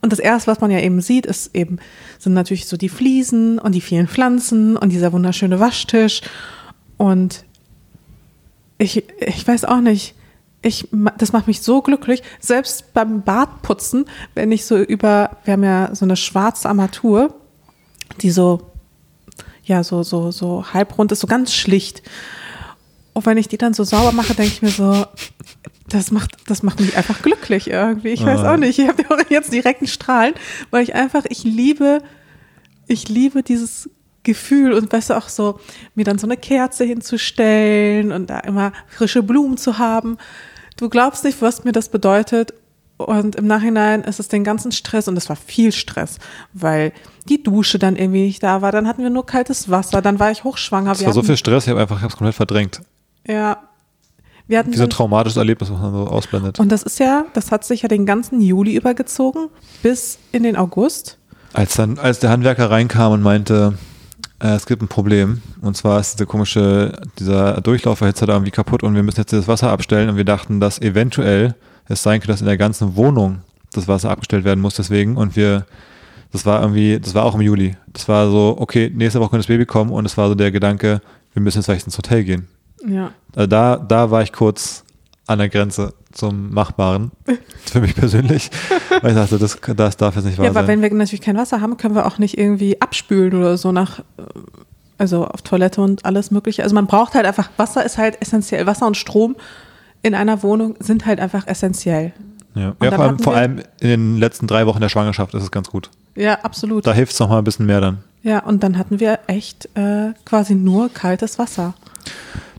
und 0.00 0.12
das 0.12 0.18
erste, 0.18 0.50
was 0.50 0.60
man 0.60 0.70
ja 0.70 0.80
eben 0.80 1.00
sieht, 1.00 1.26
ist 1.26 1.54
eben, 1.54 1.78
sind 2.18 2.34
natürlich 2.34 2.66
so 2.66 2.76
die 2.76 2.88
Fliesen 2.88 3.58
und 3.58 3.74
die 3.74 3.80
vielen 3.80 4.06
Pflanzen 4.06 4.76
und 4.76 4.90
dieser 4.90 5.12
wunderschöne 5.12 5.58
Waschtisch. 5.58 6.22
Und 6.96 7.44
ich, 8.78 9.04
ich 9.20 9.46
weiß 9.46 9.64
auch 9.64 9.80
nicht. 9.80 10.14
Ich, 10.60 10.88
das 11.18 11.32
macht 11.32 11.46
mich 11.46 11.62
so 11.62 11.82
glücklich. 11.82 12.22
Selbst 12.40 12.92
beim 12.92 13.22
Badputzen, 13.22 14.06
wenn 14.34 14.50
ich 14.50 14.66
so 14.66 14.76
über, 14.76 15.36
wir 15.44 15.52
haben 15.52 15.64
ja 15.64 15.94
so 15.94 16.04
eine 16.04 16.16
schwarze 16.16 16.68
Armatur, 16.68 17.34
die 18.20 18.30
so, 18.30 18.72
ja, 19.68 19.84
so, 19.84 20.02
so, 20.02 20.30
so 20.32 20.64
halbrund 20.72 21.12
ist, 21.12 21.20
so 21.20 21.26
ganz 21.28 21.54
schlicht. 21.54 22.02
Und 23.12 23.24
wenn 23.26 23.36
ich 23.38 23.48
die 23.48 23.58
dann 23.58 23.74
so 23.74 23.84
sauber 23.84 24.12
mache, 24.12 24.34
denke 24.34 24.52
ich 24.52 24.62
mir 24.62 24.70
so, 24.70 25.06
das 25.88 26.10
macht, 26.10 26.36
das 26.46 26.62
macht 26.62 26.80
mich 26.80 26.96
einfach 26.96 27.22
glücklich 27.22 27.68
irgendwie. 27.70 28.08
Ich 28.08 28.24
weiß 28.24 28.40
Ah. 28.40 28.54
auch 28.54 28.56
nicht. 28.56 28.78
Ich 28.78 28.88
habe 28.88 29.04
jetzt 29.28 29.52
direkt 29.52 29.80
einen 29.80 29.88
Strahlen, 29.88 30.34
weil 30.70 30.82
ich 30.82 30.94
einfach, 30.94 31.24
ich 31.28 31.44
liebe, 31.44 32.02
ich 32.86 33.08
liebe 33.08 33.42
dieses 33.42 33.88
Gefühl 34.22 34.72
und 34.72 34.92
weißt 34.92 35.10
du 35.10 35.14
auch 35.16 35.28
so, 35.28 35.60
mir 35.94 36.04
dann 36.04 36.18
so 36.18 36.26
eine 36.26 36.36
Kerze 36.36 36.84
hinzustellen 36.84 38.12
und 38.12 38.28
da 38.30 38.40
immer 38.40 38.72
frische 38.88 39.22
Blumen 39.22 39.56
zu 39.56 39.78
haben. 39.78 40.18
Du 40.76 40.88
glaubst 40.88 41.24
nicht, 41.24 41.40
was 41.42 41.64
mir 41.64 41.72
das 41.72 41.88
bedeutet. 41.90 42.52
Und 42.98 43.36
im 43.36 43.46
Nachhinein 43.46 44.02
ist 44.02 44.18
es 44.18 44.26
den 44.28 44.42
ganzen 44.42 44.72
Stress 44.72 45.06
und 45.06 45.16
es 45.16 45.28
war 45.28 45.36
viel 45.36 45.70
Stress, 45.72 46.18
weil 46.52 46.92
die 47.28 47.42
Dusche 47.42 47.78
dann 47.78 47.96
irgendwie 47.96 48.26
nicht 48.26 48.42
da 48.42 48.62
war. 48.62 48.72
Dann 48.72 48.86
hatten 48.86 49.02
wir 49.02 49.10
nur 49.10 49.26
kaltes 49.26 49.70
Wasser, 49.70 50.02
dann 50.02 50.18
war 50.18 50.30
ich 50.30 50.44
hochschwanger. 50.44 50.92
es 50.92 51.04
war 51.04 51.12
so 51.12 51.22
viel 51.22 51.36
Stress, 51.36 51.64
ich 51.64 51.70
habe 51.70 51.80
einfach, 51.80 51.96
ich 51.96 52.02
habe 52.02 52.12
es 52.12 52.16
komplett 52.16 52.34
verdrängt. 52.34 52.80
Ja. 53.26 53.58
Wir 54.46 54.58
hatten 54.58 54.72
Wie 54.72 54.76
so 54.76 54.84
ein 54.84 54.90
traumatisches 54.90 55.36
Erlebnis, 55.36 55.70
was 55.70 55.78
man 55.78 55.92
so 55.92 56.06
ausblendet. 56.06 56.58
und 56.58 56.72
das 56.72 56.82
ist 56.82 56.98
ja, 56.98 57.26
das 57.34 57.52
hat 57.52 57.64
sich 57.64 57.82
ja 57.82 57.88
den 57.88 58.06
ganzen 58.06 58.40
Juli 58.40 58.74
übergezogen 58.74 59.48
bis 59.82 60.18
in 60.32 60.42
den 60.42 60.56
August. 60.56 61.18
Als 61.52 61.74
dann, 61.76 61.98
als 61.98 62.18
der 62.20 62.30
Handwerker 62.30 62.70
reinkam 62.70 63.12
und 63.12 63.22
meinte, 63.22 63.74
äh, 64.40 64.54
es 64.54 64.64
gibt 64.66 64.82
ein 64.82 64.88
Problem, 64.88 65.42
und 65.60 65.76
zwar 65.76 66.00
ist 66.00 66.14
diese 66.14 66.26
komische, 66.26 66.92
dieser 67.18 67.60
Durchlauferhitzer 67.60 68.26
da 68.26 68.34
irgendwie 68.34 68.50
kaputt 68.50 68.82
und 68.82 68.94
wir 68.94 69.02
müssen 69.02 69.20
jetzt 69.20 69.32
das 69.32 69.48
Wasser 69.48 69.70
abstellen 69.70 70.08
und 70.08 70.16
wir 70.16 70.24
dachten, 70.24 70.60
dass 70.60 70.80
eventuell 70.80 71.54
es 71.86 72.02
sein 72.02 72.20
könnte, 72.20 72.32
dass 72.32 72.40
in 72.40 72.46
der 72.46 72.58
ganzen 72.58 72.96
Wohnung 72.96 73.40
das 73.72 73.86
Wasser 73.86 74.10
abgestellt 74.10 74.44
werden 74.44 74.60
muss 74.60 74.74
deswegen 74.74 75.16
und 75.16 75.36
wir, 75.36 75.66
das 76.32 76.44
war 76.44 76.60
irgendwie, 76.60 76.98
das 77.00 77.14
war 77.14 77.24
auch 77.24 77.34
im 77.34 77.40
Juli. 77.40 77.76
Das 77.92 78.08
war 78.08 78.30
so, 78.30 78.56
okay, 78.58 78.90
nächste 78.94 79.20
Woche 79.20 79.30
könnte 79.30 79.40
das 79.40 79.46
Baby 79.46 79.66
kommen 79.66 79.90
und 79.90 80.04
es 80.04 80.16
war 80.16 80.28
so 80.28 80.34
der 80.34 80.50
Gedanke, 80.50 81.00
wir 81.32 81.42
müssen 81.42 81.58
jetzt 81.58 81.66
vielleicht 81.66 81.86
ins 81.86 81.96
Hotel 81.96 82.24
gehen. 82.24 82.48
Ja. 82.86 83.12
Also 83.34 83.46
da, 83.46 83.76
da 83.76 84.10
war 84.10 84.22
ich 84.22 84.32
kurz 84.32 84.84
an 85.26 85.38
der 85.38 85.48
Grenze 85.48 85.94
zum 86.12 86.52
Machbaren, 86.52 87.10
für 87.64 87.80
mich 87.80 87.94
persönlich, 87.94 88.50
weil 89.02 89.10
ich 89.10 89.16
dachte, 89.16 89.38
das, 89.38 89.58
das 89.76 89.96
darf 89.96 90.16
jetzt 90.16 90.24
nicht 90.24 90.38
wahr 90.38 90.44
Ja, 90.44 90.50
aber 90.50 90.60
sein. 90.60 90.80
wenn 90.80 90.82
wir 90.82 90.96
natürlich 90.96 91.20
kein 91.20 91.36
Wasser 91.36 91.60
haben, 91.60 91.76
können 91.76 91.94
wir 91.94 92.06
auch 92.06 92.18
nicht 92.18 92.38
irgendwie 92.38 92.80
abspülen 92.80 93.34
oder 93.34 93.56
so 93.56 93.72
nach, 93.72 94.00
äh, 94.00 94.02
also 94.96 95.26
auf 95.26 95.42
Toilette 95.42 95.80
und 95.80 96.04
alles 96.04 96.30
Mögliche. 96.30 96.62
Also 96.62 96.74
man 96.74 96.86
braucht 96.86 97.14
halt 97.14 97.26
einfach, 97.26 97.50
Wasser 97.56 97.84
ist 97.84 97.98
halt 97.98 98.20
essentiell. 98.20 98.66
Wasser 98.66 98.86
und 98.86 98.96
Strom 98.96 99.36
in 100.02 100.14
einer 100.14 100.42
Wohnung 100.42 100.76
sind 100.80 101.06
halt 101.06 101.20
einfach 101.20 101.46
essentiell. 101.46 102.12
Ja, 102.54 102.74
ja 102.82 102.90
vor, 102.90 103.04
allem, 103.04 103.18
vor 103.18 103.34
allem 103.34 103.58
in 103.80 103.88
den 103.88 104.16
letzten 104.18 104.46
drei 104.46 104.66
Wochen 104.66 104.80
der 104.80 104.88
Schwangerschaft 104.88 105.34
ist 105.34 105.42
es 105.42 105.50
ganz 105.50 105.70
gut. 105.70 105.90
Ja, 106.18 106.40
absolut. 106.40 106.86
Da 106.86 106.92
hilft 106.92 107.12
es 107.12 107.20
nochmal 107.20 107.38
ein 107.38 107.44
bisschen 107.44 107.66
mehr 107.66 107.80
dann. 107.80 107.98
Ja, 108.22 108.40
und 108.40 108.62
dann 108.62 108.76
hatten 108.76 108.98
wir 109.00 109.20
echt 109.28 109.68
äh, 109.76 110.12
quasi 110.24 110.54
nur 110.54 110.88
kaltes 110.92 111.38
Wasser. 111.38 111.74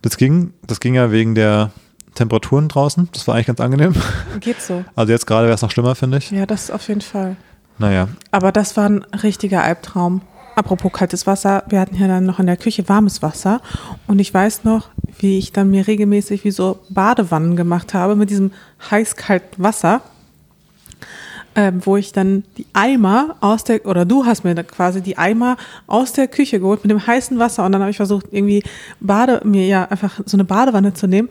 Das 0.02 0.16
ging, 0.18 0.54
das 0.66 0.80
ging 0.80 0.96
ja 0.96 1.12
wegen 1.12 1.36
der 1.36 1.72
Temperaturen 2.16 2.70
draußen. 2.70 3.10
Das 3.12 3.28
war 3.28 3.36
eigentlich 3.36 3.48
ganz 3.48 3.60
angenehm. 3.60 3.94
Geht 4.40 4.62
so. 4.62 4.84
Also 4.96 5.12
jetzt 5.12 5.28
gerade 5.28 5.48
wäre 5.48 5.56
es 5.56 5.62
noch 5.62 5.72
schlimmer, 5.72 5.96
finde 5.96 6.18
ich. 6.20 6.32
Ja, 6.32 6.46
das 6.46 6.72
auf 6.72 6.88
jeden 6.88 7.02
Fall. 7.02 7.36
Naja, 7.78 8.08
Aber 8.32 8.52
das 8.52 8.76
war 8.78 8.88
ein 8.90 9.04
richtiger 9.24 9.64
Albtraum. 9.64 10.22
apropos 10.56 10.92
kaltes 10.92 11.28
Wasser, 11.28 11.64
wir 11.70 11.80
hatten 11.80 11.96
ja 11.96 12.08
dann 12.08 12.26
noch 12.26 12.40
in 12.40 12.46
der 12.46 12.58
Küche 12.58 12.88
warmes 12.90 13.22
Wasser 13.22 13.62
und 14.08 14.20
ich 14.20 14.34
weiß 14.34 14.66
noch, 14.66 14.90
wie 15.20 15.38
ich 15.38 15.54
dann 15.54 15.70
mir 15.72 15.88
regelmäßig 15.88 16.44
wie 16.44 16.52
so 16.52 16.80
Badewannen 16.90 17.56
gemacht 17.56 17.94
habe 17.94 18.16
mit 18.18 18.30
diesem 18.30 18.52
heiß-kalten 18.92 19.64
Wasser, 19.64 20.02
ähm, 21.60 21.86
wo 21.86 21.98
ich 21.98 22.14
dann 22.14 22.46
die 22.58 22.66
Eimer 22.72 23.36
aus 23.42 23.66
der, 23.66 23.86
oder 23.86 24.06
du 24.06 24.26
hast 24.26 24.46
mir 24.46 24.56
quasi 24.64 25.02
die 25.02 25.18
Eimer 25.18 25.58
aus 25.88 26.14
der 26.14 26.30
Küche 26.30 26.62
geholt 26.62 26.86
mit 26.86 26.92
dem 26.92 27.06
heißen 27.06 27.38
Wasser 27.38 27.66
und 27.66 27.74
dann 27.74 27.82
habe 27.82 27.92
ich 27.92 27.98
versucht, 27.98 28.28
irgendwie 28.32 28.64
Bade, 29.02 29.42
mir 29.44 29.68
ja 29.68 29.84
einfach 29.84 30.22
so 30.26 30.38
eine 30.38 30.46
Badewanne 30.46 30.94
zu 30.94 31.06
nehmen, 31.06 31.28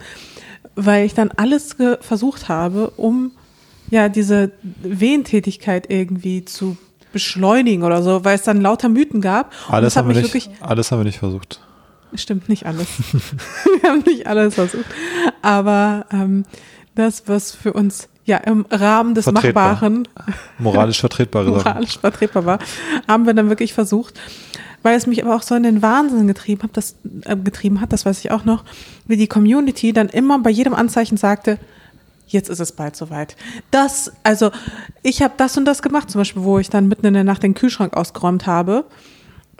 weil 0.76 1.06
ich 1.06 1.14
dann 1.14 1.30
alles 1.30 1.76
versucht 2.00 2.50
habe, 2.50 2.90
um 2.98 3.30
ja 3.90 4.10
diese 4.10 4.52
Wehentätigkeit 4.82 5.90
irgendwie 5.90 6.44
zu 6.44 6.76
beschleunigen 7.14 7.82
oder 7.82 8.02
so, 8.02 8.22
weil 8.22 8.34
es 8.34 8.42
dann 8.42 8.60
lauter 8.60 8.90
Mythen 8.90 9.22
gab. 9.22 9.54
Alles, 9.66 9.96
haben 9.96 10.14
wir, 10.14 10.20
nicht, 10.20 10.50
alles 10.60 10.92
haben 10.92 11.00
wir 11.00 11.04
nicht 11.04 11.20
versucht. 11.20 11.62
Stimmt, 12.12 12.50
nicht 12.50 12.66
alles. 12.66 12.86
wir 13.80 13.88
haben 13.88 14.02
nicht 14.06 14.26
alles 14.26 14.56
versucht. 14.56 14.84
Aber 15.40 16.04
ähm, 16.12 16.44
das, 16.94 17.22
was 17.26 17.52
für 17.52 17.72
uns 17.72 18.10
ja 18.28 18.36
im 18.36 18.64
Rahmen 18.70 19.14
des 19.14 19.24
Vertretbar. 19.24 19.72
Machbaren 19.72 20.06
moralisch 20.58 21.00
vertretbar 21.00 21.44
moralisch 21.44 21.98
vertretbar 21.98 22.44
war, 22.44 22.58
haben 23.08 23.26
wir 23.26 23.34
dann 23.34 23.48
wirklich 23.48 23.74
versucht, 23.74 24.20
weil 24.82 24.96
es 24.96 25.06
mich 25.06 25.24
aber 25.24 25.34
auch 25.34 25.42
so 25.42 25.56
in 25.56 25.64
den 25.64 25.82
Wahnsinn 25.82 26.28
getrieben 26.28 26.62
hat, 26.62 26.76
das 26.76 26.94
äh, 27.24 27.36
getrieben 27.36 27.80
hat, 27.80 27.92
das 27.92 28.06
weiß 28.06 28.20
ich 28.20 28.30
auch 28.30 28.44
noch, 28.44 28.64
wie 29.06 29.16
die 29.16 29.26
Community 29.26 29.92
dann 29.92 30.08
immer 30.08 30.38
bei 30.38 30.50
jedem 30.50 30.74
Anzeichen 30.74 31.16
sagte, 31.16 31.58
jetzt 32.26 32.50
ist 32.50 32.60
es 32.60 32.72
bald 32.72 32.94
soweit. 32.94 33.36
Das, 33.70 34.12
also 34.22 34.50
ich 35.02 35.22
habe 35.22 35.34
das 35.36 35.56
und 35.56 35.64
das 35.64 35.82
gemacht, 35.82 36.10
zum 36.10 36.20
Beispiel, 36.20 36.42
wo 36.44 36.58
ich 36.58 36.70
dann 36.70 36.86
mitten 36.86 37.06
in 37.06 37.14
der 37.14 37.24
Nacht 37.24 37.42
den 37.42 37.54
Kühlschrank 37.54 37.96
ausgeräumt 37.96 38.46
habe 38.46 38.84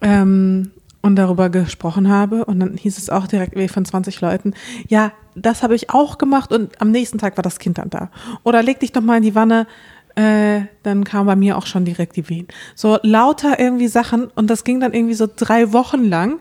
ähm, 0.03 0.71
und 1.09 1.17
darüber 1.17 1.51
gesprochen 1.51 2.09
habe. 2.09 2.45
Und 2.45 2.61
dann 2.61 2.77
hieß 2.77 2.99
es 2.99 3.11
auch 3.11 3.27
direkt 3.27 3.59
von 3.71 3.85
20 3.85 4.21
Leuten, 4.21 4.55
ja, 4.89 5.13
das 5.35 5.63
habe 5.63 5.75
ich 5.75 5.91
auch 5.91 6.19
gemacht 6.19 6.53
und 6.53 6.81
am 6.81 6.91
nächsten 6.91 7.19
Tag 7.19 7.37
war 7.37 7.43
das 7.43 7.59
Kind 7.59 7.79
dann 7.79 7.91
da. 7.91 8.11
Oder 8.45 8.63
leg 8.63 8.81
dich 8.81 8.93
doch 8.93 9.01
mal 9.01 9.17
in 9.17 9.23
die 9.23 9.35
Wanne, 9.35 9.67
äh, 10.15 10.63
dann 10.83 11.05
kam 11.05 11.27
bei 11.27 11.37
mir 11.37 11.57
auch 11.57 11.67
schon 11.67 11.85
direkt 11.85 12.17
die 12.17 12.29
Wehen. 12.29 12.49
So 12.75 12.99
lauter 13.03 13.59
irgendwie 13.59 13.89
Sachen 13.89 14.27
und 14.29 14.49
das 14.49 14.65
ging 14.65 14.81
dann 14.81 14.93
irgendwie 14.93 15.15
so 15.15 15.29
drei 15.35 15.73
Wochen 15.73 16.05
lang 16.05 16.39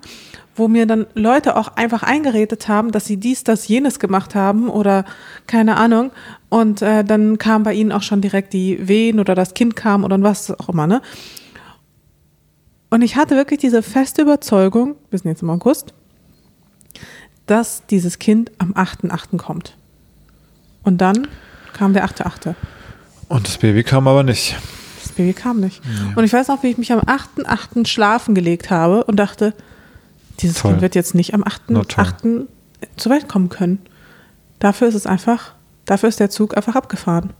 wo 0.57 0.67
mir 0.67 0.85
dann 0.85 1.05
Leute 1.13 1.55
auch 1.55 1.75
einfach 1.75 2.03
eingeredet 2.03 2.67
haben, 2.67 2.91
dass 2.91 3.05
sie 3.05 3.17
dies, 3.17 3.43
das, 3.43 3.67
jenes 3.67 3.99
gemacht 3.99 4.35
haben 4.35 4.69
oder 4.69 5.05
keine 5.45 5.77
Ahnung. 5.77 6.11
Und 6.49 6.81
äh, 6.81 7.03
dann 7.03 7.37
kam 7.37 7.63
bei 7.63 7.73
ihnen 7.73 7.91
auch 7.91 8.01
schon 8.01 8.21
direkt 8.21 8.53
die 8.53 8.87
Wehen 8.87 9.19
oder 9.19 9.35
das 9.35 9.53
Kind 9.53 9.75
kam 9.75 10.03
oder 10.03 10.21
was 10.21 10.51
auch 10.59 10.69
immer, 10.69 10.87
ne? 10.87 11.01
Und 12.89 13.01
ich 13.01 13.15
hatte 13.15 13.35
wirklich 13.35 13.59
diese 13.59 13.83
feste 13.83 14.21
Überzeugung, 14.21 14.95
wir 15.09 15.19
sind 15.19 15.29
jetzt 15.29 15.41
im 15.41 15.49
August, 15.49 15.93
dass 17.45 17.85
dieses 17.87 18.19
Kind 18.19 18.51
am 18.57 18.73
8.8. 18.73 19.37
kommt. 19.37 19.75
Und 20.83 20.99
dann 20.99 21.27
kam 21.73 21.93
der 21.93 22.05
8.8. 22.05 22.55
Und 23.29 23.47
das 23.47 23.57
Baby 23.57 23.83
kam 23.83 24.07
aber 24.07 24.23
nicht. 24.23 24.55
Das 25.03 25.11
Baby 25.11 25.33
kam 25.33 25.59
nicht. 25.59 25.81
Nee. 25.85 26.13
Und 26.15 26.23
ich 26.23 26.31
weiß 26.31 26.47
noch, 26.47 26.63
wie 26.63 26.67
ich 26.67 26.77
mich 26.77 26.91
am 26.93 26.99
8.8. 26.99 27.87
schlafen 27.87 28.35
gelegt 28.35 28.69
habe 28.69 29.03
und 29.03 29.17
dachte, 29.17 29.53
dieses 30.39 30.59
Toll. 30.59 30.71
Kind 30.71 30.81
wird 30.81 30.95
jetzt 30.95 31.15
nicht 31.15 31.33
am 31.33 31.43
8.8. 31.43 32.47
zur 32.95 33.11
Welt 33.11 33.27
kommen 33.27 33.49
können. 33.49 33.79
Dafür 34.59 34.87
ist 34.87 34.95
es 34.95 35.05
einfach, 35.05 35.53
dafür 35.85 36.09
ist 36.09 36.19
der 36.19 36.29
Zug 36.29 36.55
einfach 36.55 36.75
abgefahren. 36.75 37.33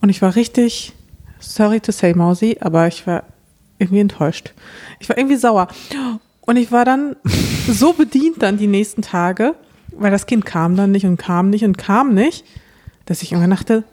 Und 0.00 0.10
ich 0.10 0.20
war 0.20 0.36
richtig, 0.36 0.92
sorry 1.38 1.80
to 1.80 1.92
say, 1.92 2.14
Mausi, 2.14 2.58
aber 2.60 2.86
ich 2.86 3.06
war 3.06 3.24
irgendwie 3.78 4.00
enttäuscht. 4.00 4.52
Ich 5.00 5.08
war 5.08 5.18
irgendwie 5.18 5.36
sauer. 5.36 5.68
Und 6.40 6.56
ich 6.56 6.72
war 6.72 6.84
dann 6.84 7.16
so 7.68 7.92
bedient 7.92 8.42
dann 8.42 8.58
die 8.58 8.66
nächsten 8.66 9.02
Tage, 9.02 9.54
weil 9.96 10.10
das 10.10 10.26
Kind 10.26 10.44
kam 10.44 10.76
dann 10.76 10.90
nicht 10.90 11.06
und 11.06 11.16
kam 11.16 11.50
nicht 11.50 11.64
und 11.64 11.78
kam 11.78 12.14
nicht, 12.14 12.44
dass 13.06 13.22
ich 13.22 13.32
irgendwann 13.32 13.50
dachte, 13.50 13.84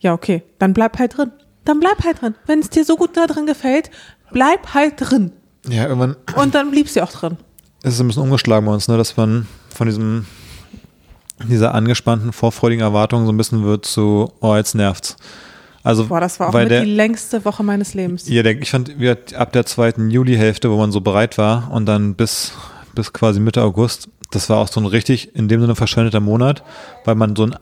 ja, 0.00 0.12
okay, 0.12 0.42
dann 0.58 0.72
bleib 0.72 0.98
halt 0.98 1.16
drin. 1.16 1.32
Dann 1.64 1.80
bleib 1.80 2.02
halt 2.04 2.22
drin. 2.22 2.34
Wenn 2.46 2.60
es 2.60 2.70
dir 2.70 2.84
so 2.84 2.96
gut 2.96 3.16
da 3.16 3.26
drin 3.26 3.46
gefällt, 3.46 3.90
bleib 4.32 4.74
halt 4.74 4.94
drin. 4.96 5.32
Ja, 5.68 5.86
irgendwann. 5.86 6.16
Und 6.36 6.54
dann 6.54 6.70
blieb 6.70 6.88
sie 6.88 7.02
auch 7.02 7.12
drin 7.12 7.36
es 7.82 7.94
ist 7.94 8.00
ein 8.00 8.08
bisschen 8.08 8.22
umgeschlagen 8.22 8.66
bei 8.66 8.72
uns, 8.72 8.88
ne, 8.88 8.96
dass 8.96 9.16
man 9.16 9.46
von 9.74 9.86
diesem, 9.86 10.26
dieser 11.48 11.74
angespannten, 11.74 12.32
vorfreudigen 12.32 12.82
Erwartung 12.82 13.24
so 13.24 13.32
ein 13.32 13.36
bisschen 13.36 13.64
wird 13.64 13.86
zu, 13.86 14.32
oh, 14.40 14.54
jetzt 14.56 14.74
nervt's. 14.74 15.16
Also, 15.82 16.06
Boah, 16.06 16.20
das 16.20 16.38
war 16.38 16.50
auch 16.50 16.52
mit 16.52 16.70
der, 16.70 16.82
die 16.82 16.94
längste 16.94 17.44
Woche 17.44 17.62
meines 17.62 17.94
Lebens. 17.94 18.28
Ja, 18.28 18.42
der, 18.42 18.60
ich 18.60 18.70
fand, 18.70 18.98
wir 18.98 19.16
ab 19.36 19.52
der 19.52 19.64
zweiten 19.64 20.10
Juli-Hälfte, 20.10 20.70
wo 20.70 20.76
man 20.76 20.92
so 20.92 21.00
bereit 21.00 21.38
war 21.38 21.70
und 21.72 21.86
dann 21.86 22.14
bis, 22.14 22.52
bis 22.94 23.12
quasi 23.12 23.40
Mitte 23.40 23.62
August, 23.62 24.08
das 24.30 24.50
war 24.50 24.58
auch 24.58 24.68
so 24.68 24.80
ein 24.80 24.86
richtig, 24.86 25.34
in 25.34 25.48
dem 25.48 25.60
Sinne 25.60 25.74
verschwendeter 25.74 26.20
Monat, 26.20 26.62
weil 27.04 27.14
man 27.14 27.34
so 27.34 27.46
ein 27.46 27.56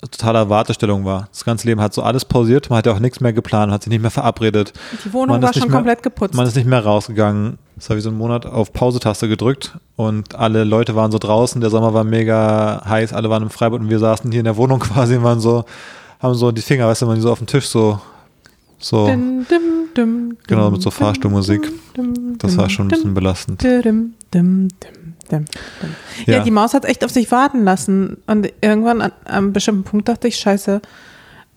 totaler 0.00 0.48
Wartestellung 0.48 1.04
war. 1.04 1.28
Das 1.30 1.44
ganze 1.44 1.66
Leben 1.66 1.80
hat 1.80 1.92
so 1.92 2.02
alles 2.02 2.24
pausiert, 2.24 2.70
man 2.70 2.78
hat 2.78 2.86
ja 2.86 2.92
auch 2.92 3.00
nichts 3.00 3.20
mehr 3.20 3.32
geplant, 3.32 3.72
hat 3.72 3.82
sich 3.82 3.90
nicht 3.90 4.00
mehr 4.00 4.10
verabredet. 4.10 4.72
Die 5.04 5.12
Wohnung 5.12 5.42
war 5.42 5.52
schon 5.52 5.62
mehr, 5.62 5.70
komplett 5.70 6.02
geputzt. 6.02 6.34
Man 6.34 6.46
ist 6.46 6.56
nicht 6.56 6.68
mehr 6.68 6.84
rausgegangen. 6.84 7.58
Das 7.76 7.90
habe 7.90 7.98
ich 7.98 8.04
so 8.04 8.10
einen 8.10 8.18
Monat 8.18 8.46
auf 8.46 8.72
Pause-Taste 8.72 9.28
gedrückt 9.28 9.78
und 9.96 10.34
alle 10.34 10.64
Leute 10.64 10.94
waren 10.96 11.12
so 11.12 11.18
draußen, 11.18 11.60
der 11.60 11.70
Sommer 11.70 11.94
war 11.94 12.04
mega 12.04 12.82
heiß, 12.84 13.12
alle 13.12 13.30
waren 13.30 13.42
im 13.44 13.50
Freiburg 13.50 13.80
und 13.80 13.90
wir 13.90 13.98
saßen 13.98 14.30
hier 14.30 14.40
in 14.40 14.46
der 14.46 14.56
Wohnung 14.56 14.78
quasi 14.80 15.16
und 15.16 15.22
waren 15.22 15.40
so, 15.40 15.64
haben 16.20 16.34
so 16.34 16.50
die 16.52 16.62
Finger, 16.62 16.86
weißt 16.88 17.02
du, 17.02 17.06
man 17.06 17.20
so 17.20 17.30
auf 17.30 17.38
dem 17.38 17.46
Tisch 17.46 17.66
so, 17.66 18.00
so, 18.78 19.06
dim, 19.06 19.46
dim, 19.48 19.88
dim, 19.96 20.36
genau, 20.46 20.70
mit 20.70 20.82
so 20.82 20.90
Fahrstuhlmusik. 20.90 21.72
Das 22.38 22.56
war 22.56 22.70
schon 22.70 22.86
ein 22.86 22.88
bisschen 22.88 23.14
belastend. 23.14 23.62
Ja. 25.30 25.40
ja, 26.26 26.42
die 26.42 26.50
Maus 26.50 26.72
hat 26.72 26.86
echt 26.86 27.04
auf 27.04 27.10
sich 27.10 27.30
warten 27.30 27.62
lassen. 27.64 28.16
Und 28.26 28.50
irgendwann 28.60 29.02
an, 29.02 29.12
an 29.24 29.34
einem 29.34 29.52
bestimmten 29.52 29.84
Punkt 29.84 30.08
dachte 30.08 30.26
ich, 30.26 30.36
scheiße, 30.36 30.80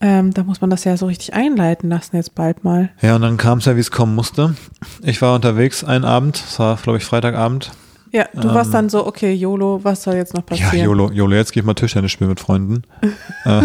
ähm, 0.01 0.34
da 0.34 0.43
muss 0.43 0.62
man 0.62 0.70
das 0.70 0.84
ja 0.84 0.97
so 0.97 1.05
richtig 1.05 1.34
einleiten 1.34 1.89
lassen 1.89 2.16
jetzt 2.16 2.36
bald 2.36 2.64
mal. 2.64 2.89
Ja, 3.01 3.16
und 3.16 3.22
dann 3.22 3.38
kam 3.38 3.59
es 3.59 3.66
ja, 3.66 3.76
wie 3.76 3.80
es 3.80 3.91
kommen 3.91 4.16
musste. 4.16 4.55
Ich 5.03 5.22
war 5.22 5.36
unterwegs 5.36 5.84
einen 5.84 6.05
Abend, 6.05 6.36
es 6.38 6.59
war, 6.59 6.76
glaube 6.78 6.97
ich, 6.97 7.05
Freitagabend. 7.05 7.72
Ja, 8.12 8.26
du 8.34 8.49
ähm, 8.49 8.53
warst 8.53 8.74
dann 8.74 8.89
so, 8.89 9.05
okay, 9.05 9.32
YOLO, 9.32 9.84
was 9.84 10.03
soll 10.03 10.16
jetzt 10.16 10.34
noch 10.34 10.45
passieren? 10.45 10.76
Ja, 10.76 10.84
YOLO, 10.84 11.12
YOLO 11.12 11.36
jetzt 11.36 11.53
gehe 11.53 11.62
ich 11.62 11.68
mal 11.68 11.76
Tischtennis 11.76 12.12
spielen 12.12 12.32
mit 12.32 12.39
Freunden. 12.39 12.84
äh, 13.45 13.62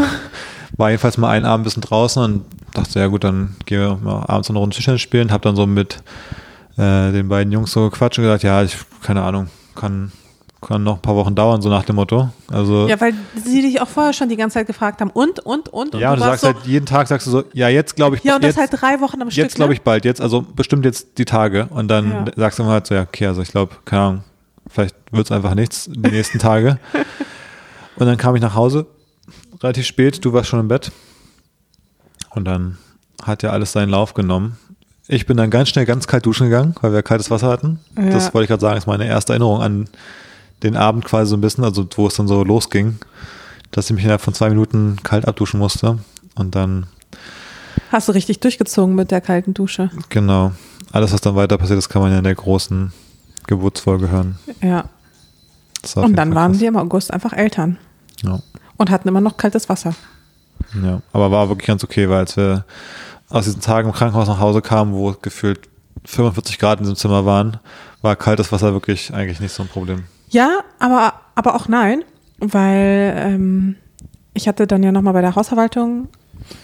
war 0.76 0.90
jedenfalls 0.90 1.18
mal 1.18 1.30
einen 1.30 1.44
Abend 1.44 1.62
ein 1.62 1.64
bisschen 1.64 1.82
draußen 1.82 2.22
und 2.22 2.44
dachte, 2.74 2.98
ja 3.00 3.06
gut, 3.06 3.24
dann 3.24 3.56
gehen 3.66 3.80
wir 3.80 3.96
mal 3.96 4.24
abends 4.26 4.50
eine 4.50 4.58
Runde 4.58 4.74
Tischtennis 4.74 5.00
spielen. 5.00 5.32
Hab 5.32 5.42
dann 5.42 5.56
so 5.56 5.66
mit 5.66 6.02
äh, 6.76 7.12
den 7.12 7.28
beiden 7.28 7.52
Jungs 7.52 7.72
so 7.72 7.88
gequatscht 7.88 8.18
und 8.18 8.24
gesagt, 8.24 8.42
ja, 8.42 8.62
ich, 8.62 8.76
keine 9.02 9.22
Ahnung, 9.22 9.48
kann, 9.74 10.12
kann 10.60 10.82
noch 10.82 10.96
ein 10.96 11.02
paar 11.02 11.16
Wochen 11.16 11.34
dauern, 11.34 11.62
so 11.62 11.68
nach 11.68 11.84
dem 11.84 11.96
Motto. 11.96 12.28
Also, 12.50 12.88
ja, 12.88 13.00
weil 13.00 13.14
sie 13.42 13.62
dich 13.62 13.80
auch 13.80 13.88
vorher 13.88 14.12
schon 14.12 14.28
die 14.28 14.36
ganze 14.36 14.54
Zeit 14.54 14.66
gefragt 14.66 15.00
haben, 15.00 15.10
und, 15.10 15.40
und, 15.40 15.68
und. 15.70 15.94
Ja, 15.94 16.12
und 16.12 16.20
du, 16.20 16.24
sagst 16.24 16.42
so, 16.42 16.48
halt, 16.48 16.58
jeden 16.64 16.86
Tag 16.86 17.08
sagst 17.08 17.26
du 17.26 17.30
so, 17.30 17.44
ja, 17.52 17.68
jetzt 17.68 17.96
glaube 17.96 18.16
ich. 18.16 18.24
Ja, 18.24 18.36
und 18.36 18.42
jetzt, 18.42 18.58
das 18.58 18.70
halt 18.70 18.82
drei 18.82 19.00
Wochen 19.00 19.22
am 19.22 19.30
Stück. 19.30 19.44
Jetzt 19.44 19.56
glaube 19.56 19.70
ne? 19.70 19.74
ich 19.74 19.82
bald, 19.82 20.04
jetzt, 20.04 20.20
also 20.20 20.42
bestimmt 20.42 20.84
jetzt 20.84 21.18
die 21.18 21.24
Tage. 21.24 21.66
Und 21.70 21.88
dann 21.88 22.10
ja. 22.10 22.24
sagst 22.36 22.58
du 22.58 22.64
mal 22.64 22.72
halt 22.72 22.86
so, 22.86 22.94
ja, 22.94 23.02
okay, 23.02 23.26
also 23.26 23.42
ich 23.42 23.50
glaube, 23.50 23.76
keine 23.84 24.02
Ahnung, 24.02 24.24
vielleicht 24.68 24.96
wird 25.10 25.26
es 25.26 25.32
einfach 25.32 25.54
nichts 25.54 25.88
die 25.90 26.10
nächsten 26.10 26.38
Tage. 26.38 26.78
und 27.96 28.06
dann 28.06 28.18
kam 28.18 28.36
ich 28.36 28.42
nach 28.42 28.54
Hause, 28.54 28.86
relativ 29.62 29.86
spät, 29.86 30.24
du 30.24 30.32
warst 30.32 30.48
schon 30.48 30.60
im 30.60 30.68
Bett. 30.68 30.92
Und 32.30 32.44
dann 32.44 32.78
hat 33.22 33.42
ja 33.42 33.50
alles 33.50 33.72
seinen 33.72 33.90
Lauf 33.90 34.14
genommen. 34.14 34.58
Ich 35.08 35.26
bin 35.26 35.36
dann 35.36 35.50
ganz 35.50 35.68
schnell 35.68 35.86
ganz 35.86 36.06
kalt 36.06 36.26
duschen 36.26 36.48
gegangen, 36.48 36.74
weil 36.80 36.92
wir 36.92 37.02
kaltes 37.02 37.30
Wasser 37.30 37.48
hatten. 37.48 37.78
Ja. 37.96 38.10
Das 38.10 38.34
wollte 38.34 38.44
ich 38.44 38.48
gerade 38.48 38.60
sagen, 38.60 38.76
ist 38.76 38.86
meine 38.86 39.06
erste 39.06 39.32
Erinnerung 39.32 39.62
an 39.62 39.88
den 40.62 40.76
Abend 40.76 41.04
quasi 41.04 41.30
so 41.30 41.36
ein 41.36 41.40
bisschen, 41.40 41.64
also 41.64 41.86
wo 41.96 42.06
es 42.06 42.14
dann 42.14 42.28
so 42.28 42.42
losging, 42.42 42.98
dass 43.70 43.86
ich 43.86 43.94
mich 43.94 44.04
innerhalb 44.04 44.20
von 44.20 44.34
zwei 44.34 44.48
Minuten 44.48 44.96
kalt 45.02 45.28
abduschen 45.28 45.60
musste. 45.60 45.98
Und 46.34 46.54
dann. 46.54 46.86
Hast 47.90 48.08
du 48.08 48.12
richtig 48.12 48.40
durchgezogen 48.40 48.94
mit 48.94 49.10
der 49.10 49.20
kalten 49.20 49.54
Dusche? 49.54 49.90
Genau. 50.08 50.52
Alles, 50.92 51.12
was 51.12 51.20
dann 51.20 51.36
weiter 51.36 51.58
passiert 51.58 51.78
ist, 51.78 51.88
kann 51.88 52.02
man 52.02 52.10
ja 52.10 52.18
in 52.18 52.24
der 52.24 52.34
großen 52.34 52.92
Geburtsfolge 53.46 54.10
hören. 54.10 54.38
Ja. 54.60 54.88
Und 55.94 56.16
dann 56.16 56.34
waren 56.34 56.58
wir 56.58 56.68
im 56.68 56.76
August 56.76 57.12
einfach 57.12 57.32
Eltern. 57.32 57.78
Ja. 58.22 58.40
Und 58.76 58.90
hatten 58.90 59.08
immer 59.08 59.20
noch 59.20 59.36
kaltes 59.36 59.68
Wasser. 59.68 59.94
Ja, 60.82 61.00
aber 61.12 61.30
war 61.30 61.48
wirklich 61.48 61.66
ganz 61.66 61.84
okay, 61.84 62.08
weil 62.08 62.18
als 62.18 62.36
wir 62.36 62.64
aus 63.28 63.44
diesen 63.44 63.60
Tagen 63.60 63.88
im 63.88 63.94
Krankenhaus 63.94 64.28
nach 64.28 64.40
Hause 64.40 64.62
kamen, 64.62 64.92
wo 64.92 65.14
gefühlt 65.20 65.68
45 66.04 66.58
Grad 66.58 66.78
in 66.78 66.84
diesem 66.84 66.96
Zimmer 66.96 67.24
waren, 67.24 67.58
war 68.02 68.16
kaltes 68.16 68.52
Wasser 68.52 68.72
wirklich 68.72 69.12
eigentlich 69.12 69.40
nicht 69.40 69.52
so 69.52 69.62
ein 69.62 69.68
Problem. 69.68 70.04
Ja, 70.28 70.60
aber, 70.78 71.14
aber 71.34 71.54
auch 71.54 71.68
nein, 71.68 72.04
weil 72.38 73.14
ähm, 73.16 73.76
ich 74.34 74.48
hatte 74.48 74.66
dann 74.66 74.82
ja 74.82 74.92
nochmal 74.92 75.14
bei 75.14 75.22
der 75.22 75.34
Hausverwaltung 75.34 76.08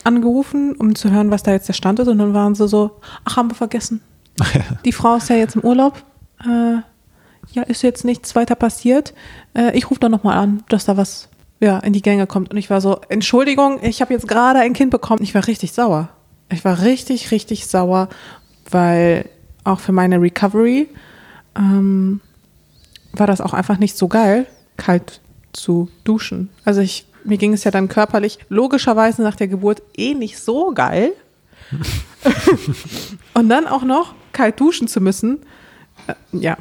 angerufen, 0.04 0.74
um 0.76 0.94
zu 0.94 1.10
hören, 1.10 1.30
was 1.30 1.42
da 1.42 1.52
jetzt 1.52 1.68
der 1.68 1.72
Stand 1.72 1.98
ist. 1.98 2.08
Und 2.08 2.18
dann 2.18 2.34
waren 2.34 2.54
sie 2.54 2.68
so, 2.68 3.00
ach, 3.24 3.36
haben 3.36 3.50
wir 3.50 3.54
vergessen. 3.54 4.00
Die 4.84 4.92
Frau 4.92 5.16
ist 5.16 5.28
ja 5.28 5.36
jetzt 5.36 5.56
im 5.56 5.62
Urlaub. 5.62 6.02
Äh, 6.44 6.78
ja, 7.52 7.62
ist 7.62 7.82
jetzt 7.82 8.04
nichts 8.04 8.34
weiter 8.34 8.54
passiert. 8.54 9.14
Äh, 9.54 9.76
ich 9.76 9.90
rufe 9.90 10.00
dann 10.00 10.12
nochmal 10.12 10.38
an, 10.38 10.62
dass 10.68 10.84
da 10.84 10.96
was 10.96 11.28
ja, 11.62 11.78
in 11.78 11.92
die 11.92 12.02
Gänge 12.02 12.26
kommt. 12.26 12.50
Und 12.50 12.56
ich 12.56 12.70
war 12.70 12.80
so, 12.80 13.00
Entschuldigung, 13.08 13.78
ich 13.82 14.00
habe 14.00 14.12
jetzt 14.12 14.26
gerade 14.26 14.58
ein 14.58 14.72
Kind 14.72 14.90
bekommen. 14.90 15.22
Ich 15.22 15.32
war 15.34 15.46
richtig 15.46 15.72
sauer. 15.72 16.08
Ich 16.50 16.64
war 16.64 16.82
richtig, 16.82 17.30
richtig 17.30 17.68
sauer, 17.68 18.08
weil 18.68 19.26
auch 19.62 19.78
für 19.78 19.92
meine 19.92 20.20
Recovery 20.20 20.88
ähm, 21.56 22.20
war 23.12 23.28
das 23.28 23.40
auch 23.40 23.54
einfach 23.54 23.78
nicht 23.78 23.96
so 23.96 24.08
geil, 24.08 24.46
kalt 24.76 25.20
zu 25.52 25.88
duschen. 26.02 26.50
Also 26.64 26.80
ich, 26.80 27.06
mir 27.22 27.38
ging 27.38 27.52
es 27.52 27.62
ja 27.62 27.70
dann 27.70 27.88
körperlich 27.88 28.40
logischerweise 28.48 29.22
nach 29.22 29.36
der 29.36 29.46
Geburt 29.46 29.82
eh 29.96 30.14
nicht 30.14 30.40
so 30.40 30.72
geil. 30.74 31.12
Und 33.34 33.48
dann 33.48 33.68
auch 33.68 33.84
noch 33.84 34.14
kalt 34.32 34.58
duschen 34.58 34.88
zu 34.88 35.00
müssen, 35.00 35.38
äh, 36.08 36.14
ja, 36.32 36.56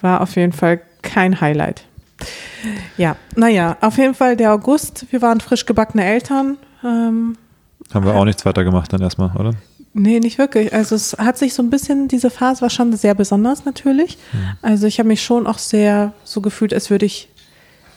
war 0.00 0.20
auf 0.20 0.36
jeden 0.36 0.52
Fall 0.52 0.80
kein 1.02 1.40
Highlight. 1.40 1.84
Ja, 2.96 3.16
naja, 3.36 3.76
auf 3.80 3.98
jeden 3.98 4.14
Fall 4.14 4.36
der 4.36 4.52
August, 4.52 5.06
wir 5.10 5.22
waren 5.22 5.40
frisch 5.40 5.66
gebackene 5.66 6.04
Eltern. 6.04 6.56
Ähm, 6.84 7.36
Haben 7.92 8.04
wir 8.04 8.14
auch 8.14 8.24
nichts 8.24 8.44
weiter 8.44 8.64
gemacht 8.64 8.92
dann 8.92 9.02
erstmal, 9.02 9.36
oder? 9.36 9.52
Nee, 9.96 10.18
nicht 10.18 10.38
wirklich. 10.38 10.74
Also 10.74 10.96
es 10.96 11.16
hat 11.18 11.38
sich 11.38 11.54
so 11.54 11.62
ein 11.62 11.70
bisschen, 11.70 12.08
diese 12.08 12.28
Phase 12.28 12.62
war 12.62 12.70
schon 12.70 12.94
sehr 12.96 13.14
besonders 13.14 13.64
natürlich. 13.64 14.18
Also 14.60 14.88
ich 14.88 14.98
habe 14.98 15.06
mich 15.06 15.22
schon 15.22 15.46
auch 15.46 15.58
sehr 15.58 16.12
so 16.24 16.40
gefühlt, 16.40 16.74
als 16.74 16.90
würde 16.90 17.06
ich 17.06 17.28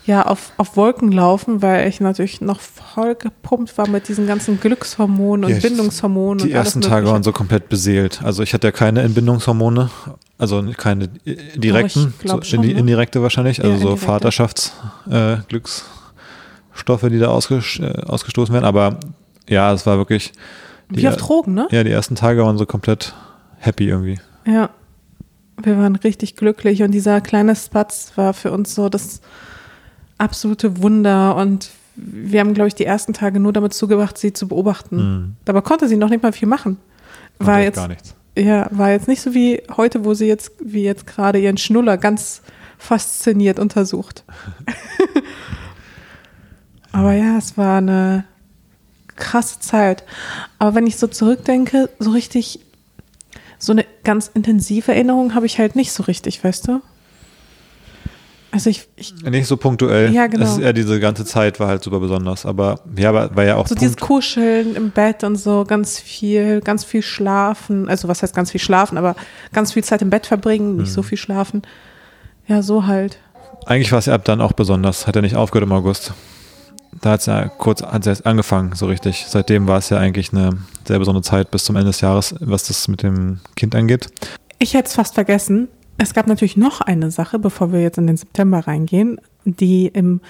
ja 0.06 0.26
auf, 0.26 0.52
auf 0.58 0.78
Wolken 0.78 1.12
laufen, 1.12 1.64
weil 1.64 1.88
ich 1.90 2.00
natürlich 2.00 2.40
noch 2.40 2.60
voll 2.60 3.16
gepumpt 3.16 3.78
war 3.80 3.90
mit 3.90 4.08
diesen 4.08 4.28
ganzen 4.28 4.60
Glückshormonen 4.60 5.46
und 5.46 5.52
Ja, 5.52 5.60
Bindungshormonen. 5.60 6.38
Die 6.46 6.52
und 6.52 6.56
ersten 6.56 6.82
Tage 6.82 7.08
waren 7.08 7.24
so 7.24 7.32
komplett 7.32 7.68
beseelt. 7.68 8.22
Also 8.24 8.44
ich 8.44 8.54
hatte 8.54 8.68
ja 8.68 8.72
keine 8.72 9.02
Entbindungshormone, 9.02 9.90
also 10.38 10.64
keine 10.78 11.10
direkten, 11.56 12.14
glaub 12.20 12.46
so 12.46 12.52
schon, 12.52 12.62
ne? 12.66 12.72
indirekte 12.72 13.22
wahrscheinlich, 13.22 13.62
also 13.64 13.74
Ja, 13.74 13.80
so 13.80 13.90
indirekte. 13.90 14.06
Vaterschaftsglücksstoffe, 14.06 17.04
äh, 17.04 17.10
die 17.10 17.20
da 17.20 17.28
ausges 17.30 17.80
äh, 17.80 18.02
ausgestoßen 18.06 18.54
werden. 18.54 18.66
Aber 18.66 19.00
ja, 19.50 19.74
es 19.74 19.86
war 19.86 19.98
wirklich. 19.98 20.34
Die, 20.90 21.02
Wie 21.02 21.08
auf 21.08 21.18
Drogen, 21.18 21.54
ne? 21.54 21.68
Ja, 21.72 21.84
die 21.84 21.92
ersten 21.92 22.16
Tage 22.16 22.44
waren 22.44 22.58
so 22.58 22.66
komplett 22.66 23.14
happy 23.58 23.90
irgendwie. 23.90 24.20
Ja. 24.46 24.70
Wir 25.62 25.78
waren 25.80 25.96
richtig 25.96 26.36
glücklich 26.36 26.84
und 26.84 26.92
dieser 26.92 27.20
kleine 27.20 27.56
Spatz 27.56 28.12
war 28.16 28.36
für 28.36 28.52
uns 28.52 28.76
so 28.76 28.90
das 28.90 29.22
absolute 30.20 30.84
Wunder 30.84 31.36
und 31.36 31.72
wir 31.96 32.42
haben, 32.42 32.54
glaube 32.54 32.68
ich, 32.68 32.76
die 32.76 32.86
ersten 32.86 33.14
Tage 33.14 33.40
nur 33.40 33.54
damit 33.54 33.74
zugebracht, 33.74 34.20
sie 34.20 34.34
zu 34.34 34.48
beobachten. 34.48 34.98
Mhm. 34.98 35.36
Dabei 35.46 35.62
konnte 35.62 35.88
sie 35.88 35.98
noch 35.98 36.10
nicht 36.10 36.22
mal 36.22 36.32
viel 36.32 36.48
machen. 36.48 36.78
War 37.40 37.60
jetzt, 37.60 37.76
gar 37.76 37.88
nichts. 37.88 38.14
Ja, 38.38 38.68
war 38.72 38.92
jetzt 38.92 39.08
nicht 39.08 39.22
so 39.22 39.34
wie 39.34 39.62
heute, 39.76 40.06
wo 40.06 40.14
sie 40.14 40.28
jetzt, 40.28 40.52
wie 40.60 40.84
jetzt 40.84 41.08
gerade 41.08 41.40
ihren 41.40 41.58
Schnuller 41.58 41.98
ganz 41.98 42.42
fasziniert 42.78 43.60
untersucht. 43.60 44.24
Aber 46.92 47.14
ja, 47.14 47.38
es 47.38 47.58
war 47.58 47.78
eine 47.78 48.26
krasse 49.16 49.60
Zeit. 49.60 50.04
Aber 50.60 50.76
wenn 50.76 50.88
ich 50.88 50.98
so 50.98 51.08
zurückdenke, 51.08 51.90
so 52.00 52.12
richtig, 52.12 52.60
so 53.60 53.72
eine 53.72 53.86
ganz 54.04 54.30
intensive 54.34 54.94
Erinnerung 54.94 55.34
habe 55.34 55.46
ich 55.46 55.60
halt 55.60 55.76
nicht 55.76 55.92
so 55.92 56.04
richtig, 56.04 56.44
weißt 56.44 56.68
du? 56.68 56.82
Also 58.52 58.70
ich, 58.70 58.88
ich 58.96 59.14
Nicht 59.24 59.48
so 59.48 59.58
punktuell. 59.58 60.12
Ja, 60.14 60.28
genau. 60.28 60.46
Es 60.46 60.52
ist 60.54 60.60
eher 60.60 60.74
diese 60.74 61.00
ganze 61.00 61.26
Zeit 61.26 61.60
war 61.60 61.68
halt 61.68 61.84
super 61.84 62.00
besonders. 62.00 62.46
Aber 62.46 62.80
ja, 62.98 63.14
war, 63.14 63.36
war 63.36 63.44
ja 63.44 63.56
auch 63.58 63.68
so 63.68 63.76
dieses 63.76 63.96
Punkt, 63.98 64.08
Kuscheln 64.08 64.76
im 64.76 64.92
Bett 64.92 65.24
und 65.24 65.36
so, 65.36 65.66
ganz 65.68 66.00
viel, 66.00 66.62
ganz 66.62 66.84
viel 66.86 67.02
schlafen. 67.02 67.90
Also 67.90 68.08
was 68.08 68.24
heißt 68.24 68.34
ganz 68.34 68.52
viel 68.52 68.62
schlafen, 68.62 68.98
aber 68.98 69.16
ganz 69.54 69.74
viel 69.74 69.84
Zeit 69.84 70.02
im 70.02 70.10
Bett 70.10 70.26
verbringen, 70.26 70.78
nicht 70.78 70.90
Mhm. 70.90 70.94
so 70.94 71.04
viel 71.04 71.18
schlafen. 71.18 71.62
Ja, 72.48 72.62
so 72.62 72.88
halt. 72.88 73.20
Eigentlich 73.66 73.92
war 73.92 74.00
es 74.00 74.06
ja 74.06 74.14
ab 74.16 74.24
dann 74.24 74.40
auch 74.40 74.54
besonders. 74.54 75.08
Hat 75.08 75.16
er 75.18 75.22
nicht 75.22 75.36
aufgehört 75.36 75.68
im 75.68 75.74
August. 75.74 76.14
Da 77.02 77.12
hat 77.12 77.20
es 77.20 77.26
ja 77.26 77.50
kurz 77.50 77.82
erst 77.82 78.26
angefangen, 78.26 78.72
so 78.76 78.86
richtig. 78.88 79.26
Seitdem 79.28 79.68
war 79.68 79.78
es 79.78 79.90
ja 79.90 79.98
eigentlich 79.98 80.32
eine 80.32 80.52
sehr 80.88 80.98
besondere 80.98 81.22
Zeit 81.22 81.52
bis 81.52 81.66
zum 81.66 81.76
Ende 81.76 81.88
des 81.90 82.02
Jahres, 82.02 82.34
was 82.40 82.64
das 82.68 82.88
mit 82.88 83.04
dem 83.04 83.40
Kind 83.56 83.76
angeht. 83.76 84.08
Ich 84.58 84.74
hätte 84.74 84.88
es 84.88 84.96
fast 84.96 85.14
vergessen. 85.16 85.68
Es 85.98 86.14
gab 86.14 86.28
natürlich 86.28 86.58
noch 86.58 86.82
eine 86.82 87.10
Sache, 87.12 87.40
bevor 87.40 87.72
wir 87.72 87.82
jetzt 87.82 87.98
in 87.98 88.08
den 88.08 88.18
September 88.18 88.60
reingehen, 88.68 89.20
die 89.46 89.88
im 89.88 90.22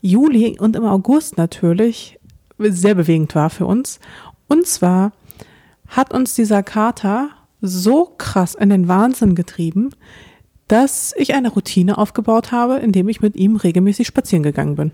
Juli 0.00 0.58
und 0.58 0.76
im 0.76 0.84
August 0.84 1.36
natürlich 1.36 2.18
sehr 2.58 2.94
bewegend 2.94 3.34
war 3.34 3.50
für 3.50 3.66
uns. 3.66 3.98
Und 4.46 4.66
zwar 4.66 5.12
hat 5.88 6.12
uns 6.12 6.34
dieser 6.34 6.62
Kater 6.62 7.30
so 7.60 8.14
krass 8.18 8.54
in 8.54 8.70
den 8.70 8.88
Wahnsinn 8.88 9.34
getrieben, 9.34 9.90
dass 10.68 11.14
ich 11.16 11.34
eine 11.34 11.50
Routine 11.50 11.98
aufgebaut 11.98 12.52
habe, 12.52 12.76
indem 12.76 13.08
ich 13.08 13.20
mit 13.20 13.36
ihm 13.36 13.56
regelmäßig 13.56 14.06
spazieren 14.06 14.42
gegangen 14.42 14.76
bin. 14.76 14.92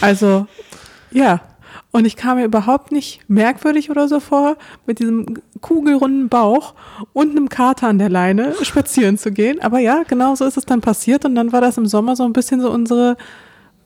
Also, 0.00 0.46
ja. 1.10 1.40
Und 1.90 2.04
ich 2.04 2.16
kam 2.16 2.36
mir 2.36 2.44
überhaupt 2.44 2.92
nicht 2.92 3.20
merkwürdig 3.28 3.90
oder 3.90 4.08
so 4.08 4.20
vor, 4.20 4.56
mit 4.86 4.98
diesem 4.98 5.38
kugelrunden 5.62 6.28
Bauch 6.28 6.74
und 7.14 7.30
einem 7.30 7.48
Kater 7.48 7.88
an 7.88 7.98
der 7.98 8.10
Leine 8.10 8.54
spazieren 8.62 9.16
zu 9.16 9.32
gehen. 9.32 9.60
Aber 9.62 9.78
ja, 9.78 10.02
genau 10.06 10.34
so 10.34 10.44
ist 10.44 10.56
es 10.58 10.66
dann 10.66 10.80
passiert. 10.82 11.24
Und 11.24 11.34
dann 11.34 11.52
war 11.52 11.60
das 11.60 11.78
im 11.78 11.86
Sommer 11.86 12.14
so 12.14 12.24
ein 12.24 12.32
bisschen 12.34 12.60
so 12.60 12.70
unsere 12.70 13.16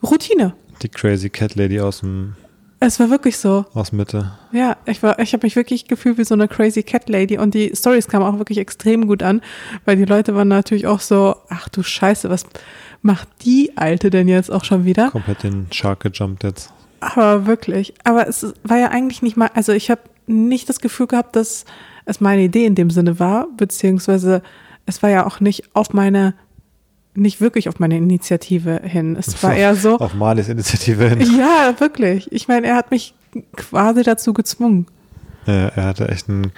Routine. 0.03 0.55
Die 0.83 0.89
Crazy 0.89 1.31
Cat 1.31 1.55
Lady 1.55 1.81
aus 1.81 2.01
dem 2.01 2.35
Es 2.81 2.99
war 2.99 3.09
wirklich 3.09 3.39
so. 3.39 3.67
aus 3.73 3.93
Mitte. 3.93 4.33
Ja, 4.51 4.77
ich 4.85 5.01
war, 5.05 5.21
ich 5.21 5.33
habe 5.33 5.47
mich 5.47 5.55
wirklich 5.55 5.87
gefühlt 5.87 6.19
wie 6.19 6.25
so 6.25 6.35
eine 6.35 6.49
crazy 6.49 6.83
Cat 6.83 7.09
Lady 7.09 7.39
und 7.39 7.55
die 7.55 7.71
Stories 7.73 8.09
kamen 8.09 8.25
auch 8.27 8.39
wirklich 8.39 8.59
extrem 8.59 9.07
gut 9.07 9.23
an, 9.23 9.41
weil 9.85 9.97
die 9.97 10.05
Leute 10.05 10.35
waren 10.35 10.49
natürlich 10.49 10.89
auch 10.89 10.99
so, 10.99 11.37
ach 11.49 11.69
du 11.69 11.85
Scheiße, 11.85 12.29
was 12.31 12.45
macht 13.01 13.29
die 13.45 13.77
Alte 13.77 14.11
denn 14.11 14.27
jetzt 14.27 14.51
auch 14.51 14.65
schon 14.65 14.85
wieder? 14.85 15.11
Komplett 15.13 15.45
den 15.45 15.69
Shark 15.71 16.01
gejumpt 16.01 16.43
jetzt. 16.43 16.73
Aber 17.03 17.47
wirklich, 17.47 17.95
aber 18.05 18.29
es 18.29 18.55
war 18.63 18.79
ja 18.79 18.89
eigentlich 18.89 19.23
nicht 19.23 19.37
mal, 19.37 19.51
also 19.55 19.73
ich 19.73 19.91
habe 19.91 20.03
nicht 20.29 20.69
das 20.69 20.81
Gefühl 20.81 21.09
gehabt, 21.09 21.35
dass 21.35 21.65
es 22.05 22.21
meine 22.21 22.43
Idee 22.43 22.65
in 22.65 22.77
dem 22.77 22.91
Sinne 22.91 23.19
war, 23.19 23.49
beziehungsweise 23.57 24.41
es 24.87 25.03
war 25.03 25.11
ja 25.11 25.27
auch 25.27 25.41
nicht 25.41 25.65
auf 25.75 25.93
meine, 25.93 26.35
nicht 27.15 27.41
wirklich 27.41 27.69
auf 27.69 27.81
meine 27.81 27.97
Initiative 27.97 28.81
hin. 28.85 29.17
Es 29.17 29.43
war 29.43 29.53
eher 29.57 29.75
so, 29.75 29.99
Auf 29.99 30.15
Malis 30.15 30.49
Initiative 30.49 31.09
hin. 31.09 31.21
ja, 31.39 31.75
wirklich. 31.81 32.31
Ich 32.31 32.47
meine, 32.47 32.69
er 32.69 32.77
hat 32.77 32.93
mich 32.93 33.15
quasi 33.57 34.05
dazu 34.05 34.33
gezwungen. 34.33 34.87
Ja, 35.47 35.69
er 35.69 35.85
hatte 35.87 36.09
echt 36.09 36.29
einen, 36.29 36.53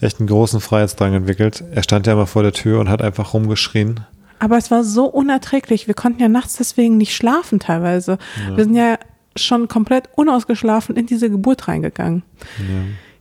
echt 0.00 0.18
einen 0.18 0.26
großen 0.26 0.60
Freiheitsdrang 0.60 1.14
entwickelt. 1.14 1.62
Er 1.72 1.84
stand 1.84 2.08
ja 2.08 2.14
immer 2.14 2.26
vor 2.26 2.42
der 2.42 2.52
Tür 2.52 2.80
und 2.80 2.88
hat 2.88 3.00
einfach 3.00 3.32
rumgeschrien. 3.32 4.00
Aber 4.40 4.58
es 4.58 4.72
war 4.72 4.82
so 4.82 5.04
unerträglich. 5.06 5.86
Wir 5.86 5.94
konnten 5.94 6.20
ja 6.20 6.28
nachts 6.28 6.56
deswegen 6.56 6.96
nicht 6.96 7.14
schlafen 7.14 7.60
teilweise. 7.60 8.18
Wir 8.56 8.64
sind 8.64 8.74
ja 8.74 8.98
schon 9.36 9.68
komplett 9.68 10.08
unausgeschlafen 10.14 10.96
in 10.96 11.06
diese 11.06 11.30
Geburt 11.30 11.68
reingegangen. 11.68 12.22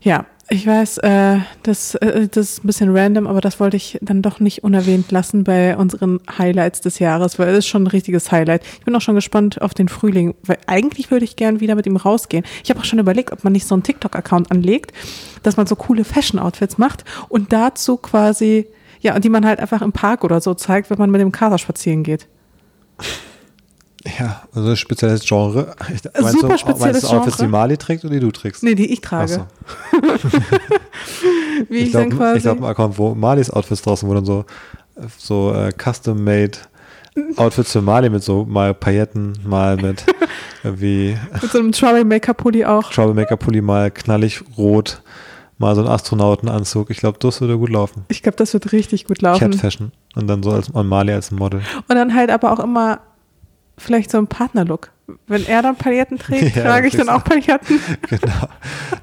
Ja, 0.02 0.26
ich 0.50 0.68
weiß, 0.68 0.98
äh, 1.00 1.38
das, 1.64 1.96
äh, 1.96 2.28
das 2.28 2.52
ist 2.52 2.64
ein 2.64 2.68
bisschen 2.68 2.96
random, 2.96 3.28
aber 3.28 3.40
das 3.40 3.62
wollte 3.62 3.78
ich 3.78 3.98
dann 4.02 4.22
doch 4.22 4.42
nicht 4.42 4.64
unerwähnt 4.64 5.10
lassen 5.10 5.46
bei 5.46 5.78
unseren 5.78 6.20
Highlights 6.38 6.82
des 6.82 7.00
Jahres, 7.00 7.40
weil 7.40 7.50
es 7.50 7.60
ist 7.60 7.68
schon 7.68 7.84
ein 7.84 7.88
richtiges 7.88 8.32
Highlight. 8.32 8.62
Ich 8.80 8.86
bin 8.86 8.94
auch 8.96 9.02
schon 9.02 9.16
gespannt 9.16 9.62
auf 9.62 9.74
den 9.74 9.88
Frühling, 9.88 10.36
weil 10.44 10.58
eigentlich 10.68 11.12
würde 11.12 11.24
ich 11.24 11.38
gern 11.38 11.62
wieder 11.62 11.76
mit 11.76 11.86
ihm 11.86 11.96
rausgehen. 11.96 12.44
Ich 12.64 12.70
habe 12.70 12.82
auch 12.82 12.86
schon 12.86 13.00
überlegt, 13.00 13.32
ob 13.32 13.46
man 13.46 13.54
nicht 13.54 13.66
so 13.66 13.74
einen 13.74 13.84
TikTok-Account 13.84 14.52
anlegt, 14.52 14.92
dass 15.44 15.56
man 15.56 15.66
so 15.66 15.78
coole 15.78 16.04
Fashion-Outfits 16.04 16.78
macht 16.78 17.06
und 17.30 17.54
dazu 17.54 17.96
quasi, 17.96 18.68
ja, 19.00 19.16
und 19.16 19.24
die 19.24 19.30
man 19.30 19.46
halt 19.46 19.60
einfach 19.60 19.82
im 19.82 19.94
Park 19.94 20.26
oder 20.26 20.42
so 20.42 20.54
zeigt, 20.54 20.90
wenn 20.90 20.98
man 20.98 21.10
mit 21.10 21.22
dem 21.22 21.32
Kater 21.32 21.58
spazieren 21.58 22.04
geht. 22.04 22.28
Ja, 24.20 24.44
also 24.54 24.70
ein 24.70 24.76
spezielles 24.78 25.26
Genre. 25.26 25.76
Ich, 25.94 26.02
Super 26.04 26.50
du, 26.50 26.58
spezielles 26.58 26.80
meinst 26.80 27.04
du 27.04 27.08
Outfits, 27.08 27.38
Genre. 27.38 27.48
die 27.48 27.52
Mali 27.52 27.78
trägt 27.78 28.04
oder 28.04 28.14
die 28.14 28.20
du 28.20 28.32
trägst? 28.32 28.62
Nee, 28.64 28.76
die 28.76 28.92
ich 28.92 29.00
trage. 29.02 29.28
so. 29.34 29.46
Wie 31.70 31.78
ich, 31.78 31.86
Ich 31.88 31.92
dann 31.94 32.10
glaube, 32.10 32.18
quasi. 32.24 32.38
ich 32.38 32.44
glaub, 32.44 32.58
ein 32.58 32.64
Account, 32.66 32.98
wo 32.98 33.16
Malis 33.16 33.50
Outfits 33.50 33.82
draußen, 33.82 34.10
dann 34.14 34.26
so, 34.26 34.46
so 35.18 35.54
äh, 35.54 35.72
custom-made 35.72 36.58
Outfits 37.38 37.72
für 37.72 37.82
Mali 37.82 38.10
mit 38.10 38.24
so 38.24 38.44
mal 38.46 38.74
Pailletten, 38.74 39.38
mal 39.46 39.78
mit 39.78 40.04
irgendwie 40.64 41.16
mit 41.42 41.52
so 41.52 41.60
einem 41.60 41.72
Troublemaker-Pulli 41.72 42.66
auch. 42.66 42.92
Troublemaker-Pulli, 42.92 43.62
mal 43.62 43.92
knallig 43.92 44.42
rot, 44.58 45.02
mal 45.60 45.76
so 45.76 45.82
ein 45.82 45.88
Astronautenanzug. 45.88 46.90
Ich 46.90 46.98
glaube, 46.98 47.20
das 47.20 47.40
würde 47.40 47.58
gut 47.58 47.70
laufen. 47.70 48.06
Ich 48.10 48.24
glaube, 48.24 48.36
das 48.38 48.54
wird 48.54 48.72
richtig 48.72 49.06
gut 49.06 49.22
laufen. 49.22 49.52
Cat 49.52 49.56
Fashion. 49.56 49.92
Und 50.16 50.28
dann 50.28 50.42
so 50.44 50.52
als 50.52 50.74
an 50.74 50.88
Mali 50.88 51.14
als 51.14 51.30
Model. 51.32 51.62
Und 51.88 51.96
dann 51.96 52.16
halt 52.16 52.32
aber 52.32 52.52
auch 52.52 52.60
immer 52.60 53.00
vielleicht 53.78 54.12
so 54.12 54.18
ein 54.18 54.28
Partnerlook. 54.28 54.92
Wenn 55.28 55.46
er 55.46 55.62
dann 55.62 55.76
Pailletten 55.76 56.18
trägt, 56.18 56.56
Ja, 56.56 56.64
trage 56.64 56.88
ich 56.88 56.96
dann 56.96 57.10
auch 57.10 57.24
Pailletten. 57.24 57.80
genau. 58.10 58.48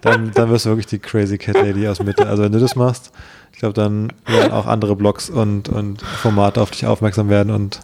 Dann, 0.00 0.30
dann 0.32 0.50
wirst 0.50 0.66
du 0.66 0.70
wirklich 0.70 0.86
die 0.86 0.98
Crazy 0.98 1.38
Cat 1.38 1.56
Lady 1.56 1.86
aus 1.86 2.02
Mitte. 2.02 2.26
Also 2.26 2.42
wenn 2.42 2.52
du 2.52 2.58
das 2.58 2.76
machst, 2.76 3.12
ich 3.52 3.58
glaube, 3.58 3.74
dann 3.74 4.12
werden 4.26 4.52
auch 4.52 4.66
andere 4.66 4.96
Blogs 4.96 5.28
und, 5.28 5.68
und 5.68 6.00
Formate 6.02 6.60
auf 6.62 6.70
dich 6.70 6.86
aufmerksam 6.86 7.28
werden 7.28 7.52
und 7.52 7.80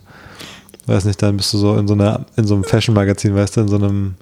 weiß 0.86 1.04
nicht, 1.04 1.20
dann 1.20 1.36
bist 1.36 1.52
du 1.52 1.58
so 1.58 1.76
in 1.76 1.86
so 1.86 1.94
einer, 1.94 2.24
in 2.36 2.46
so 2.46 2.54
einem 2.54 2.64
Fashion-Magazin, 2.64 3.34
weißt 3.34 3.56
du, 3.56 3.60
in 3.62 3.68
so 3.68 3.76
einem, 3.76 4.14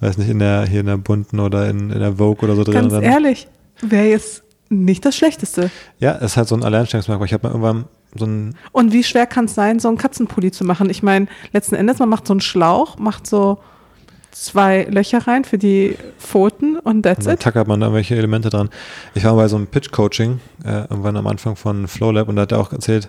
weiß 0.00 0.18
nicht, 0.18 0.28
in 0.28 0.40
der, 0.40 0.66
hier 0.66 0.80
in 0.80 0.86
der 0.86 0.98
bunten 0.98 1.40
oder 1.40 1.68
in, 1.68 1.90
in 1.90 2.00
der 2.00 2.14
Vogue 2.16 2.44
oder 2.44 2.56
so 2.56 2.64
drin. 2.64 2.88
Ganz 2.88 2.92
ehrlich, 2.92 3.48
wäre 3.80 4.06
jetzt 4.06 4.42
nicht 4.68 5.04
das 5.04 5.16
Schlechteste. 5.16 5.70
Ja, 5.98 6.16
es 6.16 6.32
ist 6.32 6.36
halt 6.36 6.48
so 6.48 6.54
ein 6.56 6.62
Alleinstellungsmerkmal. 6.62 7.26
Ich 7.26 7.32
habe 7.32 7.46
mal 7.46 7.54
irgendwann 7.54 7.84
so 8.16 8.26
ein, 8.26 8.54
Und 8.72 8.92
wie 8.92 9.04
schwer 9.04 9.26
kann 9.26 9.46
es 9.46 9.54
sein, 9.54 9.78
so 9.78 9.88
einen 9.88 9.98
Katzenpulli 9.98 10.50
zu 10.50 10.64
machen? 10.64 10.90
Ich 10.90 11.02
meine, 11.02 11.26
letzten 11.52 11.74
Endes, 11.74 11.98
man 11.98 12.08
macht 12.08 12.26
so 12.26 12.32
einen 12.32 12.40
Schlauch, 12.40 12.98
macht 12.98 13.26
so, 13.26 13.58
zwei 14.30 14.84
Löcher 14.84 15.26
rein 15.26 15.44
für 15.44 15.58
die 15.58 15.96
Pfoten 16.18 16.78
und 16.78 17.02
that's 17.02 17.20
Und 17.20 17.26
dann 17.26 17.34
it. 17.34 17.40
tackert 17.40 17.66
man 17.66 17.80
da 17.80 17.86
irgendwelche 17.86 18.14
Elemente 18.14 18.50
dran. 18.50 18.68
Ich 19.14 19.24
war 19.24 19.34
bei 19.34 19.48
so 19.48 19.56
einem 19.56 19.66
Pitch-Coaching 19.66 20.40
äh, 20.64 20.82
irgendwann 20.82 21.16
am 21.16 21.26
Anfang 21.26 21.56
von 21.56 21.88
Flowlab 21.88 22.28
und 22.28 22.36
da 22.36 22.42
hat 22.42 22.52
er 22.52 22.60
auch 22.60 22.72
erzählt, 22.72 23.08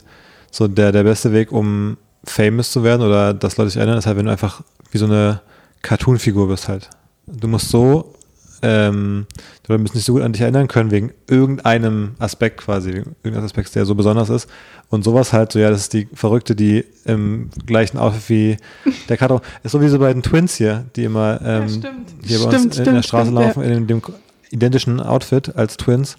so 0.52 0.68
der, 0.68 0.92
der 0.92 1.04
beste 1.04 1.32
Weg, 1.32 1.52
um 1.52 1.98
famous 2.24 2.72
zu 2.72 2.84
werden 2.84 3.06
oder 3.06 3.34
dass 3.34 3.58
Leute 3.58 3.70
sich 3.70 3.78
erinnern, 3.78 3.98
ist 4.00 4.08
halt, 4.08 4.18
wenn 4.18 4.26
du 4.26 4.32
einfach 4.32 4.62
wie 4.92 4.98
so 4.98 5.06
eine 5.06 5.42
Cartoon-Figur 5.84 6.48
bist 6.48 6.68
halt. 6.68 6.90
Du 7.28 7.48
musst 7.48 7.70
so, 7.70 8.16
ähm, 8.62 9.26
du 9.64 9.78
musst 9.78 9.96
nicht 9.96 10.06
so 10.06 10.14
gut 10.14 10.22
an 10.22 10.34
dich 10.34 10.42
erinnern 10.42 10.68
können 10.68 10.92
wegen 10.92 11.12
irgendeinem 11.28 12.12
Aspekt 12.20 12.58
quasi, 12.58 12.90
wegen 12.90 13.16
irgendeinem 13.24 13.46
Aspekt, 13.46 13.74
der 13.76 13.86
so 13.86 13.96
besonders 13.96 14.30
ist. 14.30 14.50
Und 14.90 15.04
sowas 15.04 15.34
halt 15.34 15.52
so, 15.52 15.60
ja, 15.60 15.70
das 15.70 15.82
ist 15.82 15.94
die 15.94 16.08
Verrückte, 16.14 16.56
die 16.56 16.84
im 17.06 17.50
gleichen 17.66 17.98
Outfit 17.98 18.30
wie 18.30 18.58
der 19.08 19.18
Kato, 19.18 19.42
ist 19.64 19.72
so 19.72 19.82
wie 19.82 19.88
so 19.88 20.00
bei 20.00 20.12
den 20.12 20.24
Twins 20.24 20.56
hier, 20.56 20.86
die 20.96 21.04
immer 21.04 21.40
ähm, 21.44 21.70
stimmt. 21.70 22.14
hier 22.24 22.40
bei 22.40 22.50
Stimmt, 22.50 22.66
uns 22.66 22.78
in 22.78 22.84
der 22.84 22.92
stimmt, 22.92 23.06
Straße 23.06 23.32
stimmt, 23.32 23.40
laufen, 23.40 23.64
in 23.64 23.88
dem 23.88 24.02
identischen 24.50 25.00
Outfit 25.00 25.56
als 25.56 25.78
Twins. 25.78 26.16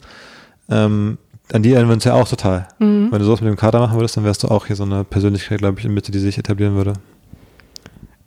Ähm, 0.68 1.18
an 1.52 1.62
die 1.62 1.72
erinnern 1.72 1.88
wir 1.88 1.94
uns 1.94 2.04
ja 2.04 2.14
auch 2.14 2.28
total. 2.28 2.68
Mhm. 2.78 3.08
Wenn 3.10 3.18
du 3.18 3.24
sowas 3.24 3.40
mit 3.40 3.50
dem 3.50 3.56
Kater 3.56 3.80
machen 3.80 3.96
würdest, 3.96 4.16
dann 4.16 4.24
wärst 4.24 4.44
du 4.44 4.48
auch 4.48 4.66
hier 4.66 4.76
so 4.76 4.84
eine 4.84 5.02
Persönlichkeit, 5.04 5.58
glaube 5.58 5.80
ich, 5.80 5.84
in 5.84 5.92
Mitte, 5.92 6.12
die 6.12 6.20
sich 6.20 6.38
etablieren 6.38 6.76
würde. 6.76 6.94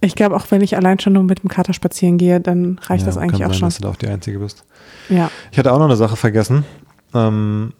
Ich 0.03 0.15
glaube, 0.15 0.35
auch 0.35 0.45
wenn 0.49 0.61
ich 0.61 0.75
allein 0.75 0.99
schon 0.99 1.13
nur 1.13 1.23
mit 1.23 1.43
dem 1.43 1.49
Kater 1.49 1.73
spazieren 1.73 2.17
gehe, 2.17 2.39
dann 2.41 2.79
reicht 2.87 3.01
Ja, 3.03 3.07
das 3.07 3.17
eigentlich 3.17 3.41
kann 3.41 3.49
auch 3.49 3.53
sein, 3.53 3.59
schon. 3.59 3.67
dass 3.69 3.75
du 3.77 3.81
da 3.83 3.89
auch 3.89 3.95
die 3.95 4.07
Einzige 4.07 4.39
bist. 4.39 4.63
Ja. 5.09 5.31
Ich 5.51 5.57
hatte 5.57 5.71
auch 5.71 5.77
noch 5.79 5.85
eine 5.85 5.95
Sache 5.95 6.15
vergessen. 6.17 6.65
Ähm, 7.13 7.73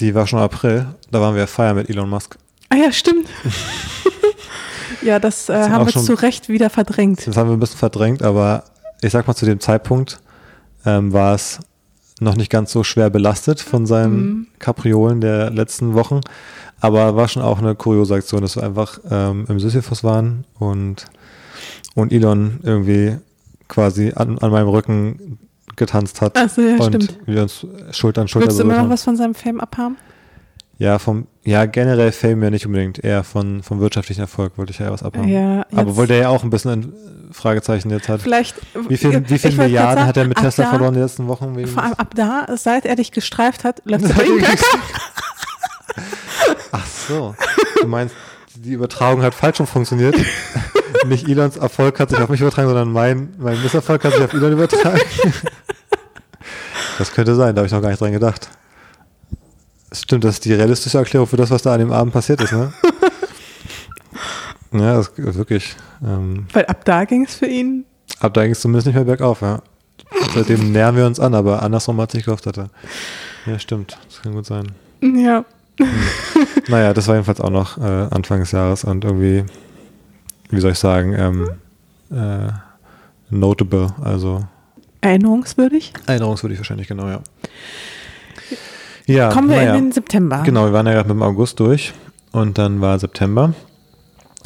die 0.00 0.14
war 0.14 0.26
schon 0.26 0.38
im 0.38 0.44
April. 0.44 0.86
Da 1.10 1.20
waren 1.20 1.34
wir 1.34 1.46
feiern 1.46 1.76
mit 1.76 1.90
Elon 1.90 2.08
Musk. 2.08 2.36
Ah 2.70 2.76
ja, 2.76 2.90
stimmt. 2.92 3.28
ja, 5.02 5.18
das 5.18 5.48
äh, 5.48 5.52
Das 5.52 5.68
haben 5.70 5.86
wir 5.86 5.92
schon- 5.92 6.02
zu 6.04 6.14
Recht 6.14 6.48
wieder 6.48 6.70
verdrängt. 6.70 7.26
Das 7.26 7.36
haben 7.36 7.48
wir 7.48 7.56
ein 7.56 7.60
bisschen 7.60 7.78
verdrängt, 7.78 8.22
aber 8.22 8.64
ich 9.02 9.12
sag 9.12 9.26
mal, 9.26 9.34
zu 9.34 9.44
dem 9.46 9.60
Zeitpunkt 9.60 10.20
ähm, 10.84 11.12
war 11.12 11.34
es 11.34 11.60
noch 12.20 12.36
nicht 12.36 12.50
ganz 12.50 12.72
so 12.72 12.82
schwer 12.82 13.10
belastet 13.10 13.60
von 13.60 13.84
seinen 13.86 14.16
Mhm. 14.18 14.46
Kapriolen 14.58 15.20
der 15.20 15.50
letzten 15.50 15.94
Wochen. 15.94 16.20
Aber 16.80 17.16
war 17.16 17.28
schon 17.28 17.42
auch 17.42 17.58
eine 17.58 17.74
kuriose 17.74 18.14
Aktion, 18.14 18.42
dass 18.42 18.56
wir 18.56 18.62
einfach 18.62 18.98
ähm, 19.10 19.44
im 19.48 19.60
Sisyphus 19.60 20.04
waren 20.04 20.44
und, 20.58 21.06
und 21.96 22.12
Elon 22.12 22.60
irgendwie 22.62 23.16
quasi 23.68 24.12
an, 24.14 24.38
an 24.38 24.50
meinem 24.52 24.68
Rücken 24.68 25.38
getanzt 25.74 26.20
hat. 26.20 26.38
Achso, 26.38 26.60
ja, 26.62 26.76
und 26.76 27.02
stimmt. 27.02 27.18
wir 27.26 27.42
uns 27.42 27.66
Schulter 27.90 28.20
an 28.20 28.28
Schulter 28.28 28.46
Willst 28.46 28.58
du 28.60 28.62
immer 28.62 28.74
noch 28.74 28.82
haben. 28.82 28.90
was 28.90 29.02
von 29.02 29.16
seinem 29.16 29.34
Fame 29.34 29.60
abhaben? 29.60 29.96
Ja, 30.78 30.98
vom, 30.98 31.26
ja, 31.42 31.64
generell 31.66 32.12
Fame 32.12 32.42
ja 32.44 32.50
nicht 32.50 32.66
unbedingt, 32.66 33.02
eher 33.02 33.24
von, 33.24 33.62
vom 33.62 33.80
wirtschaftlichen 33.80 34.20
Erfolg 34.20 34.56
wollte 34.58 34.72
ich 34.72 34.78
ja 34.78 34.90
was 34.92 35.02
abhaben. 35.02 35.26
Ja, 35.28 35.64
Aber 35.72 35.88
jetzt- 35.88 35.96
weil 35.96 36.06
der 36.06 36.16
ja 36.18 36.28
auch 36.28 36.44
ein 36.44 36.50
bisschen 36.50 36.70
ein 36.70 36.92
Fragezeichen 37.32 37.90
jetzt 37.90 38.08
hat. 38.10 38.20
Vielleicht. 38.22 38.54
Wie 38.88 38.96
viel, 38.96 39.28
wie 39.28 39.38
viel 39.38 39.50
wollte 39.52 39.62
Milliarden 39.62 39.96
sagen, 39.96 40.06
hat 40.06 40.16
er 40.18 40.24
mit 40.26 40.36
Tesla 40.38 40.64
da, 40.64 40.70
verloren 40.70 40.88
in 40.90 41.00
den 41.00 41.02
letzten 41.02 41.26
Wochen? 41.28 41.56
Wegen 41.56 41.66
Vor 41.68 41.82
allem 41.82 41.94
ab 41.94 42.12
da, 42.14 42.46
seit 42.56 42.84
er 42.86 42.94
dich 42.96 43.10
gestreift 43.10 43.64
hat, 43.64 43.80
läuft 43.86 44.04
bergab. 44.06 44.58
Ach 46.72 46.86
so. 46.86 47.34
Du 47.80 47.88
meinst, 47.88 48.14
die 48.54 48.72
Übertragung 48.72 49.22
hat 49.22 49.34
falsch 49.34 49.56
schon 49.56 49.66
funktioniert? 49.66 50.14
Nicht 51.08 51.28
Elons 51.28 51.56
Erfolg 51.56 51.98
hat 52.00 52.10
sich 52.10 52.18
auf 52.18 52.28
mich 52.28 52.40
übertragen, 52.40 52.68
sondern 52.68 52.92
mein, 52.92 53.34
mein 53.38 53.60
Misserfolg 53.62 54.04
hat 54.04 54.12
sich 54.14 54.22
auf 54.22 54.32
Elon 54.32 54.52
übertragen? 54.52 55.00
Das 56.98 57.12
könnte 57.12 57.34
sein, 57.34 57.54
da 57.54 57.60
habe 57.60 57.66
ich 57.66 57.72
noch 57.72 57.82
gar 57.82 57.90
nicht 57.90 58.00
dran 58.00 58.12
gedacht. 58.12 58.48
Stimmt, 59.92 60.24
das 60.24 60.34
ist 60.34 60.44
die 60.44 60.54
realistische 60.54 60.98
Erklärung 60.98 61.26
für 61.26 61.36
das, 61.36 61.50
was 61.50 61.62
da 61.62 61.72
an 61.74 61.80
dem 61.80 61.92
Abend 61.92 62.12
passiert 62.12 62.40
ist, 62.40 62.52
ne? 62.52 62.72
Ja, 64.72 64.96
das 64.96 65.08
ist 65.08 65.36
wirklich. 65.36 65.76
Ähm, 66.04 66.46
Weil 66.52 66.66
ab 66.66 66.84
da 66.84 67.04
ging 67.04 67.24
es 67.24 67.34
für 67.36 67.46
ihn. 67.46 67.84
ab 68.20 68.34
da 68.34 68.42
ging 68.42 68.52
es 68.52 68.60
zumindest 68.60 68.86
nicht 68.86 68.96
mehr 68.96 69.04
bergauf, 69.04 69.40
ja. 69.40 69.62
Seitdem 70.34 70.72
nähern 70.72 70.96
wir 70.96 71.06
uns 71.06 71.18
an, 71.20 71.34
aber 71.34 71.62
andersrum 71.62 71.98
als 72.00 72.14
ich 72.14 72.24
gehofft 72.24 72.46
hatte. 72.46 72.68
Ja, 73.46 73.58
stimmt. 73.58 73.98
Das 74.08 74.22
kann 74.22 74.32
gut 74.32 74.46
sein. 74.46 74.72
Ja. 75.00 75.44
Naja, 76.68 76.92
das 76.94 77.06
war 77.06 77.14
jedenfalls 77.14 77.40
auch 77.40 77.50
noch 77.50 77.78
äh, 77.78 78.08
Anfang 78.10 78.40
des 78.40 78.52
Jahres 78.52 78.84
und 78.84 79.04
irgendwie, 79.04 79.44
wie 80.50 80.60
soll 80.60 80.72
ich 80.72 80.78
sagen, 80.78 81.14
ähm, 81.14 81.50
äh, 82.10 82.52
notable, 83.30 83.94
also 84.02 84.46
Erinnerungswürdig. 85.00 85.92
erinnerungswürdig 86.06 86.58
wahrscheinlich, 86.58 86.88
genau, 86.88 87.08
ja. 87.08 87.20
Ja, 89.06 89.30
Kommen 89.30 89.48
wir 89.48 89.56
naja, 89.56 89.74
in 89.76 89.84
den 89.84 89.92
September. 89.92 90.42
Genau, 90.44 90.64
wir 90.64 90.72
waren 90.72 90.86
ja 90.86 90.92
gerade 90.94 91.08
mit 91.08 91.16
dem 91.16 91.22
August 91.22 91.60
durch 91.60 91.92
und 92.32 92.58
dann 92.58 92.80
war 92.80 92.98
September. 92.98 93.54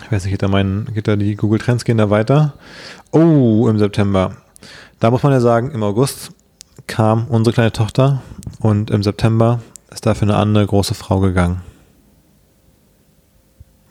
Ich 0.05 0.12
weiß 0.12 0.24
nicht, 0.24 0.32
geht 0.32 0.42
da, 0.42 0.48
mein, 0.48 0.86
geht 0.94 1.09
da 1.09 1.16
die 1.16 1.34
Google 1.34 1.59
Trends 1.59 1.84
gehen 1.84 1.96
da 1.98 2.11
weiter? 2.11 2.55
Oh, 3.11 3.68
im 3.68 3.78
September. 3.78 4.36
Da 4.98 5.11
muss 5.11 5.22
man 5.22 5.32
ja 5.32 5.40
sagen, 5.40 5.70
im 5.70 5.82
August 5.82 6.32
kam 6.86 7.26
unsere 7.28 7.55
kleine 7.55 7.72
Tochter 7.72 8.22
und 8.59 8.90
im 8.90 9.03
September 9.03 9.61
ist 9.90 10.05
dafür 10.05 10.28
eine 10.28 10.36
andere 10.36 10.66
große 10.66 10.94
Frau 10.94 11.20
gegangen. 11.20 11.62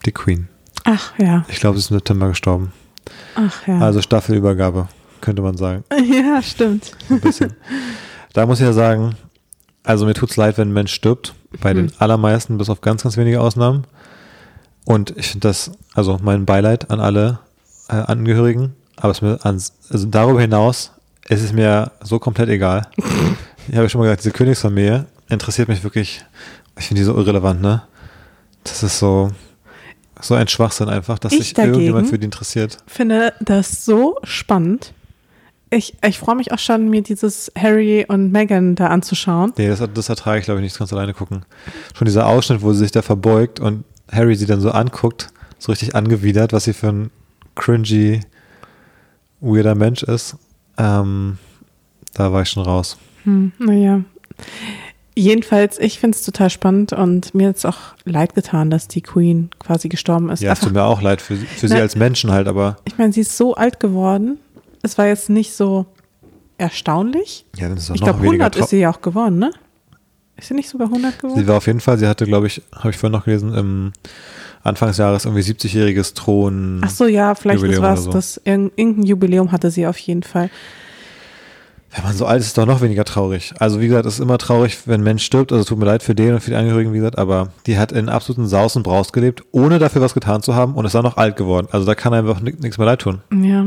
Die 0.05 0.11
Queen. 0.11 0.48
Ach 0.85 1.13
ja. 1.17 1.45
Ich 1.47 1.59
glaube, 1.59 1.77
sie 1.77 1.83
ist 1.83 1.91
im 1.91 1.97
September 1.97 2.29
gestorben. 2.29 2.71
Ach 3.35 3.67
ja. 3.67 3.79
Also 3.79 4.01
Staffelübergabe, 4.01 4.87
könnte 5.21 5.41
man 5.41 5.57
sagen. 5.57 5.83
ja, 6.11 6.41
stimmt. 6.41 6.91
Ein 7.09 7.19
bisschen. 7.19 7.53
da 8.33 8.45
muss 8.45 8.59
ich 8.59 8.65
ja 8.65 8.73
sagen, 8.73 9.15
also 9.83 10.05
mir 10.05 10.13
tut's 10.13 10.37
leid, 10.37 10.57
wenn 10.57 10.69
ein 10.69 10.73
Mensch 10.73 10.93
stirbt. 10.93 11.33
Bei 11.61 11.73
den 11.73 11.91
allermeisten, 11.97 12.59
bis 12.59 12.69
auf 12.69 12.81
ganz, 12.81 13.01
ganz 13.01 13.17
wenige 13.17 13.41
Ausnahmen. 13.41 13.85
Und 14.85 15.17
ich 15.17 15.29
finde 15.29 15.47
das, 15.47 15.71
also 15.95 16.19
mein 16.21 16.45
Beileid 16.45 16.91
an 16.91 16.99
alle 16.99 17.39
äh, 17.87 17.93
Angehörigen, 17.93 18.75
aber 18.97 19.11
es 19.11 19.23
mir 19.23 19.39
ans, 19.43 19.73
also 19.89 20.05
darüber 20.07 20.41
hinaus 20.41 20.91
es 21.29 21.43
ist 21.43 21.53
mir 21.53 21.91
so 22.01 22.19
komplett 22.19 22.49
egal. 22.49 22.87
ich 22.97 23.75
habe 23.75 23.83
ja 23.83 23.89
schon 23.89 23.99
mal 23.99 24.05
gesagt, 24.05 24.23
diese 24.23 24.31
Königsfamilie 24.31 25.05
interessiert 25.29 25.69
mich 25.69 25.83
wirklich, 25.83 26.25
ich 26.77 26.87
finde 26.87 27.01
die 27.01 27.05
so 27.05 27.15
irrelevant, 27.15 27.61
ne? 27.61 27.83
Das 28.63 28.81
ist 28.83 28.97
so, 28.99 29.31
so 30.21 30.35
ein 30.35 30.47
Schwachsinn 30.47 30.89
einfach, 30.89 31.19
dass 31.19 31.33
Ich 31.33 31.49
sich 31.49 31.57
irgendjemand 31.57 32.09
für 32.09 32.19
die 32.19 32.25
interessiert. 32.25 32.77
finde 32.87 33.33
das 33.39 33.85
so 33.85 34.17
spannend. 34.23 34.93
Ich, 35.71 35.95
ich 36.05 36.17
freue 36.17 36.35
mich 36.35 36.51
auch 36.51 36.57
schon, 36.59 36.89
mir 36.89 37.03
dieses 37.03 37.51
Harry 37.57 38.03
und 38.07 38.31
Meghan 38.31 38.75
da 38.75 38.87
anzuschauen. 38.87 39.53
Nee, 39.57 39.67
das, 39.67 39.81
das 39.93 40.09
ertrage 40.09 40.39
ich, 40.39 40.45
glaube 40.45 40.59
ich, 40.59 40.63
nicht. 40.63 40.73
Das 40.73 40.79
kannst 40.79 40.91
du 40.91 40.95
alleine 40.97 41.13
gucken. 41.13 41.45
Schon 41.95 42.05
dieser 42.05 42.25
Ausschnitt, 42.25 42.61
wo 42.63 42.73
sie 42.73 42.79
sich 42.79 42.91
da 42.91 43.01
verbeugt 43.03 43.59
und 43.59 43.83
Harry 44.11 44.35
sie 44.35 44.47
dann 44.47 44.61
so 44.61 44.71
anguckt, 44.71 45.27
so 45.59 45.71
richtig 45.71 45.95
angewidert, 45.95 46.53
was 46.53 46.63
sie 46.63 46.73
für 46.73 46.87
ein 46.87 47.11
cringy, 47.55 48.21
weirder 49.41 49.75
Mensch 49.75 50.01
ist. 50.01 50.37
Ähm, 50.77 51.37
da 52.15 52.31
war 52.33 52.41
ich 52.41 52.49
schon 52.49 52.63
raus. 52.63 52.97
Hm, 53.25 53.51
naja. 53.59 54.01
Jedenfalls, 55.19 55.77
ich 55.79 55.99
finde 55.99 56.15
es 56.17 56.23
total 56.23 56.49
spannend 56.49 56.93
und 56.93 57.35
mir 57.35 57.49
hat 57.49 57.57
es 57.57 57.65
auch 57.65 57.77
leid 58.05 58.35
getan, 58.35 58.69
dass 58.69 58.87
die 58.87 59.01
Queen 59.01 59.49
quasi 59.59 59.89
gestorben 59.89 60.29
ist. 60.29 60.41
Ja, 60.41 60.53
es 60.53 60.59
tut 60.61 60.73
mir 60.73 60.83
auch 60.83 61.01
leid 61.01 61.21
für, 61.21 61.35
sie- 61.35 61.45
für 61.45 61.67
sie 61.67 61.73
Na- 61.75 61.81
als 61.81 61.95
Menschen 61.95 62.31
halt, 62.31 62.47
aber 62.47 62.77
ich 62.85 62.97
meine, 62.97 63.11
sie 63.11 63.21
ist 63.21 63.35
so 63.35 63.55
alt 63.55 63.79
geworden. 63.79 64.37
Es 64.81 64.97
war 64.97 65.07
jetzt 65.07 65.29
nicht 65.29 65.53
so 65.53 65.85
erstaunlich. 66.57 67.45
ja, 67.57 67.67
dann 67.67 67.77
ist 67.77 67.83
es 67.83 67.87
doch 67.89 67.95
Ich 67.95 68.01
glaube, 68.01 68.19
weniger 68.21 68.45
100 68.45 68.55
ist 68.57 68.69
sie 68.69 68.79
ja 68.79 68.89
auch 68.91 69.01
geworden, 69.01 69.39
ne? 69.39 69.51
Ist 70.37 70.47
sie 70.47 70.53
nicht 70.53 70.69
sogar 70.69 70.87
100 70.87 71.19
geworden? 71.19 71.37
Sie 71.39 71.47
war 71.47 71.57
auf 71.57 71.67
jeden 71.67 71.81
Fall, 71.81 71.97
sie 71.97 72.07
hatte, 72.07 72.25
glaube 72.25 72.47
ich, 72.47 72.61
habe 72.73 72.91
ich 72.91 72.97
vorhin 72.97 73.11
noch 73.17 73.25
gelesen, 73.25 73.53
im 73.53 73.91
Anfangsjahres 74.63 75.25
irgendwie 75.25 75.41
70-jähriges 75.43 76.13
Thron. 76.15 76.81
Ach 76.83 76.89
so, 76.89 77.05
ja, 77.07 77.35
vielleicht 77.35 77.61
Jubiläum 77.61 77.81
das 77.83 77.89
war's. 77.89 77.99
oder 78.07 78.11
so. 78.11 78.17
Das, 78.17 78.45
irg- 78.45 78.71
irgendein 78.75 79.03
Jubiläum 79.03 79.51
hatte 79.51 79.69
sie 79.71 79.85
auf 79.87 79.97
jeden 79.97 80.23
Fall. 80.23 80.49
Wenn 81.95 82.03
man 82.03 82.13
so 82.15 82.25
alt 82.27 82.39
ist, 82.39 82.45
ist 82.45 82.47
es 82.49 82.53
doch 82.53 82.67
noch 82.67 82.81
weniger 82.81 83.03
traurig. 83.03 83.53
Also 83.57 83.81
wie 83.81 83.87
gesagt, 83.87 84.05
es 84.05 84.15
ist 84.15 84.19
immer 84.19 84.37
traurig, 84.37 84.77
wenn 84.85 85.01
ein 85.01 85.03
Mensch 85.03 85.23
stirbt. 85.25 85.51
Also 85.51 85.63
tut 85.65 85.79
mir 85.79 85.85
leid 85.85 86.03
für 86.03 86.13
den 86.13 86.35
und 86.35 86.39
für 86.39 86.51
die 86.51 86.55
Angehörigen, 86.55 86.93
wie 86.93 86.97
gesagt, 86.97 87.17
aber 87.17 87.49
die 87.65 87.79
hat 87.79 87.91
in 87.91 88.09
absoluten 88.09 88.47
Saus 88.47 88.75
und 88.75 88.83
Braus 88.83 89.11
gelebt, 89.11 89.43
ohne 89.51 89.79
dafür 89.79 90.01
was 90.01 90.13
getan 90.13 90.43
zu 90.43 90.53
haben 90.53 90.75
und 90.75 90.85
ist 90.85 90.95
auch 90.95 91.01
noch 91.03 91.17
alt 91.17 91.35
geworden. 91.35 91.67
Also 91.71 91.85
da 91.87 91.95
kann 91.95 92.13
einfach 92.13 92.41
ni- 92.41 92.55
nichts 92.59 92.77
mehr 92.77 92.85
leid 92.85 93.01
tun. 93.01 93.21
Ja. 93.33 93.65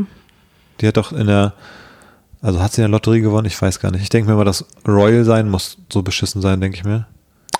Die 0.80 0.86
hat 0.86 0.96
doch 0.96 1.12
in 1.12 1.26
der, 1.26 1.54
also 2.40 2.60
hat 2.62 2.72
sie 2.72 2.80
in 2.80 2.84
der 2.84 2.90
Lotterie 2.92 3.20
gewonnen? 3.22 3.46
Ich 3.46 3.60
weiß 3.60 3.80
gar 3.80 3.90
nicht. 3.90 4.02
Ich 4.02 4.08
denke 4.08 4.30
mir 4.30 4.36
mal, 4.36 4.44
das 4.44 4.64
Royal 4.86 5.24
sein 5.24 5.50
muss 5.50 5.78
so 5.92 6.02
beschissen 6.02 6.40
sein, 6.42 6.60
denke 6.60 6.76
ich 6.76 6.84
mir. 6.84 7.06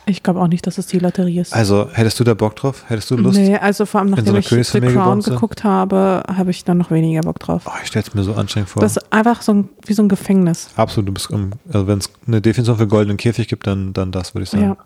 Ich 0.05 0.23
glaube 0.25 0.41
auch 0.41 0.49
nicht, 0.49 0.67
dass 0.67 0.79
es 0.79 0.87
die 0.89 0.99
Lotterie 0.99 1.39
ist. 1.41 1.55
Also 1.55 1.89
hättest 1.93 2.19
du 2.19 2.25
da 2.25 2.35
Bock 2.35 2.57
drauf? 2.57 2.85
Hättest 2.89 3.11
du 3.13 3.17
Lust? 3.17 3.39
Nee, 3.39 3.57
also 3.57 3.87
vor 3.87 4.01
allem 4.01 4.09
so 4.09 4.17
nachdem 4.17 4.31
einer 4.35 4.39
ich 4.41 4.49
The 4.49 4.81
Crown 4.81 5.21
geguckt 5.21 5.63
habe, 5.63 6.23
habe 6.37 6.51
ich 6.51 6.65
dann 6.65 6.79
noch 6.79 6.91
weniger 6.91 7.21
Bock 7.21 7.39
drauf. 7.39 7.63
Oh, 7.67 7.71
ich 7.81 7.89
stelle 7.89 8.05
es 8.07 8.13
mir 8.13 8.25
so 8.25 8.35
anstrengend 8.35 8.69
vor. 8.71 8.83
Das 8.83 8.97
ist 8.97 9.13
einfach 9.13 9.43
so 9.43 9.53
ein, 9.55 9.69
wie 9.87 9.93
so 9.93 10.03
ein 10.03 10.09
Gefängnis. 10.09 10.71
Absolut, 10.77 11.09
du 11.09 11.13
bist, 11.13 11.31
im- 11.31 11.53
also 11.73 11.87
wenn 11.87 11.99
es 11.99 12.11
eine 12.27 12.41
Definition 12.41 12.77
für 12.79 12.89
goldenen 12.89 13.17
Käfig 13.17 13.47
gibt, 13.47 13.67
dann, 13.67 13.93
dann 13.93 14.11
das, 14.11 14.35
würde 14.35 14.43
ich 14.43 14.51
sagen. 14.51 14.65
Ja. 14.65 14.77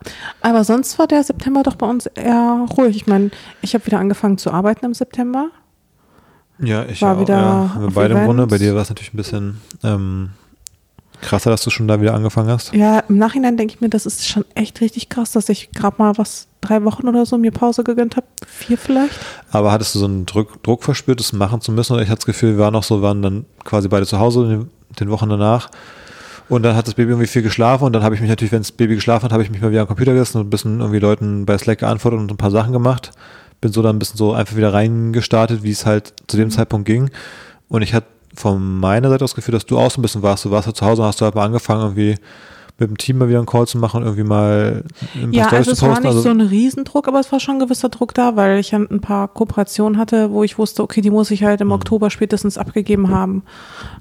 Aber 0.42 0.64
sonst 0.64 0.98
war 0.98 1.06
der 1.06 1.24
September 1.24 1.62
doch 1.62 1.76
bei 1.76 1.86
uns 1.88 2.04
eher 2.06 2.66
ruhig. 2.76 2.94
Ich 2.96 3.06
meine, 3.06 3.30
ich 3.62 3.72
habe 3.74 3.86
wieder 3.86 3.98
angefangen 3.98 4.36
zu 4.36 4.50
arbeiten 4.50 4.84
im 4.84 4.92
September. 4.94 5.48
Ja, 6.58 6.84
ich 6.84 7.00
War 7.02 7.16
auch, 7.16 7.20
wieder 7.20 7.36
ja. 7.36 7.76
Wir 7.80 7.90
beide 7.90 8.14
im 8.14 8.24
Grunde. 8.24 8.46
Bei 8.46 8.58
dir 8.58 8.74
war 8.74 8.82
es 8.82 8.88
natürlich 8.88 9.12
ein 9.14 9.16
bisschen 9.18 9.60
ähm, 9.82 10.30
krasser, 11.20 11.50
dass 11.50 11.62
du 11.62 11.70
schon 11.70 11.88
da 11.88 12.00
wieder 12.00 12.14
angefangen 12.14 12.50
hast. 12.50 12.72
Ja, 12.74 13.00
im 13.08 13.18
Nachhinein 13.18 13.56
denke 13.56 13.74
ich 13.74 13.80
mir, 13.80 13.88
das 13.88 14.06
ist 14.06 14.26
schon 14.26 14.44
echt 14.54 14.80
richtig 14.80 15.08
krass, 15.08 15.32
dass 15.32 15.48
ich 15.48 15.70
gerade 15.72 15.96
mal 15.98 16.16
was 16.18 16.48
drei 16.60 16.82
Wochen 16.84 17.08
oder 17.08 17.26
so 17.26 17.38
mir 17.38 17.52
Pause 17.52 17.84
gegönnt 17.84 18.16
habe. 18.16 18.26
Vier 18.46 18.78
vielleicht. 18.78 19.14
Aber 19.50 19.72
hattest 19.72 19.94
du 19.94 19.98
so 19.98 20.06
einen 20.06 20.26
Druck, 20.26 20.62
Druck 20.62 20.84
verspürt, 20.84 21.20
das 21.20 21.32
machen 21.32 21.60
zu 21.60 21.72
müssen? 21.72 21.94
Oder 21.94 22.02
ich 22.02 22.08
hatte 22.08 22.18
das 22.18 22.26
Gefühl, 22.26 22.56
wir 22.56 22.64
waren 22.64 22.72
noch 22.72 22.82
so, 22.82 23.02
waren 23.02 23.22
dann 23.22 23.44
quasi 23.64 23.88
beide 23.88 24.06
zu 24.06 24.18
Hause 24.18 24.42
in 24.44 24.48
den, 24.50 24.70
den 25.00 25.10
Wochen 25.10 25.28
danach. 25.28 25.70
Und 26.48 26.62
dann 26.62 26.76
hat 26.76 26.86
das 26.86 26.94
Baby 26.94 27.10
irgendwie 27.10 27.26
viel 27.26 27.42
geschlafen 27.42 27.84
und 27.84 27.92
dann 27.92 28.04
habe 28.04 28.14
ich 28.14 28.20
mich 28.20 28.30
natürlich, 28.30 28.52
wenn 28.52 28.62
das 28.62 28.70
Baby 28.70 28.94
geschlafen 28.94 29.24
hat, 29.24 29.32
habe 29.32 29.42
ich 29.42 29.50
mich 29.50 29.60
mal 29.60 29.70
wieder 29.72 29.80
am 29.80 29.88
Computer 29.88 30.12
gesessen 30.12 30.38
und 30.38 30.46
ein 30.46 30.50
bisschen 30.50 30.78
irgendwie 30.80 31.00
Leuten 31.00 31.44
bei 31.44 31.58
Slack 31.58 31.80
geantwortet 31.80 32.20
und 32.20 32.30
ein 32.30 32.36
paar 32.36 32.52
Sachen 32.52 32.72
gemacht. 32.72 33.10
Bin 33.60 33.72
so 33.72 33.82
dann 33.82 33.96
ein 33.96 33.98
bisschen 33.98 34.16
so 34.16 34.32
einfach 34.32 34.56
wieder 34.56 34.72
reingestartet, 34.72 35.64
wie 35.64 35.72
es 35.72 35.86
halt 35.86 36.12
zu 36.28 36.36
dem 36.36 36.50
Zeitpunkt 36.50 36.86
ging. 36.86 37.10
Und 37.68 37.82
ich 37.82 37.94
hatte 37.94 38.06
von 38.36 38.78
meiner 38.78 39.10
Seite 39.10 39.24
aus 39.24 39.34
Gefühl, 39.34 39.52
dass 39.52 39.66
du 39.66 39.78
auch 39.78 39.90
so 39.90 40.00
ein 40.00 40.02
bisschen 40.02 40.22
warst. 40.22 40.44
Du 40.44 40.50
warst 40.50 40.66
ja 40.66 40.74
zu 40.74 40.84
Hause 40.84 41.02
und 41.02 41.08
hast 41.08 41.20
du 41.20 41.24
halt 41.24 41.34
mal 41.34 41.44
angefangen, 41.44 41.82
irgendwie 41.82 42.16
mit 42.78 42.90
dem 42.90 42.98
Team 42.98 43.18
mal 43.18 43.28
wieder 43.28 43.38
einen 43.38 43.46
Call 43.46 43.66
zu 43.66 43.78
machen, 43.78 44.02
irgendwie 44.02 44.24
mal 44.24 44.84
ein 45.14 45.30
paar 45.30 45.32
ja, 45.32 45.46
Storys 45.46 45.68
also 45.68 45.72
es 45.72 45.78
zu 45.78 45.86
posten. 45.86 46.04
war 46.04 46.10
nicht 46.10 46.16
also 46.16 46.20
so 46.22 46.28
ein 46.28 46.40
Riesendruck, 46.42 47.08
aber 47.08 47.20
es 47.20 47.32
war 47.32 47.40
schon 47.40 47.56
ein 47.56 47.60
gewisser 47.60 47.88
Druck 47.88 48.12
da, 48.12 48.36
weil 48.36 48.58
ich 48.58 48.74
ein 48.74 49.00
paar 49.00 49.28
Kooperationen 49.28 49.98
hatte, 49.98 50.30
wo 50.30 50.44
ich 50.44 50.58
wusste, 50.58 50.82
okay, 50.82 51.00
die 51.00 51.10
muss 51.10 51.30
ich 51.30 51.42
halt 51.42 51.62
im 51.62 51.68
mhm. 51.68 51.74
Oktober 51.74 52.10
spätestens 52.10 52.58
abgegeben 52.58 53.10
haben. 53.10 53.42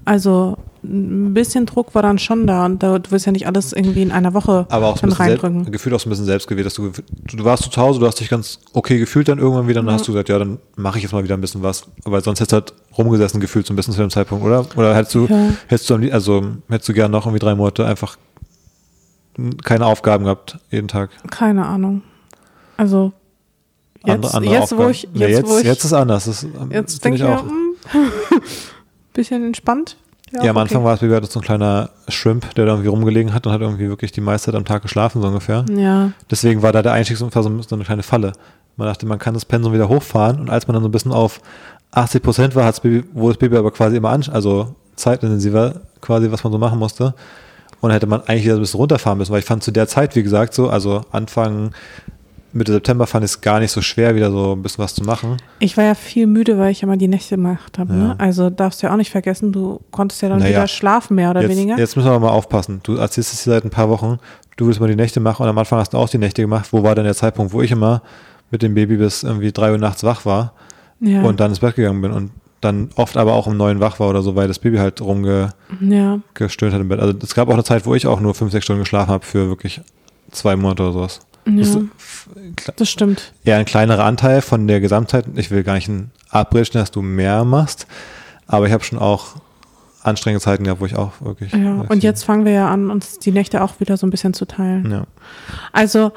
Also 0.04 0.58
ein 0.84 1.34
bisschen 1.34 1.66
Druck 1.66 1.96
war 1.96 2.02
dann 2.02 2.20
schon 2.20 2.46
da 2.46 2.66
und 2.66 2.84
da, 2.84 3.00
du 3.00 3.12
willst 3.12 3.26
ja 3.26 3.32
nicht 3.32 3.48
alles 3.48 3.74
irgendwie 3.74 4.02
in 4.02 4.12
einer 4.12 4.34
Woche 4.34 4.68
aber 4.70 4.88
auch 4.88 5.02
ein 5.02 5.12
reindrücken. 5.12 5.72
gefühlt 5.72 5.96
auch 5.96 6.00
so 6.00 6.08
ein 6.08 6.12
bisschen 6.12 6.26
selbstgewählt, 6.26 6.66
dass 6.66 6.76
du, 6.76 6.92
du, 6.92 7.44
warst 7.44 7.72
zu 7.72 7.82
Hause, 7.82 8.00
du 8.00 8.06
hast 8.06 8.20
dich 8.20 8.30
ganz 8.30 8.60
okay 8.74 9.00
gefühlt 9.00 9.28
dann 9.28 9.40
irgendwann 9.40 9.68
wieder 9.68 9.80
und 9.80 9.88
dann 9.88 9.96
hast 9.96 10.08
du 10.08 10.12
gesagt, 10.12 10.30
ja, 10.30 10.38
dann 10.38 10.60
mache 10.76 10.98
ich 10.98 11.04
jetzt 11.04 11.14
mal 11.14 11.24
wieder 11.24 11.36
ein 11.36 11.42
bisschen 11.42 11.64
was, 11.64 11.86
weil 12.04 12.24
sonst 12.24 12.40
hättest 12.40 12.52
du 12.52 12.56
halt 12.56 12.74
rumgesessen 12.98 13.40
gefühlt 13.40 13.66
so 13.66 13.74
ein 13.74 13.78
bisschen 13.78 13.94
zu 13.94 14.02
dem 14.02 14.10
Zeitpunkt, 14.10 14.46
oder? 14.46 14.66
Oder 14.76 14.96
hättest 14.96 15.16
du, 15.16 15.26
ja. 15.26 15.50
hättest 15.68 15.90
du, 15.90 15.96
also 16.12 16.44
hättest 16.70 16.90
du 16.90 16.94
gern 16.94 17.10
noch 17.10 17.26
irgendwie 17.26 17.40
drei 17.40 17.56
Monate 17.56 17.86
einfach 17.86 18.18
keine 19.64 19.86
Aufgaben 19.86 20.26
gehabt, 20.26 20.60
jeden 20.72 20.88
Tag? 20.88 21.10
Keine 21.30 21.66
Ahnung. 21.66 22.02
Also 22.78 23.14
jetzt, 24.06 24.14
andere, 24.14 24.34
andere 24.34 24.54
jetzt 24.54 24.78
wo 24.78 24.88
ich 24.90 25.04
jetzt, 25.04 25.16
nee, 25.16 25.28
jetzt, 25.28 25.50
wo 25.50 25.58
ich, 25.58 25.64
jetzt 25.64 25.84
ist 25.84 25.94
anders. 25.94 26.26
Das, 26.26 26.46
jetzt 26.70 27.04
denke 27.04 27.18
ich 27.18 27.24
auch. 27.24 27.44
Mh, 27.44 27.52
hm, 27.92 28.12
bisschen 29.14 29.46
entspannt. 29.46 29.98
Ja, 30.32 30.44
ja 30.44 30.50
am 30.50 30.58
okay. 30.58 30.62
Anfang 30.64 30.84
war 30.84 30.94
es 30.96 31.02
wie 31.02 31.28
so 31.28 31.40
ein 31.40 31.44
kleiner 31.44 31.90
Shrimp, 32.08 32.54
der 32.56 32.66
da 32.66 32.74
irgendwie 32.74 32.90
rumgelegen 32.90 33.34
hat 33.34 33.46
und 33.46 33.54
hat 33.54 33.62
irgendwie 33.62 33.88
wirklich 33.88 34.12
die 34.12 34.22
meiste 34.22 34.52
Zeit 34.52 34.56
am 34.56 34.66
Tag 34.66 34.82
geschlafen, 34.82 35.22
so 35.22 35.28
ungefähr. 35.28 35.66
Ja. 35.70 36.12
Deswegen 36.30 36.62
war 36.62 36.72
da 36.72 36.82
der 36.82 36.94
Einstiegsunfall 36.94 37.44
so, 37.44 37.62
so 37.62 37.76
eine 37.76 37.84
kleine 37.84 38.04
Falle. 38.04 38.34
Man 38.78 38.88
dachte, 38.88 39.06
man 39.06 39.20
kann 39.20 39.34
das 39.34 39.46
Pensum 39.46 39.74
wieder 39.74 39.88
hochfahren 39.88 40.40
und 40.40 40.50
als 40.50 40.68
man 40.68 40.74
dann 40.74 40.84
so 40.84 40.90
ein 40.90 40.92
bisschen 40.92 41.14
auf 41.14 41.40
80 41.92 42.22
Prozent 42.22 42.56
war, 42.56 42.66
hat's 42.66 42.82
Baby, 42.82 43.06
wo 43.14 43.30
das 43.30 43.38
Baby 43.38 43.56
aber 43.56 43.72
quasi 43.72 43.96
immer 43.96 44.10
an, 44.10 44.24
also 44.32 44.76
zeitintensiver 44.96 45.82
quasi, 46.02 46.32
was 46.32 46.44
man 46.44 46.52
so 46.52 46.60
machen 46.60 46.80
musste, 46.80 47.14
und 47.86 47.92
hätte 47.92 48.08
man 48.08 48.22
eigentlich 48.22 48.46
wieder 48.46 48.56
ein 48.56 48.60
bisschen 48.60 48.80
runterfahren 48.80 49.18
müssen, 49.18 49.32
weil 49.32 49.40
ich 49.40 49.46
fand 49.46 49.64
zu 49.64 49.72
der 49.72 49.88
Zeit, 49.88 50.16
wie 50.16 50.24
gesagt, 50.24 50.54
so, 50.54 50.70
also 50.70 51.02
Anfang 51.12 51.72
Mitte 52.56 52.72
September 52.72 53.06
fand 53.06 53.26
ich 53.26 53.32
es 53.32 53.42
gar 53.42 53.60
nicht 53.60 53.72
so 53.72 53.82
schwer, 53.82 54.16
wieder 54.16 54.32
so 54.32 54.54
ein 54.54 54.62
bisschen 54.62 54.82
was 54.82 54.96
zu 54.96 55.04
machen. 55.04 55.36
Ich 55.60 55.76
war 55.76 55.84
ja 55.84 55.94
viel 55.94 56.26
müde, 56.26 56.58
weil 56.58 56.72
ich 56.72 56.80
ja 56.80 56.88
mal 56.88 56.98
die 56.98 57.10
Nächte 57.10 57.36
gemacht 57.36 57.78
habe. 57.78 57.92
Ne? 57.92 58.00
Ja. 58.00 58.08
Ne? 58.08 58.16
Also 58.18 58.50
darfst 58.50 58.82
du 58.82 58.88
ja 58.88 58.94
auch 58.94 58.98
nicht 58.98 59.12
vergessen, 59.12 59.52
du 59.52 59.82
konntest 59.92 60.22
ja 60.22 60.30
dann 60.30 60.40
naja. 60.40 60.52
wieder 60.52 60.68
schlafen, 60.70 61.16
mehr 61.16 61.32
oder 61.32 61.42
jetzt, 61.42 61.52
weniger. 61.52 61.78
Jetzt 61.78 61.98
müssen 61.98 62.10
wir 62.10 62.18
mal 62.18 62.30
aufpassen. 62.30 62.80
Du 62.84 62.96
erzählst 62.96 63.34
es 63.34 63.44
hier 63.44 63.52
seit 63.52 63.66
ein 63.66 63.72
paar 63.72 63.90
Wochen, 63.90 64.20
du 64.56 64.68
willst 64.68 64.80
mal 64.80 64.88
die 64.88 64.96
Nächte 64.96 65.20
machen 65.20 65.44
und 65.44 65.50
am 65.50 65.58
Anfang 65.58 65.80
hast 65.80 65.94
du 65.94 65.98
auch 65.98 66.08
die 66.08 66.18
Nächte 66.18 66.42
gemacht. 66.42 66.70
Wo 66.72 66.82
war 66.82 66.96
denn 66.96 67.04
der 67.04 67.14
Zeitpunkt, 67.14 67.52
wo 67.52 67.62
ich 67.62 67.72
immer 67.72 68.02
mit 68.52 68.62
dem 68.62 68.74
Baby 68.74 68.96
bis 68.96 69.24
irgendwie 69.24 69.52
drei 69.52 69.72
Uhr 69.72 69.78
nachts 69.78 70.06
wach 70.06 70.26
war 70.26 70.54
ja. 71.02 71.24
und 71.24 71.42
dann 71.42 71.52
ins 71.52 71.60
Bett 71.60 71.76
gegangen 71.76 72.02
bin 72.02 72.12
und 72.12 72.32
dann 72.66 72.90
oft 72.96 73.18
aber 73.18 73.34
auch 73.34 73.48
um 73.48 73.58
neun 73.58 73.80
wach 73.80 74.00
war 74.00 74.10
oder 74.10 74.22
so, 74.22 74.36
weil 74.36 74.48
das 74.48 74.60
Baby 74.60 74.78
halt 74.78 75.02
rumgestöhnt 75.02 75.54
ja. 75.92 76.72
hat 76.72 76.82
im 76.82 76.90
Bett. 76.90 77.00
Also 77.00 77.18
es 77.22 77.36
gab 77.36 77.48
auch 77.48 77.54
eine 77.54 77.64
Zeit, 77.64 77.86
wo 77.86 77.96
ich 77.96 78.08
auch 78.08 78.20
nur 78.20 78.36
fünf, 78.36 78.52
sechs 78.52 78.66
Stunden 78.66 78.82
geschlafen 78.82 79.12
habe 79.12 79.26
für 79.26 79.48
wirklich 79.48 79.82
zwei 80.32 80.56
Monate 80.56 80.84
oder 80.84 80.94
sowas. 80.94 81.20
Ja, 81.48 81.64
das, 82.66 82.76
das 82.76 82.90
stimmt. 82.90 83.34
Eher 83.44 83.58
ein 83.58 83.66
kleinerer 83.66 84.04
Anteil 84.04 84.42
von 84.42 84.68
der 84.68 84.82
Gesamtzeit. 84.82 85.26
Ich 85.36 85.52
will 85.52 85.64
gar 85.64 85.76
nicht 85.76 85.88
ein 85.88 86.12
abbrechen, 86.30 86.80
dass 86.80 86.92
du 86.92 87.02
mehr 87.02 87.46
machst, 87.46 87.88
aber 88.48 88.66
ich 88.66 88.74
habe 88.74 88.84
schon 88.84 89.00
auch 89.00 89.36
anstrengende 90.02 90.44
Zeiten 90.44 90.64
gehabt, 90.64 90.82
wo 90.82 90.86
ich 90.86 90.96
auch 90.96 91.14
wirklich. 91.22 91.52
Ja, 91.54 91.86
und 91.88 92.04
jetzt 92.04 92.24
fangen 92.24 92.46
wir 92.46 92.52
ja 92.52 92.70
an, 92.70 92.90
uns 92.90 93.20
die 93.20 93.32
Nächte 93.32 93.64
auch 93.64 93.80
wieder 93.80 93.98
so 93.98 94.06
ein 94.06 94.10
bisschen 94.10 94.34
zu 94.34 94.46
teilen. 94.46 94.92
Ja. 94.92 95.04
Also 95.72 96.12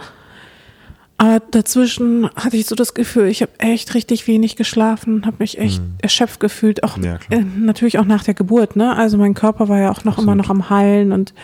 aber 1.19 1.43
dazwischen 1.51 2.31
hatte 2.37 2.57
ich 2.57 2.66
so 2.66 2.77
das 2.77 2.95
Gefühl, 2.95 3.27
ich 3.27 3.43
habe 3.43 3.51
echt 3.59 3.95
richtig 3.95 4.29
wenig 4.29 4.55
geschlafen, 4.55 5.27
habe 5.27 5.37
mich 5.41 5.59
echt 5.59 5.83
mhm. 5.83 5.95
erschöpft 6.01 6.39
gefühlt, 6.39 6.85
auch 6.85 6.97
ja, 6.97 7.19
äh, 7.31 7.41
natürlich 7.41 7.99
auch 7.99 8.05
nach 8.05 8.23
der 8.23 8.35
Geburt, 8.35 8.77
ne? 8.77 8.97
Also 8.97 9.19
mein 9.19 9.35
Körper 9.35 9.69
war 9.69 9.81
ja 9.81 9.91
auch 9.91 10.05
noch 10.05 10.19
Absolut. 10.19 10.23
immer 10.23 10.35
noch 10.37 10.49
am 10.49 10.71
Heilen 10.71 11.11
und 11.11 11.35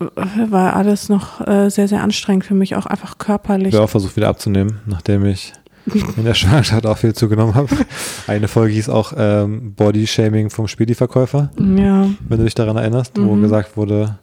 äh, 0.00 0.04
war 0.50 0.74
alles 0.74 1.10
noch 1.10 1.46
äh, 1.46 1.68
sehr, 1.68 1.86
sehr 1.86 2.02
anstrengend 2.02 2.46
für 2.46 2.54
mich, 2.54 2.76
auch 2.76 2.86
einfach 2.86 3.18
körperlich. 3.18 3.68
Ich 3.68 3.74
habe 3.74 3.84
auch 3.84 3.90
versucht 3.90 4.16
wieder 4.16 4.28
abzunehmen, 4.28 4.80
nachdem 4.86 5.26
ich 5.26 5.52
in 6.16 6.24
der 6.24 6.34
Schwangerschaft 6.34 6.86
auch 6.86 6.96
viel 6.96 7.14
zugenommen 7.14 7.54
habe. 7.54 7.68
Eine 8.26 8.48
Folge 8.48 8.72
hieß 8.72 8.88
auch 8.88 9.12
ähm, 9.16 9.74
Body 9.74 10.06
Shaming 10.06 10.48
vom 10.48 10.66
Spedi-Verkäufer. 10.66 11.50
Ja. 11.58 12.08
Wenn 12.20 12.38
du 12.38 12.44
dich 12.44 12.54
daran 12.54 12.76
erinnerst, 12.76 13.18
mhm. 13.18 13.28
wo 13.28 13.34
gesagt 13.36 13.76
wurde, 13.76 14.18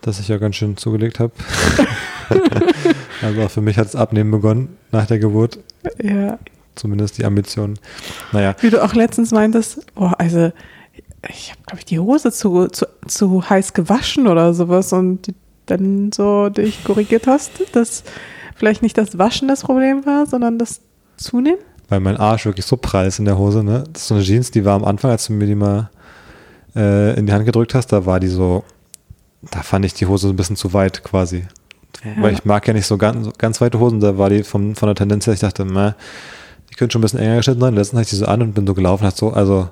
dass 0.00 0.18
ich 0.18 0.28
ja 0.28 0.38
ganz 0.38 0.56
schön 0.56 0.78
zugelegt 0.78 1.20
habe. 1.20 1.32
Also 3.22 3.42
auch 3.42 3.50
für 3.50 3.60
mich 3.60 3.76
hat 3.76 3.86
es 3.86 3.96
Abnehmen 3.96 4.30
begonnen 4.30 4.76
nach 4.92 5.06
der 5.06 5.18
Geburt. 5.18 5.58
Ja. 6.02 6.38
Zumindest 6.74 7.18
die 7.18 7.24
Ambition. 7.24 7.78
Naja. 8.32 8.54
Wie 8.60 8.70
du 8.70 8.82
auch 8.82 8.94
letztens 8.94 9.32
meintest, 9.32 9.84
oh, 9.96 10.10
also 10.18 10.52
ich 11.28 11.50
habe, 11.50 11.60
glaube 11.66 11.78
ich, 11.80 11.84
die 11.84 11.98
Hose 11.98 12.32
zu, 12.32 12.68
zu, 12.68 12.86
zu 13.06 13.48
heiß 13.48 13.74
gewaschen 13.74 14.26
oder 14.26 14.54
sowas 14.54 14.92
und 14.92 15.26
die, 15.26 15.34
dann 15.66 16.10
so 16.12 16.48
dich 16.48 16.82
korrigiert 16.84 17.26
hast, 17.26 17.52
dass 17.72 18.04
vielleicht 18.56 18.82
nicht 18.82 18.96
das 18.96 19.18
Waschen 19.18 19.48
das 19.48 19.62
Problem 19.62 20.06
war, 20.06 20.26
sondern 20.26 20.58
das 20.58 20.80
Zunehmen? 21.16 21.60
Weil 21.88 22.00
mein 22.00 22.16
Arsch 22.16 22.46
wirklich 22.46 22.66
so 22.66 22.76
prall 22.76 23.06
ist 23.06 23.18
in 23.18 23.24
der 23.24 23.36
Hose, 23.36 23.62
ne? 23.62 23.84
Das 23.92 24.02
ist 24.02 24.08
so 24.08 24.14
eine 24.14 24.24
Jeans, 24.24 24.50
die 24.50 24.64
war 24.64 24.74
am 24.74 24.84
Anfang, 24.84 25.10
als 25.10 25.26
du 25.26 25.32
mir 25.32 25.46
die 25.46 25.54
mal 25.54 25.90
äh, 26.74 27.18
in 27.18 27.26
die 27.26 27.32
Hand 27.32 27.44
gedrückt 27.44 27.74
hast, 27.74 27.88
da 27.88 28.06
war 28.06 28.20
die 28.20 28.28
so, 28.28 28.64
da 29.50 29.62
fand 29.62 29.84
ich 29.84 29.94
die 29.94 30.06
Hose 30.06 30.28
so 30.28 30.32
ein 30.32 30.36
bisschen 30.36 30.56
zu 30.56 30.72
weit 30.72 31.02
quasi. 31.02 31.44
Ja. 32.04 32.22
Weil 32.22 32.32
ich 32.32 32.44
mag 32.44 32.66
ja 32.66 32.74
nicht 32.74 32.86
so 32.86 32.96
ganz, 32.96 33.28
ganz 33.38 33.60
weite 33.60 33.78
Hosen, 33.78 34.00
da 34.00 34.16
war 34.18 34.30
die 34.30 34.42
vom, 34.42 34.74
von 34.74 34.86
der 34.86 34.94
Tendenz 34.94 35.26
her, 35.26 35.34
ich 35.34 35.40
dachte, 35.40 35.64
na, 35.64 35.96
die 36.70 36.74
können 36.74 36.90
schon 36.90 37.00
ein 37.00 37.02
bisschen 37.02 37.20
enger 37.20 37.36
geschnitten 37.36 37.60
sein. 37.60 37.74
Letztens 37.74 37.98
hatte 37.98 38.04
ich 38.04 38.10
die 38.10 38.16
so 38.16 38.26
an 38.26 38.42
und 38.42 38.54
bin 38.54 38.66
so 38.66 38.74
gelaufen, 38.74 39.04
hat 39.06 39.16
so, 39.16 39.30
also 39.30 39.68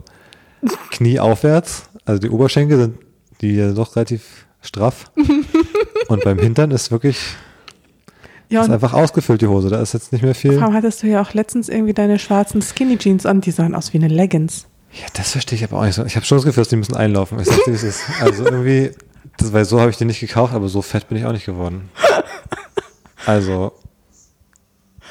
Knie 0.90 1.20
aufwärts, 1.20 1.84
also 2.04 2.20
die 2.20 2.30
Oberschenkel 2.30 2.78
sind 2.78 2.98
die 3.40 3.72
doch 3.74 3.96
relativ 3.96 4.46
straff. 4.60 5.10
und 6.08 6.24
beim 6.24 6.38
Hintern 6.38 6.70
ist 6.70 6.90
wirklich 6.90 7.18
ja, 8.50 8.62
ist 8.62 8.70
einfach 8.70 8.94
ausgefüllt, 8.94 9.42
die 9.42 9.46
Hose. 9.46 9.68
Da 9.68 9.80
ist 9.80 9.92
jetzt 9.92 10.12
nicht 10.12 10.22
mehr 10.22 10.34
viel. 10.34 10.58
Warum 10.60 10.74
hattest 10.74 11.02
du 11.02 11.06
ja 11.06 11.20
auch 11.20 11.34
letztens 11.34 11.68
irgendwie 11.68 11.92
deine 11.92 12.18
schwarzen 12.18 12.62
Skinny 12.62 12.96
Jeans 12.96 13.26
an, 13.26 13.40
die 13.40 13.50
sahen 13.50 13.74
aus 13.74 13.92
wie 13.92 13.98
eine 13.98 14.08
Leggings. 14.08 14.66
Ja, 14.92 15.06
das 15.12 15.32
verstehe 15.32 15.56
ich 15.56 15.64
aber 15.64 15.78
auch 15.78 15.84
nicht 15.84 15.96
so. 15.96 16.04
Ich 16.04 16.16
habe 16.16 16.24
schon 16.24 16.38
das 16.38 16.46
Gefühl, 16.46 16.62
dass 16.62 16.68
die 16.68 16.76
müssen 16.76 16.96
einlaufen. 16.96 17.38
Ich 17.38 17.46
sag 17.46 17.62
dir, 17.64 17.74
es 17.74 17.82
ist. 17.82 18.00
Also 18.20 18.44
irgendwie, 18.44 18.90
das, 19.39 19.53
weil 19.53 19.64
so 19.64 19.80
habe 19.80 19.91
ich 19.91 19.97
die 19.97 20.05
nicht 20.05 20.20
gekauft, 20.20 20.55
aber 20.55 20.68
so 20.68 20.82
fett 20.82 21.09
bin 21.09 21.18
ich 21.18 21.24
auch 21.24 21.32
nicht 21.32 21.47
geworden. 21.47 21.91
Also, 23.26 23.72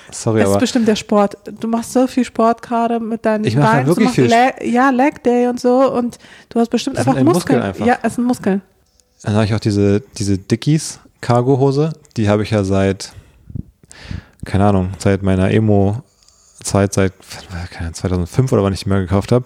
sorry, 0.09 0.39
das 0.39 0.47
aber. 0.47 0.55
ist 0.55 0.61
bestimmt 0.61 0.87
der 0.87 0.95
Sport. 0.95 1.37
Du 1.59 1.67
machst 1.67 1.93
so 1.93 2.07
viel 2.07 2.23
Sport 2.23 2.63
gerade 2.63 2.99
mit 2.99 3.25
deinen 3.25 3.45
Ich 3.45 3.55
mache 3.55 3.85
wirklich 3.85 4.09
viel 4.09 4.27
Sport. 4.27 4.63
Ja, 4.63 4.89
Leg 4.89 5.21
Day 5.23 5.47
und 5.47 5.59
so 5.59 5.93
und 5.93 6.17
du 6.49 6.59
hast 6.59 6.69
bestimmt 6.69 6.97
einfach 6.97 7.13
Muskeln. 7.13 7.25
Muskeln 7.27 7.61
einfach. 7.61 7.85
Ja, 7.85 7.99
es 8.01 8.15
sind 8.15 8.23
Muskeln. 8.23 8.63
Dann 9.21 9.35
habe 9.35 9.45
ich 9.45 9.53
auch 9.53 9.59
diese, 9.59 9.99
diese 10.17 10.39
Dickies 10.39 10.99
Cargo-Hose. 11.21 11.93
Die 12.15 12.27
habe 12.27 12.41
ich 12.41 12.49
ja 12.49 12.63
seit, 12.63 13.13
keine 14.45 14.65
Ahnung, 14.65 14.91
seit 14.97 15.21
meiner 15.21 15.51
Emo 15.51 16.01
Zeit, 16.67 16.93
seit 16.93 17.13
2005 17.93 18.51
oder 18.51 18.63
wann 18.63 18.73
ich 18.73 18.83
die 18.83 18.89
mehr 18.89 19.01
gekauft 19.01 19.31
habe, 19.31 19.45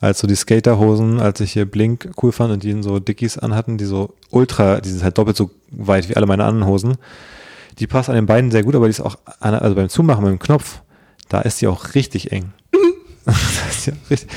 als 0.00 0.20
so 0.20 0.26
die 0.26 0.34
Skaterhosen, 0.34 1.20
als 1.20 1.40
ich 1.40 1.52
hier 1.52 1.66
Blink 1.66 2.10
cool 2.22 2.32
fand 2.32 2.52
und 2.52 2.62
die 2.62 2.70
in 2.70 2.82
so 2.82 2.98
Dickies 2.98 3.38
anhatten, 3.38 3.76
die 3.76 3.84
so 3.84 4.14
ultra, 4.30 4.80
die 4.80 4.88
sind 4.88 5.02
halt 5.02 5.18
doppelt 5.18 5.36
so 5.36 5.50
weit 5.70 6.08
wie 6.08 6.16
alle 6.16 6.26
meine 6.26 6.44
anderen 6.44 6.68
Hosen. 6.68 6.96
Die 7.78 7.86
passt 7.86 8.08
an 8.08 8.14
den 8.14 8.26
beiden 8.26 8.50
sehr 8.50 8.62
gut, 8.62 8.74
aber 8.74 8.86
die 8.86 8.90
ist 8.90 9.00
auch, 9.00 9.18
an, 9.40 9.54
also 9.54 9.74
beim 9.74 9.88
Zumachen 9.88 10.24
mit 10.24 10.32
dem 10.32 10.38
Knopf, 10.38 10.82
da 11.28 11.40
ist 11.40 11.60
die 11.60 11.66
auch 11.66 11.94
richtig 11.94 12.32
eng. 12.32 12.52
die, 13.86 13.92
richtig, 14.10 14.28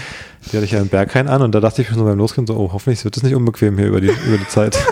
die 0.46 0.58
hatte 0.58 0.66
ich 0.66 0.72
ja 0.72 0.80
einen 0.80 0.90
Berghain 0.90 1.28
an 1.28 1.42
und 1.42 1.54
da 1.54 1.60
dachte 1.60 1.82
ich 1.82 1.90
mir 1.90 1.98
so 1.98 2.04
beim 2.04 2.18
Losgehen 2.18 2.48
so, 2.48 2.56
oh, 2.56 2.72
hoffentlich 2.74 3.04
wird 3.04 3.16
das 3.16 3.24
nicht 3.24 3.36
unbequem 3.36 3.78
hier 3.78 3.88
über 3.88 4.02
die, 4.02 4.12
über 4.28 4.38
die 4.38 4.48
Zeit. 4.48 4.78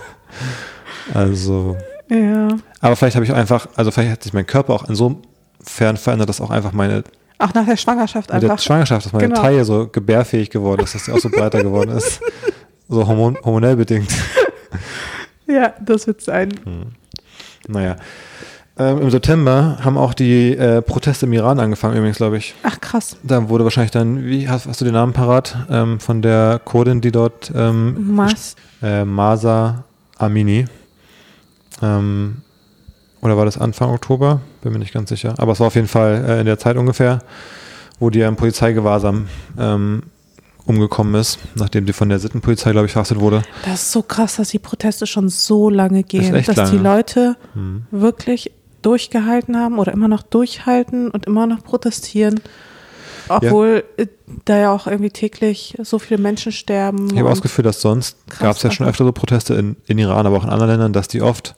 Also. 1.15 1.75
Ja. 2.09 2.49
Aber 2.79 2.95
vielleicht 2.95 3.15
habe 3.15 3.25
ich 3.25 3.31
auch 3.31 3.35
einfach, 3.35 3.67
also 3.75 3.89
vielleicht 3.89 4.11
hat 4.11 4.23
sich 4.23 4.33
mein 4.33 4.45
Körper 4.45 4.73
auch 4.73 4.87
insofern 4.87 5.97
verändert, 5.97 6.29
dass 6.29 6.39
auch 6.39 6.51
einfach 6.51 6.73
meine 6.73 7.03
auch 7.41 7.53
nach 7.53 7.65
der 7.65 7.77
Schwangerschaft 7.77 8.31
einfach. 8.31 8.49
Mit 8.49 8.59
der 8.59 8.63
Schwangerschaft, 8.63 9.05
dass 9.05 9.13
meine 9.13 9.27
genau. 9.29 9.41
Taille 9.41 9.65
so 9.65 9.87
gebärfähig 9.87 10.49
geworden 10.49 10.83
ist, 10.83 10.95
dass 10.95 11.05
sie 11.05 11.11
auch 11.11 11.19
so 11.19 11.29
breiter 11.29 11.63
geworden 11.63 11.91
ist. 11.91 12.21
So 12.89 13.07
hormon 13.07 13.37
hormonell 13.41 13.77
bedingt. 13.77 14.11
Ja, 15.47 15.73
das 15.81 16.07
wird 16.07 16.21
sein. 16.21 16.49
Hm. 16.63 16.93
Naja. 17.67 17.97
Ähm, 18.77 19.01
Im 19.01 19.11
September 19.11 19.77
haben 19.81 19.97
auch 19.97 20.13
die 20.13 20.55
äh, 20.55 20.81
Proteste 20.81 21.25
im 21.25 21.33
Iran 21.33 21.59
angefangen, 21.59 21.97
übrigens, 21.97 22.17
glaube 22.17 22.37
ich. 22.37 22.55
Ach, 22.63 22.79
krass. 22.79 23.17
Da 23.21 23.49
wurde 23.49 23.65
wahrscheinlich 23.65 23.91
dann, 23.91 24.23
wie 24.25 24.47
hast, 24.47 24.65
hast 24.65 24.79
du 24.79 24.85
den 24.85 24.93
Namen 24.93 25.13
parat? 25.13 25.57
Ähm, 25.69 25.99
von 25.99 26.21
der 26.21 26.61
Kurdin, 26.63 27.01
die 27.01 27.11
dort. 27.11 27.51
Ähm, 27.53 28.15
Mas. 28.15 28.55
Äh, 28.81 29.03
Masa 29.03 29.83
Amini. 30.17 30.65
Ähm, 31.81 32.37
Oder 33.21 33.37
war 33.37 33.45
das 33.45 33.57
Anfang 33.57 33.89
Oktober? 33.91 34.41
Bin 34.61 34.73
mir 34.73 34.79
nicht 34.79 34.93
ganz 34.93 35.09
sicher. 35.09 35.35
Aber 35.37 35.51
es 35.51 35.59
war 35.59 35.67
auf 35.67 35.75
jeden 35.75 35.87
Fall 35.87 36.25
äh, 36.27 36.39
in 36.39 36.45
der 36.45 36.57
Zeit 36.57 36.75
ungefähr, 36.77 37.19
wo 37.99 38.09
die 38.09 38.19
ja 38.19 38.27
im 38.27 38.35
Polizeigewahrsam 38.35 39.27
ähm, 39.59 40.03
umgekommen 40.65 41.15
ist, 41.15 41.39
nachdem 41.55 41.85
sie 41.87 41.93
von 41.93 42.09
der 42.09 42.19
Sittenpolizei, 42.19 42.71
glaube 42.71 42.87
ich, 42.87 42.93
verhaftet 42.93 43.19
wurde. 43.19 43.43
Das 43.65 43.81
ist 43.83 43.91
so 43.91 44.01
krass, 44.01 44.35
dass 44.37 44.49
die 44.49 44.59
Proteste 44.59 45.05
schon 45.07 45.29
so 45.29 45.69
lange 45.69 46.03
gehen, 46.03 46.33
echt 46.35 46.49
dass 46.49 46.55
lange. 46.57 46.71
die 46.71 46.77
Leute 46.77 47.35
Hm. 47.53 47.83
wirklich 47.91 48.51
durchgehalten 48.81 49.55
haben 49.57 49.77
oder 49.77 49.91
immer 49.91 50.07
noch 50.07 50.23
durchhalten 50.23 51.09
und 51.11 51.25
immer 51.27 51.45
noch 51.45 51.63
protestieren. 51.63 52.39
Obwohl 53.29 53.83
äh, 53.97 54.07
da 54.45 54.57
ja 54.57 54.71
auch 54.71 54.87
irgendwie 54.87 55.11
täglich 55.11 55.77
so 55.83 55.99
viele 55.99 56.19
Menschen 56.19 56.51
sterben. 56.51 57.07
Ich 57.11 57.17
habe 57.19 57.27
auch 57.27 57.33
das 57.33 57.41
Gefühl, 57.41 57.63
dass 57.63 57.81
sonst 57.81 58.17
gab 58.39 58.55
es 58.57 58.63
ja 58.63 58.71
schon 58.71 58.87
öfter 58.87 59.05
so 59.05 59.11
Proteste 59.11 59.53
in, 59.53 59.75
in 59.87 59.99
Iran, 59.99 60.25
aber 60.25 60.37
auch 60.37 60.43
in 60.43 60.49
anderen 60.49 60.71
Ländern, 60.71 60.93
dass 60.93 61.07
die 61.07 61.21
oft, 61.21 61.55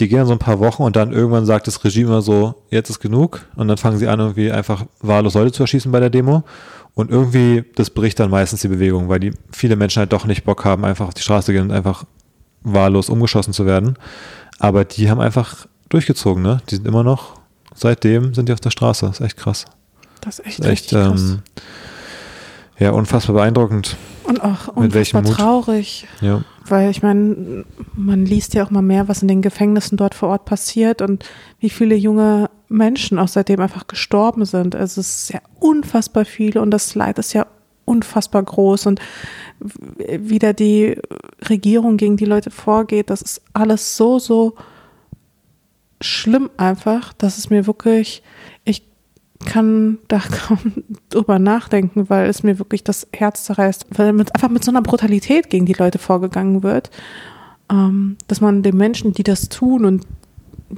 die 0.00 0.08
gehen 0.08 0.26
so 0.26 0.32
ein 0.32 0.38
paar 0.38 0.60
Wochen 0.60 0.82
und 0.82 0.96
dann 0.96 1.12
irgendwann 1.12 1.46
sagt 1.46 1.66
das 1.66 1.84
Regime 1.84 2.08
immer 2.08 2.22
so, 2.22 2.54
jetzt 2.70 2.90
ist 2.90 3.00
genug 3.00 3.44
und 3.56 3.68
dann 3.68 3.78
fangen 3.78 3.98
sie 3.98 4.08
an, 4.08 4.20
irgendwie 4.20 4.50
einfach 4.52 4.84
wahllos 5.00 5.34
Leute 5.34 5.52
zu 5.52 5.62
erschießen 5.62 5.90
bei 5.90 6.00
der 6.00 6.10
Demo 6.10 6.44
und 6.94 7.10
irgendwie, 7.10 7.64
das 7.76 7.90
bricht 7.90 8.18
dann 8.20 8.30
meistens 8.30 8.60
die 8.60 8.68
Bewegung, 8.68 9.08
weil 9.08 9.20
die 9.20 9.32
viele 9.52 9.76
Menschen 9.76 10.00
halt 10.00 10.12
doch 10.12 10.24
nicht 10.24 10.44
Bock 10.44 10.64
haben, 10.64 10.84
einfach 10.84 11.08
auf 11.08 11.14
die 11.14 11.22
Straße 11.22 11.46
zu 11.46 11.52
gehen 11.52 11.62
und 11.62 11.72
einfach 11.72 12.04
wahllos 12.62 13.08
umgeschossen 13.08 13.52
zu 13.52 13.66
werden. 13.66 13.96
Aber 14.58 14.84
die 14.84 15.10
haben 15.10 15.20
einfach 15.20 15.66
durchgezogen, 15.88 16.42
ne? 16.42 16.60
Die 16.68 16.76
sind 16.76 16.86
immer 16.86 17.04
noch, 17.04 17.34
seitdem 17.74 18.34
sind 18.34 18.48
die 18.48 18.52
auf 18.52 18.60
der 18.60 18.70
Straße. 18.70 19.06
Das 19.06 19.20
ist 19.20 19.26
echt 19.26 19.36
krass. 19.36 19.64
das 20.20 20.38
ist 20.38 20.46
echt, 20.46 20.58
Das 20.58 20.66
ist 20.66 20.72
echt, 20.72 20.90
krass. 20.90 21.38
Ja, 22.78 22.90
unfassbar 22.92 23.34
beeindruckend. 23.36 23.96
und 24.24 24.42
auch 24.42 24.68
unfassbar 24.68 25.24
traurig. 25.24 26.06
Ja. 26.20 26.42
Weil 26.66 26.90
ich 26.90 27.02
meine, 27.02 27.64
man 27.94 28.26
liest 28.26 28.52
ja 28.54 28.64
auch 28.64 28.70
mal 28.70 28.82
mehr, 28.82 29.08
was 29.08 29.22
in 29.22 29.28
den 29.28 29.40
Gefängnissen 29.42 29.96
dort 29.96 30.14
vor 30.14 30.28
Ort 30.28 30.44
passiert 30.44 31.00
und 31.00 31.24
wie 31.60 31.70
viele 31.70 31.94
junge 31.94 32.50
Menschen 32.68 33.18
auch 33.18 33.28
seitdem 33.28 33.60
einfach 33.60 33.86
gestorben 33.86 34.44
sind. 34.44 34.76
Also 34.76 35.00
es 35.00 35.22
ist 35.24 35.32
ja 35.32 35.40
unfassbar 35.60 36.26
viele 36.26 36.60
und 36.60 36.70
das 36.70 36.94
Leid 36.94 37.18
ist 37.18 37.32
ja 37.32 37.46
unfassbar 37.86 38.42
groß 38.42 38.84
und 38.86 39.00
w- 39.60 40.18
wie 40.24 40.38
da 40.38 40.52
die 40.52 41.00
Regierung 41.48 41.96
gegen 41.96 42.18
die 42.18 42.26
Leute 42.26 42.50
vorgeht, 42.50 43.08
das 43.08 43.22
ist 43.22 43.40
alles 43.54 43.96
so, 43.96 44.18
so 44.18 44.54
schlimm 46.02 46.50
einfach, 46.58 47.12
dass 47.14 47.38
es 47.38 47.48
mir 47.50 47.66
wirklich, 47.66 48.08
ich 48.08 48.22
kann 49.44 49.98
da 50.08 50.18
kaum 50.46 50.72
drüber 51.10 51.38
nachdenken, 51.38 52.08
weil 52.10 52.28
es 52.28 52.42
mir 52.42 52.58
wirklich 52.58 52.84
das 52.84 53.06
Herz 53.12 53.44
zerreißt, 53.44 53.86
weil 53.90 54.12
mit, 54.12 54.34
einfach 54.34 54.48
mit 54.48 54.64
so 54.64 54.70
einer 54.70 54.82
Brutalität 54.82 55.50
gegen 55.50 55.66
die 55.66 55.74
Leute 55.74 55.98
vorgegangen 55.98 56.62
wird, 56.62 56.90
ähm, 57.70 58.16
dass 58.26 58.40
man 58.40 58.62
den 58.62 58.76
Menschen, 58.76 59.12
die 59.12 59.22
das 59.22 59.48
tun 59.48 59.84
und 59.84 60.06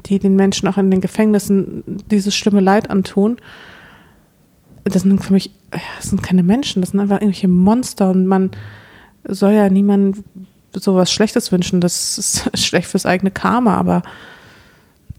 die 0.07 0.19
den 0.19 0.37
Menschen 0.37 0.69
auch 0.69 0.77
in 0.77 0.91
den 0.91 1.01
Gefängnissen 1.01 1.83
dieses 2.11 2.35
schlimme 2.35 2.61
Leid 2.61 2.91
antun, 2.91 3.39
das 4.85 5.03
sind 5.03 5.23
für 5.23 5.33
mich, 5.33 5.51
das 5.71 6.11
sind 6.11 6.23
keine 6.23 6.43
Menschen, 6.43 6.81
das 6.81 6.91
sind 6.91 7.01
einfach 7.01 7.17
irgendwelche 7.17 7.49
Monster 7.49 8.11
und 8.11 8.27
man 8.27 8.51
soll 9.25 9.53
ja 9.53 9.69
niemandem 9.69 10.25
sowas 10.73 11.13
Schlechtes 11.13 11.53
wünschen, 11.53 11.81
das 11.81 12.19
ist 12.19 12.51
schlecht 12.59 12.89
fürs 12.89 13.07
eigene 13.07 13.31
Karma, 13.31 13.77
aber 13.77 14.03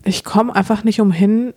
ich 0.04 0.24
komme 0.24 0.56
einfach 0.56 0.84
nicht 0.84 1.02
umhin, 1.02 1.54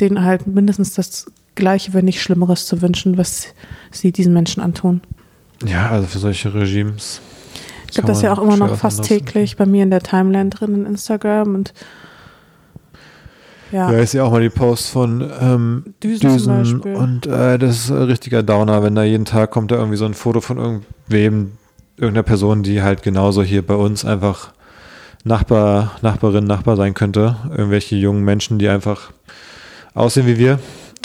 denen 0.00 0.24
halt 0.24 0.46
mindestens 0.46 0.94
das 0.94 1.26
Gleiche, 1.54 1.94
wenn 1.94 2.04
nicht 2.04 2.22
Schlimmeres 2.22 2.66
zu 2.66 2.82
wünschen, 2.82 3.16
was 3.16 3.48
sie 3.90 4.12
diesen 4.12 4.32
Menschen 4.32 4.62
antun. 4.62 5.00
Ja, 5.64 5.88
also 5.88 6.06
für 6.06 6.18
solche 6.18 6.52
Regimes. 6.52 7.20
Ich 7.86 7.92
glaube, 7.92 8.08
das 8.08 8.22
ja 8.22 8.32
auch 8.32 8.42
immer 8.42 8.56
noch 8.56 8.76
fast 8.76 9.04
täglich. 9.04 9.24
täglich 9.24 9.56
bei 9.56 9.64
mir 9.64 9.82
in 9.82 9.90
der 9.90 10.02
Timeline 10.02 10.50
drin 10.50 10.74
in 10.74 10.86
Instagram 10.86 11.54
und 11.54 11.72
ja, 13.72 13.90
Ja, 13.90 14.00
ich 14.00 14.10
sehe 14.10 14.22
auch 14.22 14.30
mal 14.30 14.42
die 14.42 14.50
Posts 14.50 14.90
von 14.90 15.30
ähm, 15.40 15.94
Düsen, 16.02 16.30
Düsen 16.30 16.80
und 16.80 17.26
äh, 17.26 17.58
das 17.58 17.76
ist 17.76 17.90
ein 17.90 18.02
richtiger 18.02 18.42
Downer, 18.42 18.82
wenn 18.82 18.94
da 18.94 19.02
jeden 19.02 19.24
Tag 19.24 19.50
kommt 19.50 19.70
da 19.70 19.76
irgendwie 19.76 19.96
so 19.96 20.04
ein 20.04 20.14
Foto 20.14 20.40
von 20.40 20.58
irgendwem, 20.58 21.52
irgendeiner 21.96 22.22
Person, 22.22 22.62
die 22.62 22.82
halt 22.82 23.02
genauso 23.02 23.42
hier 23.42 23.66
bei 23.66 23.74
uns 23.74 24.04
einfach 24.04 24.52
Nachbar, 25.24 25.92
Nachbarin, 26.02 26.44
Nachbar 26.44 26.76
sein 26.76 26.94
könnte. 26.94 27.36
Irgendwelche 27.50 27.96
jungen 27.96 28.22
Menschen, 28.22 28.60
die 28.60 28.68
einfach 28.68 29.10
aussehen 29.96 30.26
wie 30.26 30.38
wir. 30.38 30.58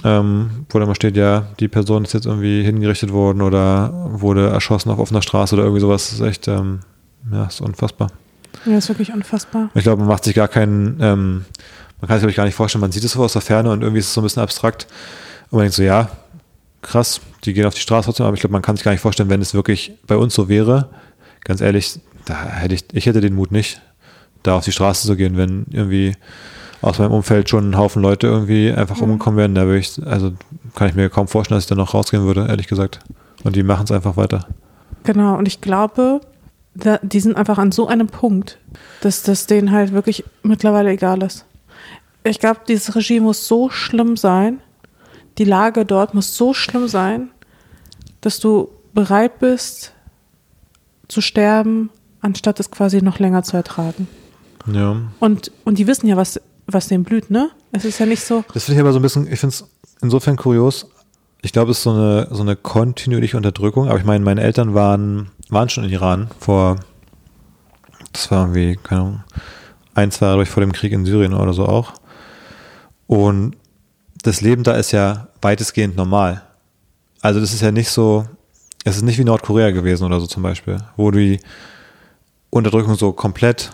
Ähm, 0.03 0.65
wo 0.69 0.79
dann 0.79 0.87
mal 0.87 0.95
steht, 0.95 1.15
ja, 1.15 1.45
die 1.59 1.67
Person 1.67 2.03
ist 2.03 2.13
jetzt 2.13 2.25
irgendwie 2.25 2.63
hingerichtet 2.63 3.11
worden 3.11 3.41
oder 3.43 3.91
wurde 3.93 4.49
erschossen 4.49 4.89
auf 4.89 4.97
offener 4.97 5.21
Straße 5.21 5.53
oder 5.53 5.63
irgendwie 5.63 5.81
sowas. 5.81 6.09
Das 6.09 6.19
ist 6.19 6.25
echt, 6.25 6.47
ähm, 6.47 6.79
ja, 7.31 7.45
ist 7.45 7.61
unfassbar. 7.61 8.09
ja, 8.65 8.77
ist 8.77 8.89
wirklich 8.89 9.13
unfassbar. 9.13 9.69
Ich 9.75 9.83
glaube, 9.83 9.99
man 9.99 10.07
macht 10.07 10.23
sich 10.23 10.33
gar 10.33 10.47
keinen, 10.47 10.97
ähm, 11.01 11.45
man 11.99 12.07
kann 12.07 12.17
sich, 12.17 12.21
glaube 12.21 12.31
ich, 12.31 12.35
gar 12.35 12.45
nicht 12.45 12.55
vorstellen, 12.55 12.81
man 12.81 12.91
sieht 12.91 13.03
es 13.03 13.11
so 13.11 13.23
aus 13.23 13.33
der 13.33 13.43
Ferne 13.43 13.69
und 13.69 13.83
irgendwie 13.83 13.99
ist 13.99 14.07
es 14.07 14.13
so 14.15 14.21
ein 14.21 14.23
bisschen 14.23 14.41
abstrakt. 14.41 14.87
Und 15.51 15.57
man 15.57 15.61
denkt 15.65 15.75
so, 15.75 15.83
ja, 15.83 16.09
krass, 16.81 17.21
die 17.43 17.53
gehen 17.53 17.67
auf 17.67 17.75
die 17.75 17.81
Straße 17.81 18.05
trotzdem, 18.05 18.25
aber 18.25 18.33
ich 18.33 18.41
glaube, 18.41 18.53
man 18.53 18.63
kann 18.63 18.75
sich 18.75 18.83
gar 18.83 18.91
nicht 18.91 19.01
vorstellen, 19.01 19.29
wenn 19.29 19.41
es 19.41 19.53
wirklich 19.53 19.91
bei 20.07 20.15
uns 20.17 20.33
so 20.33 20.49
wäre, 20.49 20.89
ganz 21.43 21.61
ehrlich, 21.61 21.99
da 22.25 22.43
hätte 22.43 22.73
ich, 22.73 22.85
ich 22.91 23.05
hätte 23.05 23.21
den 23.21 23.35
Mut 23.35 23.51
nicht, 23.51 23.81
da 24.41 24.55
auf 24.55 24.65
die 24.65 24.71
Straße 24.71 25.05
zu 25.05 25.15
gehen, 25.15 25.37
wenn 25.37 25.67
irgendwie 25.69 26.15
aus 26.81 26.99
meinem 26.99 27.11
Umfeld 27.11 27.49
schon 27.49 27.69
ein 27.71 27.77
Haufen 27.77 28.01
Leute 28.01 28.27
irgendwie 28.27 28.71
einfach 28.71 28.97
Mhm. 28.97 29.03
umgekommen 29.03 29.37
wären, 29.37 29.55
da 29.55 29.65
würde 29.65 29.79
ich, 29.79 30.01
also 30.05 30.31
kann 30.75 30.89
ich 30.89 30.95
mir 30.95 31.09
kaum 31.09 31.27
vorstellen, 31.27 31.57
dass 31.57 31.65
ich 31.65 31.69
da 31.69 31.75
noch 31.75 31.93
rausgehen 31.93 32.23
würde, 32.23 32.47
ehrlich 32.47 32.67
gesagt. 32.67 32.99
Und 33.43 33.55
die 33.55 33.63
machen 33.63 33.85
es 33.85 33.91
einfach 33.91 34.17
weiter. 34.17 34.47
Genau, 35.03 35.35
und 35.37 35.47
ich 35.47 35.61
glaube, 35.61 36.21
da, 36.75 36.99
die 37.01 37.19
sind 37.19 37.35
einfach 37.37 37.57
an 37.57 37.71
so 37.71 37.87
einem 37.87 38.07
Punkt, 38.07 38.57
dass 39.01 39.23
das 39.23 39.47
denen 39.47 39.71
halt 39.71 39.91
wirklich 39.93 40.23
mittlerweile 40.43 40.91
egal 40.91 41.21
ist. 41.23 41.45
Ich 42.23 42.39
glaube, 42.39 42.61
dieses 42.67 42.95
Regime 42.95 43.25
muss 43.25 43.47
so 43.47 43.69
schlimm 43.69 44.15
sein, 44.15 44.59
die 45.37 45.43
Lage 45.43 45.85
dort 45.85 46.13
muss 46.13 46.35
so 46.35 46.53
schlimm 46.53 46.87
sein, 46.87 47.29
dass 48.21 48.39
du 48.39 48.69
bereit 48.93 49.39
bist 49.39 49.93
zu 51.07 51.21
sterben, 51.21 51.89
anstatt 52.21 52.59
es 52.59 52.69
quasi 52.69 53.01
noch 53.01 53.17
länger 53.19 53.41
zu 53.43 53.57
ertragen. 53.57 54.07
Ja. 54.71 54.97
Und, 55.19 55.51
und 55.65 55.79
die 55.79 55.87
wissen 55.87 56.07
ja, 56.07 56.15
was, 56.17 56.39
was 56.73 56.87
denen 56.87 57.03
blüht, 57.03 57.29
ne? 57.29 57.51
Es 57.71 57.85
ist 57.85 57.99
ja 57.99 58.05
nicht 58.05 58.23
so, 58.23 58.43
Das 58.53 58.65
finde 58.65 58.79
ich 58.79 58.81
aber 58.81 58.93
so 58.93 58.99
ein 58.99 59.01
bisschen, 59.01 59.31
ich 59.31 59.39
finde 59.39 59.55
es 59.55 59.65
insofern 60.01 60.35
kurios. 60.35 60.87
Ich 61.41 61.53
glaube, 61.53 61.71
es 61.71 61.77
ist 61.77 61.83
so 61.83 61.91
eine, 61.91 62.27
so 62.31 62.41
eine 62.41 62.55
kontinuierliche 62.55 63.37
Unterdrückung. 63.37 63.89
Aber 63.89 63.97
ich 63.97 64.05
meine, 64.05 64.23
meine 64.23 64.41
Eltern 64.41 64.73
waren, 64.73 65.31
waren 65.49 65.69
schon 65.69 65.83
in 65.83 65.89
Iran 65.89 66.29
vor, 66.39 66.77
das 68.13 68.29
war 68.29 68.41
irgendwie, 68.41 68.77
keine 68.81 69.01
Ahnung, 69.01 69.23
ein, 69.95 70.11
zwei 70.11 70.27
Jahre 70.27 70.45
vor 70.45 70.61
dem 70.61 70.71
Krieg 70.71 70.91
in 70.91 71.05
Syrien 71.05 71.33
oder 71.33 71.53
so 71.53 71.65
auch. 71.65 71.93
Und 73.07 73.55
das 74.23 74.41
Leben 74.41 74.63
da 74.63 74.73
ist 74.73 74.91
ja 74.91 75.29
weitestgehend 75.41 75.95
normal. 75.95 76.43
Also 77.21 77.39
das 77.39 77.53
ist 77.53 77.61
ja 77.61 77.71
nicht 77.71 77.89
so, 77.89 78.25
es 78.83 78.97
ist 78.97 79.03
nicht 79.03 79.17
wie 79.17 79.23
Nordkorea 79.23 79.71
gewesen 79.71 80.05
oder 80.05 80.19
so 80.19 80.27
zum 80.27 80.43
Beispiel, 80.43 80.77
wo 80.95 81.11
die 81.11 81.39
Unterdrückung 82.49 82.95
so 82.95 83.11
komplett, 83.13 83.71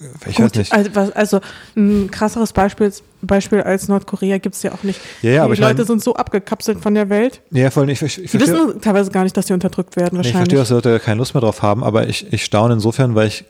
ich 0.00 0.26
weiß 0.26 0.34
Gut, 0.36 0.56
nicht. 0.56 0.72
Also, 0.72 0.90
was- 0.94 1.10
also 1.12 1.40
ein 1.76 2.10
krasseres 2.10 2.52
Beispiel, 2.52 2.92
Beispiel 3.22 3.60
als 3.62 3.88
Nordkorea 3.88 4.38
gibt 4.38 4.54
es 4.54 4.62
ja 4.62 4.72
auch 4.72 4.82
nicht. 4.82 5.00
Ja, 5.22 5.30
ja, 5.30 5.44
aber 5.44 5.54
die 5.54 5.60
Leute 5.60 5.76
mein- 5.78 5.86
sind 5.86 6.02
so 6.02 6.14
abgekapselt 6.16 6.80
von 6.80 6.94
der 6.94 7.08
Welt. 7.10 7.42
Ja, 7.50 7.70
vor 7.70 7.82
allem, 7.82 7.90
ich, 7.90 8.00
ich, 8.02 8.22
ich 8.24 8.30
Die 8.30 8.40
wissen 8.40 8.80
teilweise 8.80 9.10
gar 9.10 9.24
nicht, 9.24 9.36
dass 9.36 9.46
sie 9.46 9.52
unterdrückt 9.52 9.96
werden, 9.96 10.14
Nee, 10.18 10.28
ich 10.28 10.34
wahrscheinlich. 10.34 10.56
verstehe, 10.56 10.78
dass 10.78 10.84
Leute 10.84 11.00
keine 11.04 11.18
Lust 11.18 11.34
mehr 11.34 11.42
drauf 11.42 11.62
haben, 11.62 11.84
aber 11.84 12.08
ich, 12.08 12.32
ich 12.32 12.44
staune 12.44 12.74
insofern, 12.74 13.14
weil 13.14 13.28
ich, 13.28 13.44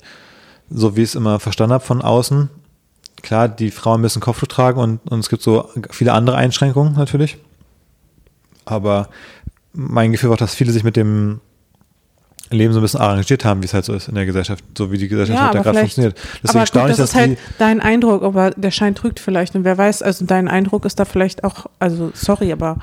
so 0.70 0.96
wie 0.96 1.02
ich 1.02 1.10
es 1.10 1.14
immer 1.14 1.38
verstanden 1.40 1.72
habe 1.74 1.84
von 1.84 2.02
außen, 2.02 2.50
klar, 3.22 3.48
die 3.48 3.70
Frauen 3.70 4.00
müssen 4.00 4.20
Kopftuch 4.20 4.48
tragen 4.48 4.80
und, 4.80 5.00
und 5.10 5.20
es 5.20 5.28
gibt 5.28 5.42
so 5.42 5.68
viele 5.90 6.12
andere 6.14 6.36
Einschränkungen 6.36 6.94
natürlich. 6.94 7.38
Aber 8.64 9.08
mein 9.72 10.12
Gefühl 10.12 10.30
war, 10.30 10.36
dass 10.36 10.54
viele 10.54 10.72
sich 10.72 10.84
mit 10.84 10.96
dem 10.96 11.40
Leben 12.50 12.72
so 12.72 12.80
ein 12.80 12.82
bisschen 12.82 13.00
arrangiert 13.00 13.44
haben, 13.44 13.62
wie 13.62 13.66
es 13.66 13.74
halt 13.74 13.84
so 13.84 13.94
ist 13.94 14.08
in 14.08 14.16
der 14.16 14.26
Gesellschaft, 14.26 14.64
so 14.76 14.90
wie 14.90 14.98
die 14.98 15.08
Gesellschaft 15.08 15.38
Ja, 15.38 15.46
halt 15.46 15.54
da 15.54 15.62
gerade 15.62 15.78
funktioniert. 15.78 16.18
Deswegen 16.42 16.58
aber 16.58 16.88
gut, 16.88 16.90
das 16.90 16.98
ist 16.98 17.14
halt 17.14 17.38
dein 17.58 17.80
Eindruck, 17.80 18.22
aber 18.22 18.50
der 18.50 18.72
Schein 18.72 18.94
trügt 18.94 19.20
vielleicht. 19.20 19.54
Und 19.54 19.64
wer 19.64 19.78
weiß, 19.78 20.02
also 20.02 20.24
dein 20.24 20.48
Eindruck 20.48 20.84
ist 20.84 20.98
da 20.98 21.04
vielleicht 21.04 21.44
auch, 21.44 21.66
also 21.78 22.10
sorry, 22.14 22.52
aber 22.52 22.78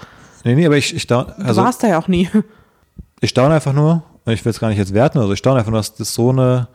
nee, 0.46 0.56
nee, 0.56 0.66
aber 0.66 0.78
ich, 0.78 0.96
ich 0.96 1.02
staune, 1.04 1.36
du 1.38 1.46
also 1.46 1.64
warst 1.64 1.84
da 1.84 1.88
ja 1.88 2.00
auch 2.00 2.08
nie. 2.08 2.30
ich 3.20 3.30
staune 3.30 3.56
einfach 3.56 3.74
nur, 3.74 4.04
und 4.24 4.34
ich 4.34 4.46
will 4.46 4.52
es 4.52 4.60
gar 4.60 4.70
nicht 4.70 4.78
jetzt 4.78 4.94
werten 4.94 5.18
oder 5.18 5.28
so, 5.28 5.34
ich 5.34 5.40
staune 5.40 5.60
einfach 5.60 5.72
nur, 5.72 5.80
dass 5.80 5.96
das 5.96 6.14
so 6.14 6.30
eine 6.30 6.70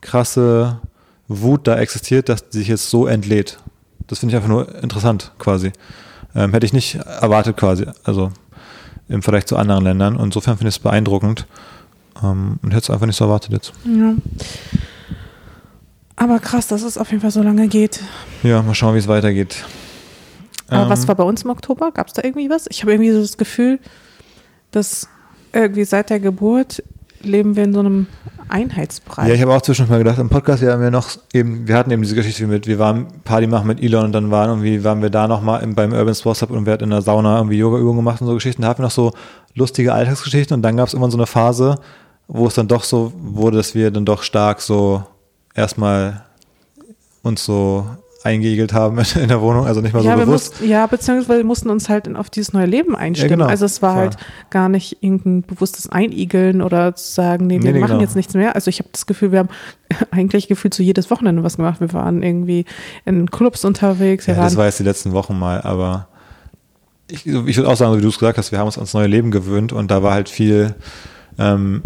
krasse 0.00 0.80
Wut 1.26 1.66
da 1.66 1.76
existiert, 1.76 2.28
dass 2.28 2.48
die 2.48 2.58
sich 2.58 2.68
jetzt 2.68 2.88
so 2.88 3.06
entlädt. 3.06 3.58
Das 4.06 4.20
finde 4.20 4.32
ich 4.32 4.36
einfach 4.36 4.48
nur 4.48 4.82
interessant 4.82 5.32
quasi. 5.38 5.72
Ähm, 6.36 6.52
hätte 6.52 6.66
ich 6.66 6.72
nicht 6.72 6.94
erwartet 6.94 7.56
quasi, 7.56 7.86
also 8.04 8.30
im 9.08 9.22
Vergleich 9.22 9.46
zu 9.46 9.56
anderen 9.56 9.82
Ländern. 9.82 10.16
Und 10.16 10.26
insofern 10.26 10.56
finde 10.56 10.68
ich 10.68 10.76
es 10.76 10.78
beeindruckend 10.78 11.46
ähm, 12.22 12.58
und 12.62 12.70
hätte 12.70 12.84
es 12.84 12.90
einfach 12.90 13.06
nicht 13.06 13.16
so 13.16 13.24
erwartet 13.24 13.52
jetzt. 13.52 13.72
Ja. 13.84 14.14
Aber 16.16 16.40
krass, 16.40 16.66
dass 16.66 16.82
es 16.82 16.98
auf 16.98 17.10
jeden 17.10 17.20
Fall 17.20 17.30
so 17.30 17.42
lange 17.42 17.68
geht. 17.68 18.00
Ja, 18.42 18.60
mal 18.62 18.74
schauen, 18.74 18.94
wie 18.94 18.98
es 18.98 19.08
weitergeht. 19.08 19.64
Aber 20.68 20.84
Ähm, 20.84 20.90
was 20.90 21.06
war 21.06 21.14
bei 21.14 21.22
uns 21.24 21.42
im 21.44 21.50
Oktober? 21.50 21.92
Gab 21.92 22.08
es 22.08 22.12
da 22.12 22.22
irgendwie 22.24 22.50
was? 22.50 22.66
Ich 22.70 22.82
habe 22.82 22.92
irgendwie 22.92 23.12
so 23.12 23.20
das 23.20 23.36
Gefühl, 23.36 23.78
dass 24.72 25.08
irgendwie 25.52 25.84
seit 25.84 26.10
der 26.10 26.20
Geburt 26.20 26.82
leben 27.22 27.56
wir 27.56 27.64
in 27.64 27.72
so 27.72 27.80
einem 27.80 28.06
Einheitsbrei. 28.48 29.28
Ja, 29.28 29.34
ich 29.34 29.42
habe 29.42 29.52
auch 29.54 29.62
zwischendurch 29.62 29.90
mal 29.90 29.98
gedacht, 29.98 30.18
im 30.18 30.28
Podcast 30.28 30.62
wir 30.62 30.72
haben 30.72 30.82
wir 30.82 30.90
noch 30.90 31.10
eben, 31.32 31.68
wir 31.68 31.76
hatten 31.76 31.90
eben 31.90 32.02
diese 32.02 32.14
Geschichte 32.14 32.46
mit, 32.46 32.66
wir 32.66 32.78
waren 32.78 33.06
Party 33.24 33.46
machen 33.46 33.66
mit 33.66 33.82
Elon 33.82 34.06
und 34.06 34.12
dann 34.12 34.30
waren 34.30 34.48
irgendwie, 34.50 34.84
waren 34.84 35.02
wir 35.02 35.10
da 35.10 35.28
nochmal 35.28 35.66
beim 35.66 35.92
Urban 35.92 36.14
Sports 36.14 36.42
Hub 36.42 36.50
und 36.50 36.64
wir 36.64 36.72
hatten 36.72 36.84
in 36.84 36.90
der 36.90 37.02
Sauna 37.02 37.38
irgendwie 37.38 37.58
Yoga-Übungen 37.58 37.98
gemacht 37.98 38.20
und 38.20 38.26
so 38.26 38.34
Geschichten. 38.34 38.62
Da 38.62 38.68
hatten 38.68 38.80
wir 38.80 38.86
noch 38.86 38.90
so 38.90 39.12
lustige 39.54 39.92
Alltagsgeschichten 39.92 40.54
und 40.54 40.62
dann 40.62 40.76
gab 40.76 40.88
es 40.88 40.94
irgendwann 40.94 41.10
so 41.10 41.18
eine 41.18 41.26
Phase, 41.26 41.78
wo 42.28 42.46
es 42.46 42.54
dann 42.54 42.68
doch 42.68 42.84
so 42.84 43.12
wurde, 43.18 43.56
dass 43.56 43.74
wir 43.74 43.90
dann 43.90 44.04
doch 44.04 44.22
stark 44.22 44.60
so 44.60 45.02
erstmal 45.54 46.24
uns 47.22 47.44
so 47.44 47.86
eingeigelt 48.24 48.72
haben 48.72 48.98
in 49.14 49.28
der 49.28 49.40
Wohnung, 49.40 49.64
also 49.66 49.80
nicht 49.80 49.94
mal 49.94 50.04
ja, 50.04 50.18
so 50.18 50.24
bewusst. 50.24 50.52
mussten, 50.54 50.68
ja, 50.68 50.86
beziehungsweise 50.86 51.38
wir 51.38 51.44
mussten 51.44 51.70
uns 51.70 51.88
halt 51.88 52.12
auf 52.16 52.28
dieses 52.30 52.52
neue 52.52 52.66
Leben 52.66 52.96
einstimmen. 52.96 53.38
genau. 53.38 53.46
Also 53.46 53.64
es 53.64 53.80
war 53.80 53.92
Voll. 53.94 54.00
halt 54.02 54.16
gar 54.50 54.68
nicht 54.68 54.98
irgendein 55.02 55.42
bewusstes 55.42 55.88
Einigeln 55.88 56.60
oder 56.60 56.94
zu 56.96 57.12
sagen, 57.12 57.46
nee, 57.46 57.62
wir 57.62 57.72
Nee, 57.72 57.78
machen 57.78 57.90
genau. 57.92 58.00
jetzt 58.02 58.16
nichts 58.16 58.34
mehr. 58.34 58.54
Also 58.56 58.68
ich 58.70 58.80
habe 58.80 58.88
das 58.92 59.06
Gefühl, 59.06 59.30
wir 59.32 59.38
haben 59.38 59.48
eigentlich 60.10 60.48
gefühlt 60.48 60.74
so 60.74 60.82
jedes 60.82 61.10
Wochenende 61.10 61.44
was 61.44 61.56
gemacht. 61.56 61.80
Wir 61.80 61.92
waren 61.92 62.22
irgendwie 62.22 62.64
in 63.04 63.30
Clubs 63.30 63.64
unterwegs. 63.64 64.26
Ja, 64.26 64.34
das 64.34 64.56
war 64.56 64.66
jetzt 64.66 64.80
die 64.80 64.84
letzten 64.84 65.12
Wochen 65.12 65.38
mal, 65.38 65.62
aber 65.62 66.08
ich, 67.10 67.24
ich 67.24 67.56
würde 67.56 67.68
auch 67.68 67.76
sagen, 67.76 67.96
wie 67.96 68.02
du 68.02 68.08
es 68.08 68.18
gesagt 68.18 68.36
hast, 68.36 68.50
wir 68.52 68.58
haben 68.58 68.66
uns 68.66 68.76
ans 68.76 68.94
neue 68.94 69.06
Leben 69.06 69.30
gewöhnt 69.30 69.72
und 69.72 69.90
da 69.90 70.02
war 70.02 70.12
halt 70.12 70.28
viel 70.28 70.74
ähm, 71.38 71.82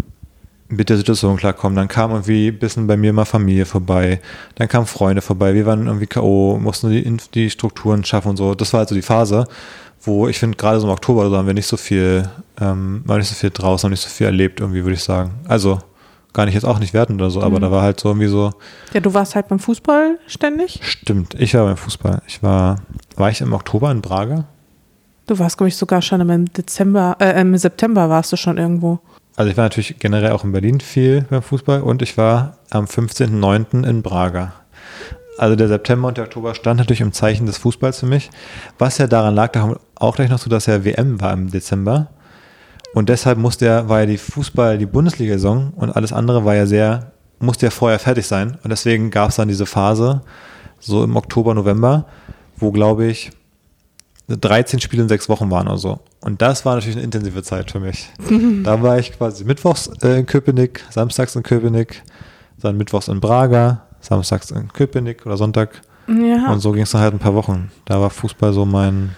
mit 0.69 0.89
der 0.89 0.97
Situation 0.97 1.37
klarkommen. 1.37 1.75
Dann 1.75 1.87
kam 1.87 2.11
irgendwie 2.11 2.47
ein 2.47 2.59
bisschen 2.59 2.87
bei 2.87 2.97
mir 2.97 3.13
mal 3.13 3.25
Familie 3.25 3.65
vorbei, 3.65 4.19
dann 4.55 4.67
kamen 4.67 4.85
Freunde 4.85 5.21
vorbei, 5.21 5.53
wir 5.53 5.65
waren 5.65 5.87
irgendwie 5.87 6.07
K.O., 6.07 6.57
mussten 6.59 6.89
die, 6.89 7.17
die 7.33 7.49
Strukturen 7.49 8.03
schaffen 8.03 8.29
und 8.29 8.37
so. 8.37 8.55
Das 8.55 8.73
war 8.73 8.81
also 8.81 8.95
die 8.95 9.01
Phase, 9.01 9.45
wo 10.01 10.27
ich 10.27 10.39
finde, 10.39 10.57
gerade 10.57 10.79
so 10.79 10.87
im 10.87 10.93
Oktober 10.93 11.29
so 11.29 11.37
haben 11.37 11.47
wir 11.47 11.53
nicht 11.53 11.67
so 11.67 11.77
viel, 11.77 12.29
ähm, 12.59 13.03
war 13.05 13.17
nicht 13.17 13.29
so 13.29 13.35
viel 13.35 13.51
draußen, 13.51 13.87
haben 13.87 13.91
nicht 13.91 14.03
so 14.03 14.09
viel 14.09 14.25
erlebt, 14.25 14.59
irgendwie, 14.59 14.83
würde 14.83 14.95
ich 14.95 15.03
sagen. 15.03 15.31
Also 15.47 15.79
gar 16.33 16.45
nicht 16.45 16.55
jetzt 16.55 16.65
auch 16.65 16.79
nicht 16.79 16.93
wertend 16.93 17.21
oder 17.21 17.29
so, 17.29 17.41
aber 17.41 17.59
da 17.59 17.69
war 17.69 17.83
halt 17.83 17.99
so 17.99 18.09
irgendwie 18.09 18.27
so, 18.27 18.51
ja, 18.93 18.99
du 18.99 19.13
warst 19.13 19.35
halt 19.35 19.47
beim 19.47 19.59
Fußball 19.59 20.17
ständig. 20.25 20.79
stimmt, 20.83 21.35
ich 21.35 21.53
war 21.53 21.65
beim 21.65 21.77
Fußball. 21.77 22.23
Ich 22.27 22.41
war, 22.41 22.77
war 23.15 23.29
ich 23.29 23.41
im 23.41 23.53
Oktober 23.53 23.91
in 23.91 24.01
Braga? 24.01 24.45
Du 25.27 25.39
warst, 25.39 25.57
glaube 25.57 25.69
ich, 25.69 25.77
sogar 25.77 26.01
schon 26.01 26.21
im 26.21 26.51
Dezember, 26.51 27.15
äh, 27.19 27.39
im 27.39 27.55
September 27.55 28.09
warst 28.09 28.31
du 28.31 28.35
schon 28.35 28.57
irgendwo. 28.57 28.99
Also 29.35 29.49
ich 29.49 29.57
war 29.57 29.65
natürlich 29.65 29.97
generell 29.99 30.31
auch 30.31 30.43
in 30.43 30.51
Berlin 30.51 30.79
viel 30.79 31.25
beim 31.29 31.41
Fußball 31.41 31.81
und 31.81 32.01
ich 32.01 32.17
war 32.17 32.57
am 32.69 32.85
15.09. 32.85 33.87
in 33.87 34.03
Braga. 34.03 34.53
Also 35.39 35.55
der 35.55 35.67
September 35.67 36.09
und 36.09 36.17
der 36.17 36.25
Oktober 36.25 36.53
stand 36.53 36.77
natürlich 36.77 37.01
im 37.01 37.13
Zeichen 37.13 37.47
des 37.47 37.57
Fußballs 37.57 37.99
für 37.99 38.05
mich, 38.05 38.29
was 38.77 38.99
ja 38.99 39.07
daran 39.07 39.33
lag, 39.33 39.51
da 39.51 39.61
kommt 39.61 39.79
auch 39.95 40.15
gleich 40.15 40.29
noch 40.29 40.37
so, 40.37 40.49
dass 40.49 40.67
ja 40.67 40.85
WM 40.85 41.19
war 41.19 41.33
im 41.33 41.49
Dezember 41.49 42.09
und 42.93 43.09
deshalb 43.09 43.39
musste 43.39 43.65
ja, 43.65 43.89
war 43.89 44.01
ja 44.01 44.05
die 44.05 44.19
Fußball, 44.19 44.77
die 44.77 44.85
Bundesliga-Saison 44.85 45.73
und 45.75 45.89
alles 45.95 46.13
andere 46.13 46.45
war 46.45 46.53
ja 46.53 46.67
sehr, 46.67 47.11
musste 47.39 47.65
ja 47.65 47.71
vorher 47.71 47.97
fertig 47.97 48.27
sein 48.27 48.59
und 48.63 48.69
deswegen 48.69 49.09
gab 49.09 49.29
es 49.29 49.37
dann 49.37 49.47
diese 49.47 49.65
Phase, 49.65 50.21
so 50.79 51.03
im 51.03 51.15
Oktober, 51.15 51.55
November, 51.55 52.05
wo 52.57 52.71
glaube 52.71 53.05
ich 53.05 53.31
13 54.37 54.79
Spiele 54.79 55.03
in 55.03 55.09
sechs 55.09 55.29
Wochen 55.29 55.49
waren 55.51 55.67
oder 55.67 55.77
so. 55.77 55.99
Und 56.21 56.41
das 56.41 56.65
war 56.65 56.75
natürlich 56.75 56.95
eine 56.95 57.05
intensive 57.05 57.43
Zeit 57.43 57.71
für 57.71 57.79
mich. 57.79 58.09
da 58.63 58.81
war 58.81 58.99
ich 58.99 59.11
quasi 59.17 59.43
mittwochs 59.43 59.87
äh, 60.01 60.19
in 60.19 60.25
Köpenick, 60.25 60.83
samstags 60.89 61.35
in 61.35 61.43
Köpenick, 61.43 62.01
dann 62.59 62.77
mittwochs 62.77 63.07
in 63.07 63.19
Braga, 63.19 63.83
samstags 63.99 64.51
in 64.51 64.71
Köpenick 64.71 65.25
oder 65.25 65.37
Sonntag. 65.37 65.81
Ja, 66.07 66.51
Und 66.51 66.59
so 66.59 66.71
ging 66.71 66.83
es 66.83 66.91
dann 66.91 67.01
halt 67.01 67.13
ein 67.13 67.19
paar 67.19 67.33
Wochen. 67.33 67.71
Da 67.85 67.99
war 68.01 68.09
Fußball 68.09 68.51
so 68.53 68.65
mein, 68.65 69.15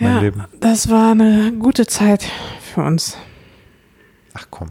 mein 0.00 0.14
ja 0.14 0.20
Leben. 0.20 0.44
das 0.60 0.88
war 0.90 1.12
eine 1.12 1.52
gute 1.52 1.86
Zeit 1.86 2.24
für 2.60 2.82
uns. 2.82 3.16
Ach 4.34 4.46
komm. 4.50 4.68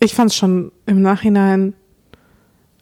Ich 0.00 0.14
fand 0.14 0.30
es 0.30 0.36
schon 0.36 0.72
im 0.86 1.02
Nachhinein, 1.02 1.74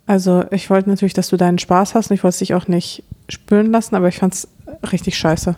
also 0.06 0.44
ich 0.50 0.70
wollte 0.70 0.88
natürlich, 0.88 1.12
dass 1.14 1.28
du 1.28 1.36
deinen 1.36 1.58
Spaß 1.58 1.94
hast 1.94 2.10
und 2.10 2.14
ich 2.14 2.24
wollte 2.24 2.34
es 2.34 2.38
dich 2.38 2.54
auch 2.54 2.66
nicht 2.66 3.04
spüren 3.28 3.70
lassen, 3.70 3.94
aber 3.94 4.08
ich 4.08 4.18
fand 4.18 4.34
es 4.34 4.48
richtig 4.92 5.16
scheiße. 5.16 5.56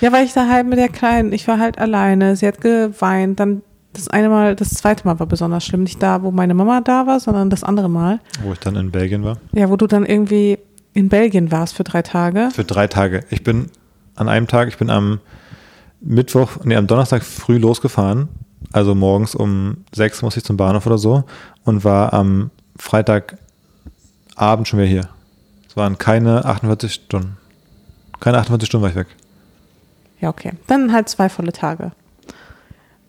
ja, 0.00 0.12
weil 0.12 0.24
ich 0.24 0.32
da 0.32 0.48
halt 0.48 0.66
mit 0.66 0.78
der 0.78 0.88
Kleinen, 0.88 1.32
ich 1.32 1.46
war 1.48 1.58
halt 1.58 1.78
alleine, 1.78 2.36
sie 2.36 2.46
hat 2.46 2.60
geweint, 2.60 3.40
dann 3.40 3.62
das 3.92 4.08
eine 4.08 4.28
Mal, 4.28 4.54
das 4.54 4.70
zweite 4.70 5.06
Mal 5.06 5.18
war 5.18 5.26
besonders 5.26 5.64
schlimm, 5.64 5.82
nicht 5.82 6.02
da, 6.02 6.22
wo 6.22 6.30
meine 6.30 6.54
Mama 6.54 6.80
da 6.80 7.06
war, 7.06 7.18
sondern 7.18 7.50
das 7.50 7.64
andere 7.64 7.88
Mal. 7.88 8.20
Wo 8.42 8.52
ich 8.52 8.60
dann 8.60 8.76
in 8.76 8.90
Belgien 8.90 9.24
war. 9.24 9.38
Ja, 9.52 9.68
wo 9.68 9.76
du 9.76 9.86
dann 9.86 10.06
irgendwie 10.06 10.58
in 10.94 11.08
Belgien 11.08 11.50
warst 11.50 11.74
für 11.74 11.84
drei 11.84 12.02
Tage. 12.02 12.50
Für 12.52 12.64
drei 12.64 12.86
Tage. 12.86 13.24
Ich 13.30 13.42
bin 13.42 13.66
an 14.14 14.28
einem 14.28 14.46
Tag, 14.46 14.68
ich 14.68 14.78
bin 14.78 14.90
am 14.90 15.20
Mittwoch, 16.00 16.64
nee, 16.64 16.76
am 16.76 16.86
Donnerstag 16.86 17.24
früh 17.24 17.58
losgefahren. 17.58 18.28
Also 18.72 18.94
morgens 18.94 19.34
um 19.34 19.78
sechs 19.92 20.22
musste 20.22 20.38
ich 20.38 20.44
zum 20.44 20.56
Bahnhof 20.56 20.86
oder 20.86 20.98
so 20.98 21.24
und 21.64 21.82
war 21.84 22.12
am 22.12 22.50
Freitagabend 22.76 23.38
schon 24.68 24.78
wieder 24.78 24.88
hier. 24.88 25.08
Es 25.70 25.76
waren 25.76 25.98
keine 25.98 26.44
48 26.46 26.92
Stunden. 26.92 27.36
Keine 28.18 28.38
48 28.38 28.66
Stunden 28.66 28.82
war 28.82 28.90
ich 28.90 28.96
weg. 28.96 29.06
Ja, 30.20 30.28
okay. 30.28 30.54
Dann 30.66 30.92
halt 30.92 31.08
zwei 31.08 31.28
volle 31.28 31.52
Tage. 31.52 31.92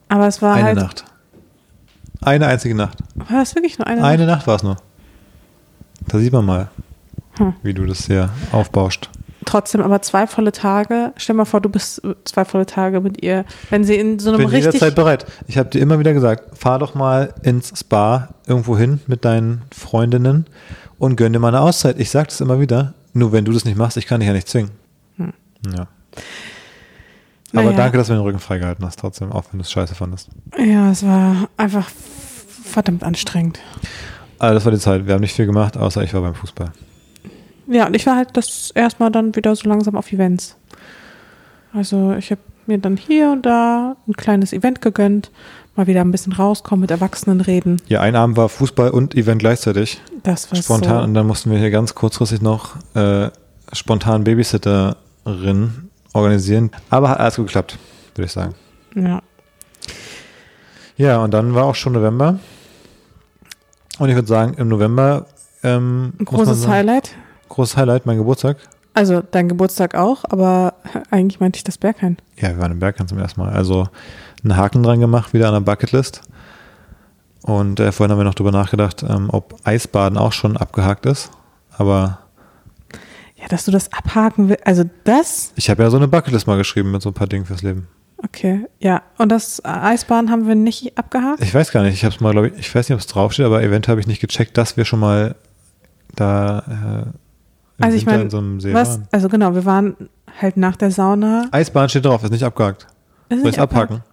Aber 0.10 0.28
es 0.28 0.44
war 0.44 0.54
Eine 0.54 0.66
halt. 0.66 0.76
Nacht. 0.78 1.06
Eine 2.22 2.46
einzige 2.46 2.76
Nacht. 2.76 3.00
War 3.16 3.40
das 3.40 3.56
wirklich 3.56 3.80
nur 3.80 3.88
eine, 3.88 4.04
Eine 4.04 4.28
Nacht 4.28 4.46
war 4.46 4.58
es 4.58 4.64
nur. 4.64 4.78
Da 6.08 6.20
sieht 6.20 6.32
man 6.34 6.46
mal, 6.46 6.70
Hm. 7.38 7.56
wie 7.64 7.74
du 7.74 7.84
das 7.88 8.06
hier 8.06 8.30
aufbauscht. 8.52 9.10
Trotzdem 9.46 9.82
aber 9.82 10.04
zwei 10.04 10.28
volle 10.28 10.52
Tage. 10.52 11.14
Stell 11.18 11.36
mal 11.36 11.46
vor, 11.46 11.62
du 11.62 11.70
bist 11.70 12.00
zwei 12.26 12.46
volle 12.46 12.68
Tage 12.68 13.02
mit 13.02 13.24
ihr. 13.24 13.44
Wenn 13.72 13.84
sie 13.84 13.96
in 13.96 14.20
so 14.20 14.30
Ich 14.30 14.36
einem 14.36 14.46
bin 14.46 14.56
richtig. 14.56 14.74
jederzeit 14.76 14.94
bereit. 14.94 15.26
Ich 15.48 15.58
habe 15.58 15.70
dir 15.70 15.80
immer 15.82 15.98
wieder 15.98 16.14
gesagt, 16.14 16.56
fahr 16.60 16.78
doch 16.78 16.94
mal 16.94 17.34
ins 17.42 17.74
Spa 17.80 18.30
irgendwo 18.46 18.78
hin 18.78 19.02
mit 19.08 19.26
deinen 19.26 19.64
Freundinnen 19.76 20.46
und 21.02 21.16
gönn 21.16 21.34
dir 21.34 21.40
mal 21.40 21.48
eine 21.48 21.62
Auszeit. 21.62 22.00
Ich 22.00 22.12
sage 22.12 22.28
das 22.28 22.42
immer 22.42 22.60
wieder. 22.60 22.94
Nur 23.14 23.32
wenn 23.32 23.44
du 23.44 23.52
das 23.52 23.66
nicht 23.66 23.76
machst, 23.76 23.98
ich 23.98 24.06
kann 24.06 24.20
dich 24.20 24.28
ja 24.28 24.34
nicht 24.34 24.48
zwingen. 24.48 24.70
Ja. 25.18 25.88
Aber 27.54 27.64
Naja. 27.64 27.74
danke, 27.78 27.98
dass 27.98 28.08
du 28.08 28.14
den 28.14 28.22
Rücken 28.22 28.38
freigehalten 28.40 28.86
hast, 28.86 29.00
trotzdem, 29.00 29.32
auch 29.32 29.44
wenn 29.52 29.58
du 29.58 29.64
es 29.64 29.72
scheiße 29.72 29.96
fandest. 29.96 30.30
Ja, 30.58 30.92
es 30.92 31.04
war 31.06 31.50
einfach 31.58 31.90
verdammt 32.64 33.04
anstrengend. 33.04 33.60
Also 34.38 34.54
das 34.54 34.66
war 34.66 34.72
die 34.72 34.78
Zeit. 34.78 35.08
Wir 35.08 35.16
haben 35.16 35.22
nicht 35.22 35.36
viel 35.36 35.48
gemacht, 35.48 35.76
außer 35.76 36.04
ich 36.04 36.14
war 36.14 36.22
beim 36.22 36.36
Fußball. 36.36 36.72
Ja, 37.68 37.88
und 37.88 37.96
ich 37.96 38.06
war 38.06 38.16
halt 38.16 38.38
das 38.38 38.72
erstmal 38.76 39.12
dann 39.12 39.36
wieder 39.36 39.56
so 39.56 39.68
langsam 39.68 39.96
auf 39.96 40.12
Events. 40.14 40.56
Also 41.74 42.14
ich 42.14 42.30
habe 42.32 42.42
mir 42.68 42.78
dann 42.78 42.96
hier 42.96 43.32
und 43.32 43.46
da 43.46 43.96
ein 44.08 44.14
kleines 44.14 44.54
Event 44.54 44.82
gegönnt, 44.82 45.32
mal 45.82 45.88
wieder 45.88 46.02
ein 46.02 46.12
bisschen 46.12 46.34
rauskommen, 46.34 46.82
mit 46.82 46.92
Erwachsenen 46.92 47.42
reden. 47.42 47.82
Ja, 47.88 48.02
ein 48.02 48.16
Abend 48.16 48.38
war 48.38 48.50
Fußball 48.50 48.92
und 48.92 49.16
Event 49.16 49.40
gleichzeitig. 49.40 50.00
Das 50.24 50.52
war 50.52 50.62
Spontan. 50.62 50.98
so. 51.00 51.04
Und 51.04 51.14
dann 51.16 51.26
mussten 51.26 51.50
wir 51.50 51.58
hier 51.58 51.72
ganz 51.72 51.96
kurzfristig 51.96 52.42
noch 52.42 52.76
äh, 52.94 53.30
spontan 53.74 54.24
Babysitterin 54.24 55.90
organisieren. 56.14 56.70
Aber 56.90 57.10
hat 57.10 57.20
alles 57.20 57.36
gut 57.38 57.48
geklappt, 57.48 57.80
würde 58.16 58.26
ich 58.26 58.32
sagen. 58.32 58.54
Ja. 58.96 59.22
Ja, 60.98 61.24
und 61.24 61.34
dann 61.34 61.56
war 61.56 61.66
auch 61.66 61.76
schon 61.76 61.94
November. 61.94 62.38
Und 63.98 64.10
ich 64.10 64.16
würde 64.16 64.28
sagen, 64.28 64.54
im 64.56 64.68
November 64.68 65.26
ähm, 65.64 66.14
Ein 66.20 66.26
großes 66.26 66.62
sagen, 66.62 66.74
Highlight. 66.74 67.16
Großes 67.50 67.76
Highlight, 67.76 68.06
mein 68.06 68.18
Geburtstag. 68.18 68.58
Also 68.94 69.22
dein 69.22 69.48
Geburtstag 69.48 69.96
auch, 69.96 70.26
aber 70.30 70.76
eigentlich 71.10 71.40
meinte 71.40 71.58
ich 71.58 71.64
das 71.64 71.80
Berghain. 71.80 72.18
Ja, 72.38 72.50
wir 72.50 72.60
waren 72.60 72.74
im 72.74 72.80
Berghain 72.80 73.08
zum 73.08 73.18
ersten 73.18 73.42
Mal. 73.42 73.52
Also 73.52 73.88
einen 74.44 74.58
Haken 74.58 74.84
dran 74.84 75.00
gemacht, 75.00 75.34
wieder 75.34 75.48
an 75.48 75.54
der 75.54 75.62
Bucketlist. 75.62 76.22
Und 77.44 77.80
äh, 77.80 77.92
vorhin 77.92 78.12
haben 78.12 78.20
wir 78.20 78.24
noch 78.26 78.36
drüber 78.36 78.52
nachgedacht, 78.52 79.04
ähm, 79.04 79.30
ob 79.32 79.56
Eisbaden 79.64 80.18
auch 80.18 80.32
schon 80.32 80.58
abgehakt 80.58 81.06
ist. 81.06 81.32
Aber 81.78 82.20
Ja, 83.36 83.48
dass 83.48 83.66
du 83.66 83.72
das 83.72 83.92
abhaken 83.94 84.50
willst. 84.50 84.66
Also 84.68 84.84
das, 85.04 85.52
ich 85.56 85.70
habe 85.70 85.82
ja 85.84 85.90
so 85.90 85.98
eine 85.98 86.08
Bucketlist 86.08 86.46
mal 86.48 86.58
geschrieben 86.58 86.92
mit 86.92 87.02
so 87.02 87.10
ein 87.10 87.14
paar 87.14 87.28
Dingen 87.28 87.46
fürs 87.46 87.64
Leben. 87.64 87.88
okay, 88.24 88.68
ja. 88.80 89.02
Und 89.18 89.30
das 89.30 89.64
Eisbahn 89.66 90.30
haben 90.30 90.48
wir 90.48 90.54
nicht 90.56 90.98
abgehakt? 90.98 91.42
Ich 91.42 91.54
weiß 91.54 91.72
gar 91.72 91.82
nicht, 91.84 91.96
ich 91.96 92.04
habe 92.06 92.14
es 92.14 92.22
mal, 92.22 92.32
glaube 92.32 92.50
ich, 92.50 92.60
ich 92.60 92.76
weiß 92.76 92.90
nicht, 92.90 92.94
ob 92.96 93.00
es 93.00 93.08
draufsteht, 93.08 93.46
aber 93.46 93.64
eventuell 93.64 93.94
habe 93.94 94.02
ich 94.02 94.08
nicht 94.08 94.22
gecheckt, 94.22 94.58
dass 94.58 94.78
wir 94.78 94.86
schon 94.86 95.00
mal 95.00 95.36
da 96.16 97.04
äh, 97.80 97.84
Also 97.84 97.98
ich 97.98 98.06
meine, 98.06 98.24
in 98.24 98.30
so 98.30 98.40
was? 98.74 98.90
waren. 98.90 99.08
Also 99.12 99.30
genau, 99.30 99.56
wir 99.56 99.66
waren 99.66 99.96
halt 100.40 100.58
nach 100.58 100.76
der 100.76 100.92
Sauna. 100.92 101.48
Eisbahn 101.52 101.90
steht 101.90 102.06
drauf, 102.06 102.24
ist 102.24 102.32
nicht 102.32 102.44
abgehakt. 102.44 102.86
Ist 103.30 103.42
Soll 103.42 103.50
ich 103.50 103.60
abhaken? 103.60 104.04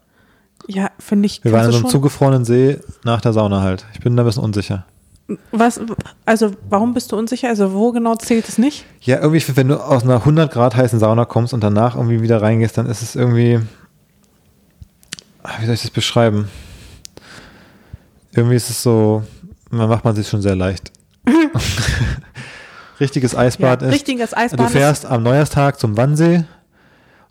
Ja, 0.69 0.90
finde 0.99 1.27
ich. 1.27 1.43
Wir 1.43 1.53
waren 1.53 1.66
in 1.66 1.73
so 1.73 1.78
einem 1.78 1.89
zugefrorenen 1.89 2.45
See 2.45 2.78
nach 3.03 3.20
der 3.20 3.32
Sauna 3.32 3.62
halt. 3.62 3.86
Ich 3.95 4.01
bin 4.01 4.16
da 4.16 4.23
ein 4.23 4.27
bisschen 4.27 4.45
unsicher. 4.45 4.85
Was, 5.51 5.81
also 6.24 6.53
warum 6.70 6.95
bist 6.95 7.11
du 7.12 7.16
unsicher? 7.16 7.49
Also 7.49 7.73
wo 7.73 7.93
genau 7.93 8.15
zählt 8.15 8.49
es 8.49 8.57
nicht? 8.59 8.85
Ja, 9.01 9.20
irgendwie, 9.20 9.43
wenn 9.57 9.69
du 9.69 9.77
aus 9.82 10.03
einer 10.05 10.16
100 10.16 10.51
Grad 10.53 10.77
heißen 10.77 10.99
Sauna 10.99 11.24
kommst 11.24 11.53
und 11.53 11.62
danach 11.62 11.97
irgendwie 11.97 12.23
wieder 12.23 12.40
reingehst, 12.40 12.78
dann 12.78 12.86
ist 12.86 13.03
es 13.03 13.15
irgendwie, 13.16 13.61
Ah, 15.43 15.53
wie 15.61 15.66
soll 15.66 15.74
ich 15.74 15.82
das 15.82 15.90
beschreiben? 15.90 16.49
Irgendwie 18.32 18.57
ist 18.57 18.69
es 18.69 18.82
so, 18.82 19.23
man 19.70 19.89
macht 19.89 20.05
man 20.05 20.15
sich 20.15 20.28
schon 20.28 20.43
sehr 20.43 20.55
leicht. 20.55 20.93
Richtiges 23.01 23.35
Eisbad 23.36 23.82
ist, 23.82 23.93
richtiges 23.93 24.36
Eisbahn. 24.36 24.66
du 24.66 24.73
fährst 24.73 25.07
am 25.07 25.23
Neujahrstag 25.23 25.78
zum 25.78 25.97
Wannsee, 25.97 26.45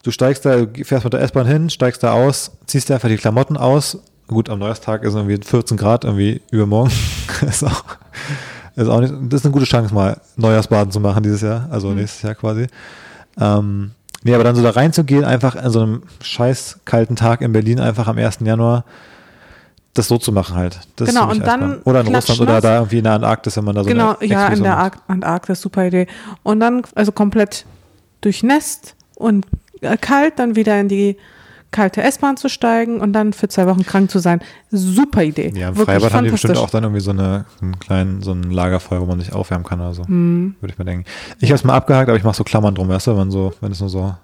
du 0.07 0.11
steigst 0.11 0.45
da, 0.45 0.65
fährst 0.83 1.03
mit 1.03 1.11
der 1.11 1.19
S-Bahn 1.19 1.45
hin, 1.45 1.69
steigst 1.69 2.01
da 2.01 2.13
aus, 2.13 2.51
ziehst 2.65 2.87
dir 2.87 2.93
einfach 2.93 3.09
die 3.09 3.17
Klamotten 3.17 3.57
aus, 3.57 3.99
gut, 4.27 4.49
am 4.49 4.59
Neujahrstag 4.59 5.03
ist 5.03 5.15
irgendwie 5.15 5.37
14 5.37 5.75
Grad, 5.75 6.05
irgendwie 6.05 6.41
übermorgen. 6.49 6.93
ist, 7.45 7.65
auch, 7.65 7.83
ist 8.77 8.87
auch 8.87 9.01
nicht, 9.01 9.13
das 9.23 9.41
ist 9.41 9.45
eine 9.45 9.51
gute 9.51 9.65
Chance, 9.65 9.93
mal 9.93 10.21
Neujahrsbaden 10.37 10.93
zu 10.93 11.01
machen 11.01 11.23
dieses 11.23 11.41
Jahr, 11.41 11.67
also 11.69 11.89
Mhm. 11.89 11.95
nächstes 11.97 12.21
Jahr 12.21 12.35
quasi. 12.35 12.67
Ähm, 13.37 13.91
nee, 14.23 14.33
aber 14.33 14.45
dann 14.45 14.55
so 14.55 14.63
da 14.63 14.69
reinzugehen, 14.69 15.25
einfach 15.25 15.57
an 15.57 15.71
so 15.71 15.81
einem 15.81 16.03
scheiß 16.21 16.79
kalten 16.85 17.17
Tag 17.17 17.41
in 17.41 17.51
Berlin, 17.51 17.81
einfach 17.81 18.07
am 18.07 18.17
1. 18.17 18.37
Januar, 18.45 18.85
das 19.93 20.07
so 20.07 20.17
zu 20.17 20.31
machen 20.31 20.55
halt. 20.55 20.79
Das 20.95 21.09
Genau, 21.09 21.29
und 21.29 21.45
dann. 21.45 21.81
Oder 21.81 21.99
in 21.99 22.15
Russland 22.15 22.39
oder 22.39 22.61
da 22.61 22.77
irgendwie 22.77 22.99
in 22.99 23.03
der 23.03 23.13
Antarktis, 23.13 23.57
wenn 23.57 23.65
man 23.65 23.75
da 23.75 23.83
so 23.83 23.89
genau, 23.89 24.15
ja, 24.21 24.47
in 24.47 24.63
der. 24.63 24.77
Ark 24.77 24.99
Antarktis, 25.07 25.59
super 25.59 25.85
Idee. 25.85 26.07
Und 26.43 26.61
dann 26.61 26.83
also 26.95 27.11
komplett 27.11 27.65
durchnässt 28.21 28.95
und 29.15 29.45
kalt, 30.01 30.39
dann 30.39 30.55
wieder 30.55 30.79
in 30.79 30.87
die 30.87 31.17
kalte 31.71 32.01
S-Bahn 32.01 32.37
zu 32.37 32.49
steigen 32.49 33.01
und 33.01 33.13
dann 33.13 33.33
für 33.33 33.49
zwei 33.49 33.67
Wochen 33.67 33.83
krank 33.85 34.09
zu 34.09 34.19
sein. 34.19 34.41
Super 34.71 35.23
Idee. 35.23 35.51
Ja, 35.55 35.69
im 35.69 35.77
Wirklich 35.77 35.97
Freibad 35.97 36.13
haben 36.13 36.25
die 36.25 36.31
bestimmt 36.31 36.57
auch 36.57 36.69
dann 36.69 36.83
irgendwie 36.83 37.01
so 37.01 37.11
eine, 37.11 37.45
einen 37.61 37.77
kleinen, 37.79 38.21
so 38.21 38.31
ein 38.31 38.43
Lagerfeuer, 38.43 39.01
wo 39.01 39.05
man 39.05 39.19
sich 39.19 39.33
aufwärmen 39.33 39.65
kann 39.65 39.79
oder 39.79 39.93
so. 39.93 40.05
Hm, 40.05 40.55
Würde 40.61 40.73
ich 40.73 40.79
mir 40.79 40.85
denken. 40.85 41.05
Ich 41.39 41.49
habe 41.49 41.55
es 41.55 41.63
mal 41.63 41.75
abgehakt, 41.75 42.09
aber 42.09 42.17
ich 42.17 42.23
mache 42.23 42.35
so 42.35 42.43
Klammern 42.43 42.75
drum, 42.75 42.87
weißt 42.87 43.07
du, 43.07 43.17
wenn 43.17 43.31
so, 43.31 43.53
wenn 43.59 43.71
es 43.71 43.79
nur 43.79 43.89
so. 43.89 44.15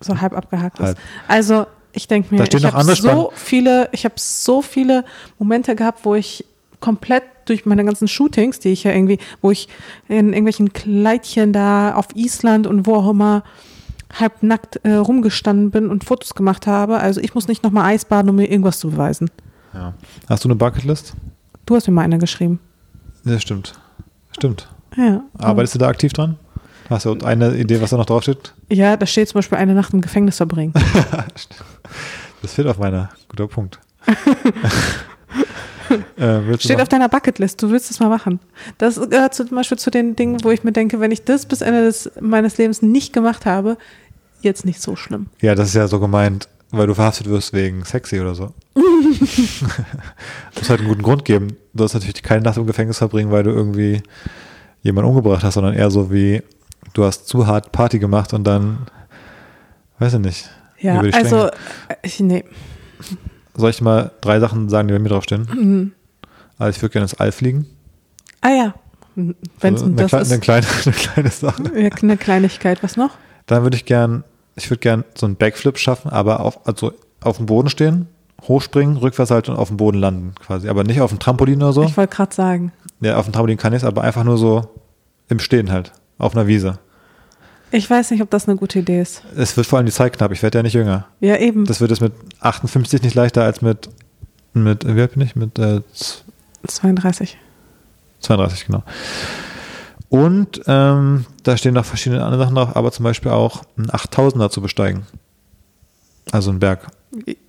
so 0.00 0.20
halb 0.20 0.36
abgehakt 0.36 0.80
Halb. 0.80 0.96
ist. 0.96 1.04
Also 1.28 1.66
ich 1.92 2.08
denke 2.08 2.34
mir, 2.34 2.44
ich 2.44 2.64
habe 2.64 2.94
so 2.94 3.32
viele, 3.34 3.88
ich 3.92 4.04
habe 4.04 4.14
so 4.16 4.62
viele 4.62 5.04
Momente 5.38 5.74
gehabt, 5.74 6.04
wo 6.04 6.14
ich 6.14 6.44
komplett 6.80 7.22
durch 7.46 7.66
meine 7.66 7.84
ganzen 7.84 8.08
Shootings, 8.08 8.60
die 8.60 8.70
ich 8.70 8.84
ja 8.84 8.92
irgendwie, 8.92 9.18
wo 9.40 9.50
ich 9.50 9.68
in 10.08 10.28
irgendwelchen 10.28 10.72
Kleidchen 10.72 11.52
da 11.52 11.94
auf 11.94 12.08
Island 12.14 12.66
und 12.66 12.86
wo 12.86 12.96
auch 12.96 13.10
immer 13.10 13.42
halbnackt 14.18 14.80
äh, 14.84 14.94
rumgestanden 14.94 15.70
bin 15.70 15.88
und 15.88 16.04
Fotos 16.04 16.34
gemacht 16.34 16.66
habe. 16.66 16.98
Also 16.98 17.20
ich 17.20 17.34
muss 17.34 17.48
nicht 17.48 17.62
nochmal 17.62 17.92
Eisbaden, 17.92 18.30
um 18.30 18.36
mir 18.36 18.50
irgendwas 18.50 18.78
zu 18.78 18.90
beweisen. 18.90 19.30
Ja. 19.74 19.94
Hast 20.28 20.44
du 20.44 20.48
eine 20.48 20.56
Bucketlist? 20.56 21.14
Du 21.66 21.74
hast 21.74 21.86
mir 21.88 21.94
mal 21.94 22.02
eine 22.02 22.18
geschrieben. 22.18 22.60
Ja, 23.24 23.38
stimmt. 23.38 23.74
Stimmt. 24.32 24.68
Ja. 24.96 25.22
Arbeitest 25.38 25.74
du 25.74 25.78
da 25.78 25.88
aktiv 25.88 26.12
dran? 26.12 26.36
Hast 26.90 27.06
du 27.06 27.16
eine 27.24 27.54
Idee, 27.56 27.80
was 27.80 27.90
da 27.90 27.96
noch 27.96 28.06
draufsteht? 28.06 28.52
Ja, 28.68 28.96
da 28.96 29.06
steht 29.06 29.28
zum 29.28 29.38
Beispiel 29.38 29.56
eine 29.58 29.74
Nacht 29.74 29.94
im 29.94 30.00
Gefängnis 30.00 30.36
verbringen. 30.36 30.74
Das 32.42 32.54
fehlt 32.54 32.66
auf 32.66 32.78
meiner. 32.78 33.10
Guter 33.28 33.46
Punkt. 33.46 33.78
äh, 36.16 36.58
Steht 36.58 36.80
auf 36.80 36.88
deiner 36.88 37.08
Bucketlist, 37.08 37.62
du 37.62 37.70
willst 37.70 37.90
es 37.90 38.00
mal 38.00 38.08
machen. 38.08 38.40
Das 38.78 38.96
gehört 39.08 39.34
zum 39.34 39.48
Beispiel 39.50 39.78
zu 39.78 39.90
den 39.90 40.16
Dingen, 40.16 40.42
wo 40.42 40.50
ich 40.50 40.64
mir 40.64 40.72
denke, 40.72 40.98
wenn 41.00 41.12
ich 41.12 41.24
das 41.24 41.46
bis 41.46 41.60
Ende 41.60 41.84
des, 41.84 42.10
meines 42.20 42.58
Lebens 42.58 42.82
nicht 42.82 43.12
gemacht 43.12 43.46
habe, 43.46 43.78
jetzt 44.42 44.64
nicht 44.64 44.80
so 44.80 44.96
schlimm. 44.96 45.26
ja, 45.40 45.54
das 45.54 45.68
ist 45.68 45.74
ja 45.74 45.86
so 45.88 45.98
gemeint, 46.00 46.48
weil 46.70 46.86
du 46.86 46.94
verhaftet 46.94 47.28
wirst 47.28 47.52
wegen 47.52 47.84
sexy 47.84 48.20
oder 48.20 48.34
so. 48.34 48.52
Muss 48.74 50.68
halt 50.68 50.80
einen 50.80 50.88
guten 50.88 51.02
Grund 51.02 51.24
geben. 51.24 51.48
Du 51.72 51.78
sollst 51.80 51.94
natürlich 51.94 52.22
keine 52.22 52.42
Nacht 52.42 52.56
im 52.56 52.66
Gefängnis 52.66 52.98
verbringen, 52.98 53.30
weil 53.30 53.42
du 53.42 53.50
irgendwie 53.50 54.02
jemanden 54.82 55.10
umgebracht 55.10 55.42
hast, 55.44 55.54
sondern 55.54 55.74
eher 55.74 55.90
so 55.90 56.12
wie, 56.12 56.42
du 56.94 57.04
hast 57.04 57.26
zu 57.28 57.46
hart 57.46 57.72
Party 57.72 57.98
gemacht 57.98 58.32
und 58.32 58.44
dann, 58.44 58.78
weiß 59.98 60.14
ich 60.14 60.20
nicht. 60.20 60.50
Ja, 60.78 61.00
also, 61.12 61.48
ich, 62.02 62.18
nee. 62.20 62.44
Soll 63.54 63.70
ich 63.70 63.80
mal 63.80 64.10
drei 64.20 64.40
Sachen 64.40 64.68
sagen, 64.68 64.88
die 64.88 64.94
bei 64.94 64.98
mir 65.00 65.08
draufstehen? 65.10 65.42
Mhm. 65.54 65.92
Also 66.58 66.76
ich 66.76 66.82
würde 66.82 66.92
gerne 66.92 67.04
ins 67.04 67.14
All 67.14 67.32
fliegen. 67.32 67.66
Ah 68.40 68.50
ja, 68.50 68.74
wenn 69.14 69.34
Also 69.60 69.84
eine, 69.86 69.94
das 69.96 70.10
klei- 70.10 70.20
ist 70.22 70.32
eine, 70.32 70.40
kleine, 70.40 70.66
eine 70.86 70.94
kleine 70.94 71.30
Sache. 71.30 71.62
eine 72.00 72.16
Kleinigkeit. 72.16 72.82
Was 72.82 72.96
noch? 72.96 73.10
Dann 73.46 73.62
würde 73.62 73.76
ich 73.76 73.84
gern, 73.84 74.24
ich 74.56 74.70
würde 74.70 74.80
gern 74.80 75.04
so 75.14 75.26
einen 75.26 75.36
Backflip 75.36 75.78
schaffen, 75.78 76.10
aber 76.10 76.40
auf, 76.40 76.66
also 76.66 76.92
auf 77.20 77.36
dem 77.36 77.46
Boden 77.46 77.70
stehen, 77.70 78.08
hochspringen, 78.48 78.96
rückwärts 78.96 79.30
halt 79.30 79.48
und 79.48 79.56
auf 79.56 79.68
dem 79.68 79.76
Boden 79.76 79.98
landen 79.98 80.34
quasi. 80.44 80.68
Aber 80.68 80.84
nicht 80.84 81.00
auf 81.00 81.10
dem 81.10 81.18
Trampolin 81.18 81.62
oder 81.62 81.72
so. 81.72 81.82
Ich 81.84 81.96
wollte 81.96 82.14
gerade 82.14 82.34
sagen. 82.34 82.72
Ja, 83.00 83.16
auf 83.16 83.26
dem 83.26 83.32
Trampolin 83.32 83.58
kann 83.58 83.72
ich 83.72 83.78
es, 83.78 83.84
aber 83.84 84.02
einfach 84.02 84.24
nur 84.24 84.38
so 84.38 84.62
im 85.28 85.38
Stehen 85.38 85.70
halt. 85.70 85.92
Auf 86.18 86.36
einer 86.36 86.46
Wiese. 86.46 86.78
Ich 87.70 87.88
weiß 87.88 88.10
nicht, 88.10 88.22
ob 88.22 88.30
das 88.30 88.46
eine 88.46 88.56
gute 88.56 88.80
Idee 88.80 89.00
ist. 89.00 89.22
Es 89.34 89.56
wird 89.56 89.66
vor 89.66 89.78
allem 89.78 89.86
die 89.86 89.92
Zeit 89.92 90.12
knapp. 90.12 90.30
Ich 90.30 90.42
werde 90.42 90.58
ja 90.58 90.62
nicht 90.62 90.74
jünger. 90.74 91.06
Ja, 91.20 91.36
eben. 91.36 91.64
Das 91.64 91.80
wird 91.80 91.90
es 91.90 92.00
mit 92.00 92.12
58 92.40 93.02
nicht 93.02 93.14
leichter 93.14 93.44
als 93.44 93.62
mit, 93.62 93.88
mit 94.52 94.84
wie 94.86 95.00
alt 95.00 95.12
bin 95.12 95.22
ich? 95.22 95.34
Mit 95.36 95.58
äh, 95.58 95.80
32. 96.66 97.38
32, 98.20 98.66
genau. 98.66 98.82
Und 100.12 100.60
ähm, 100.66 101.24
da 101.42 101.56
stehen 101.56 101.72
noch 101.72 101.86
verschiedene 101.86 102.22
andere 102.22 102.42
Sachen 102.42 102.54
drauf, 102.54 102.76
aber 102.76 102.92
zum 102.92 103.04
Beispiel 103.04 103.30
auch 103.32 103.62
einen 103.78 103.88
8000er 103.88 104.50
zu 104.50 104.60
besteigen. 104.60 105.06
Also 106.32 106.50
einen 106.50 106.58
Berg. 106.60 106.86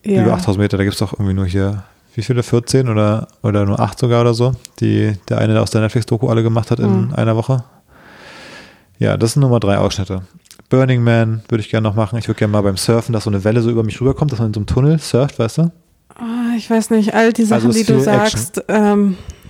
Ja. 0.06 0.22
Über 0.23 0.34
8000 0.34 0.60
Meter, 0.60 0.77
da 0.77 0.84
gibt 0.84 0.94
es 0.94 0.99
doch 0.99 1.11
irgendwie 1.11 1.34
nur 1.34 1.45
hier, 1.45 1.84
wie 2.15 2.22
viele, 2.22 2.41
14 2.41 2.88
oder, 2.88 3.27
oder 3.41 3.65
nur 3.65 3.81
8 3.81 3.99
sogar 3.99 4.22
oder 4.22 4.34
so, 4.34 4.53
die 4.80 5.14
der 5.27 5.40
eine 5.40 5.60
aus 5.61 5.72
der 5.72 5.81
Netflix-Doku 5.81 6.30
alle 6.30 6.41
gemacht 6.41 6.72
hat 6.72 6.80
in 6.80 7.07
Mhm. 7.07 7.14
einer 7.15 7.35
Woche. 7.35 7.65
Ja, 8.98 9.18
das 9.18 9.34
sind 9.34 9.41
Nummer 9.41 9.60
drei 9.60 9.77
Ausschnitte. 9.77 10.22
Burning 10.69 11.03
Man 11.03 11.44
würde 11.49 11.61
ich 11.61 11.69
gerne 11.69 11.88
noch 11.88 11.95
machen. 11.95 12.18
Ich 12.18 12.30
würde 12.30 12.40
gerne 12.40 12.53
mal 12.53 12.61
beim 12.61 12.77
Surfen, 12.77 13.11
dass 13.11 13.26
so 13.26 13.30
eine 13.30 13.44
Welle 13.44 13.61
so 13.61 13.69
über 13.72 13.84
mich 13.84 13.99
rüberkommt, 13.99 14.31
dass 14.31 14.40
man 14.40 14.48
in 14.49 14.53
so 14.53 14.60
einem 14.61 14.68
Tunnel 14.68 14.99
surft, 14.99 15.38
weißt 15.38 15.57
du? 15.57 15.72
Ah, 16.15 16.56
ich 16.57 16.69
weiß 16.69 16.91
nicht, 16.91 17.14
all 17.14 17.34
die 17.34 17.44
Sachen, 17.44 17.65
Also 17.68 17.77
die 17.77 17.84
du 17.85 17.95
viel 17.95 18.03
sagst, 18.03 18.64
ähm, 18.69 19.18
äh, 19.19 19.43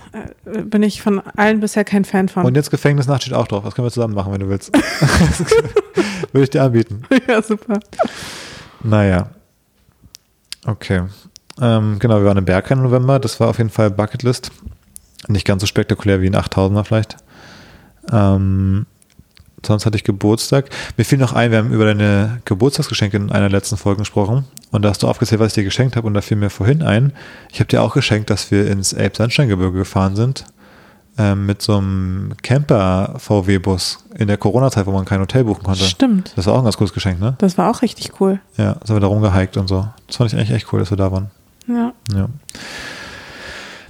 bin 0.44 0.82
ich 0.82 1.02
von 1.02 1.20
allen 1.20 1.60
bisher 1.60 1.84
kein 1.84 2.04
Fan 2.04 2.28
von. 2.28 2.44
Und 2.44 2.56
jetzt 2.56 2.70
Gefängnisnacht 2.70 3.22
steht 3.22 3.34
auch 3.34 3.46
drauf. 3.46 3.64
Das 3.64 3.74
können 3.74 3.86
wir 3.86 3.92
zusammen 3.92 4.14
machen, 4.14 4.32
wenn 4.32 4.40
du 4.40 4.48
willst. 4.48 4.72
würde 6.32 6.44
ich 6.44 6.50
dir 6.50 6.62
anbieten. 6.62 7.02
ja, 7.28 7.42
super. 7.42 7.80
Naja. 8.82 9.30
Okay. 10.66 11.02
Ähm, 11.60 11.98
genau, 11.98 12.18
wir 12.18 12.26
waren 12.26 12.38
im 12.38 12.44
Bergheim 12.44 12.78
im 12.78 12.84
November. 12.84 13.18
Das 13.18 13.40
war 13.40 13.48
auf 13.48 13.58
jeden 13.58 13.70
Fall 13.70 13.90
Bucketlist. 13.90 14.50
Nicht 15.28 15.46
ganz 15.46 15.60
so 15.62 15.66
spektakulär 15.66 16.20
wie 16.20 16.26
ein 16.26 16.36
8000er 16.36 16.84
vielleicht. 16.84 17.16
Ähm, 18.12 18.86
sonst 19.66 19.86
hatte 19.86 19.96
ich 19.96 20.04
Geburtstag. 20.04 20.70
Mir 20.96 21.04
fiel 21.04 21.18
noch 21.18 21.32
ein, 21.32 21.50
wir 21.50 21.58
haben 21.58 21.72
über 21.72 21.84
deine 21.84 22.40
Geburtstagsgeschenke 22.44 23.16
in 23.16 23.32
einer 23.32 23.48
letzten 23.48 23.76
Folge 23.76 24.00
gesprochen. 24.00 24.44
Und 24.70 24.82
da 24.82 24.90
hast 24.90 25.02
du 25.02 25.08
aufgezählt, 25.08 25.40
was 25.40 25.48
ich 25.48 25.54
dir 25.54 25.64
geschenkt 25.64 25.96
habe. 25.96 26.06
Und 26.06 26.14
da 26.14 26.20
fiel 26.20 26.36
mir 26.36 26.50
vorhin 26.50 26.82
ein, 26.82 27.12
ich 27.52 27.60
habe 27.60 27.68
dir 27.68 27.82
auch 27.82 27.94
geschenkt, 27.94 28.30
dass 28.30 28.50
wir 28.50 28.66
ins 28.70 28.92
Elbsandsteingebirge 28.92 29.78
gefahren 29.78 30.16
sind. 30.16 30.44
Ähm, 31.16 31.46
mit 31.46 31.62
so 31.62 31.76
einem 31.76 32.32
Camper-VW-Bus 32.42 34.04
in 34.18 34.26
der 34.26 34.36
Corona-Zeit, 34.36 34.84
wo 34.86 34.90
man 34.90 35.04
kein 35.04 35.20
Hotel 35.20 35.44
buchen 35.44 35.62
konnte. 35.62 35.84
Stimmt. 35.84 36.32
Das 36.34 36.46
war 36.46 36.54
auch 36.54 36.58
ein 36.58 36.64
ganz 36.64 36.76
cooles 36.76 36.92
Geschenk, 36.92 37.20
ne? 37.20 37.36
Das 37.38 37.56
war 37.56 37.70
auch 37.70 37.82
richtig 37.82 38.20
cool. 38.20 38.40
Ja, 38.56 38.76
sind 38.82 38.96
wir 38.96 39.00
da 39.00 39.06
rumgehiked 39.06 39.56
und 39.56 39.68
so. 39.68 39.86
Das 40.08 40.16
fand 40.16 40.32
ich 40.32 40.38
eigentlich 40.38 40.50
echt 40.50 40.72
cool, 40.72 40.80
dass 40.80 40.90
wir 40.90 40.96
da 40.96 41.12
waren. 41.12 41.30
Ja. 41.68 41.92
Ja. 42.12 42.28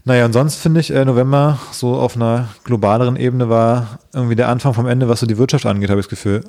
Naja, 0.06 0.26
und 0.26 0.35
sonst 0.35 0.56
finde 0.56 0.81
ich, 0.81 0.90
äh, 0.90 1.05
November 1.05 1.59
so 1.72 1.94
auf 1.94 2.14
einer 2.14 2.48
globaleren 2.64 3.16
Ebene 3.16 3.48
war 3.48 3.98
irgendwie 4.12 4.36
der 4.36 4.48
Anfang 4.48 4.74
vom 4.74 4.86
Ende, 4.86 5.09
was 5.09 5.20
so 5.20 5.26
die 5.26 5.39
Wirtschaft 5.39 5.64
angeht, 5.64 5.89
habe 5.89 6.01
ich 6.01 6.06
das 6.06 6.10
Gefühl. 6.10 6.44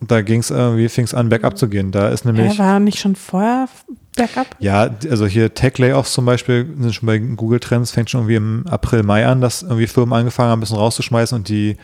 Da 0.00 0.22
ging 0.22 0.40
es 0.40 0.50
irgendwie, 0.50 0.88
fing 0.88 1.04
es 1.04 1.12
an, 1.12 1.28
bergab 1.28 1.58
zu 1.58 1.68
gehen. 1.68 1.90
Da 1.90 2.08
ist 2.08 2.24
nämlich, 2.24 2.58
Er 2.58 2.58
war 2.58 2.80
nicht 2.80 2.98
schon 2.98 3.14
vorher 3.16 3.68
Backup? 4.16 4.46
ja, 4.58 4.90
also 5.10 5.26
hier 5.26 5.52
Tech-Layoffs 5.52 6.12
zum 6.12 6.24
Beispiel 6.24 6.66
sind 6.78 6.94
schon 6.94 7.06
bei 7.06 7.18
Google 7.18 7.60
Trends, 7.60 7.90
fängt 7.90 8.08
schon 8.08 8.20
irgendwie 8.22 8.36
im 8.36 8.66
April, 8.68 9.02
Mai 9.02 9.26
an, 9.26 9.40
dass 9.40 9.62
irgendwie 9.62 9.86
Firmen 9.86 10.14
angefangen 10.14 10.50
haben, 10.50 10.58
ein 10.58 10.60
bisschen 10.60 10.78
rauszuschmeißen 10.78 11.36
und 11.36 11.48
die 11.48 11.76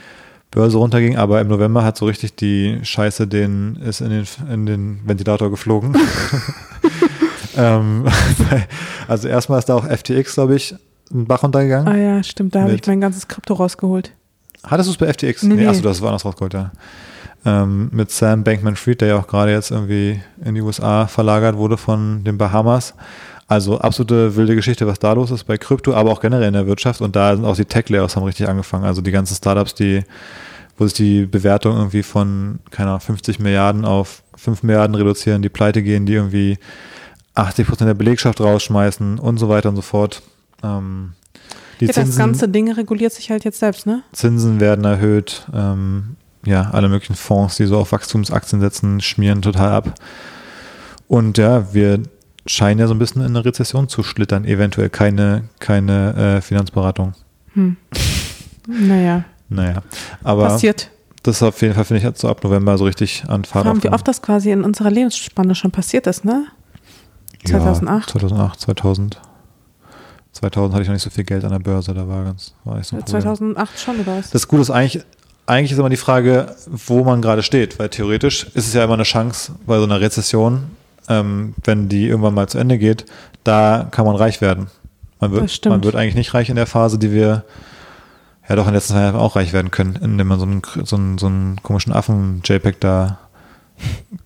Börse 0.52 0.78
runterging, 0.78 1.16
aber 1.16 1.40
im 1.40 1.48
November 1.48 1.84
hat 1.84 1.98
so 1.98 2.06
richtig 2.06 2.36
die 2.36 2.78
Scheiße, 2.82 3.26
den 3.26 3.76
ist 3.76 4.00
in 4.00 4.10
den, 4.10 4.24
in 4.50 4.66
den 4.66 5.00
Ventilator 5.04 5.50
geflogen. 5.50 5.96
ähm, 7.56 8.04
also 9.08 9.28
erstmal 9.28 9.58
ist 9.58 9.68
da 9.68 9.74
auch 9.74 9.86
FTX, 9.86 10.34
glaube 10.34 10.54
ich, 10.56 10.74
ein 11.12 11.26
Bach 11.26 11.42
runtergegangen. 11.42 11.88
Ah 11.88 11.96
ja, 11.96 12.22
stimmt, 12.22 12.54
da 12.54 12.62
habe 12.62 12.74
ich 12.74 12.86
mein 12.86 13.00
ganzes 13.00 13.28
Krypto 13.28 13.54
rausgeholt. 13.54 14.12
Hattest 14.64 14.88
du 14.88 14.92
es 14.92 14.98
bei 14.98 15.12
FTX? 15.12 15.42
Nee, 15.42 15.54
nee. 15.54 15.66
achso, 15.66 15.82
du 15.82 15.88
hast 15.88 15.98
es 15.98 16.02
woanders 16.02 16.24
rausgeholt, 16.24 16.54
ja. 16.54 16.72
Ähm, 17.46 17.90
mit 17.92 18.10
Sam 18.10 18.42
Bankman-Fried, 18.42 19.02
der 19.02 19.08
ja 19.08 19.18
auch 19.18 19.26
gerade 19.26 19.52
jetzt 19.52 19.70
irgendwie 19.70 20.20
in 20.42 20.54
die 20.54 20.62
USA 20.62 21.06
verlagert 21.06 21.56
wurde 21.56 21.76
von 21.76 22.24
den 22.24 22.38
Bahamas. 22.38 22.94
Also 23.46 23.78
absolute 23.78 24.36
wilde 24.36 24.56
Geschichte, 24.56 24.86
was 24.86 24.98
da 24.98 25.12
los 25.12 25.30
ist 25.30 25.44
bei 25.44 25.58
Krypto, 25.58 25.92
aber 25.92 26.10
auch 26.10 26.20
generell 26.20 26.48
in 26.48 26.54
der 26.54 26.66
Wirtschaft. 26.66 27.02
Und 27.02 27.14
da 27.14 27.36
sind 27.36 27.44
auch 27.44 27.56
die 27.56 27.66
Tech-Layers 27.66 28.16
haben 28.16 28.24
richtig 28.24 28.48
angefangen. 28.48 28.84
Also 28.84 29.02
die 29.02 29.10
ganzen 29.10 29.34
Startups, 29.34 29.74
die, 29.74 30.02
wo 30.78 30.86
sich 30.86 30.94
die 30.94 31.26
Bewertung 31.26 31.76
irgendwie 31.76 32.02
von, 32.02 32.60
keine 32.70 32.88
Ahnung, 32.88 33.00
50 33.00 33.40
Milliarden 33.40 33.84
auf 33.84 34.22
5 34.36 34.62
Milliarden 34.62 34.94
reduzieren, 34.94 35.42
die 35.42 35.50
pleite 35.50 35.82
gehen, 35.82 36.06
die 36.06 36.14
irgendwie 36.14 36.58
80 37.34 37.66
Prozent 37.66 37.88
der 37.88 37.94
Belegschaft 37.94 38.40
rausschmeißen 38.40 39.18
und 39.18 39.38
so 39.38 39.50
weiter 39.50 39.68
und 39.68 39.76
so 39.76 39.82
fort. 39.82 40.22
Ähm, 40.64 41.12
Ja, 41.80 41.92
das 41.92 42.16
ganze 42.16 42.48
Ding 42.48 42.70
reguliert 42.72 43.12
sich 43.12 43.30
halt 43.30 43.44
jetzt 43.44 43.58
selbst, 43.58 43.86
ne? 43.86 44.02
Zinsen 44.12 44.60
werden 44.60 44.84
erhöht. 44.84 45.46
Ähm, 45.52 46.16
ja, 46.46 46.70
alle 46.72 46.88
möglichen 46.88 47.14
Fonds, 47.16 47.56
die 47.56 47.66
so 47.66 47.78
auf 47.78 47.92
Wachstumsaktien 47.92 48.60
setzen, 48.60 49.00
schmieren 49.00 49.42
total 49.42 49.72
ab. 49.72 49.94
Und 51.08 51.38
ja, 51.38 51.72
wir 51.74 52.00
scheinen 52.46 52.80
ja 52.80 52.86
so 52.86 52.94
ein 52.94 52.98
bisschen 52.98 53.22
in 53.22 53.28
eine 53.28 53.44
Rezession 53.44 53.88
zu 53.88 54.02
schlittern. 54.02 54.44
Eventuell 54.44 54.90
keine, 54.90 55.44
keine 55.58 56.36
äh, 56.36 56.40
Finanzberatung. 56.40 57.14
Hm. 57.54 57.76
Naja, 58.66 59.24
Naja, 59.48 59.82
aber 60.22 60.48
passiert. 60.48 60.90
das 61.22 61.42
auf 61.42 61.60
jeden 61.62 61.74
Fall 61.74 61.84
finde 61.84 62.08
ich 62.08 62.18
so 62.18 62.28
ab 62.28 62.42
November 62.42 62.76
so 62.78 62.84
richtig 62.84 63.24
an 63.28 63.44
Fahrt 63.44 63.66
Fragen, 63.66 63.82
wie 63.82 63.90
oft 63.90 64.08
das 64.08 64.22
quasi 64.22 64.50
in 64.50 64.64
unserer 64.64 64.90
Lebensspanne 64.90 65.54
schon 65.54 65.70
passiert 65.70 66.06
ist, 66.06 66.24
ne? 66.24 66.46
Ja, 67.46 67.58
2008. 67.60 68.10
2008, 68.10 68.60
2000. 68.60 69.20
2000 70.34 70.74
hatte 70.74 70.82
ich 70.82 70.88
noch 70.88 70.94
nicht 70.94 71.02
so 71.02 71.10
viel 71.10 71.24
Geld 71.24 71.44
an 71.44 71.50
der 71.50 71.60
Börse, 71.60 71.94
da 71.94 72.06
war 72.06 72.24
ganz, 72.24 72.52
war 72.64 72.76
nicht 72.76 72.86
so 72.86 72.96
ein 72.96 73.02
Problem. 73.02 73.22
2008 73.22 73.80
schon 73.80 74.00
oder 74.00 74.18
was? 74.18 74.30
Das 74.30 74.48
Gute 74.48 74.62
ist 74.62 74.70
eigentlich, 74.70 75.04
eigentlich 75.46 75.72
ist 75.72 75.78
immer 75.78 75.88
die 75.88 75.96
Frage, 75.96 76.54
wo 76.66 77.04
man 77.04 77.22
gerade 77.22 77.42
steht, 77.42 77.78
weil 77.78 77.88
theoretisch 77.88 78.44
ist 78.54 78.66
es 78.66 78.74
ja 78.74 78.84
immer 78.84 78.94
eine 78.94 79.04
Chance 79.04 79.52
bei 79.66 79.78
so 79.78 79.84
einer 79.84 80.00
Rezession, 80.00 80.64
ähm, 81.08 81.54
wenn 81.64 81.88
die 81.88 82.08
irgendwann 82.08 82.34
mal 82.34 82.48
zu 82.48 82.58
Ende 82.58 82.78
geht, 82.78 83.06
da 83.44 83.86
kann 83.90 84.04
man 84.06 84.16
reich 84.16 84.40
werden. 84.40 84.68
Man 85.20 85.32
wird, 85.32 85.64
man 85.66 85.84
wird 85.84 85.94
eigentlich 85.94 86.16
nicht 86.16 86.34
reich 86.34 86.50
in 86.50 86.56
der 86.56 86.66
Phase, 86.66 86.98
die 86.98 87.12
wir 87.12 87.44
ja 88.48 88.56
doch 88.56 88.64
in 88.64 88.68
den 88.68 88.74
letzten 88.74 88.94
Jahren 88.94 89.16
auch 89.16 89.36
reich 89.36 89.52
werden 89.52 89.70
können, 89.70 89.96
indem 89.96 90.26
man 90.26 90.38
so 90.38 90.46
einen, 90.46 90.62
so 90.84 90.96
einen, 90.96 91.18
so 91.18 91.26
einen 91.26 91.62
komischen 91.62 91.92
Affen-JPEG 91.92 92.80
da 92.80 93.18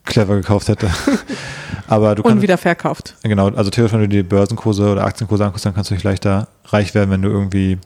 clever 0.04 0.36
gekauft 0.36 0.68
hätte. 0.68 0.90
Aber 1.88 2.14
du 2.14 2.22
Und 2.22 2.28
kannst, 2.28 2.42
wieder 2.42 2.58
verkauft. 2.58 3.16
Genau, 3.22 3.48
also 3.48 3.70
theoretisch, 3.70 3.94
wenn 3.94 4.02
du 4.02 4.08
die 4.08 4.22
Börsenkurse 4.22 4.92
oder 4.92 5.04
Aktienkurse 5.04 5.44
anguckst, 5.44 5.64
dann 5.64 5.74
kannst 5.74 5.90
du 5.90 5.94
dich 5.94 6.04
leichter 6.04 6.48
reich 6.66 6.94
werden, 6.94 7.10
wenn 7.10 7.22
du 7.22 7.28
irgendwie 7.28 7.78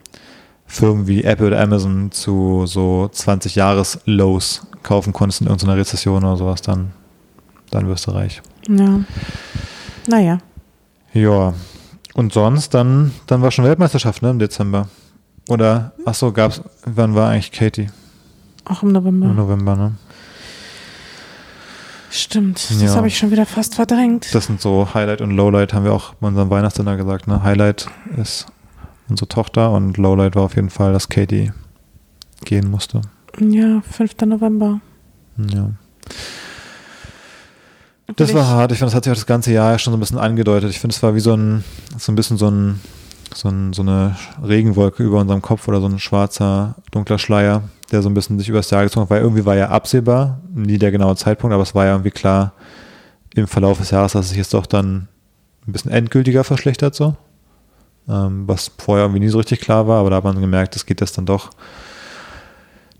Firmen 0.66 1.06
wie 1.06 1.22
Apple 1.22 1.48
oder 1.48 1.60
Amazon 1.60 2.10
zu 2.10 2.66
so 2.66 3.08
20 3.12 3.54
Jahres 3.54 4.00
Lows 4.06 4.66
kaufen 4.82 5.12
konntest 5.12 5.40
in 5.40 5.46
irgendeiner 5.46 5.76
Rezession 5.76 6.24
oder 6.24 6.36
sowas, 6.36 6.62
dann, 6.62 6.92
dann 7.70 7.86
wirst 7.86 8.06
du 8.06 8.10
reich. 8.12 8.42
Ja. 8.68 9.00
Naja. 10.08 10.38
Ja. 11.12 11.54
Und 12.14 12.32
sonst, 12.32 12.74
dann, 12.74 13.12
dann 13.26 13.42
war 13.42 13.50
schon 13.50 13.64
Weltmeisterschaft, 13.64 14.22
ne, 14.22 14.30
im 14.30 14.38
Dezember. 14.38 14.88
Oder, 15.48 15.92
ach 16.04 16.14
so, 16.14 16.32
gab's, 16.32 16.60
wann 16.84 17.14
war 17.14 17.30
eigentlich 17.30 17.52
Katie? 17.52 17.88
Auch 18.64 18.82
im 18.82 18.92
November. 18.92 19.26
Im 19.26 19.36
November, 19.36 19.76
ne? 19.76 19.92
Stimmt. 22.12 22.68
Das 22.70 22.80
Ja. 22.82 22.94
habe 22.94 23.08
ich 23.08 23.16
schon 23.16 23.30
wieder 23.30 23.46
fast 23.46 23.74
verdrängt. 23.74 24.34
Das 24.34 24.46
sind 24.46 24.60
so 24.60 24.92
Highlight 24.92 25.22
und 25.22 25.30
Lowlight, 25.30 25.72
haben 25.72 25.84
wir 25.84 25.92
auch 25.94 26.12
bei 26.14 26.28
unserem 26.28 26.50
Weihnachtsdinner 26.50 26.96
gesagt, 26.96 27.26
ne? 27.26 27.42
Highlight 27.42 27.86
ist 28.20 28.46
unsere 29.08 29.28
Tochter 29.28 29.70
und 29.72 29.96
Lowlight 29.96 30.36
war 30.36 30.42
auf 30.42 30.54
jeden 30.56 30.68
Fall, 30.70 30.92
dass 30.92 31.08
Katie 31.08 31.52
gehen 32.44 32.70
musste. 32.70 33.00
ja, 33.40 33.80
5. 33.90 34.26
November. 34.26 34.80
Ja. 35.38 35.70
Das 38.16 38.34
war 38.34 38.46
hart. 38.46 38.72
Ich 38.72 38.78
finde, 38.78 38.90
das 38.90 38.94
hat 38.96 39.04
sich 39.04 39.10
auch 39.12 39.16
das 39.16 39.26
ganze 39.26 39.52
Jahr 39.52 39.78
schon 39.78 39.92
so 39.92 39.96
ein 39.96 40.00
bisschen 40.00 40.18
angedeutet. 40.18 40.68
Ich 40.70 40.80
finde, 40.80 40.94
es 40.94 41.02
war 41.02 41.14
wie 41.14 41.20
so 41.20 41.34
ein, 41.34 41.64
so 41.96 42.12
ein 42.12 42.14
bisschen 42.14 42.36
so 42.36 42.50
ein, 42.50 42.80
so 43.34 43.48
ein, 43.48 43.72
so 43.72 43.80
eine 43.80 44.16
Regenwolke 44.46 45.02
über 45.02 45.18
unserem 45.20 45.40
Kopf 45.40 45.66
oder 45.68 45.80
so 45.80 45.86
ein 45.86 45.98
schwarzer, 45.98 46.74
dunkler 46.90 47.18
Schleier, 47.18 47.62
der 47.92 48.02
so 48.02 48.08
ein 48.08 48.14
bisschen 48.14 48.38
sich 48.38 48.48
übers 48.48 48.70
Jahr 48.70 48.82
gezogen 48.82 49.04
hat, 49.04 49.10
weil 49.10 49.22
irgendwie 49.22 49.44
war 49.44 49.54
ja 49.54 49.68
absehbar, 49.68 50.40
nie 50.52 50.78
der 50.78 50.90
genaue 50.90 51.16
Zeitpunkt, 51.16 51.54
aber 51.54 51.62
es 51.62 51.74
war 51.74 51.84
ja 51.84 51.92
irgendwie 51.92 52.10
klar 52.10 52.52
im 53.34 53.46
Verlauf 53.46 53.78
des 53.78 53.90
Jahres, 53.90 54.12
dass 54.12 54.24
es 54.24 54.28
sich 54.30 54.38
jetzt 54.38 54.54
doch 54.54 54.66
dann 54.66 55.08
ein 55.66 55.72
bisschen 55.72 55.90
endgültiger 55.90 56.44
verschlechtert 56.44 56.94
so. 56.94 57.16
Ähm, 58.08 58.48
was 58.48 58.72
vorher 58.78 59.04
irgendwie 59.04 59.20
nie 59.20 59.28
so 59.28 59.38
richtig 59.38 59.60
klar 59.60 59.86
war, 59.86 60.00
aber 60.00 60.10
da 60.10 60.16
hat 60.16 60.24
man 60.24 60.40
gemerkt, 60.40 60.74
es 60.74 60.86
geht 60.86 61.00
das 61.00 61.12
dann 61.12 61.26
doch 61.26 61.50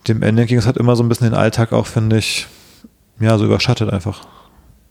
dem 0.07 0.23
Ende 0.23 0.43
entgegen. 0.43 0.61
Es 0.61 0.67
hat 0.67 0.77
immer 0.77 0.95
so 0.95 1.03
ein 1.03 1.09
bisschen 1.09 1.31
den 1.31 1.39
Alltag 1.39 1.73
auch, 1.73 1.87
finde 1.87 2.19
ich, 2.19 2.47
ja, 3.19 3.37
so 3.39 3.45
überschattet 3.45 3.91
einfach. 3.91 4.27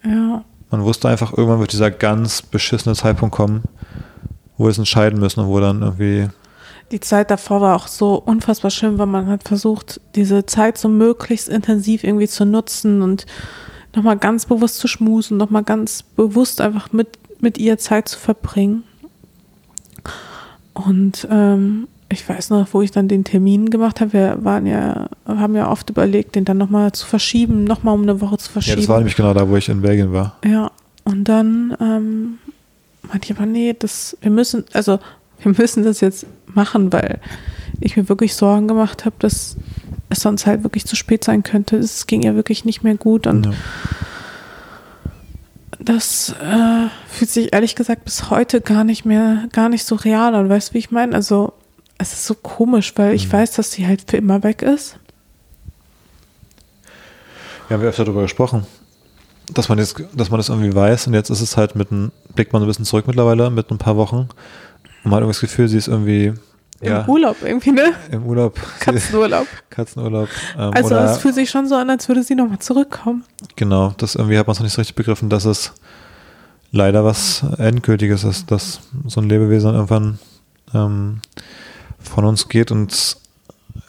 Ja. 0.03 0.43
Man 0.69 0.83
wusste 0.83 1.09
einfach, 1.09 1.33
irgendwann 1.33 1.59
wird 1.59 1.73
dieser 1.73 1.91
ganz 1.91 2.41
beschissene 2.41 2.95
Zeitpunkt 2.95 3.35
kommen, 3.35 3.63
wo 4.57 4.65
wir 4.65 4.71
es 4.71 4.77
entscheiden 4.77 5.19
müssen 5.19 5.41
und 5.41 5.47
wo 5.47 5.59
dann 5.59 5.81
irgendwie, 5.81 6.29
Die 6.91 6.99
Zeit 6.99 7.31
davor 7.31 7.61
war 7.61 7.75
auch 7.75 7.87
so 7.87 8.15
unfassbar 8.15 8.69
schön, 8.69 8.97
weil 8.97 9.05
man 9.05 9.27
hat 9.27 9.47
versucht, 9.47 10.01
diese 10.15 10.45
Zeit 10.45 10.77
so 10.77 10.89
möglichst 10.89 11.47
intensiv 11.47 12.03
irgendwie 12.03 12.27
zu 12.27 12.45
nutzen 12.45 13.01
und 13.01 13.25
nochmal 13.95 14.17
ganz 14.17 14.45
bewusst 14.45 14.77
zu 14.77 14.87
schmusen, 14.87 15.37
nochmal 15.37 15.63
ganz 15.63 16.03
bewusst 16.03 16.59
einfach 16.59 16.91
mit, 16.91 17.07
mit 17.39 17.57
ihr 17.57 17.77
Zeit 17.77 18.09
zu 18.09 18.19
verbringen. 18.19 18.83
Und 20.73 21.27
ähm, 21.29 21.87
ich 22.11 22.27
weiß 22.27 22.49
noch, 22.49 22.67
wo 22.73 22.81
ich 22.81 22.91
dann 22.91 23.07
den 23.07 23.23
Termin 23.23 23.69
gemacht 23.69 24.01
habe. 24.01 24.13
Wir 24.13 24.37
waren 24.41 24.65
ja, 24.65 25.07
haben 25.25 25.55
ja 25.55 25.69
oft 25.71 25.89
überlegt, 25.89 26.35
den 26.35 26.45
dann 26.45 26.57
nochmal 26.57 26.91
zu 26.91 27.05
verschieben, 27.05 27.63
nochmal 27.63 27.93
um 27.93 28.03
eine 28.03 28.19
Woche 28.19 28.37
zu 28.37 28.49
ja, 28.49 28.53
verschieben. 28.53 28.77
das 28.77 28.89
war 28.89 28.97
nämlich 28.97 29.15
genau 29.15 29.33
da, 29.33 29.47
wo 29.47 29.55
ich 29.55 29.69
in 29.69 29.81
Belgien 29.81 30.11
war. 30.11 30.37
Ja, 30.45 30.71
und 31.03 31.23
dann 31.25 31.75
ähm, 31.79 32.37
meinte 33.07 33.31
ich 33.31 33.37
aber, 33.37 33.45
nee, 33.45 33.75
das, 33.77 34.17
wir 34.21 34.31
müssen, 34.31 34.65
also 34.73 34.99
wir 35.41 35.53
müssen 35.57 35.83
das 35.83 36.01
jetzt 36.01 36.25
machen, 36.55 36.91
weil 36.93 37.19
ich 37.79 37.97
mir 37.97 38.07
wirklich 38.09 38.35
Sorgen 38.35 38.67
gemacht 38.67 39.05
habe, 39.05 39.15
dass 39.19 39.57
es 40.09 40.19
sonst 40.19 40.45
halt 40.45 40.63
wirklich 40.63 40.85
zu 40.85 40.95
spät 40.95 41.23
sein 41.23 41.43
könnte. 41.43 41.77
Es 41.77 42.05
ging 42.07 42.21
ja 42.21 42.35
wirklich 42.35 42.65
nicht 42.65 42.83
mehr 42.83 42.95
gut 42.95 43.27
und 43.27 43.47
Ja. 43.47 43.51
das 45.79 46.29
äh, 46.41 46.87
fühlt 47.07 47.29
sich 47.31 47.53
ehrlich 47.53 47.75
gesagt 47.75 48.05
bis 48.05 48.29
heute 48.29 48.61
gar 48.61 48.83
nicht 48.83 49.05
mehr, 49.05 49.47
gar 49.51 49.69
nicht 49.69 49.85
so 49.85 49.95
real 49.95 50.35
an. 50.35 50.49
Weißt 50.49 50.69
du, 50.69 50.73
wie 50.75 50.79
ich 50.79 50.91
meine? 50.91 51.15
Also 51.15 51.53
es 51.97 52.13
ist 52.13 52.25
so 52.25 52.35
komisch, 52.35 52.93
weil 52.97 53.13
ich 53.13 53.27
Mhm. 53.27 53.33
weiß, 53.33 53.53
dass 53.53 53.71
sie 53.71 53.87
halt 53.87 54.03
für 54.09 54.17
immer 54.17 54.43
weg 54.43 54.61
ist. 54.61 54.97
Wir 57.67 57.75
haben 57.77 57.83
ja 57.83 57.89
öfter 57.89 58.03
darüber 58.05 58.23
gesprochen, 58.23 58.65
dass 59.53 59.69
man 59.69 59.77
jetzt, 59.77 59.95
dass 60.13 60.29
man 60.29 60.37
das 60.39 60.49
irgendwie 60.49 60.75
weiß 60.75 61.07
und 61.07 61.13
jetzt 61.13 61.29
ist 61.29 61.41
es 61.41 61.57
halt 61.57 61.75
mit 61.75 61.91
einem, 61.91 62.11
blickt 62.35 62.53
man 62.53 62.61
so 62.61 62.65
ein 62.65 62.67
bisschen 62.67 62.85
zurück 62.85 63.07
mittlerweile, 63.07 63.49
mit 63.49 63.71
ein 63.71 63.77
paar 63.77 63.95
Wochen 63.95 64.27
man 65.03 65.13
hat 65.13 65.21
irgendwie 65.21 65.27
das 65.33 65.41
Gefühl, 65.41 65.67
sie 65.67 65.77
ist 65.77 65.87
irgendwie 65.87 66.33
ja, 66.81 67.01
Im 67.01 67.09
Urlaub 67.09 67.37
irgendwie, 67.43 67.71
ne? 67.71 67.93
im 68.11 68.25
Urlaub, 68.25 68.59
Katzenurlaub. 68.79 69.45
Katzenurlaub. 69.69 70.27
Ähm, 70.57 70.71
Also 70.73 70.95
es 70.95 71.19
fühlt 71.19 71.35
sich 71.35 71.49
schon 71.51 71.67
so 71.67 71.75
an, 71.75 71.91
als 71.91 72.07
würde 72.07 72.23
sie 72.23 72.33
nochmal 72.33 72.57
zurückkommen. 72.57 73.23
Genau, 73.55 73.93
das 73.97 74.15
irgendwie 74.15 74.39
hat 74.39 74.47
man 74.47 74.53
es 74.53 74.59
noch 74.59 74.63
nicht 74.63 74.73
so 74.73 74.81
richtig 74.81 74.95
begriffen, 74.95 75.29
dass 75.29 75.45
es 75.45 75.73
leider 76.71 77.05
was 77.05 77.43
Endgültiges 77.57 78.23
ist, 78.23 78.49
dass 78.49 78.79
so 79.05 79.21
ein 79.21 79.29
Lebewesen 79.29 79.67
dann 79.67 79.75
irgendwann 79.75 80.19
ähm, 80.73 81.21
von 81.99 82.25
uns 82.25 82.49
geht 82.49 82.71
und 82.71 83.17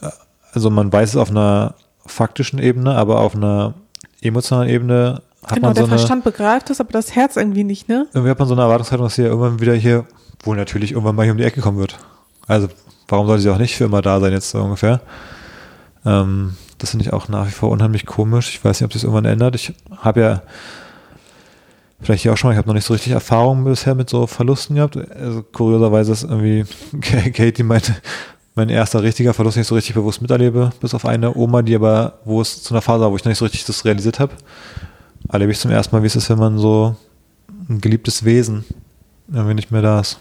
äh, 0.02 0.09
also 0.52 0.68
man 0.68 0.93
weiß 0.93 1.10
es 1.10 1.16
auf 1.16 1.30
einer 1.30 1.74
faktischen 2.05 2.59
Ebene, 2.59 2.94
aber 2.94 3.20
auf 3.20 3.34
einer 3.34 3.72
emotionalen 4.20 4.68
Ebene 4.68 5.22
hat 5.44 5.55
genau, 5.55 5.68
man 5.68 5.74
so 5.74 5.82
der 5.82 5.84
eine, 5.84 5.98
Verstand 5.98 6.24
begreift 6.24 6.68
es, 6.70 6.80
aber 6.80 6.93
das 6.93 7.14
Herz 7.14 7.36
irgendwie 7.36 7.64
nicht, 7.64 7.89
ne? 7.89 8.06
irgendwie 8.12 8.30
hat 8.30 8.39
man 8.39 8.48
so 8.48 8.55
eine 8.55 8.62
Erwartungshaltung, 8.62 9.06
dass 9.06 9.14
sie 9.14 9.22
ja 9.22 9.28
irgendwann 9.28 9.60
wieder 9.60 9.74
hier, 9.74 10.05
wohl 10.43 10.56
natürlich 10.56 10.93
irgendwann 10.93 11.16
mal 11.16 11.23
hier 11.24 11.32
um 11.32 11.39
die 11.39 11.44
Ecke 11.44 11.60
kommen 11.60 11.78
wird. 11.78 11.98
Also 12.47 12.69
warum 13.09 13.27
sollte 13.27 13.43
sie 13.43 13.51
auch 13.51 13.59
nicht 13.59 13.77
für 13.77 13.85
immer 13.85 14.02
da 14.02 14.20
sein 14.20 14.32
jetzt 14.32 14.51
so 14.51 14.62
ungefähr? 14.62 15.01
Ähm, 16.05 16.56
das 16.78 16.90
finde 16.90 17.05
ich 17.05 17.12
auch 17.12 17.28
nach 17.28 17.47
wie 17.47 17.52
vor 17.52 17.70
unheimlich 17.70 18.06
komisch. 18.06 18.51
Ich 18.51 18.64
weiß 18.64 18.81
nicht, 18.81 18.86
ob 18.86 18.93
sich 18.93 19.02
das 19.02 19.05
irgendwann 19.05 19.31
ändert. 19.31 19.55
Ich 19.55 19.73
habe 19.98 20.20
ja 20.20 20.43
vielleicht 22.01 22.23
hier 22.23 22.32
auch 22.32 22.36
schon 22.36 22.48
mal, 22.48 22.55
ich 22.55 22.59
habe 22.59 22.69
noch 22.69 22.74
nicht 22.74 22.85
so 22.85 22.93
richtig 22.93 23.12
Erfahrung 23.12 23.64
bisher 23.64 23.94
mit 23.94 24.10
so 24.10 24.27
Verlusten 24.27 24.77
gehabt. 24.77 24.97
Also 24.97 25.43
kurioserweise 25.43 26.12
ist 26.12 26.24
irgendwie 26.24 26.64
Katie 27.01 27.62
meinte, 27.62 27.94
mein 28.55 28.69
erster 28.69 29.02
richtiger 29.02 29.32
Verlust, 29.32 29.56
den 29.56 29.62
ich 29.62 29.69
so 29.69 29.74
richtig 29.74 29.94
bewusst 29.94 30.20
miterlebe, 30.20 30.73
bis 30.81 30.94
auf 30.94 31.06
eine 31.06 31.35
Oma, 31.35 31.62
die 31.62 31.74
aber, 31.74 32.19
wo 32.24 32.40
es 32.40 32.62
zu 32.62 32.74
einer 32.74 32.82
Phase 32.82 33.02
war, 33.05 33.10
wo 33.10 33.16
ich 33.16 33.24
noch 33.24 33.31
nicht 33.31 33.39
so 33.39 33.44
richtig 33.44 33.64
das 33.64 33.85
realisiert 33.85 34.20
habe, 34.20 34.32
erlebe 35.28 35.52
ich 35.52 35.59
zum 35.59 35.70
ersten 35.70 35.94
Mal, 35.94 36.02
wie 36.02 36.09
es 36.09 36.16
ist, 36.16 36.28
wenn 36.28 36.39
man 36.39 36.59
so 36.59 36.97
ein 37.69 37.81
geliebtes 37.81 38.24
Wesen 38.24 38.64
irgendwie 39.32 39.55
nicht 39.55 39.70
mehr 39.70 39.82
da 39.82 40.01
ist. 40.01 40.19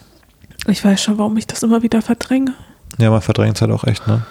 Ich 0.68 0.84
weiß 0.84 1.02
schon, 1.02 1.18
warum 1.18 1.36
ich 1.36 1.46
das 1.46 1.62
immer 1.62 1.82
wieder 1.82 2.02
verdränge. 2.02 2.54
Ja, 2.98 3.10
man 3.10 3.22
verdrängt 3.22 3.56
es 3.56 3.62
halt 3.62 3.72
auch 3.72 3.84
echt, 3.84 4.06
ne? 4.06 4.22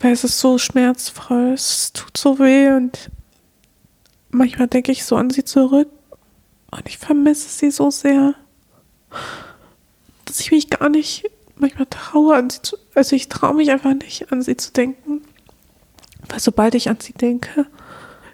Weil 0.00 0.12
es 0.12 0.24
ist 0.24 0.40
so 0.40 0.58
schmerzvoll, 0.58 1.52
es 1.52 1.92
tut 1.92 2.16
so 2.16 2.38
weh 2.38 2.70
und 2.70 3.10
manchmal 4.30 4.66
denke 4.66 4.92
ich 4.92 5.04
so 5.04 5.16
an 5.16 5.30
sie 5.30 5.44
zurück 5.44 5.88
und 6.70 6.88
ich 6.88 6.98
vermisse 6.98 7.48
sie 7.48 7.70
so 7.70 7.90
sehr, 7.90 8.34
dass 10.24 10.40
ich 10.40 10.50
mich 10.52 10.70
gar 10.70 10.88
nicht 10.88 11.24
manchmal 11.56 11.86
traue, 11.90 12.36
an 12.36 12.48
sie 12.48 12.62
zu, 12.62 12.76
also 12.94 13.14
ich 13.14 13.28
traue 13.28 13.54
mich 13.54 13.70
einfach 13.70 13.94
nicht, 13.94 14.32
an 14.32 14.42
sie 14.42 14.56
zu 14.56 14.72
denken. 14.72 15.20
Weil 16.28 16.40
sobald 16.40 16.74
ich 16.74 16.88
an 16.88 16.98
sie 17.00 17.12
denke, 17.12 17.66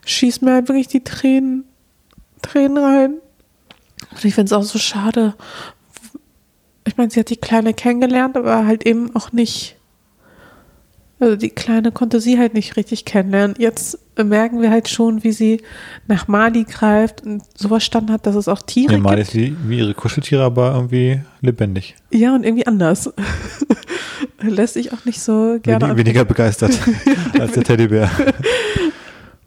schießen 0.05 0.47
mir 0.47 0.55
halt 0.55 0.68
wirklich 0.68 0.89
die 0.89 1.02
Tränen, 1.02 1.64
Tränen 2.43 2.78
rein. 2.78 3.14
Und 4.10 4.24
ich 4.24 4.35
finde 4.35 4.47
es 4.47 4.52
auch 4.52 4.62
so 4.62 4.78
schade. 4.78 5.35
Ich 6.87 6.97
meine, 6.97 7.11
sie 7.11 7.21
hat 7.21 7.31
die 7.31 7.37
Kleine 7.37 7.75
kennengelernt, 7.75 8.37
aber 8.37 8.67
halt 8.67 8.87
eben 8.87 9.15
auch 9.17 9.33
nicht. 9.33 9.77
Also 11.19 11.35
die 11.37 11.49
Kleine 11.51 11.93
konnte 11.93 12.21
sie 12.21 12.39
halt 12.39 12.53
nicht 12.53 12.77
richtig 12.77 13.07
kennenlernen. 13.07 13.57
Jetzt 13.59 13.99
merken 14.23 14.61
wir 14.61 14.71
halt 14.71 14.89
schon, 14.89 15.25
wie 15.25 15.33
sie 15.33 15.63
nach 16.07 16.29
Mali 16.29 16.65
greift 16.65 17.25
und 17.25 17.43
so 17.57 17.69
verstanden 17.69 18.13
hat, 18.13 18.27
dass 18.27 18.35
es 18.35 18.49
auch 18.49 18.61
Tiere 18.61 18.93
Ja, 18.93 18.99
mal 18.99 19.17
gibt. 19.17 19.29
ist 19.29 19.35
wie, 19.35 19.79
ihre 19.79 19.95
Kuscheltiere, 19.95 20.43
aber 20.45 20.75
irgendwie 20.75 21.21
lebendig. 21.41 21.95
Ja, 22.11 22.35
und 22.35 22.45
irgendwie 22.45 22.67
anders. 22.67 23.11
Lässt 24.43 24.75
sich 24.75 24.93
auch 24.93 25.05
nicht 25.07 25.21
so 25.23 25.59
gerne 25.63 25.87
Wenig, 25.87 25.97
weniger 25.97 26.25
begeistert 26.27 26.79
als 27.41 27.53
der 27.53 27.65
Teddybär. 27.65 28.11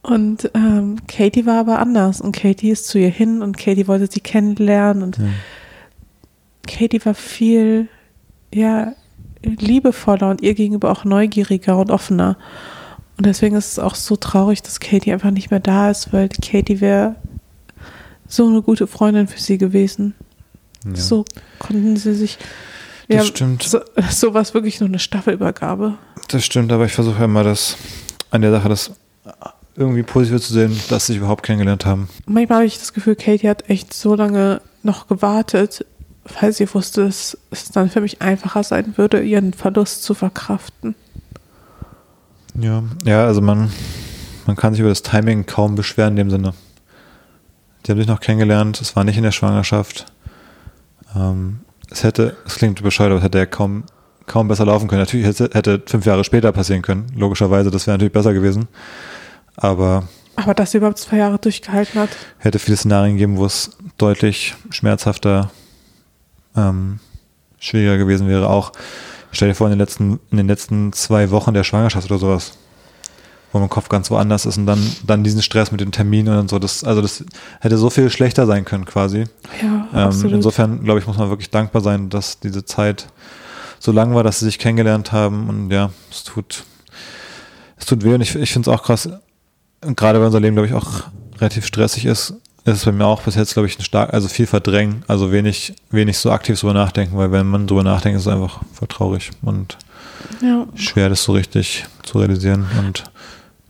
Und 0.01 0.49
ähm, 0.55 0.97
Katie 1.07 1.45
war 1.45 1.59
aber 1.59 1.77
anders. 1.79 2.19
Und 2.19 2.35
Katie 2.35 2.71
ist 2.71 2.87
zu 2.87 2.97
ihr 2.97 3.09
hin 3.09 3.43
und 3.43 3.57
Katie 3.57 3.87
wollte 3.87 4.07
sie 4.11 4.21
kennenlernen. 4.21 5.03
Und 5.03 5.17
Ja. 5.19 5.23
Katie 6.69 7.03
war 7.03 7.15
viel, 7.15 7.87
ja, 8.53 8.93
liebevoller 9.43 10.29
und 10.29 10.41
ihr 10.41 10.53
gegenüber 10.53 10.91
auch 10.91 11.03
neugieriger 11.03 11.77
und 11.77 11.91
offener. 11.91 12.37
Und 13.17 13.25
deswegen 13.25 13.55
ist 13.55 13.73
es 13.73 13.79
auch 13.79 13.95
so 13.95 14.15
traurig, 14.15 14.61
dass 14.61 14.79
Katie 14.79 15.11
einfach 15.11 15.31
nicht 15.31 15.51
mehr 15.51 15.59
da 15.59 15.89
ist, 15.89 16.13
weil 16.13 16.29
Katie 16.29 16.79
wäre 16.79 17.15
so 18.27 18.47
eine 18.47 18.61
gute 18.61 18.87
Freundin 18.87 19.27
für 19.27 19.39
sie 19.39 19.57
gewesen. 19.57 20.13
Ja. 20.85 20.95
So 20.95 21.25
konnten 21.57 21.97
sie 21.97 22.13
sich 22.13 22.37
Das 23.07 23.17
ja, 23.17 23.23
stimmt. 23.23 23.63
So, 23.63 23.79
so 24.09 24.33
war 24.33 24.41
es 24.41 24.53
wirklich 24.53 24.79
nur 24.79 24.87
eine 24.87 24.99
Staffelübergabe. 24.99 25.97
Das 26.29 26.45
stimmt, 26.45 26.71
aber 26.71 26.85
ich 26.85 26.93
versuche 26.93 27.23
immer 27.23 27.43
das 27.43 27.77
an 28.29 28.41
der 28.41 28.51
Sache 28.51 28.69
das 28.69 28.91
irgendwie 29.75 30.03
positiv 30.03 30.41
zu 30.41 30.53
sehen, 30.53 30.79
dass 30.89 31.07
sie 31.07 31.13
sich 31.13 31.21
überhaupt 31.21 31.43
kennengelernt 31.43 31.85
haben. 31.85 32.09
Manchmal 32.25 32.59
habe 32.59 32.67
ich 32.67 32.77
das 32.77 32.93
Gefühl, 32.93 33.15
Katie 33.15 33.49
hat 33.49 33.69
echt 33.69 33.93
so 33.93 34.13
lange 34.13 34.61
noch 34.83 35.07
gewartet, 35.07 35.85
weil 36.39 36.53
sie 36.53 36.73
wusste, 36.73 37.05
dass 37.05 37.37
es 37.51 37.71
dann 37.71 37.89
für 37.89 38.01
mich 38.01 38.21
einfacher 38.21 38.63
sein 38.63 38.97
würde, 38.97 39.21
ihren 39.21 39.53
Verlust 39.53 40.03
zu 40.03 40.13
verkraften. 40.13 40.95
Ja, 42.55 42.83
ja, 43.05 43.25
also 43.25 43.41
man, 43.41 43.71
man 44.45 44.55
kann 44.55 44.73
sich 44.73 44.81
über 44.81 44.89
das 44.89 45.03
Timing 45.03 45.45
kaum 45.45 45.75
beschweren 45.75 46.11
in 46.11 46.17
dem 46.17 46.29
Sinne. 46.29 46.53
Die 47.85 47.91
haben 47.91 47.99
sich 47.99 48.07
noch 48.07 48.19
kennengelernt, 48.19 48.81
es 48.81 48.95
war 48.95 49.03
nicht 49.03 49.17
in 49.17 49.23
der 49.23 49.31
Schwangerschaft. 49.31 50.05
Ähm, 51.15 51.61
es 51.89 52.03
hätte, 52.03 52.35
es 52.45 52.55
klingt 52.55 52.81
bescheuert, 52.83 53.11
aber 53.11 53.19
es 53.19 53.23
hätte 53.23 53.37
ja 53.37 53.45
kaum, 53.45 53.83
kaum 54.25 54.47
besser 54.47 54.65
laufen 54.65 54.87
können. 54.87 55.01
Natürlich 55.01 55.25
hätte, 55.25 55.49
hätte 55.53 55.81
fünf 55.85 56.05
Jahre 56.05 56.23
später 56.23 56.51
passieren 56.51 56.81
können, 56.81 57.07
logischerweise, 57.15 57.71
das 57.71 57.87
wäre 57.87 57.95
natürlich 57.95 58.13
besser 58.13 58.33
gewesen. 58.33 58.67
Aber. 59.55 60.07
Aber 60.35 60.53
dass 60.53 60.71
sie 60.71 60.77
überhaupt 60.77 60.99
zwei 60.99 61.17
Jahre 61.17 61.37
durchgehalten 61.37 61.99
hat. 61.99 62.09
Hätte 62.37 62.59
viele 62.59 62.77
Szenarien 62.77 63.15
gegeben, 63.15 63.37
wo 63.37 63.45
es 63.45 63.71
deutlich 63.97 64.55
schmerzhafter, 64.69 65.51
ähm, 66.55 66.99
schwieriger 67.59 67.97
gewesen 67.97 68.27
wäre. 68.27 68.49
Auch, 68.49 68.71
stell 69.31 69.49
dir 69.49 69.55
vor, 69.55 69.67
in 69.67 69.71
den 69.71 69.79
letzten, 69.79 70.19
in 70.31 70.37
den 70.37 70.47
letzten 70.47 70.93
zwei 70.93 71.31
Wochen 71.31 71.53
der 71.53 71.63
Schwangerschaft 71.63 72.09
oder 72.09 72.19
sowas, 72.19 72.53
wo 73.51 73.59
mein 73.59 73.69
Kopf 73.69 73.89
ganz 73.89 74.11
woanders 74.11 74.45
ist 74.45 74.57
und 74.57 74.65
dann, 74.67 74.79
dann 75.05 75.23
diesen 75.23 75.41
Stress 75.41 75.71
mit 75.71 75.81
den 75.81 75.91
Terminen 75.91 76.37
und 76.37 76.49
so. 76.49 76.59
Das, 76.59 76.83
also 76.83 77.01
das 77.01 77.23
hätte 77.61 77.77
so 77.77 77.89
viel 77.89 78.09
schlechter 78.09 78.45
sein 78.45 78.63
können 78.65 78.85
quasi. 78.85 79.25
Ja, 79.61 79.87
Ähm, 79.91 79.99
absolut. 80.07 80.33
insofern, 80.33 80.83
glaube 80.83 80.99
ich, 80.99 81.07
muss 81.07 81.17
man 81.17 81.29
wirklich 81.29 81.49
dankbar 81.49 81.81
sein, 81.81 82.09
dass 82.09 82.39
diese 82.39 82.63
Zeit 82.63 83.07
so 83.79 83.91
lang 83.91 84.13
war, 84.13 84.23
dass 84.23 84.39
sie 84.39 84.45
sich 84.45 84.59
kennengelernt 84.59 85.11
haben. 85.11 85.49
Und 85.49 85.71
ja, 85.71 85.91
es 86.11 86.23
tut, 86.23 86.63
es 87.77 87.85
tut 87.85 88.03
weh. 88.03 88.13
Und 88.13 88.21
ich, 88.21 88.35
ich 88.35 88.51
finde 88.53 88.69
es 88.69 88.75
auch 88.77 88.83
krass, 88.83 89.09
gerade 89.81 90.19
weil 90.19 90.27
unser 90.27 90.39
Leben, 90.41 90.55
glaube 90.55 90.67
ich, 90.67 90.73
auch 90.73 91.03
relativ 91.39 91.65
stressig 91.65 92.05
ist, 92.05 92.33
ist 92.65 92.77
es 92.77 92.85
bei 92.85 92.91
mir 92.91 93.05
auch 93.05 93.21
bis 93.21 93.35
jetzt, 93.35 93.53
glaube 93.53 93.67
ich, 93.67 93.77
ein 93.79 93.83
stark, 93.83 94.13
also 94.13 94.27
viel 94.27 94.47
verdrängen, 94.47 95.03
also 95.07 95.31
wenig, 95.31 95.73
wenig 95.89 96.17
so 96.17 96.31
aktiv 96.31 96.59
drüber 96.59 96.73
nachdenken, 96.73 97.17
weil 97.17 97.31
wenn 97.31 97.47
man 97.47 97.67
drüber 97.67 97.83
nachdenkt, 97.83 98.17
ist 98.17 98.25
es 98.25 98.31
einfach 98.31 98.61
voll 98.73 98.87
traurig 98.87 99.31
und 99.41 99.77
ja. 100.41 100.65
schwer, 100.75 101.09
das 101.09 101.23
so 101.23 101.33
richtig 101.33 101.85
zu 102.03 102.19
realisieren. 102.19 102.65
Und 102.77 103.03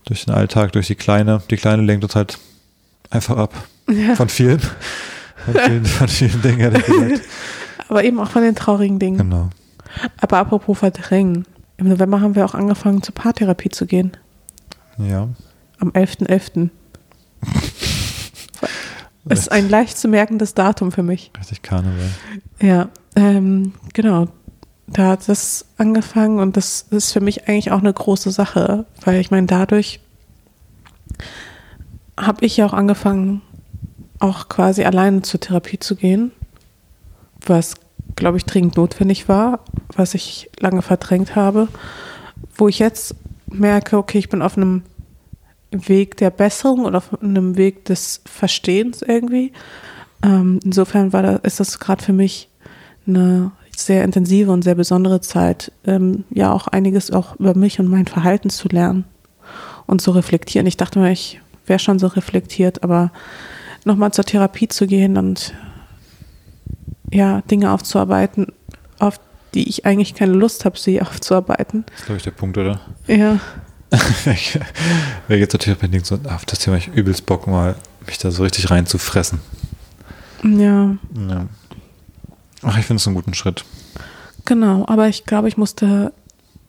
durch 0.06 0.26
den 0.26 0.34
Alltag, 0.34 0.72
durch 0.74 0.88
die 0.88 0.96
Kleine, 0.96 1.42
die 1.50 1.58
Kleine 1.58 1.84
lenkt 1.84 2.04
uns 2.04 2.16
halt 2.16 2.40
einfach 3.10 3.38
ab. 3.38 3.54
ja. 3.90 4.16
Von 4.16 4.30
vielen, 4.30 4.60
von 4.60 5.54
vielen, 5.66 5.86
von 5.86 6.08
vielen 6.08 6.42
Dingen, 6.42 6.74
gesagt. 6.74 7.22
Aber 7.88 8.04
eben 8.04 8.20
auch 8.20 8.30
von 8.30 8.44
den 8.44 8.56
traurigen 8.56 9.00
Dingen. 9.00 9.18
Genau. 9.18 9.50
Aber 10.22 10.38
apropos 10.38 10.78
verdrängen. 10.78 11.46
Im 11.78 11.88
November 11.88 12.22
haben 12.22 12.36
wir 12.36 12.46
auch 12.46 12.54
angefangen, 12.54 13.02
zur 13.02 13.16
Paartherapie 13.16 13.70
zu 13.70 13.86
gehen. 13.86 14.12
Ja. 14.98 15.30
Am 15.80 15.92
11.11. 15.92 16.70
Ist 19.28 19.52
ein 19.52 19.70
leicht 19.70 19.98
zu 19.98 20.08
merkendes 20.08 20.54
Datum 20.54 20.92
für 20.92 21.04
mich. 21.04 21.32
Richtig 21.38 21.62
Karneval. 21.62 22.10
Ja, 22.62 22.90
ähm, 23.16 23.74
genau. 23.94 24.28
Da 24.88 25.10
hat 25.10 25.30
es 25.30 25.66
angefangen 25.78 26.40
und 26.40 26.58
das 26.58 26.86
ist 26.90 27.12
für 27.12 27.22
mich 27.22 27.48
eigentlich 27.48 27.72
auch 27.72 27.80
eine 27.80 27.94
große 27.94 28.32
Sache, 28.32 28.86
weil 29.02 29.20
ich 29.20 29.30
meine, 29.30 29.46
dadurch 29.46 30.00
habe 32.18 32.46
ich 32.46 32.58
ja 32.58 32.66
auch 32.66 32.74
angefangen, 32.74 33.42
auch 34.20 34.50
quasi 34.50 34.84
alleine 34.84 35.22
zur 35.22 35.40
Therapie 35.40 35.80
zu 35.80 35.96
gehen, 35.96 36.32
was, 37.46 37.76
glaube 38.16 38.38
ich, 38.38 38.46
dringend 38.46 38.78
notwendig 38.78 39.30
war, 39.30 39.60
was 39.96 40.14
ich 40.14 40.50
lange 40.60 40.82
verdrängt 40.82 41.36
habe, 41.36 41.68
wo 42.56 42.68
ich 42.68 42.80
jetzt 42.80 43.16
merke, 43.48 43.98
okay, 43.98 44.18
ich 44.18 44.30
bin 44.30 44.42
auf 44.42 44.58
einem 44.58 44.84
Weg 45.72 46.18
der 46.18 46.30
Besserung 46.32 46.86
oder 46.86 46.98
auf 46.98 47.22
einem 47.22 47.58
Weg 47.58 47.86
des 47.86 48.22
Verstehens 48.26 49.02
irgendwie. 49.02 49.54
Ähm, 50.24 50.60
insofern 50.64 51.14
war 51.14 51.24
da, 51.24 51.36
ist 51.38 51.60
das 51.60 51.80
gerade 51.80 52.04
für 52.04 52.14
mich 52.14 52.50
eine 53.08 53.52
sehr 53.76 54.04
intensive 54.04 54.52
und 54.52 54.64
sehr 54.64 54.76
besondere 54.76 55.22
Zeit, 55.22 55.72
ähm, 55.86 56.26
ja 56.30 56.52
auch 56.52 56.68
einiges 56.68 57.12
auch 57.12 57.40
über 57.40 57.56
mich 57.56 57.80
und 57.80 57.88
mein 57.88 58.08
Verhalten 58.08 58.50
zu 58.50 58.68
lernen 58.68 59.06
und 59.86 60.02
zu 60.02 60.12
reflektieren. 60.12 60.68
Ich 60.68 60.78
dachte 60.78 61.00
mir, 61.00 61.12
ich 61.12 61.40
wäre 61.66 61.80
schon 61.80 62.00
so 62.00 62.08
reflektiert, 62.08 62.84
aber 62.84 63.12
nochmal 63.86 64.12
zur 64.12 64.26
Therapie 64.26 64.68
zu 64.68 64.88
gehen 64.88 65.18
und 65.18 65.54
ja, 67.12 67.42
Dinge 67.42 67.72
aufzuarbeiten, 67.72 68.48
auf 69.00 69.20
die 69.54 69.68
ich 69.68 69.86
eigentlich 69.86 70.14
keine 70.14 70.34
Lust 70.34 70.66
habe, 70.66 70.78
sie 70.78 71.02
aufzuarbeiten. 71.02 71.86
Das 71.88 72.00
ist, 72.00 72.06
glaube 72.06 72.18
ich, 72.18 72.24
der 72.24 72.32
Punkt, 72.32 72.58
oder? 72.58 72.82
Ja, 73.08 73.40
Wer 75.28 75.38
jetzt 75.38 75.52
zur 75.52 75.60
Therapie 75.60 75.88
denkt, 75.88 76.06
so, 76.06 76.20
auf 76.30 76.46
das 76.46 76.60
Thema 76.60 76.78
ich 76.78 76.88
übelst 76.90 77.26
Bock, 77.26 77.48
mal 77.48 77.76
mich 78.06 78.18
da 78.18 78.32
so 78.32 78.44
richtig 78.44 78.70
reinzufressen. 78.70 79.40
ja, 80.44 80.96
Ja. 81.28 81.48
Ach, 82.62 82.78
ich 82.78 82.86
finde 82.86 83.00
es 83.00 83.08
einen 83.08 83.16
guten 83.16 83.34
Schritt. 83.34 83.64
genau. 84.46 84.86
Aber 84.88 85.08
ich 85.08 85.26
glaube, 85.26 85.48
ich 85.48 85.58
musste, 85.58 86.12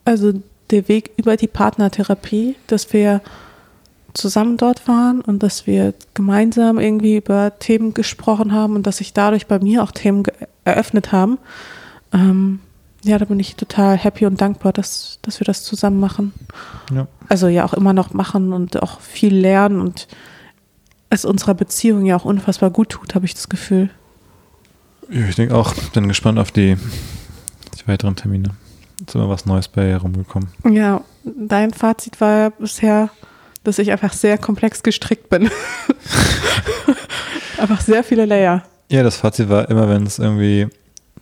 also 0.05 0.33
der 0.71 0.89
Weg 0.89 1.11
über 1.17 1.37
die 1.37 1.49
Partnertherapie, 1.49 2.57
dass 2.69 2.93
wir 2.93 3.21
zusammen 4.15 4.57
dort 4.57 4.89
waren 4.89 5.21
und 5.21 5.43
dass 5.43 5.67
wir 5.67 5.95
gemeinsam 6.15 6.79
irgendwie 6.79 7.17
über 7.17 7.59
Themen 7.59 7.95
gesprochen 7.95 8.53
haben 8.53 8.77
und 8.77 8.87
dass 8.87 8.99
sich 8.99 9.13
dadurch 9.13 9.47
bei 9.47 9.59
mir 9.59 9.83
auch 9.83 9.93
Themen 9.93 10.25
eröffnet 10.65 11.13
haben. 11.13 11.39
Ähm, 12.13 12.61
ja, 13.03 13.19
da 13.19 13.25
bin 13.25 13.41
ich 13.41 13.57
total 13.57 13.97
happy 13.97 14.27
und 14.27 14.41
dankbar, 14.41 14.73
dass, 14.73 15.19
dass 15.23 15.41
wir 15.41 15.45
das 15.45 15.63
zusammen 15.63 16.01
machen. 16.01 16.33
Ja. 16.93 17.07
Also 17.29 17.49
ja 17.49 17.65
auch 17.65 17.73
immer 17.73 17.93
noch 17.93 18.13
machen 18.13 18.53
und 18.53 18.83
auch 18.83 19.01
viel 19.01 19.35
lernen 19.35 19.81
und 19.81 20.07
es 21.09 21.25
unserer 21.25 21.55
Beziehung 21.55 22.07
ja 22.07 22.17
auch 22.17 22.25
unfassbar 22.25 22.71
gut 22.71 22.91
tut, 22.91 23.15
habe 23.15 23.27
ich 23.27 23.35
das 23.35 23.49
Gefühl. 23.49 23.91
Ja, 25.11 25.27
Ich 25.27 25.37
denke 25.37 25.57
auch, 25.57 25.75
bin 25.93 26.09
gespannt 26.09 26.39
auf 26.39 26.53
die, 26.53 26.77
die 27.79 27.89
weiteren 27.89 28.17
Termine. 28.17 28.51
Ist 29.05 29.15
immer 29.15 29.29
was 29.29 29.47
Neues 29.47 29.67
bei 29.69 29.89
herumgekommen. 29.89 30.51
Ja, 30.71 31.03
dein 31.25 31.73
Fazit 31.73 32.21
war 32.21 32.37
ja 32.37 32.49
bisher, 32.51 33.09
dass 33.65 33.79
ich 33.79 33.91
einfach 33.91 34.13
sehr 34.13 34.39
komplex 34.39 34.83
gestrickt 34.83 35.29
bin. 35.31 35.51
einfach 37.59 37.81
sehr 37.81 38.05
viele 38.05 38.27
Layer. 38.27 38.63
Ja, 38.91 39.03
das 39.03 39.17
Fazit 39.17 39.49
war 39.49 39.69
immer, 39.71 39.89
wenn 39.89 40.05
es 40.07 40.19
irgendwie, 40.19 40.69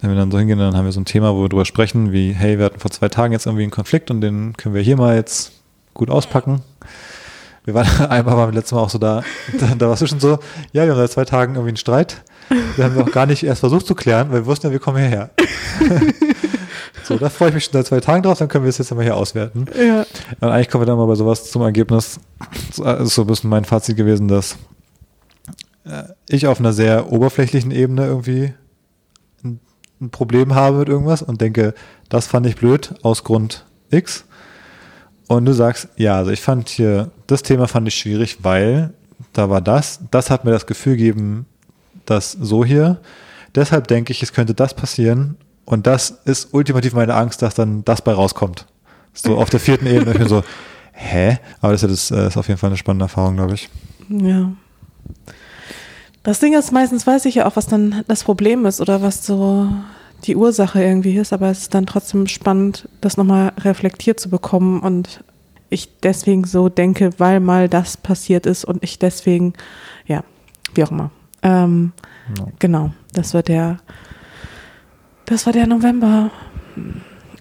wenn 0.01 0.11
wir 0.11 0.16
dann 0.16 0.31
so 0.31 0.39
hingehen, 0.39 0.59
dann 0.59 0.77
haben 0.77 0.85
wir 0.85 0.93
so 0.93 1.01
ein 1.01 1.05
Thema, 1.05 1.35
wo 1.35 1.43
wir 1.43 1.49
drüber 1.49 1.65
sprechen, 1.65 2.12
wie, 2.12 2.33
hey, 2.33 2.59
wir 2.59 2.66
hatten 2.66 2.79
vor 2.79 2.91
zwei 2.91 3.09
Tagen 3.09 3.33
jetzt 3.33 3.47
irgendwie 3.47 3.65
einen 3.65 3.73
Konflikt 3.73 4.11
und 4.11 4.20
den 4.20 4.57
können 4.57 4.75
wir 4.75 4.83
hier 4.83 4.97
mal 4.97 5.16
jetzt 5.16 5.53
gut 5.95 6.11
auspacken. 6.11 6.62
Wir 7.65 7.75
waren 7.75 8.07
einmal 8.09 8.37
beim 8.37 8.55
letzten 8.55 8.77
Mal 8.77 8.83
auch 8.83 8.91
so 8.91 8.99
da, 8.99 9.23
da, 9.61 9.75
da 9.75 9.87
war 9.87 10.01
es 10.01 10.09
schon 10.09 10.20
so, 10.20 10.39
ja, 10.73 10.85
wir 10.85 10.93
haben 10.93 10.99
seit 10.99 11.11
zwei 11.11 11.25
Tagen 11.25 11.55
irgendwie 11.55 11.70
einen 11.70 11.77
Streit. 11.77 12.23
Wir 12.77 12.85
haben 12.85 12.99
auch 12.99 13.11
gar 13.11 13.27
nicht 13.27 13.43
erst 13.43 13.61
versucht 13.61 13.87
zu 13.87 13.95
klären, 13.95 14.31
weil 14.31 14.41
wir 14.41 14.47
wussten 14.47 14.69
ja, 14.69 14.73
wir 14.73 14.79
kommen 14.79 14.99
hierher. 14.99 15.31
so, 17.05 17.19
da 17.19 17.29
freue 17.29 17.49
ich 17.49 17.55
mich 17.57 17.65
schon 17.65 17.75
seit 17.75 17.87
zwei 17.87 18.01
Tagen 18.01 18.23
drauf, 18.23 18.39
dann 18.39 18.49
können 18.49 18.65
wir 18.65 18.70
es 18.70 18.79
jetzt 18.79 18.95
mal 18.95 19.05
hier 19.05 19.16
auswerten. 19.16 19.66
Ja, 19.79 20.07
Und 20.41 20.49
eigentlich 20.49 20.70
kommen 20.70 20.83
wir 20.83 20.87
dann 20.87 20.97
mal 20.97 21.07
bei 21.07 21.15
sowas 21.15 21.51
zum 21.51 21.61
Ergebnis. 21.61 22.20
Das 22.79 23.01
ist 23.01 23.15
so 23.15 23.23
ein 23.23 23.27
bisschen 23.27 23.51
mein 23.51 23.66
Fazit 23.66 23.99
gewesen, 23.99 24.29
dass 24.29 24.57
äh, 25.85 26.05
ich 26.29 26.47
auf 26.47 26.59
einer 26.59 26.73
sehr 26.73 27.12
oberflächlichen 27.12 27.70
Ebene 27.70 28.07
irgendwie 28.07 28.55
ein, 30.01 30.11
Problem 30.11 30.55
habe 30.55 30.79
mit 30.79 30.89
irgendwas 30.89 31.23
und 31.23 31.41
denke, 31.41 31.75
das 32.09 32.27
fand 32.27 32.47
ich 32.47 32.57
blöd 32.57 32.95
aus 33.03 33.25
Grund 33.25 33.65
X. 33.91 34.25
Und 35.27 35.45
du 35.45 35.53
sagst, 35.53 35.89
ja, 35.97 36.16
also 36.16 36.31
ich 36.31 36.41
fand 36.41 36.69
hier, 36.69 37.11
das 37.27 37.43
Thema 37.43 37.69
fand 37.69 37.87
ich 37.89 37.95
schwierig, 37.95 38.39
weil 38.43 38.95
da 39.33 39.51
war 39.51 39.61
das, 39.61 40.01
das 40.11 40.31
hat 40.31 40.45
mir 40.45 40.53
das 40.53 40.66
Gefühl 40.66 40.97
gegeben, 40.97 41.47
dass 42.07 42.33
so 42.33 42.65
hier. 42.65 43.01
Deshalb 43.55 43.89
denke 43.89 44.12
ich, 44.12 44.23
es 44.23 44.33
könnte 44.33 44.55
das 44.55 44.75
passieren. 44.75 45.37
Und 45.65 45.87
das 45.87 46.11
ist 46.25 46.55
ultimativ 46.55 46.95
meine 46.95 47.15
Angst, 47.15 47.43
dass 47.43 47.55
dann 47.55 47.85
das 47.85 48.01
bei 48.01 48.12
rauskommt. 48.12 48.66
So 49.12 49.37
auf 49.37 49.51
der 49.51 49.61
vierten 49.61 49.87
Ebene. 49.87 50.12
Ich 50.12 50.19
bin 50.19 50.29
so, 50.29 50.43
hä? 50.93 51.39
Aber 51.61 51.73
das 51.73 51.83
ist, 51.83 52.11
das 52.11 52.19
äh, 52.19 52.27
ist 52.29 52.37
auf 52.37 52.49
jeden 52.49 52.59
Fall 52.59 52.70
eine 52.70 52.79
spannende 52.79 53.05
Erfahrung, 53.05 53.37
glaube 53.37 53.55
ich. 53.55 53.69
ja. 54.09 54.53
Das 56.23 56.40
Ding 56.40 56.55
ist, 56.55 56.73
meistens 56.73 57.07
weiß 57.07 57.24
ich 57.27 57.36
ja 57.36 57.47
auch, 57.47 57.57
was 57.57 57.66
dann 57.66 58.05
das 58.09 58.24
Problem 58.24 58.66
ist 58.66 58.81
oder 58.81 59.03
was 59.03 59.24
so 59.24 59.69
die 60.24 60.36
Ursache 60.36 60.82
irgendwie 60.82 61.16
ist, 61.16 61.32
aber 61.32 61.49
es 61.51 61.62
ist 61.62 61.74
dann 61.74 61.86
trotzdem 61.86 62.27
spannend, 62.27 62.89
das 63.01 63.16
nochmal 63.16 63.53
reflektiert 63.61 64.19
zu 64.19 64.28
bekommen 64.28 64.81
und 64.81 65.23
ich 65.70 66.01
deswegen 66.01 66.45
so 66.45 66.69
denke, 66.69 67.11
weil 67.19 67.40
mal 67.40 67.69
das 67.69 67.97
passiert 67.97 68.47
ist 68.47 68.65
und 68.65 68.82
ich 68.82 68.99
deswegen, 68.99 69.53
ja, 70.07 70.24
wie 70.74 70.85
auch 70.85 70.90
immer. 70.90 71.11
Ähm, 71.43 71.93
Ja. 72.36 72.47
Genau, 72.59 72.90
das 73.12 73.32
war 73.32 73.43
der, 73.43 73.78
das 75.24 75.47
war 75.47 75.53
der 75.53 75.66
November. 75.66 76.31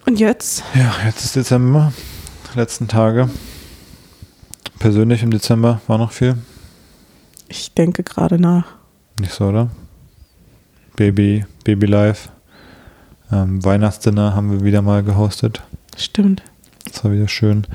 Und 0.06 0.18
jetzt? 0.18 0.62
Ja, 0.74 0.94
jetzt 1.04 1.24
ist 1.24 1.36
Dezember. 1.36 1.92
Letzten 2.54 2.88
Tage. 2.88 3.28
Persönlich 4.78 5.22
im 5.22 5.30
Dezember 5.30 5.80
war 5.86 5.98
noch 5.98 6.12
viel. 6.12 6.38
Ich 7.48 7.74
denke 7.74 8.02
gerade 8.02 8.38
nach. 8.38 8.66
Nicht 9.20 9.32
so, 9.32 9.46
oder? 9.46 9.70
Baby, 10.96 11.44
Baby 11.64 11.86
Life. 11.86 12.28
Ähm, 13.32 13.64
Weihnachtsdinner 13.64 14.34
haben 14.34 14.50
wir 14.50 14.64
wieder 14.64 14.82
mal 14.82 15.02
gehostet. 15.02 15.62
Stimmt. 15.96 16.42
Das 16.84 17.04
war 17.04 17.12
wieder 17.12 17.28
schön. 17.28 17.66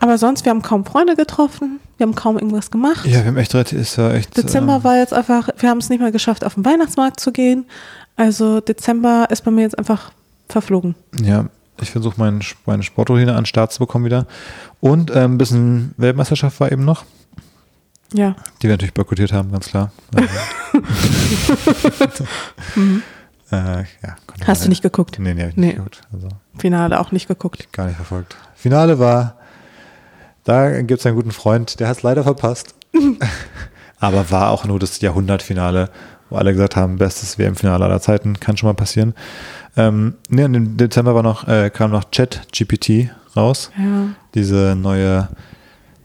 Aber 0.00 0.18
sonst, 0.18 0.44
wir 0.44 0.50
haben 0.50 0.62
kaum 0.62 0.84
Freunde 0.84 1.16
getroffen. 1.16 1.80
Wir 1.96 2.06
haben 2.06 2.14
kaum 2.14 2.36
irgendwas 2.36 2.70
gemacht. 2.70 3.06
Ja, 3.06 3.20
wir 3.20 3.26
haben 3.26 3.36
echt, 3.36 3.54
ist 3.54 3.96
ja 3.96 4.12
echt. 4.12 4.36
Dezember 4.36 4.76
ähm, 4.76 4.84
war 4.84 4.98
jetzt 4.98 5.14
einfach, 5.14 5.48
wir 5.58 5.70
haben 5.70 5.78
es 5.78 5.88
nicht 5.88 6.00
mal 6.00 6.12
geschafft, 6.12 6.44
auf 6.44 6.54
den 6.54 6.64
Weihnachtsmarkt 6.64 7.20
zu 7.20 7.32
gehen. 7.32 7.64
Also 8.16 8.60
Dezember 8.60 9.26
ist 9.30 9.44
bei 9.44 9.50
mir 9.50 9.62
jetzt 9.62 9.78
einfach 9.78 10.12
verflogen. 10.48 10.94
Ja, 11.22 11.46
ich 11.80 11.90
versuche 11.90 12.14
mein, 12.18 12.40
meine 12.66 12.82
Sportroutine 12.82 13.32
an 13.32 13.40
den 13.40 13.46
Start 13.46 13.72
zu 13.72 13.78
bekommen 13.78 14.04
wieder. 14.04 14.26
Und 14.80 15.10
äh, 15.10 15.24
ein 15.24 15.38
bisschen 15.38 15.94
Weltmeisterschaft 15.96 16.60
war 16.60 16.70
eben 16.70 16.84
noch. 16.84 17.04
Ja. 18.12 18.36
Die 18.62 18.68
wir 18.68 18.74
natürlich 18.74 18.94
boykottiert 18.94 19.32
haben, 19.32 19.50
ganz 19.50 19.68
klar. 19.68 19.90
mhm. 22.74 23.02
äh, 23.50 23.56
ja, 23.56 24.16
Hast 24.46 24.64
du 24.64 24.68
nicht 24.68 24.82
geguckt? 24.82 25.18
Nee, 25.18 25.34
nee, 25.34 25.42
hab 25.42 25.50
ich 25.50 25.56
nee. 25.56 25.66
nicht 25.66 25.76
geguckt. 25.76 26.00
Also, 26.12 26.28
Finale 26.58 27.00
auch 27.00 27.12
nicht 27.12 27.28
geguckt. 27.28 27.72
Gar 27.72 27.86
nicht 27.86 27.96
verfolgt. 27.96 28.36
Finale 28.54 28.98
war, 28.98 29.36
da 30.44 30.80
gibt 30.82 31.00
es 31.00 31.06
einen 31.06 31.16
guten 31.16 31.32
Freund, 31.32 31.80
der 31.80 31.88
hat 31.88 31.98
es 31.98 32.02
leider 32.02 32.22
verpasst. 32.22 32.74
Aber 33.98 34.30
war 34.30 34.50
auch 34.50 34.64
nur 34.64 34.78
das 34.78 35.00
Jahrhundertfinale, 35.00 35.90
wo 36.28 36.36
alle 36.36 36.52
gesagt 36.52 36.76
haben, 36.76 36.98
bestes 36.98 37.38
WM-Finale 37.38 37.84
aller 37.84 38.00
Zeiten, 38.00 38.38
kann 38.38 38.56
schon 38.56 38.68
mal 38.68 38.74
passieren. 38.74 39.14
Ähm, 39.76 40.14
nee, 40.28 40.44
und 40.44 40.54
im 40.54 40.76
Dezember 40.76 41.14
war 41.14 41.22
noch, 41.22 41.48
äh, 41.48 41.70
kam 41.70 41.90
noch 41.90 42.10
Chat 42.10 42.46
GPT 42.52 43.10
raus. 43.36 43.70
Ja. 43.78 44.08
Diese 44.34 44.76
neue 44.76 45.28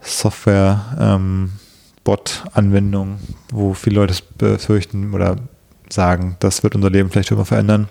Software, 0.01 0.85
ähm, 0.99 1.51
Bot-Anwendung, 2.03 3.19
wo 3.51 3.73
viele 3.73 3.97
Leute 3.97 4.13
es 4.13 4.21
befürchten 4.21 5.13
oder 5.13 5.37
sagen, 5.89 6.37
das 6.39 6.63
wird 6.63 6.75
unser 6.75 6.89
Leben 6.89 7.09
vielleicht 7.09 7.31
immer 7.31 7.45
verändern. 7.45 7.89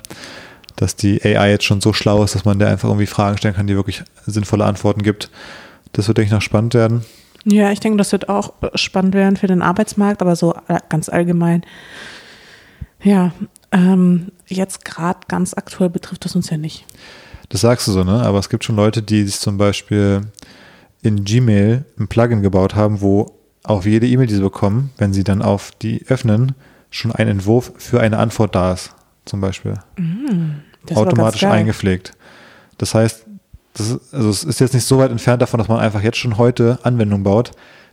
Dass 0.77 0.97
die 0.97 1.23
AI 1.23 1.51
jetzt 1.51 1.65
schon 1.65 1.81
so 1.81 1.93
schlau 1.93 2.23
ist, 2.25 2.35
dass 2.35 2.45
man 2.45 2.59
der 2.59 2.69
einfach 2.69 2.89
irgendwie 2.89 3.07
Fragen 3.07 3.37
stellen 3.37 3.55
kann, 3.55 3.67
die 3.67 3.77
wirklich 3.77 4.03
sinnvolle 4.27 4.65
Antworten 4.65 5.03
gibt. 5.03 5.31
Das 5.93 6.09
wird, 6.09 6.19
denke 6.19 6.27
ich, 6.27 6.33
noch 6.33 6.43
spannend 6.43 6.75
werden. 6.75 7.05
Ja, 7.45 7.71
ich 7.71 7.81
denke, 7.81 7.99
das 7.99 8.13
wird 8.13 8.29
auch 8.29 8.53
spannend 8.75 9.15
werden 9.15 9.37
für 9.37 9.47
den 9.47 9.63
Arbeitsmarkt, 9.63 10.23
aber 10.23 10.37
so 10.37 10.55
ganz 10.89 11.09
allgemein. 11.09 11.63
Ja, 13.03 13.33
ähm, 13.73 14.33
jetzt 14.47 14.85
gerade 14.85 15.21
ganz 15.29 15.55
aktuell 15.55 15.91
betrifft 15.91 16.25
das 16.25 16.37
uns 16.37 16.51
ja 16.51 16.57
nicht. 16.57 16.85
Das 17.49 17.63
sagst 17.63 17.89
du 17.89 17.93
so, 17.93 18.05
ne? 18.05 18.23
Aber 18.23 18.39
es 18.39 18.49
gibt 18.49 18.65
schon 18.65 18.77
Leute, 18.77 19.03
die 19.03 19.25
sich 19.25 19.41
zum 19.41 19.59
Beispiel 19.59 20.23
in 21.03 21.25
Gmail 21.25 21.85
ein 21.99 22.09
Plugin 22.09 22.43
gebaut 22.43 22.75
haben, 22.75 23.01
wo 23.01 23.40
auf 23.71 23.87
jede 23.87 24.07
E-Mail, 24.07 24.27
die 24.27 24.35
sie 24.35 24.43
bekommen, 24.43 24.91
wenn 24.99 25.13
sie 25.13 25.25
dann 25.25 25.43
auf 25.43 25.71
die 25.83 26.05
öffnen, 26.09 26.55
schon 26.91 27.13
ein 27.13 27.29
Entwurf 27.29 27.73
für 27.77 28.01
eine 28.01 28.19
Antwort 28.19 28.55
da 28.55 28.73
ist, 28.73 28.95
zum 29.25 29.41
Beispiel. 29.41 29.75
Mm, 29.97 30.95
automatisch 30.95 31.45
eingepflegt. 31.45 32.13
Das 32.79 32.95
heißt, 32.95 33.27
das 33.75 33.91
ist, 33.91 34.15
also 34.15 34.31
es 34.31 34.45
ist 34.45 34.61
jetzt 34.61 34.75
nicht 34.75 34.87
so 34.87 34.99
weit 34.99 35.11
entfernt 35.11 35.43
davon, 35.43 35.59
dass 35.59 35.69
man 35.69 35.79
einfach 35.79 36.03
jetzt 36.03 36.19
schon 36.19 36.39
heute 36.39 36.79
Anwendungen 36.83 37.23
baut, 37.23 37.53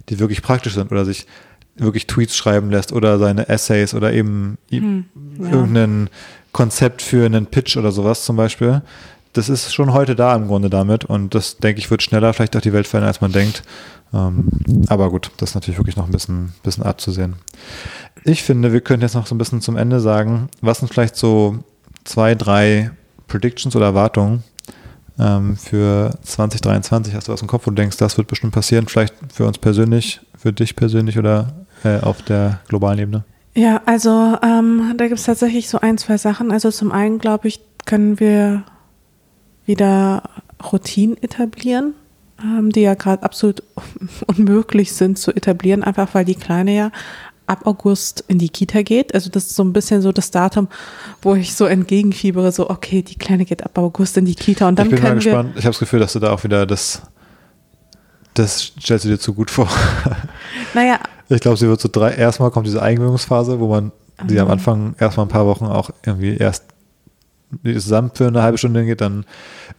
die 0.09 0.19
wirklich 0.19 0.41
praktisch 0.41 0.73
sind 0.73 0.91
oder 0.91 1.05
sich 1.05 1.27
wirklich 1.75 2.07
Tweets 2.07 2.35
schreiben 2.35 2.71
lässt 2.71 2.91
oder 2.91 3.19
seine 3.19 3.49
Essays 3.49 3.93
oder 3.93 4.11
eben 4.11 4.57
hm, 4.69 5.05
ja. 5.39 5.51
irgendein 5.51 6.09
Konzept 6.51 7.01
für 7.01 7.25
einen 7.25 7.45
Pitch 7.45 7.77
oder 7.77 7.91
sowas 7.91 8.25
zum 8.25 8.35
Beispiel. 8.35 8.81
Das 9.33 9.49
ist 9.49 9.73
schon 9.73 9.93
heute 9.93 10.15
da 10.15 10.35
im 10.35 10.47
Grunde 10.47 10.69
damit 10.69 11.05
und 11.05 11.35
das, 11.35 11.57
denke 11.57 11.79
ich, 11.79 11.91
wird 11.91 12.01
schneller 12.01 12.33
vielleicht 12.33 12.55
auch 12.57 12.61
die 12.61 12.73
Welt 12.73 12.87
verändern, 12.87 13.09
als 13.09 13.21
man 13.21 13.31
denkt. 13.31 13.61
Ähm, 14.13 14.47
aber 14.87 15.09
gut, 15.09 15.31
das 15.37 15.49
ist 15.49 15.55
natürlich 15.55 15.79
wirklich 15.79 15.97
noch 15.97 16.05
ein 16.05 16.11
bisschen, 16.11 16.53
bisschen 16.63 16.83
abzusehen. 16.83 17.35
Ich 18.23 18.43
finde, 18.43 18.73
wir 18.73 18.81
können 18.81 19.01
jetzt 19.01 19.15
noch 19.15 19.27
so 19.27 19.35
ein 19.35 19.37
bisschen 19.37 19.61
zum 19.61 19.77
Ende 19.77 19.99
sagen, 19.99 20.49
was 20.61 20.79
sind 20.79 20.91
vielleicht 20.91 21.15
so 21.15 21.59
zwei, 22.03 22.35
drei 22.35 22.91
Predictions 23.27 23.75
oder 23.75 23.87
Erwartungen 23.87 24.43
ähm, 25.19 25.57
für 25.57 26.17
2023? 26.23 27.13
Hast 27.13 27.27
du 27.27 27.33
was 27.33 27.41
im 27.41 27.47
Kopf, 27.47 27.67
wo 27.67 27.71
du 27.71 27.75
denkst, 27.75 27.97
das 27.97 28.17
wird 28.17 28.27
bestimmt 28.27 28.53
passieren? 28.53 28.87
Vielleicht 28.87 29.13
für 29.33 29.45
uns 29.45 29.57
persönlich, 29.57 30.21
für 30.37 30.53
dich 30.53 30.75
persönlich 30.75 31.17
oder 31.17 31.53
äh, 31.83 31.99
auf 31.99 32.21
der 32.21 32.59
globalen 32.67 32.99
Ebene? 32.99 33.23
Ja, 33.55 33.81
also 33.85 34.37
ähm, 34.43 34.93
da 34.97 35.07
gibt 35.07 35.19
es 35.19 35.25
tatsächlich 35.25 35.67
so 35.67 35.79
ein, 35.79 35.97
zwei 35.97 36.17
Sachen. 36.17 36.51
Also 36.51 36.69
zum 36.69 36.91
einen, 36.91 37.17
glaube 37.19 37.47
ich, 37.47 37.59
können 37.85 38.19
wir 38.19 38.63
wieder 39.65 40.23
Routinen 40.71 41.21
etablieren, 41.21 41.93
die 42.39 42.81
ja 42.81 42.93
gerade 42.93 43.23
absolut 43.23 43.63
unmöglich 44.27 44.93
sind 44.93 45.17
zu 45.17 45.31
etablieren, 45.31 45.83
einfach 45.83 46.13
weil 46.13 46.25
die 46.25 46.35
Kleine 46.35 46.75
ja 46.75 46.91
ab 47.47 47.65
August 47.65 48.23
in 48.27 48.37
die 48.37 48.49
Kita 48.49 48.81
geht. 48.81 49.15
Also 49.15 49.29
das 49.29 49.45
ist 49.45 49.55
so 49.55 49.63
ein 49.63 49.73
bisschen 49.73 50.01
so 50.01 50.11
das 50.11 50.31
Datum, 50.31 50.67
wo 51.21 51.33
ich 51.35 51.55
so 51.55 51.65
entgegenfiebere, 51.65 52.51
so 52.51 52.69
okay, 52.69 53.01
die 53.01 53.15
Kleine 53.15 53.45
geht 53.45 53.63
ab 53.63 53.77
August 53.77 54.17
in 54.17 54.25
die 54.25 54.35
Kita 54.35 54.67
und 54.67 54.77
dann 54.77 54.87
ich 54.87 54.91
bin 54.91 54.99
können 54.99 55.17
mal 55.17 55.23
gespannt. 55.23 55.51
Ich 55.55 55.63
habe 55.63 55.71
das 55.71 55.79
Gefühl, 55.79 55.99
dass 55.99 56.13
du 56.13 56.19
da 56.19 56.31
auch 56.31 56.43
wieder 56.43 56.65
das, 56.65 57.01
das 58.33 58.73
stellst 58.79 59.05
du 59.05 59.09
dir 59.09 59.19
zu 59.19 59.33
gut 59.33 59.49
vor. 59.49 59.69
Naja. 60.73 60.99
Ich 61.29 61.41
glaube, 61.41 61.57
sie 61.57 61.67
wird 61.67 61.81
so 61.81 61.89
drei, 61.91 62.11
erstmal 62.13 62.51
kommt 62.51 62.67
diese 62.67 62.81
Eingewöhnungsphase, 62.81 63.59
wo 63.59 63.67
man 63.67 63.91
sie 64.27 64.35
mhm. 64.35 64.41
am 64.41 64.49
Anfang 64.49 64.95
erstmal 64.99 65.25
ein 65.25 65.29
paar 65.29 65.45
Wochen 65.45 65.65
auch 65.65 65.89
irgendwie 66.05 66.37
erst 66.37 66.65
zusammen 67.63 68.11
für 68.13 68.27
eine 68.27 68.43
halbe 68.43 68.57
Stunde 68.57 68.81
hingeht, 68.81 69.01
dann 69.01 69.25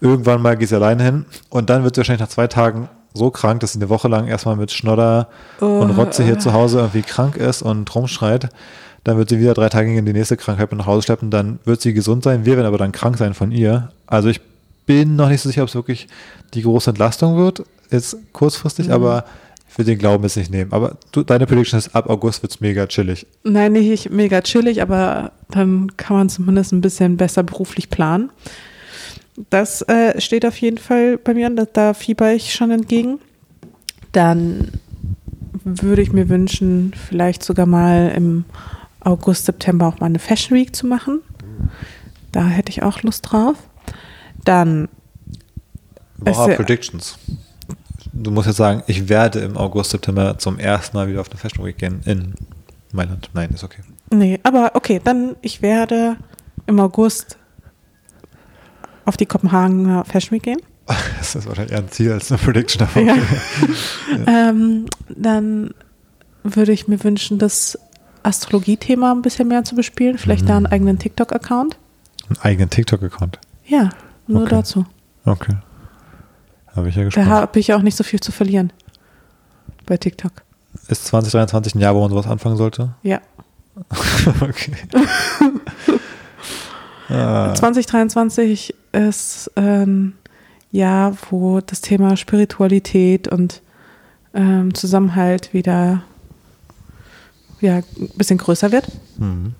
irgendwann 0.00 0.42
mal 0.42 0.56
geht 0.56 0.68
sie 0.68 0.76
alleine 0.76 1.02
hin 1.02 1.26
und 1.50 1.70
dann 1.70 1.84
wird 1.84 1.94
sie 1.94 2.00
wahrscheinlich 2.00 2.20
nach 2.20 2.28
zwei 2.28 2.46
Tagen 2.46 2.88
so 3.14 3.30
krank, 3.30 3.60
dass 3.60 3.72
sie 3.72 3.78
eine 3.78 3.88
Woche 3.88 4.08
lang 4.08 4.26
erstmal 4.26 4.56
mit 4.56 4.70
Schnodder 4.70 5.28
oh, 5.60 5.80
und 5.80 5.90
Rotze 5.90 6.22
hier 6.24 6.36
oh. 6.36 6.38
zu 6.38 6.52
Hause 6.52 6.78
irgendwie 6.78 7.02
krank 7.02 7.36
ist 7.36 7.62
und 7.62 7.92
rumschreit. 7.94 8.48
Dann 9.04 9.16
wird 9.16 9.28
sie 9.28 9.38
wieder 9.38 9.54
drei 9.54 9.68
Tage 9.68 9.96
in 9.96 10.06
die 10.06 10.12
nächste 10.12 10.36
Krankheit 10.36 10.70
mit 10.70 10.78
nach 10.78 10.86
Hause 10.86 11.02
schleppen. 11.02 11.30
Dann 11.30 11.60
wird 11.64 11.80
sie 11.80 11.94
gesund 11.94 12.24
sein. 12.24 12.44
Wir 12.44 12.56
werden 12.56 12.66
aber 12.66 12.78
dann 12.78 12.92
krank 12.92 13.16
sein 13.16 13.32
von 13.32 13.52
ihr. 13.52 13.90
Also 14.06 14.28
ich 14.28 14.40
bin 14.86 15.16
noch 15.16 15.28
nicht 15.28 15.40
so 15.40 15.48
sicher, 15.48 15.62
ob 15.62 15.68
es 15.68 15.74
wirklich 15.74 16.08
die 16.54 16.62
große 16.62 16.90
Entlastung 16.90 17.36
wird. 17.36 17.62
Jetzt 17.90 18.16
kurzfristig, 18.32 18.88
mhm. 18.88 18.94
aber 18.94 19.24
will 19.78 19.84
den 19.84 19.98
Glauben 19.98 20.24
jetzt 20.24 20.36
nicht 20.36 20.50
nehmen. 20.50 20.72
Aber 20.72 20.96
du, 21.12 21.22
deine 21.22 21.46
Prediction 21.46 21.78
ist, 21.78 21.94
ab 21.94 22.10
August 22.10 22.42
wird 22.42 22.52
es 22.52 22.60
mega 22.60 22.86
chillig. 22.86 23.26
Nein, 23.44 23.72
nicht 23.72 24.10
mega 24.10 24.42
chillig, 24.42 24.82
aber 24.82 25.32
dann 25.50 25.96
kann 25.96 26.16
man 26.16 26.28
zumindest 26.28 26.72
ein 26.72 26.80
bisschen 26.80 27.16
besser 27.16 27.44
beruflich 27.44 27.88
planen. 27.88 28.30
Das 29.50 29.82
äh, 29.82 30.20
steht 30.20 30.44
auf 30.44 30.56
jeden 30.56 30.78
Fall 30.78 31.16
bei 31.16 31.32
mir 31.32 31.46
an, 31.46 31.56
da, 31.56 31.64
da 31.64 31.94
fieber 31.94 32.32
ich 32.32 32.52
schon 32.52 32.72
entgegen. 32.72 33.20
Dann 34.10 34.72
würde 35.64 36.02
ich 36.02 36.12
mir 36.12 36.28
wünschen, 36.28 36.92
vielleicht 37.08 37.44
sogar 37.44 37.66
mal 37.66 38.12
im 38.16 38.44
August, 39.00 39.44
September 39.44 39.86
auch 39.86 40.00
mal 40.00 40.06
eine 40.06 40.18
Fashion 40.18 40.58
Week 40.58 40.74
zu 40.74 40.86
machen. 40.86 41.20
Da 42.32 42.46
hätte 42.46 42.70
ich 42.70 42.82
auch 42.82 43.02
Lust 43.02 43.30
drauf. 43.30 43.56
Dann. 44.44 44.88
Woche 46.18 46.56
Predictions. 46.56 47.16
Du 48.12 48.30
musst 48.30 48.46
jetzt 48.46 48.56
sagen, 48.56 48.82
ich 48.86 49.08
werde 49.08 49.40
im 49.40 49.56
August, 49.56 49.90
September 49.90 50.38
zum 50.38 50.58
ersten 50.58 50.96
Mal 50.96 51.08
wieder 51.08 51.20
auf 51.20 51.30
eine 51.30 51.38
Fashion 51.38 51.64
Week 51.64 51.78
gehen 51.78 52.00
in 52.04 52.34
Mailand. 52.92 53.30
Nein, 53.34 53.50
ist 53.50 53.64
okay. 53.64 53.82
Nee, 54.10 54.40
aber 54.42 54.72
okay, 54.74 55.00
dann 55.02 55.36
ich 55.42 55.62
werde 55.62 56.16
im 56.66 56.80
August 56.80 57.36
auf 59.04 59.16
die 59.16 59.26
Kopenhagener 59.26 60.04
Fashion 60.04 60.32
Week 60.32 60.42
gehen. 60.42 60.60
Das 61.18 61.34
ist 61.34 61.46
wahrscheinlich 61.46 61.72
eher 61.72 61.80
ein 61.80 61.90
Ziel 61.90 62.12
als 62.12 62.32
eine 62.32 62.38
Prediction. 62.38 62.88
Aber 62.88 63.00
ja. 63.00 63.16
ja. 63.16 63.22
ähm, 64.48 64.86
dann 65.08 65.74
würde 66.42 66.72
ich 66.72 66.88
mir 66.88 67.02
wünschen, 67.04 67.38
das 67.38 67.78
Astrologie-Thema 68.22 69.12
ein 69.12 69.22
bisschen 69.22 69.48
mehr 69.48 69.64
zu 69.64 69.74
bespielen. 69.74 70.16
Vielleicht 70.16 70.44
mhm. 70.44 70.48
da 70.48 70.56
einen 70.56 70.66
eigenen 70.66 70.98
TikTok-Account. 70.98 71.76
Einen 72.28 72.38
eigenen 72.38 72.70
TikTok-Account? 72.70 73.38
Ja, 73.66 73.90
nur 74.26 74.42
okay. 74.42 74.50
dazu. 74.50 74.86
Okay. 75.24 75.56
Habe 76.78 76.88
ich 76.88 76.96
ja 76.96 77.04
gespannt. 77.04 77.26
Da 77.26 77.30
habe 77.30 77.58
ich 77.58 77.74
auch 77.74 77.82
nicht 77.82 77.96
so 77.96 78.04
viel 78.04 78.20
zu 78.20 78.30
verlieren 78.30 78.72
bei 79.84 79.96
TikTok. 79.96 80.32
Ist 80.86 81.06
2023 81.06 81.74
ein 81.74 81.80
Jahr, 81.80 81.94
wo 81.94 82.00
man 82.00 82.10
sowas 82.10 82.26
anfangen 82.26 82.56
sollte? 82.56 82.94
Ja. 83.02 83.20
okay. 84.40 84.72
2023 87.08 88.74
ist 88.92 89.50
ein 89.56 90.14
Jahr, 90.70 91.16
wo 91.30 91.60
das 91.60 91.80
Thema 91.80 92.16
Spiritualität 92.16 93.28
und 93.28 93.62
ähm, 94.34 94.74
Zusammenhalt 94.74 95.54
wieder 95.54 96.02
ja, 97.60 97.76
ein 97.76 98.10
bisschen 98.16 98.38
größer 98.38 98.70
wird. 98.70 98.86
Mhm. 99.16 99.54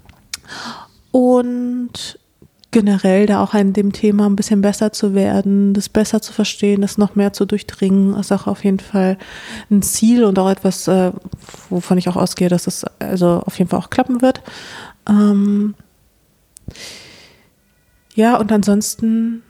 Und 1.10 2.18
generell 2.70 3.26
da 3.26 3.42
auch 3.42 3.54
an 3.54 3.72
dem 3.72 3.92
Thema 3.92 4.26
ein 4.26 4.36
bisschen 4.36 4.60
besser 4.60 4.92
zu 4.92 5.14
werden, 5.14 5.72
das 5.72 5.88
besser 5.88 6.20
zu 6.20 6.32
verstehen, 6.32 6.82
das 6.82 6.98
noch 6.98 7.14
mehr 7.14 7.32
zu 7.32 7.46
durchdringen, 7.46 8.14
ist 8.14 8.30
auch 8.30 8.46
auf 8.46 8.64
jeden 8.64 8.80
Fall 8.80 9.16
ein 9.70 9.80
Ziel 9.82 10.24
und 10.24 10.38
auch 10.38 10.50
etwas, 10.50 10.86
äh, 10.86 11.12
wovon 11.70 11.96
ich 11.96 12.08
auch 12.08 12.16
ausgehe, 12.16 12.48
dass 12.48 12.66
es 12.66 12.84
also 12.98 13.42
auf 13.44 13.58
jeden 13.58 13.70
Fall 13.70 13.80
auch 13.80 13.90
klappen 13.90 14.20
wird. 14.20 14.42
Ähm, 15.08 15.74
ja, 18.14 18.36
und 18.36 18.52
ansonsten 18.52 19.42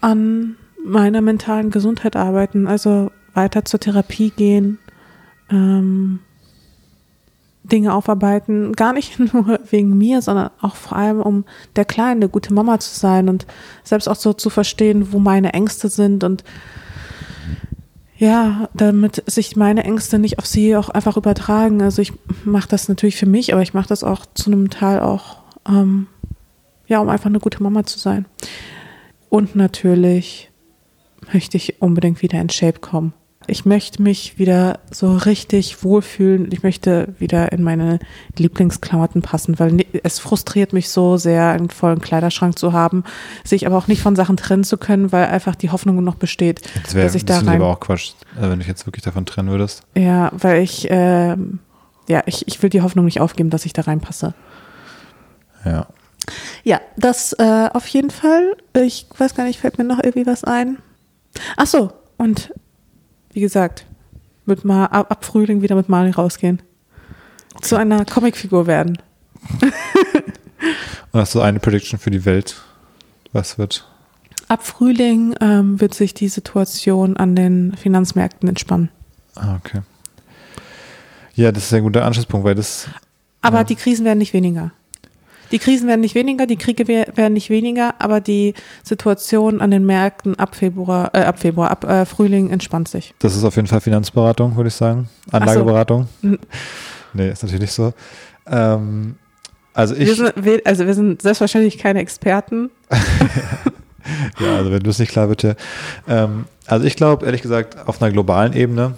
an 0.00 0.56
meiner 0.84 1.20
mentalen 1.20 1.70
Gesundheit 1.70 2.14
arbeiten, 2.14 2.68
also 2.68 3.10
weiter 3.34 3.64
zur 3.64 3.80
Therapie 3.80 4.30
gehen, 4.30 4.78
ähm, 5.50 6.20
Dinge 7.68 7.94
aufarbeiten, 7.94 8.72
gar 8.72 8.92
nicht 8.92 9.18
nur 9.32 9.60
wegen 9.70 9.96
mir, 9.96 10.22
sondern 10.22 10.50
auch 10.60 10.76
vor 10.76 10.98
allem, 10.98 11.20
um 11.20 11.44
der 11.76 11.84
Kleinen 11.84 12.22
eine 12.22 12.28
gute 12.28 12.52
Mama 12.52 12.78
zu 12.80 12.98
sein 12.98 13.28
und 13.28 13.46
selbst 13.84 14.08
auch 14.08 14.16
so 14.16 14.32
zu 14.32 14.50
verstehen, 14.50 15.12
wo 15.12 15.18
meine 15.18 15.52
Ängste 15.52 15.88
sind 15.88 16.24
und 16.24 16.44
ja, 18.16 18.68
damit 18.74 19.22
sich 19.30 19.54
meine 19.54 19.84
Ängste 19.84 20.18
nicht 20.18 20.40
auf 20.40 20.46
sie 20.46 20.76
auch 20.76 20.88
einfach 20.88 21.16
übertragen. 21.16 21.82
Also 21.82 22.02
ich 22.02 22.12
mache 22.44 22.68
das 22.68 22.88
natürlich 22.88 23.16
für 23.16 23.26
mich, 23.26 23.52
aber 23.52 23.62
ich 23.62 23.74
mache 23.74 23.88
das 23.88 24.02
auch 24.02 24.26
zu 24.34 24.50
einem 24.50 24.70
Teil 24.70 24.98
auch, 24.98 25.36
ähm, 25.68 26.08
ja, 26.88 26.98
um 26.98 27.08
einfach 27.08 27.26
eine 27.26 27.38
gute 27.38 27.62
Mama 27.62 27.86
zu 27.86 28.00
sein. 28.00 28.26
Und 29.28 29.54
natürlich 29.54 30.50
möchte 31.32 31.56
ich 31.56 31.80
unbedingt 31.80 32.20
wieder 32.20 32.40
in 32.40 32.48
Shape 32.48 32.80
kommen. 32.80 33.12
Ich 33.50 33.64
möchte 33.64 34.02
mich 34.02 34.38
wieder 34.38 34.78
so 34.90 35.16
richtig 35.16 35.82
wohlfühlen. 35.82 36.48
Ich 36.52 36.62
möchte 36.62 37.14
wieder 37.18 37.50
in 37.50 37.62
meine 37.62 37.98
Lieblingsklamotten 38.36 39.22
passen, 39.22 39.58
weil 39.58 39.84
es 40.02 40.18
frustriert 40.18 40.74
mich 40.74 40.90
so 40.90 41.16
sehr, 41.16 41.48
einen 41.50 41.70
vollen 41.70 42.00
Kleiderschrank 42.00 42.58
zu 42.58 42.74
haben, 42.74 43.04
sich 43.44 43.66
aber 43.66 43.78
auch 43.78 43.86
nicht 43.86 44.02
von 44.02 44.14
Sachen 44.16 44.36
trennen 44.36 44.64
zu 44.64 44.76
können, 44.76 45.12
weil 45.12 45.26
einfach 45.26 45.54
die 45.54 45.70
Hoffnung 45.70 46.04
noch 46.04 46.16
besteht, 46.16 46.60
Das 46.84 46.94
wäre 46.94 47.06
dass 47.06 47.14
ich 47.14 47.24
da 47.24 47.38
das 47.38 47.46
rein. 47.46 47.56
aber 47.56 47.68
auch 47.68 47.80
Quatsch, 47.80 48.12
äh, 48.38 48.42
wenn 48.50 48.60
du 48.60 48.66
jetzt 48.66 48.86
wirklich 48.86 49.02
davon 49.02 49.24
trennen 49.24 49.48
würdest. 49.48 49.82
Ja, 49.96 50.30
weil 50.36 50.62
ich, 50.62 50.86
ähm, 50.90 51.60
ja, 52.06 52.22
ich, 52.26 52.46
ich 52.48 52.62
will 52.62 52.68
die 52.68 52.82
Hoffnung 52.82 53.06
nicht 53.06 53.20
aufgeben, 53.20 53.48
dass 53.48 53.64
ich 53.64 53.72
da 53.72 53.82
reinpasse. 53.82 54.34
Ja. 55.64 55.86
Ja, 56.64 56.80
das 56.98 57.32
äh, 57.32 57.70
auf 57.72 57.86
jeden 57.88 58.10
Fall. 58.10 58.56
Ich 58.76 59.06
weiß 59.16 59.34
gar 59.34 59.44
nicht, 59.44 59.58
fällt 59.60 59.78
mir 59.78 59.84
noch 59.84 59.98
irgendwie 60.02 60.26
was 60.26 60.44
ein. 60.44 60.76
Ach 61.56 61.66
so, 61.66 61.92
und 62.18 62.52
wie 63.32 63.40
gesagt, 63.40 63.86
mit 64.46 64.64
mal 64.64 64.86
ab, 64.86 65.10
ab 65.10 65.24
Frühling 65.24 65.62
wieder 65.62 65.74
mit 65.76 65.88
Mali 65.88 66.10
rausgehen. 66.10 66.62
Zu 67.60 67.76
einer 67.76 68.04
Comicfigur 68.04 68.66
werden. 68.66 68.98
Und 71.12 71.20
hast 71.20 71.34
du 71.34 71.40
eine 71.40 71.58
Prediction 71.60 71.98
für 71.98 72.10
die 72.10 72.24
Welt? 72.24 72.56
Was 73.32 73.58
wird? 73.58 73.86
Ab 74.48 74.64
Frühling 74.66 75.34
ähm, 75.40 75.80
wird 75.80 75.94
sich 75.94 76.14
die 76.14 76.28
Situation 76.28 77.16
an 77.16 77.36
den 77.36 77.76
Finanzmärkten 77.76 78.48
entspannen. 78.48 78.88
Ah, 79.34 79.56
okay. 79.56 79.82
Ja, 81.34 81.52
das 81.52 81.64
ist 81.64 81.74
ein 81.74 81.82
guter 81.82 82.04
Anschlusspunkt, 82.04 82.44
weil 82.46 82.54
das, 82.54 82.88
Aber 83.42 83.58
Ja. 83.58 83.64
die 83.64 83.76
Krisen 83.76 84.04
werden 84.04 84.18
nicht 84.18 84.32
weniger. 84.32 84.72
Die 85.50 85.58
Krisen 85.58 85.88
werden 85.88 86.00
nicht 86.02 86.14
weniger, 86.14 86.46
die 86.46 86.56
Kriege 86.56 86.86
wer- 86.88 87.16
werden 87.16 87.32
nicht 87.32 87.50
weniger, 87.50 87.94
aber 87.98 88.20
die 88.20 88.54
Situation 88.82 89.60
an 89.60 89.70
den 89.70 89.86
Märkten 89.86 90.38
ab 90.38 90.54
Februar, 90.54 91.10
äh, 91.14 91.20
ab 91.22 91.38
Februar, 91.38 91.70
ab 91.70 91.84
äh, 91.84 92.04
Frühling 92.04 92.50
entspannt 92.50 92.88
sich. 92.88 93.14
das 93.18 93.34
ist 93.36 93.44
auf 93.44 93.56
jeden 93.56 93.68
Fall 93.68 93.80
Finanzberatung, 93.80 94.56
würde 94.56 94.68
ich 94.68 94.74
sagen. 94.74 95.08
so. 95.30 95.36
Anlageberatung. 95.36 96.08
Mhm. 96.22 96.38
Nee, 97.14 97.30
ist 97.30 97.42
natürlich 97.42 97.62
nicht 97.62 97.72
so. 97.72 97.94
Ähm, 98.46 99.16
also 99.72 99.94
ich, 99.94 100.08
Wir 100.08 100.14
sind, 100.14 100.32
wir, 100.36 100.60
also 100.64 100.86
wir 100.86 100.94
sind 100.94 101.22
selbstverständlich 101.22 101.78
keine 101.78 102.00
Experten. 102.00 102.70
ja, 104.40 104.56
also 104.56 104.70
wenn 104.72 104.80
du 104.82 104.90
es 104.90 104.98
nicht 104.98 105.10
klar 105.12 105.28
wird, 105.28 105.42
ja. 105.42 105.54
Ähm, 106.08 106.44
also 106.66 106.84
ich 106.86 106.96
glaube, 106.96 107.26
ehrlich 107.26 107.42
gesagt, 107.42 107.76
auf 107.88 108.00
einer 108.02 108.10
globalen 108.12 108.52
Ebene 108.52 108.94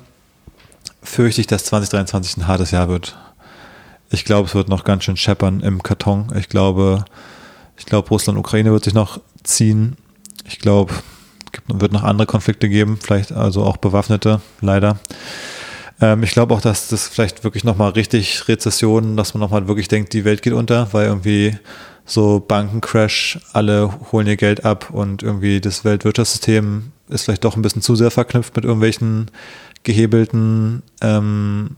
fürchte 1.02 1.40
ich, 1.40 1.47
dass 1.47 1.64
2023 1.64 2.39
ein 2.39 2.47
hartes 2.48 2.70
Jahr 2.70 2.89
wird. 2.89 3.16
Ich 4.11 4.24
glaube, 4.24 4.49
es 4.49 4.55
wird 4.55 4.69
noch 4.69 4.85
ganz 4.85 5.05
schön 5.05 5.16
scheppern 5.16 5.61
im 5.61 5.82
Karton. 5.82 6.32
Ich 6.37 6.49
glaube, 6.49 7.05
ich 7.78 7.87
glaube, 7.87 8.09
Russland, 8.09 8.39
Ukraine 8.39 8.73
wird 8.73 8.85
sich 8.85 8.95
noch 8.95 9.20
ziehen. 9.45 9.97
Ich 10.47 10.59
glaube, 10.59 10.93
es 11.53 11.81
wird 11.81 11.93
noch 11.93 12.03
andere 12.03 12.27
Konflikte 12.27 12.69
geben, 12.69 12.99
vielleicht 13.01 13.32
also 13.32 13.65
auch 13.65 13.77
bewaffnete, 13.77 14.41
leider. 14.61 14.99
Ähm, 16.01 16.23
ich 16.23 16.32
glaube 16.32 16.55
auch, 16.55 16.61
dass 16.61 16.89
das 16.89 17.09
vielleicht 17.09 17.45
wirklich 17.45 17.65
nochmal 17.65 17.91
richtig 17.91 18.49
Rezessionen, 18.49 19.16
dass 19.16 19.35
man 19.35 19.41
nochmal 19.41 19.69
wirklich 19.69 19.89
denkt, 19.89 20.12
die 20.12 20.24
Welt 20.24 20.43
geht 20.43 20.53
unter, 20.53 20.93
weil 20.93 21.07
irgendwie 21.07 21.57
so 22.05 22.41
Bankencrash, 22.41 23.39
alle 23.53 23.93
holen 24.11 24.27
ihr 24.27 24.37
Geld 24.37 24.65
ab 24.65 24.91
und 24.91 25.23
irgendwie 25.23 25.61
das 25.61 25.85
Weltwirtschaftssystem 25.85 26.93
ist 27.09 27.24
vielleicht 27.24 27.45
doch 27.45 27.57
ein 27.57 27.62
bisschen 27.62 27.82
zu 27.82 27.97
sehr 27.97 28.11
verknüpft 28.11 28.57
mit 28.57 28.65
irgendwelchen 28.65 29.31
gehebelten 29.82 30.82
ähm, 31.01 31.77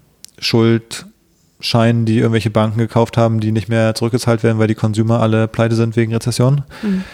Schuldscheinen, 1.63 2.05
die 2.05 2.19
irgendwelche 2.19 2.51
Banken 2.51 2.79
gekauft 2.79 3.17
haben, 3.17 3.41
die 3.41 3.53
nicht 3.53 3.69
mehr 3.69 3.95
zurückgezahlt 3.95 4.43
werden, 4.43 4.59
weil 4.59 4.67
die 4.67 4.75
Consumer 4.75 5.21
alle 5.21 5.47
pleite 5.49 5.77
sind 5.77 5.97
wegen 5.97 6.13
Rezession. 6.13 6.63
Mhm. 6.83 7.05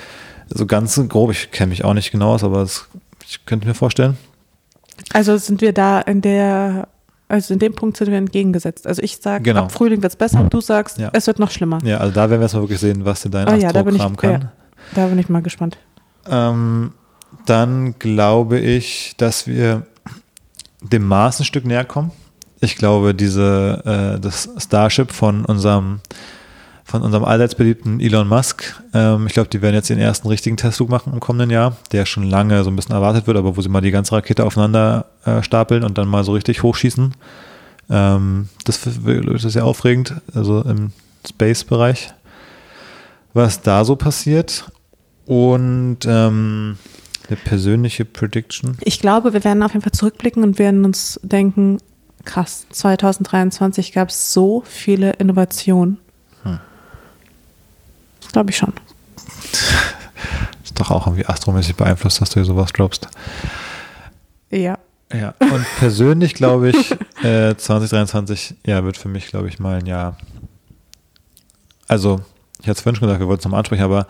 Also 0.51 0.65
ganz 0.67 1.01
grob, 1.09 1.31
ich 1.31 1.51
kenne 1.51 1.69
mich 1.71 1.85
auch 1.85 1.93
nicht 1.95 2.11
genau 2.11 2.33
aus, 2.33 2.43
aber 2.43 2.61
das, 2.61 2.87
ich 3.27 3.45
könnte 3.45 3.67
mir 3.69 3.75
vorstellen. 3.75 4.17
Also 5.13 5.37
sind 5.37 5.61
wir 5.61 5.73
da 5.75 6.01
in 6.01 6.23
der, 6.23 6.89
also 7.29 7.53
in 7.53 7.61
dem 7.61 7.75
Punkt 7.75 7.99
sind 7.99 8.11
wir 8.11 8.17
entgegengesetzt. 8.17 8.87
Also 8.87 9.03
ich 9.03 9.19
sage, 9.19 9.45
Genau. 9.45 9.65
ab 9.65 9.73
Frühling 9.73 10.03
wird 10.03 10.13
es 10.13 10.17
besser 10.17 10.41
und 10.41 10.53
du 10.53 10.61
sagst, 10.63 10.99
Ja. 10.99 11.11
es 11.13 11.27
wird 11.27 11.39
noch 11.39 11.51
schlimmer. 11.51 11.79
Ja, 11.85 11.99
also 11.99 12.15
da 12.15 12.31
werden 12.31 12.41
wir 12.41 12.47
jetzt 12.47 12.55
mal 12.55 12.63
wirklich 12.63 12.81
sehen, 12.81 13.05
was 13.05 13.21
denn 13.23 13.33
dein 13.33 13.49
Oh 13.49 13.55
ja, 13.55 13.71
da 13.71 13.83
bin 13.83 13.95
ich- 13.97 14.17
kann. 14.17 14.33
ja. 14.33 14.53
Da 14.95 15.07
bin 15.09 15.19
ich 15.19 15.29
mal 15.29 15.43
gespannt. 15.43 15.77
Ähm, 16.29 16.93
dann 17.45 17.99
glaube 17.99 18.59
ich, 18.59 19.13
dass 19.19 19.47
wir 19.47 19.87
dem 20.81 21.07
Mars 21.07 21.39
ein 21.41 21.45
Stück 21.45 21.67
näher 21.67 21.85
kommen. 21.85 22.11
Ich 22.61 22.77
glaube, 22.77 23.15
diese, 23.15 23.83
äh, 24.17 24.21
das 24.21 24.49
Starship 24.59 25.13
von 25.13 25.45
unserem, 25.45 26.01
von 26.85 27.03
unserem 27.03 27.25
allseits 27.25 27.55
beliebten 27.55 28.01
Elon 28.01 28.29
Musk, 28.29 28.83
ähm, 28.95 29.27
ich 29.27 29.35
glaube, 29.35 29.49
die 29.49 29.63
werden 29.63 29.75
jetzt 29.75 29.91
den 29.91 29.99
ersten 29.99 30.29
richtigen 30.29 30.57
Testflug 30.57 30.89
machen 30.89 31.13
im 31.13 31.21
kommenden 31.21 31.51
Jahr, 31.51 31.77
der 31.93 32.05
schon 32.07 32.25
lange 32.25 32.65
so 32.65 32.71
ein 32.71 32.77
bisschen 32.77 32.95
erwartet 32.95 33.27
wird, 33.27 33.37
aber 33.37 33.57
wo 33.57 33.61
sie 33.61 33.69
mal 33.69 33.81
die 33.81 33.91
ganze 33.91 34.15
Rakete 34.15 34.45
aufeinander 34.45 35.07
äh, 35.25 35.43
stapeln 35.43 35.85
und 35.85 35.99
dann 35.99 36.09
mal 36.09 36.25
so 36.25 36.33
richtig 36.33 36.63
hochschießen. 36.63 37.15
Ähm, 37.91 38.49
das, 38.65 38.81
das 38.81 38.97
ist 38.97 39.53
sehr 39.53 39.65
aufregend, 39.65 40.15
also 40.35 40.63
im 40.63 40.93
Space-Bereich, 41.27 42.13
was 43.35 43.63
da 43.63 43.85
so 43.85 43.97
passiert. 43.97 44.71
Und 45.27 45.99
ähm, 46.07 46.79
eine 47.29 47.37
persönliche 47.37 48.05
Prediction. 48.05 48.79
Ich 48.81 49.01
glaube, 49.01 49.35
wir 49.35 49.45
werden 49.45 49.63
auf 49.63 49.73
jeden 49.75 49.83
Fall 49.83 49.93
zurückblicken 49.93 50.43
und 50.43 50.59
werden 50.59 50.85
uns 50.85 51.21
denken, 51.23 51.79
krass, 52.25 52.67
2023 52.71 53.93
gab 53.93 54.09
es 54.09 54.33
so 54.33 54.63
viele 54.67 55.13
Innovationen. 55.13 55.99
Hm. 56.43 56.61
Das 58.21 58.33
glaube 58.33 58.51
ich 58.51 58.57
schon. 58.57 58.73
Ist 60.65 60.79
doch 60.79 60.91
auch 60.91 61.07
irgendwie 61.07 61.27
astromäßig 61.27 61.77
beeinflusst, 61.77 62.21
dass 62.21 62.31
du 62.31 62.35
hier 62.35 62.45
sowas 62.45 62.73
droppst. 62.73 63.09
Ja. 64.51 64.79
Ja. 65.13 65.35
Und 65.41 65.65
persönlich 65.79 66.35
glaube 66.35 66.71
ich, 66.71 66.93
äh, 67.23 67.57
2023, 67.57 68.57
ja, 68.67 68.85
wird 68.85 68.97
für 68.97 69.09
mich, 69.09 69.29
glaube 69.29 69.49
ich, 69.49 69.59
mal 69.59 69.79
ein 69.79 69.87
Jahr. 69.87 70.17
Also, 71.87 72.21
ich 72.61 72.67
hatte 72.67 72.73
es 72.73 72.81
vorhin 72.83 72.97
schon 72.97 73.09
gesagt, 73.09 73.21
wir 73.21 73.29
wollten 73.29 73.41
es 73.41 73.45
nochmal 73.45 73.61
ansprechen, 73.61 73.85
aber 73.85 74.07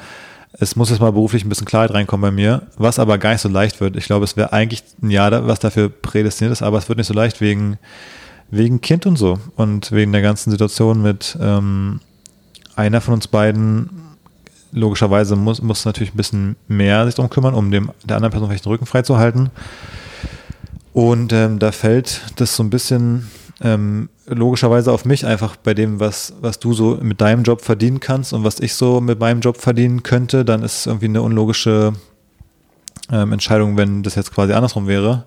es 0.53 0.77
muss 0.77 0.91
jetzt 0.91 1.01
mal 1.01 1.13
beruflich 1.13 1.45
ein 1.45 1.49
bisschen 1.49 1.67
Klarheit 1.67 1.93
reinkommen 1.93 2.31
bei 2.31 2.35
mir, 2.35 2.63
was 2.77 2.99
aber 2.99 3.19
gar 3.19 3.33
nicht 3.33 3.41
so 3.41 3.49
leicht 3.49 3.81
wird. 3.81 3.97
Ich 3.97 4.07
glaube, 4.07 4.25
es 4.25 4.37
wäre 4.37 4.53
eigentlich 4.53 4.83
ein 5.03 5.11
Jahr, 5.11 5.47
was 5.47 5.59
dafür 5.59 5.89
prädestiniert 5.89 6.53
ist, 6.53 6.63
aber 6.63 6.79
es 6.79 6.89
wird 6.89 6.99
nicht 6.99 7.07
so 7.07 7.15
leicht 7.15 7.41
wegen, 7.41 7.79
wegen 8.51 8.81
Kind 8.81 9.07
und 9.07 9.17
so 9.17 9.39
und 9.57 9.93
wegen 9.93 10.13
der 10.13 10.23
ganzen 10.23 10.51
Situation 10.51 11.03
mit 11.03 11.37
ähm, 11.41 12.01
einer 12.77 13.01
von 13.01 13.15
uns 13.15 13.29
beiden 13.29 13.91
logischerweise 14.73 15.37
muss, 15.37 15.63
muss 15.63 15.85
natürlich 15.85 16.15
ein 16.15 16.17
bisschen 16.17 16.57
mehr 16.67 17.07
sich 17.07 17.15
darum 17.15 17.31
kümmern, 17.31 17.55
um 17.55 17.71
dem, 17.71 17.91
der 18.05 18.17
anderen 18.17 18.33
Person 18.33 18.49
vielleicht 18.49 18.65
den 18.65 18.73
Rücken 18.73 18.87
frei 18.87 19.03
zu 19.03 19.19
halten. 19.19 19.51
Und 20.93 21.33
ähm, 21.33 21.59
da 21.59 21.73
fällt 21.73 22.23
das 22.37 22.57
so 22.57 22.63
ein 22.63 22.71
bisschen 22.71 23.31
ähm, 23.61 24.09
logischerweise 24.29 24.93
auf 24.93 25.05
mich 25.05 25.27
einfach 25.27 25.57
bei 25.57 25.75
dem, 25.75 26.01
was, 26.01 26.35
was 26.41 26.59
du 26.59 26.73
so 26.73 26.99
mit 27.01 27.21
deinem 27.21 27.43
Job 27.43 27.63
verdienen 27.63 28.01
kannst 28.01 28.33
und 28.33 28.45
was 28.45 28.61
ich 28.61 28.75
so 28.75 29.01
mit 29.01 29.19
meinem 29.19 29.41
Job 29.41 29.59
verdienen 29.59 30.03
könnte, 30.03 30.45
dann 30.45 30.63
ist 30.63 30.81
es 30.81 30.87
irgendwie 30.87 31.07
eine 31.07 31.23
unlogische 31.23 31.93
ähm, 33.11 33.33
Entscheidung, 33.33 33.77
wenn 33.77 34.03
das 34.03 34.15
jetzt 34.15 34.33
quasi 34.33 34.53
andersrum 34.53 34.87
wäre. 34.87 35.25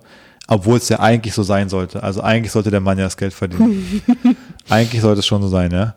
Obwohl 0.48 0.76
es 0.76 0.88
ja 0.88 1.00
eigentlich 1.00 1.34
so 1.34 1.44
sein 1.44 1.68
sollte. 1.68 2.02
Also 2.02 2.20
eigentlich 2.20 2.52
sollte 2.52 2.70
der 2.70 2.80
Mann 2.80 2.98
ja 2.98 3.04
das 3.04 3.16
Geld 3.16 3.32
verdienen. 3.32 4.02
eigentlich 4.68 5.00
sollte 5.00 5.20
es 5.20 5.26
schon 5.26 5.40
so 5.40 5.48
sein, 5.48 5.70
ja. 5.70 5.94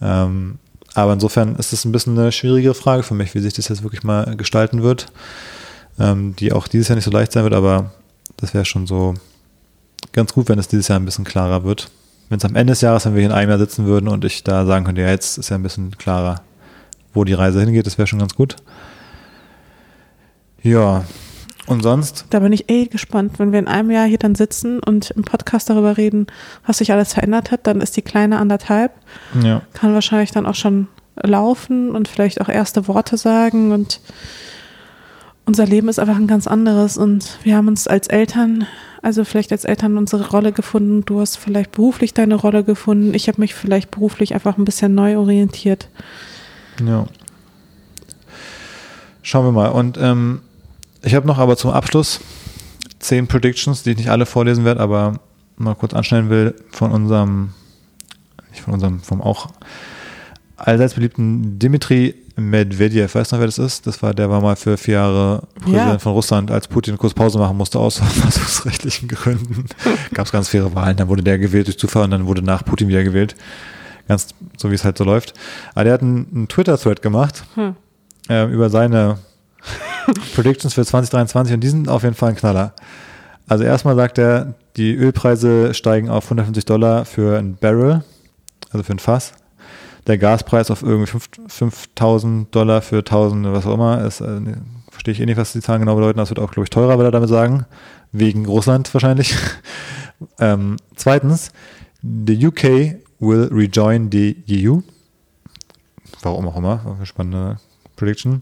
Ähm, 0.00 0.58
aber 0.94 1.14
insofern 1.14 1.56
ist 1.56 1.72
es 1.72 1.84
ein 1.84 1.92
bisschen 1.92 2.18
eine 2.18 2.30
schwierige 2.30 2.74
Frage 2.74 3.02
für 3.02 3.14
mich, 3.14 3.34
wie 3.34 3.40
sich 3.40 3.54
das 3.54 3.68
jetzt 3.68 3.82
wirklich 3.82 4.02
mal 4.02 4.36
gestalten 4.36 4.82
wird. 4.82 5.06
Ähm, 5.98 6.36
die 6.36 6.52
auch 6.52 6.68
dieses 6.68 6.88
Jahr 6.88 6.96
nicht 6.96 7.04
so 7.04 7.10
leicht 7.10 7.32
sein 7.32 7.44
wird, 7.44 7.54
aber 7.54 7.92
das 8.36 8.54
wäre 8.54 8.64
schon 8.64 8.86
so 8.86 9.14
ganz 10.12 10.32
gut, 10.32 10.48
wenn 10.48 10.58
es 10.58 10.68
dieses 10.68 10.88
Jahr 10.88 10.98
ein 10.98 11.04
bisschen 11.04 11.24
klarer 11.24 11.64
wird. 11.64 11.90
Wenn 12.28 12.38
es 12.38 12.44
am 12.44 12.56
Ende 12.56 12.72
des 12.72 12.80
Jahres, 12.80 13.06
wenn 13.06 13.14
wir 13.14 13.20
hier 13.20 13.30
in 13.30 13.34
einem 13.34 13.50
Jahr 13.50 13.58
sitzen 13.58 13.86
würden 13.86 14.08
und 14.08 14.24
ich 14.24 14.44
da 14.44 14.66
sagen 14.66 14.84
könnte, 14.84 15.00
ja, 15.00 15.08
jetzt 15.08 15.38
ist 15.38 15.48
ja 15.48 15.56
ein 15.56 15.62
bisschen 15.62 15.96
klarer, 15.96 16.42
wo 17.14 17.24
die 17.24 17.32
Reise 17.32 17.60
hingeht, 17.60 17.86
das 17.86 17.98
wäre 17.98 18.06
schon 18.06 18.18
ganz 18.18 18.34
gut. 18.34 18.56
Ja, 20.62 21.04
und 21.66 21.82
sonst? 21.82 22.26
Da 22.30 22.40
bin 22.40 22.52
ich 22.52 22.70
eh 22.70 22.86
gespannt, 22.86 23.38
wenn 23.38 23.52
wir 23.52 23.58
in 23.58 23.68
einem 23.68 23.90
Jahr 23.90 24.06
hier 24.06 24.18
dann 24.18 24.34
sitzen 24.34 24.80
und 24.80 25.10
im 25.10 25.22
Podcast 25.22 25.68
darüber 25.68 25.96
reden, 25.96 26.26
was 26.66 26.78
sich 26.78 26.92
alles 26.92 27.12
verändert 27.12 27.50
hat, 27.50 27.66
dann 27.66 27.80
ist 27.80 27.96
die 27.96 28.02
kleine 28.02 28.38
anderthalb, 28.38 28.92
Ja, 29.42 29.62
kann 29.74 29.94
wahrscheinlich 29.94 30.30
dann 30.30 30.46
auch 30.46 30.54
schon 30.54 30.88
laufen 31.22 31.90
und 31.94 32.08
vielleicht 32.08 32.40
auch 32.40 32.48
erste 32.48 32.88
Worte 32.88 33.16
sagen 33.16 33.72
und 33.72 34.00
unser 35.48 35.64
Leben 35.64 35.88
ist 35.88 35.98
einfach 35.98 36.16
ein 36.16 36.26
ganz 36.26 36.46
anderes 36.46 36.98
und 36.98 37.38
wir 37.42 37.56
haben 37.56 37.68
uns 37.68 37.88
als 37.88 38.06
Eltern, 38.06 38.66
also 39.00 39.24
vielleicht 39.24 39.50
als 39.50 39.64
Eltern 39.64 39.96
unsere 39.96 40.28
Rolle 40.28 40.52
gefunden. 40.52 41.06
Du 41.06 41.20
hast 41.20 41.38
vielleicht 41.38 41.72
beruflich 41.72 42.12
deine 42.12 42.34
Rolle 42.34 42.64
gefunden. 42.64 43.14
Ich 43.14 43.28
habe 43.28 43.40
mich 43.40 43.54
vielleicht 43.54 43.90
beruflich 43.90 44.34
einfach 44.34 44.58
ein 44.58 44.66
bisschen 44.66 44.94
neu 44.94 45.16
orientiert. 45.16 45.88
Ja. 46.84 47.06
Schauen 49.22 49.46
wir 49.46 49.52
mal. 49.52 49.68
Und 49.68 49.96
ähm, 49.96 50.42
ich 51.02 51.14
habe 51.14 51.26
noch 51.26 51.38
aber 51.38 51.56
zum 51.56 51.70
Abschluss 51.70 52.20
zehn 52.98 53.26
Predictions, 53.26 53.82
die 53.82 53.92
ich 53.92 53.96
nicht 53.96 54.10
alle 54.10 54.26
vorlesen 54.26 54.66
werde, 54.66 54.80
aber 54.80 55.18
mal 55.56 55.74
kurz 55.74 55.94
anschneiden 55.94 56.28
will 56.28 56.54
von 56.72 56.92
unserem, 56.92 57.54
nicht 58.50 58.60
von 58.60 58.74
unserem, 58.74 59.00
vom 59.00 59.22
auch 59.22 59.48
allseits 60.58 60.94
beliebten 60.94 61.58
Dimitri 61.58 62.14
Medvedev. 62.36 63.14
Weißt 63.14 63.32
du 63.32 63.36
noch, 63.36 63.40
wer 63.40 63.46
das 63.48 63.58
ist? 63.58 63.86
Das 63.86 64.02
war, 64.02 64.14
der 64.14 64.30
war 64.30 64.40
mal 64.40 64.54
für 64.56 64.76
vier 64.76 64.94
Jahre 64.94 65.42
Präsident 65.60 65.86
Ja. 65.92 65.98
von 65.98 66.12
Russland, 66.12 66.50
als 66.50 66.68
Putin 66.68 66.96
kurz 66.96 67.14
Pause 67.14 67.38
machen 67.38 67.56
musste, 67.56 67.78
aus 67.78 67.96
verfassungsrechtlichen 67.98 69.08
Gründen. 69.08 69.64
Gab 70.14 70.26
es 70.26 70.32
ganz 70.32 70.48
faire 70.48 70.74
Wahlen. 70.74 70.96
Dann 70.96 71.08
wurde 71.08 71.22
der 71.22 71.38
gewählt 71.38 71.66
durch 71.66 71.78
Zufall 71.78 72.04
und 72.04 72.10
dann 72.12 72.26
wurde 72.26 72.42
nach 72.42 72.64
Putin 72.64 72.88
wieder 72.88 73.02
gewählt. 73.02 73.34
Ganz 74.06 74.28
so, 74.56 74.70
wie 74.70 74.74
es 74.74 74.84
halt 74.84 74.96
so 74.98 75.04
läuft. 75.04 75.34
Aber 75.74 75.84
der 75.84 75.94
hat 75.94 76.02
einen, 76.02 76.26
einen 76.34 76.48
Twitter-Thread 76.48 77.02
gemacht 77.02 77.44
Hm. 77.54 77.74
äh, 78.28 78.44
über 78.52 78.70
seine 78.70 79.18
Predictions 80.34 80.74
für 80.74 80.84
2023 80.84 81.54
und 81.54 81.60
die 81.60 81.68
sind 81.68 81.88
auf 81.88 82.02
jeden 82.04 82.14
Fall 82.14 82.30
ein 82.30 82.36
Knaller. 82.36 82.72
Also 83.48 83.64
erstmal 83.64 83.96
sagt 83.96 84.18
er, 84.18 84.54
die 84.76 84.94
Ölpreise 84.94 85.74
steigen 85.74 86.08
auf 86.08 86.24
150 86.24 86.64
Dollar 86.66 87.04
für 87.04 87.38
ein 87.38 87.56
Barrel, 87.56 88.04
also 88.70 88.82
für 88.84 88.92
ein 88.92 88.98
Fass. 88.98 89.32
Der 90.08 90.18
Gaspreis 90.18 90.70
auf 90.70 90.82
irgendwie 90.82 91.06
5 91.06 91.28
5000 91.46 92.54
Dollar 92.54 92.82
für 92.82 92.98
1000, 92.98 93.46
was 93.52 93.66
auch 93.66 93.74
immer. 93.74 94.04
Ist, 94.04 94.20
äh, 94.20 94.40
verstehe 94.90 95.12
ich 95.12 95.20
eh 95.20 95.26
nicht, 95.26 95.36
was 95.36 95.52
die 95.52 95.60
Zahlen 95.60 95.80
genau 95.80 95.94
bedeuten. 95.94 96.18
Das 96.18 96.30
wird 96.30 96.40
auch, 96.40 96.50
glaube 96.50 96.64
ich, 96.64 96.70
teurer, 96.70 96.98
will 96.98 97.04
er 97.06 97.12
damit 97.12 97.28
sagen. 97.28 97.66
Wegen 98.10 98.46
Russland 98.46 98.92
wahrscheinlich. 98.92 99.36
ähm, 100.40 100.76
zweitens, 100.96 101.52
the 102.02 102.46
UK 102.46 102.98
will 103.20 103.48
rejoin 103.52 104.10
the 104.10 104.36
EU. 104.50 104.78
Warum 106.22 106.48
auch 106.48 106.56
immer, 106.56 106.96
eine 106.96 107.06
spannende 107.06 107.58
Prediction. 107.96 108.38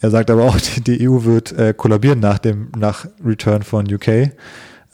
Er 0.00 0.10
sagt 0.10 0.30
aber 0.30 0.44
auch, 0.44 0.56
die, 0.76 0.80
die 0.80 1.08
EU 1.08 1.24
wird 1.24 1.52
äh, 1.52 1.74
kollabieren 1.76 2.20
nach 2.20 2.38
dem 2.38 2.70
nach 2.76 3.06
Return 3.24 3.62
von 3.62 3.92
UK 3.92 4.32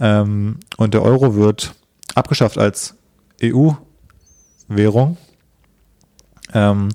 ähm, 0.00 0.58
und 0.76 0.94
der 0.94 1.02
Euro 1.02 1.34
wird 1.34 1.74
abgeschafft 2.14 2.58
als 2.58 2.94
EU-Währung. 3.42 5.16
Ähm, 6.54 6.90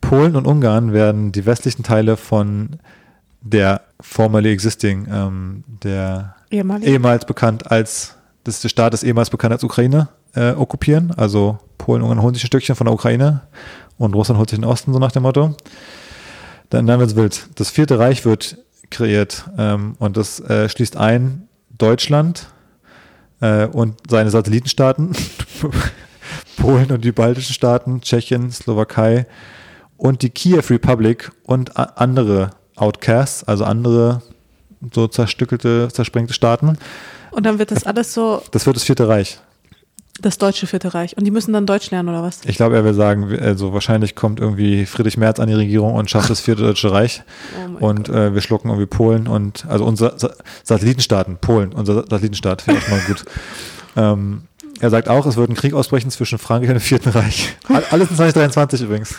Polen 0.00 0.36
und 0.36 0.46
Ungarn 0.46 0.92
werden 0.92 1.32
die 1.32 1.46
westlichen 1.46 1.82
Teile 1.82 2.16
von 2.16 2.78
der 3.40 3.82
formerly 4.00 4.52
existing, 4.52 5.06
ähm, 5.10 5.64
der 5.82 6.34
Ehemalig. 6.50 6.86
ehemals 6.88 7.24
bekannt 7.24 7.70
als, 7.70 8.16
das 8.44 8.56
ist 8.56 8.64
der 8.64 8.68
Staat 8.68 8.94
ist 8.94 9.02
ehemals 9.02 9.30
bekannt 9.30 9.52
als 9.52 9.64
Ukraine, 9.64 10.08
äh, 10.34 10.52
okkupieren. 10.52 11.12
Also 11.12 11.58
Polen 11.78 12.02
und 12.02 12.10
Ungarn 12.10 12.22
holen 12.22 12.34
sich 12.34 12.44
ein 12.44 12.48
Stückchen 12.48 12.74
von 12.74 12.86
der 12.86 12.94
Ukraine 12.94 13.42
und 13.98 14.14
Russland 14.14 14.38
holt 14.38 14.50
sich 14.50 14.58
den 14.58 14.64
Osten, 14.64 14.92
so 14.92 14.98
nach 14.98 15.12
dem 15.12 15.22
Motto. 15.22 15.54
Dann, 16.70 16.86
dann 16.86 16.98
wird's 16.98 17.16
wild. 17.16 17.48
Das 17.56 17.70
vierte 17.70 17.98
Reich 17.98 18.24
wird 18.24 18.58
kreiert 18.90 19.44
ähm, 19.58 19.96
und 19.98 20.16
das 20.16 20.40
äh, 20.40 20.68
schließt 20.68 20.96
ein 20.96 21.48
Deutschland 21.76 22.48
äh, 23.40 23.66
und 23.66 23.96
seine 24.08 24.30
Satellitenstaaten, 24.30 25.12
Polen 26.56 26.90
und 26.92 27.04
die 27.04 27.12
baltischen 27.12 27.54
Staaten, 27.54 28.00
Tschechien, 28.00 28.50
Slowakei 28.50 29.26
und 29.96 30.22
die 30.22 30.30
Kiew 30.30 30.62
Republic 30.70 31.30
und 31.44 31.76
andere 31.76 32.50
Outcasts, 32.76 33.44
also 33.44 33.64
andere 33.64 34.22
so 34.92 35.06
zerstückelte, 35.08 35.88
zersprengte 35.92 36.34
Staaten. 36.34 36.76
Und 37.30 37.46
dann 37.46 37.58
wird 37.58 37.70
das 37.70 37.84
alles 37.84 38.12
so 38.14 38.42
Das 38.50 38.66
wird 38.66 38.76
das 38.76 38.84
vierte 38.84 39.08
Reich. 39.08 39.40
das 40.20 40.38
deutsche 40.38 40.66
Vierte 40.66 40.94
Reich. 40.94 41.16
Und 41.16 41.24
die 41.24 41.30
müssen 41.32 41.52
dann 41.52 41.66
Deutsch 41.66 41.90
lernen 41.90 42.08
oder 42.08 42.22
was? 42.22 42.40
Ich 42.44 42.56
glaube, 42.56 42.76
er 42.76 42.84
will 42.84 42.94
sagen, 42.94 43.36
also 43.40 43.72
wahrscheinlich 43.72 44.14
kommt 44.14 44.38
irgendwie 44.38 44.86
Friedrich 44.86 45.16
Merz 45.16 45.40
an 45.40 45.48
die 45.48 45.54
Regierung 45.54 45.94
und 45.94 46.08
schafft 46.10 46.30
das 46.30 46.40
vierte 46.40 46.62
deutsche 46.62 46.92
Reich. 46.92 47.22
Oh 47.80 47.86
Und 47.86 48.08
äh, 48.08 48.32
wir 48.34 48.40
schlucken 48.40 48.68
irgendwie 48.68 48.86
Polen 48.86 49.26
und 49.26 49.64
also 49.68 49.84
unser 49.84 50.16
Sa 50.18 50.30
Satellitenstaaten, 50.62 51.38
Polen, 51.38 51.72
unser 51.72 51.94
Satellitenstaat, 51.94 52.62
finde 52.62 52.80
ich 52.80 52.88
mal 52.88 53.00
gut. 53.06 53.24
Ähm, 53.96 54.42
er 54.80 54.90
sagt 54.90 55.08
auch, 55.08 55.26
es 55.26 55.36
wird 55.36 55.50
ein 55.50 55.54
Krieg 55.54 55.72
ausbrechen 55.74 56.10
zwischen 56.10 56.38
Frankreich 56.38 56.70
und 56.70 56.74
dem 56.76 56.80
Vierten 56.80 57.10
Reich. 57.10 57.56
All- 57.68 57.84
Alles 57.90 58.10
in 58.10 58.16
2023 58.16 58.82
übrigens. 58.82 59.16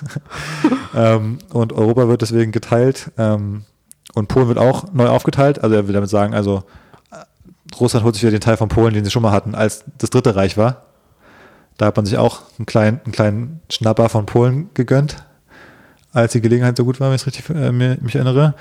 ähm, 0.95 1.40
und 1.52 1.73
Europa 1.73 2.07
wird 2.07 2.22
deswegen 2.22 2.52
geteilt. 2.52 3.11
Ähm, 3.18 3.64
und 4.14 4.27
Polen 4.27 4.48
wird 4.48 4.57
auch 4.57 4.91
neu 4.94 5.07
aufgeteilt. 5.07 5.64
Also 5.64 5.76
er 5.76 5.88
will 5.88 5.94
damit 5.94 6.10
sagen, 6.10 6.34
also 6.34 6.64
äh, 7.11 7.15
Russland 7.80 8.06
holt 8.06 8.15
sich 8.15 8.23
wieder 8.23 8.32
den 8.32 8.41
Teil 8.41 8.57
von 8.57 8.69
Polen, 8.69 8.94
den 8.94 9.03
sie 9.06 9.11
schon 9.11 9.22
mal 9.23 9.32
hatten, 9.32 9.56
als 9.56 9.84
das 9.98 10.10
Dritte 10.10 10.36
Reich 10.36 10.57
war. 10.57 10.84
Da 11.77 11.88
hat 11.88 11.98
man 11.98 12.06
sich 12.06 12.18
auch 12.18 12.41
einen 12.57 12.65
kleinen, 12.65 13.02
einen 13.03 13.11
kleinen 13.11 13.61
Schnapper 13.69 14.07
von 14.10 14.26
Polen 14.26 14.69
gegönnt, 14.73 15.18
als 16.14 16.32
die 16.32 16.40
Gelegenheit 16.41 16.77
so 16.77 16.86
gut 16.86 16.99
war, 17.02 17.10
wenn 17.10 17.15
ich 17.18 17.26
richtig 17.26 17.49
äh, 17.49 17.72
mich 17.72 18.15
erinnere. 18.15 18.53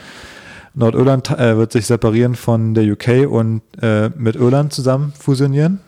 Nordirland 0.75 1.31
äh, 1.31 1.57
wird 1.57 1.71
sich 1.71 1.87
separieren 1.87 2.35
von 2.35 2.75
der 2.75 2.83
UK 2.93 3.31
und 3.31 3.63
äh, 3.81 4.11
mit 4.17 4.35
Irland 4.35 4.73
zusammen 4.73 5.13
fusionieren. 5.17 5.79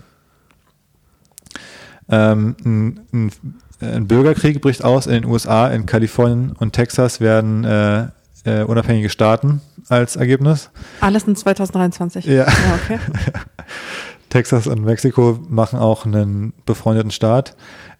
Ähm, 2.08 2.56
ein, 2.64 3.00
ein, 3.12 3.32
ein 3.80 4.06
Bürgerkrieg 4.06 4.60
bricht 4.60 4.84
aus 4.84 5.06
in 5.06 5.12
den 5.12 5.24
USA, 5.24 5.68
in 5.68 5.86
Kalifornien 5.86 6.52
und 6.58 6.72
Texas 6.72 7.20
werden 7.20 7.64
äh, 7.64 8.06
äh, 8.44 8.62
unabhängige 8.64 9.10
Staaten 9.10 9.60
als 9.88 10.16
Ergebnis. 10.16 10.70
Alles 11.00 11.24
in 11.24 11.34
2023. 11.36 12.24
Ja. 12.26 12.46
okay. 12.84 12.98
Texas 14.28 14.66
und 14.66 14.84
Mexiko 14.84 15.38
machen 15.48 15.78
auch 15.78 16.04
einen 16.04 16.52
befreundeten 16.64 17.10
Staat. 17.10 17.56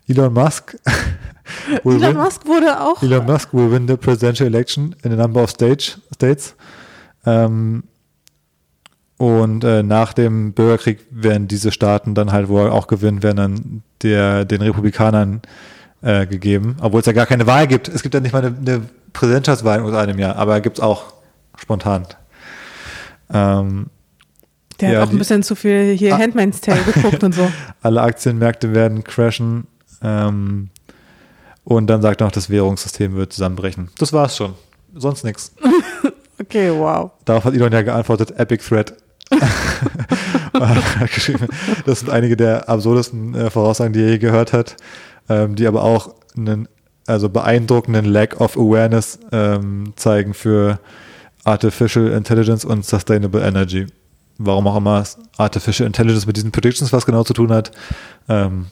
Elon 0.09 0.33
Musk 0.33 0.77
Elon 1.85 2.01
win- 2.01 2.16
Musk 2.16 2.47
wurde 2.47 2.81
auch. 2.81 3.03
Elon 3.03 3.27
Musk 3.27 3.53
will 3.53 3.70
win 3.70 3.87
the 3.89 3.97
presidential 3.97 4.47
election 4.47 4.95
in 5.03 5.12
a 5.12 5.16
number 5.16 5.43
of 5.43 5.51
stage, 5.51 5.99
states. 6.15 6.55
Ähm, 7.24 7.85
und 9.19 9.65
äh, 9.65 9.83
nach 9.83 10.13
dem 10.13 10.53
Bürgerkrieg 10.53 11.01
werden 11.11 11.49
diese 11.49 11.73
Staaten 11.73 12.15
dann 12.15 12.33
halt, 12.33 12.49
wo 12.49 12.59
er 12.59 12.73
auch 12.73 12.87
gewinnt, 12.87 13.23
werden 13.23 13.37
dann 13.37 13.83
der, 14.03 14.45
den 14.45 14.61
Republikanern 14.63 15.41
äh, 16.03 16.27
gegeben. 16.27 16.77
Obwohl 16.83 17.01
es 17.01 17.07
ja 17.07 17.13
gar 17.13 17.27
keine 17.27 17.47
Wahl 17.47 17.67
gibt. 17.67 17.89
Es 17.89 18.03
gibt 18.03 18.15
ja 18.15 18.21
nicht 18.21 18.33
mal 18.33 18.45
eine, 18.45 18.57
eine 18.57 18.83
Präsidentschaftswahl 19.15 19.79
in 19.81 19.95
einem 19.95 20.19
Jahr, 20.19 20.37
aber 20.37 20.61
gibt 20.61 20.79
es 20.79 20.83
auch 20.85 21.15
spontan. 21.57 22.07
Ähm, 23.33 23.87
Der 24.81 24.91
Ja, 24.93 24.97
hat 25.01 25.07
auch 25.07 25.11
die- 25.11 25.17
ein 25.17 25.19
bisschen 25.19 25.43
zu 25.43 25.55
viel 25.55 25.95
hier 25.97 26.15
Ah. 26.15 26.19
Handmaid's 26.19 26.61
Tale 26.61 26.83
geguckt 26.83 27.25
und 27.25 27.35
so. 27.35 27.51
alle 27.83 28.03
Aktienmärkte 28.03 28.75
werden 28.75 29.03
crashen. 29.05 29.67
Ähm, 30.03 30.69
und 31.65 31.87
dann 31.89 32.03
sagt 32.03 32.21
er 32.21 32.27
noch, 32.27 32.33
das 32.33 32.51
Währungssystem 32.51 33.15
wird 33.17 33.33
zusammenbrechen. 33.33 33.89
Das 33.99 34.13
war's 34.13 34.37
schon. 34.37 34.55
Sonst 34.95 35.25
nichts. 35.25 35.53
Okay, 36.39 36.71
wow. 36.71 37.13
Darauf 37.25 37.45
hat 37.47 37.55
Elon 37.55 37.73
ja 37.73 37.81
geantwortet, 37.81 38.39
Epic 38.39 38.63
Threat. 38.63 38.93
Das 41.85 42.01
sind 42.01 42.11
einige 42.11 42.36
der 42.36 42.69
absurdesten 42.69 43.35
äh, 43.35 43.51
Voraussagen, 43.51 43.93
die 43.93 44.01
er 44.01 44.11
je 44.11 44.19
gehört 44.19 44.53
hat, 44.53 44.77
ähm, 45.28 45.55
die 45.55 45.66
aber 45.66 45.82
auch 45.82 46.15
einen 46.36 46.69
also 47.07 47.28
beeindruckenden 47.28 48.05
Lack 48.05 48.40
of 48.40 48.57
Awareness 48.57 49.19
ähm, 49.32 49.93
zeigen 49.97 50.35
für 50.35 50.78
Artificial 51.44 52.09
Intelligence 52.09 52.65
und 52.65 52.85
Sustainable 52.85 53.43
Energy. 53.43 53.86
Warum 54.39 54.66
auch 54.66 54.77
immer 54.77 55.05
Artificial 55.36 55.86
Intelligence 55.86 56.27
mit 56.27 56.36
diesen 56.36 56.51
Predictions 56.51 56.93
was 56.93 57.07
genau 57.07 57.23
zu 57.23 57.32
tun 57.32 57.53
hat. 57.53 57.70
Ähm, 58.28 58.66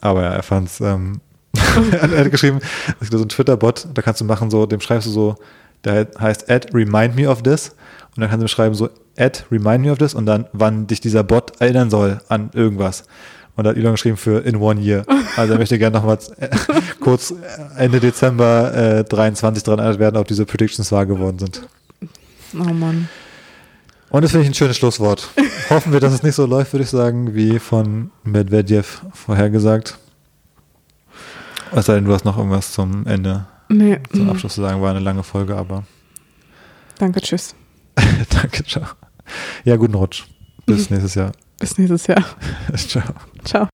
aber 0.00 0.22
ja, 0.22 0.30
er 0.30 0.42
fand 0.42 0.68
es, 0.68 0.80
ähm, 0.80 1.20
er 1.92 2.24
hat 2.24 2.30
geschrieben, 2.30 2.60
es 3.00 3.10
gibt 3.10 3.12
so 3.12 3.18
einen 3.18 3.28
Twitter-Bot, 3.28 3.88
da 3.92 4.02
kannst 4.02 4.20
du 4.20 4.24
machen, 4.24 4.50
so, 4.50 4.66
dem 4.66 4.80
schreibst 4.80 5.06
du 5.06 5.10
so, 5.10 5.36
der 5.84 6.08
heißt 6.18 6.50
add 6.50 6.68
remind 6.72 7.16
me 7.16 7.28
of 7.28 7.42
this 7.42 7.70
und 8.16 8.20
dann 8.20 8.30
kannst 8.30 8.44
du 8.44 8.48
schreiben 8.48 8.74
so 8.74 8.88
add 9.16 9.44
remind 9.50 9.84
me 9.84 9.92
of 9.92 9.98
this 9.98 10.14
und 10.14 10.26
dann, 10.26 10.46
wann 10.52 10.86
dich 10.86 11.00
dieser 11.00 11.22
Bot 11.22 11.60
erinnern 11.60 11.90
soll 11.90 12.20
an 12.28 12.50
irgendwas. 12.52 13.04
Und 13.56 13.64
da 13.64 13.70
hat 13.70 13.76
Elon 13.76 13.92
geschrieben 13.92 14.16
für 14.16 14.44
in 14.44 14.56
one 14.56 14.80
year. 14.80 15.04
Also 15.36 15.52
er 15.52 15.58
möchte 15.58 15.78
gerne 15.78 15.96
nochmal 15.96 16.18
äh, 16.38 16.48
kurz 17.00 17.32
Ende 17.76 18.00
Dezember 18.00 18.74
äh, 18.74 19.04
23 19.04 19.62
dran 19.62 19.78
erinnert 19.78 20.00
werden, 20.00 20.16
ob 20.16 20.26
diese 20.26 20.44
Predictions 20.44 20.90
wahr 20.90 21.06
geworden 21.06 21.38
sind. 21.38 21.62
Oh 22.54 22.72
Mann. 22.72 23.08
Und 24.10 24.22
das 24.22 24.32
finde 24.32 24.44
ich 24.44 24.50
ein 24.50 24.54
schönes 24.54 24.76
Schlusswort. 24.76 25.28
Hoffen 25.70 25.92
wir, 25.92 26.00
dass 26.00 26.12
es 26.12 26.22
nicht 26.22 26.34
so 26.34 26.46
läuft, 26.46 26.72
würde 26.72 26.84
ich 26.84 26.90
sagen, 26.90 27.34
wie 27.34 27.58
von 27.58 28.10
Medvedev 28.22 29.02
vorhergesagt. 29.12 29.98
Es 31.74 31.86
sei 31.86 31.96
denn, 31.96 32.04
du 32.04 32.12
hast 32.12 32.24
noch 32.24 32.38
irgendwas 32.38 32.72
zum 32.72 33.06
Ende, 33.06 33.46
Nee. 33.76 33.98
zum. 34.12 34.30
Abschluss 34.30 34.54
zu 34.54 34.60
sagen. 34.60 34.80
War 34.80 34.90
eine 34.90 35.00
lange 35.00 35.22
Folge, 35.22 35.56
aber 35.56 35.84
Danke, 36.98 37.20
tschüss. 37.20 37.54
danke, 38.30 38.64
ciao. 38.64 38.86
Ja, 39.64 39.76
guten 39.76 39.94
Rutsch. 39.94 40.24
Bis 40.66 40.90
nächstes 40.90 41.14
Jahr. 41.14 41.32
Bis 41.58 41.76
nächstes 41.78 42.06
Jahr. 42.06 42.24
ciao. 42.76 43.02
Ciao. 43.44 43.68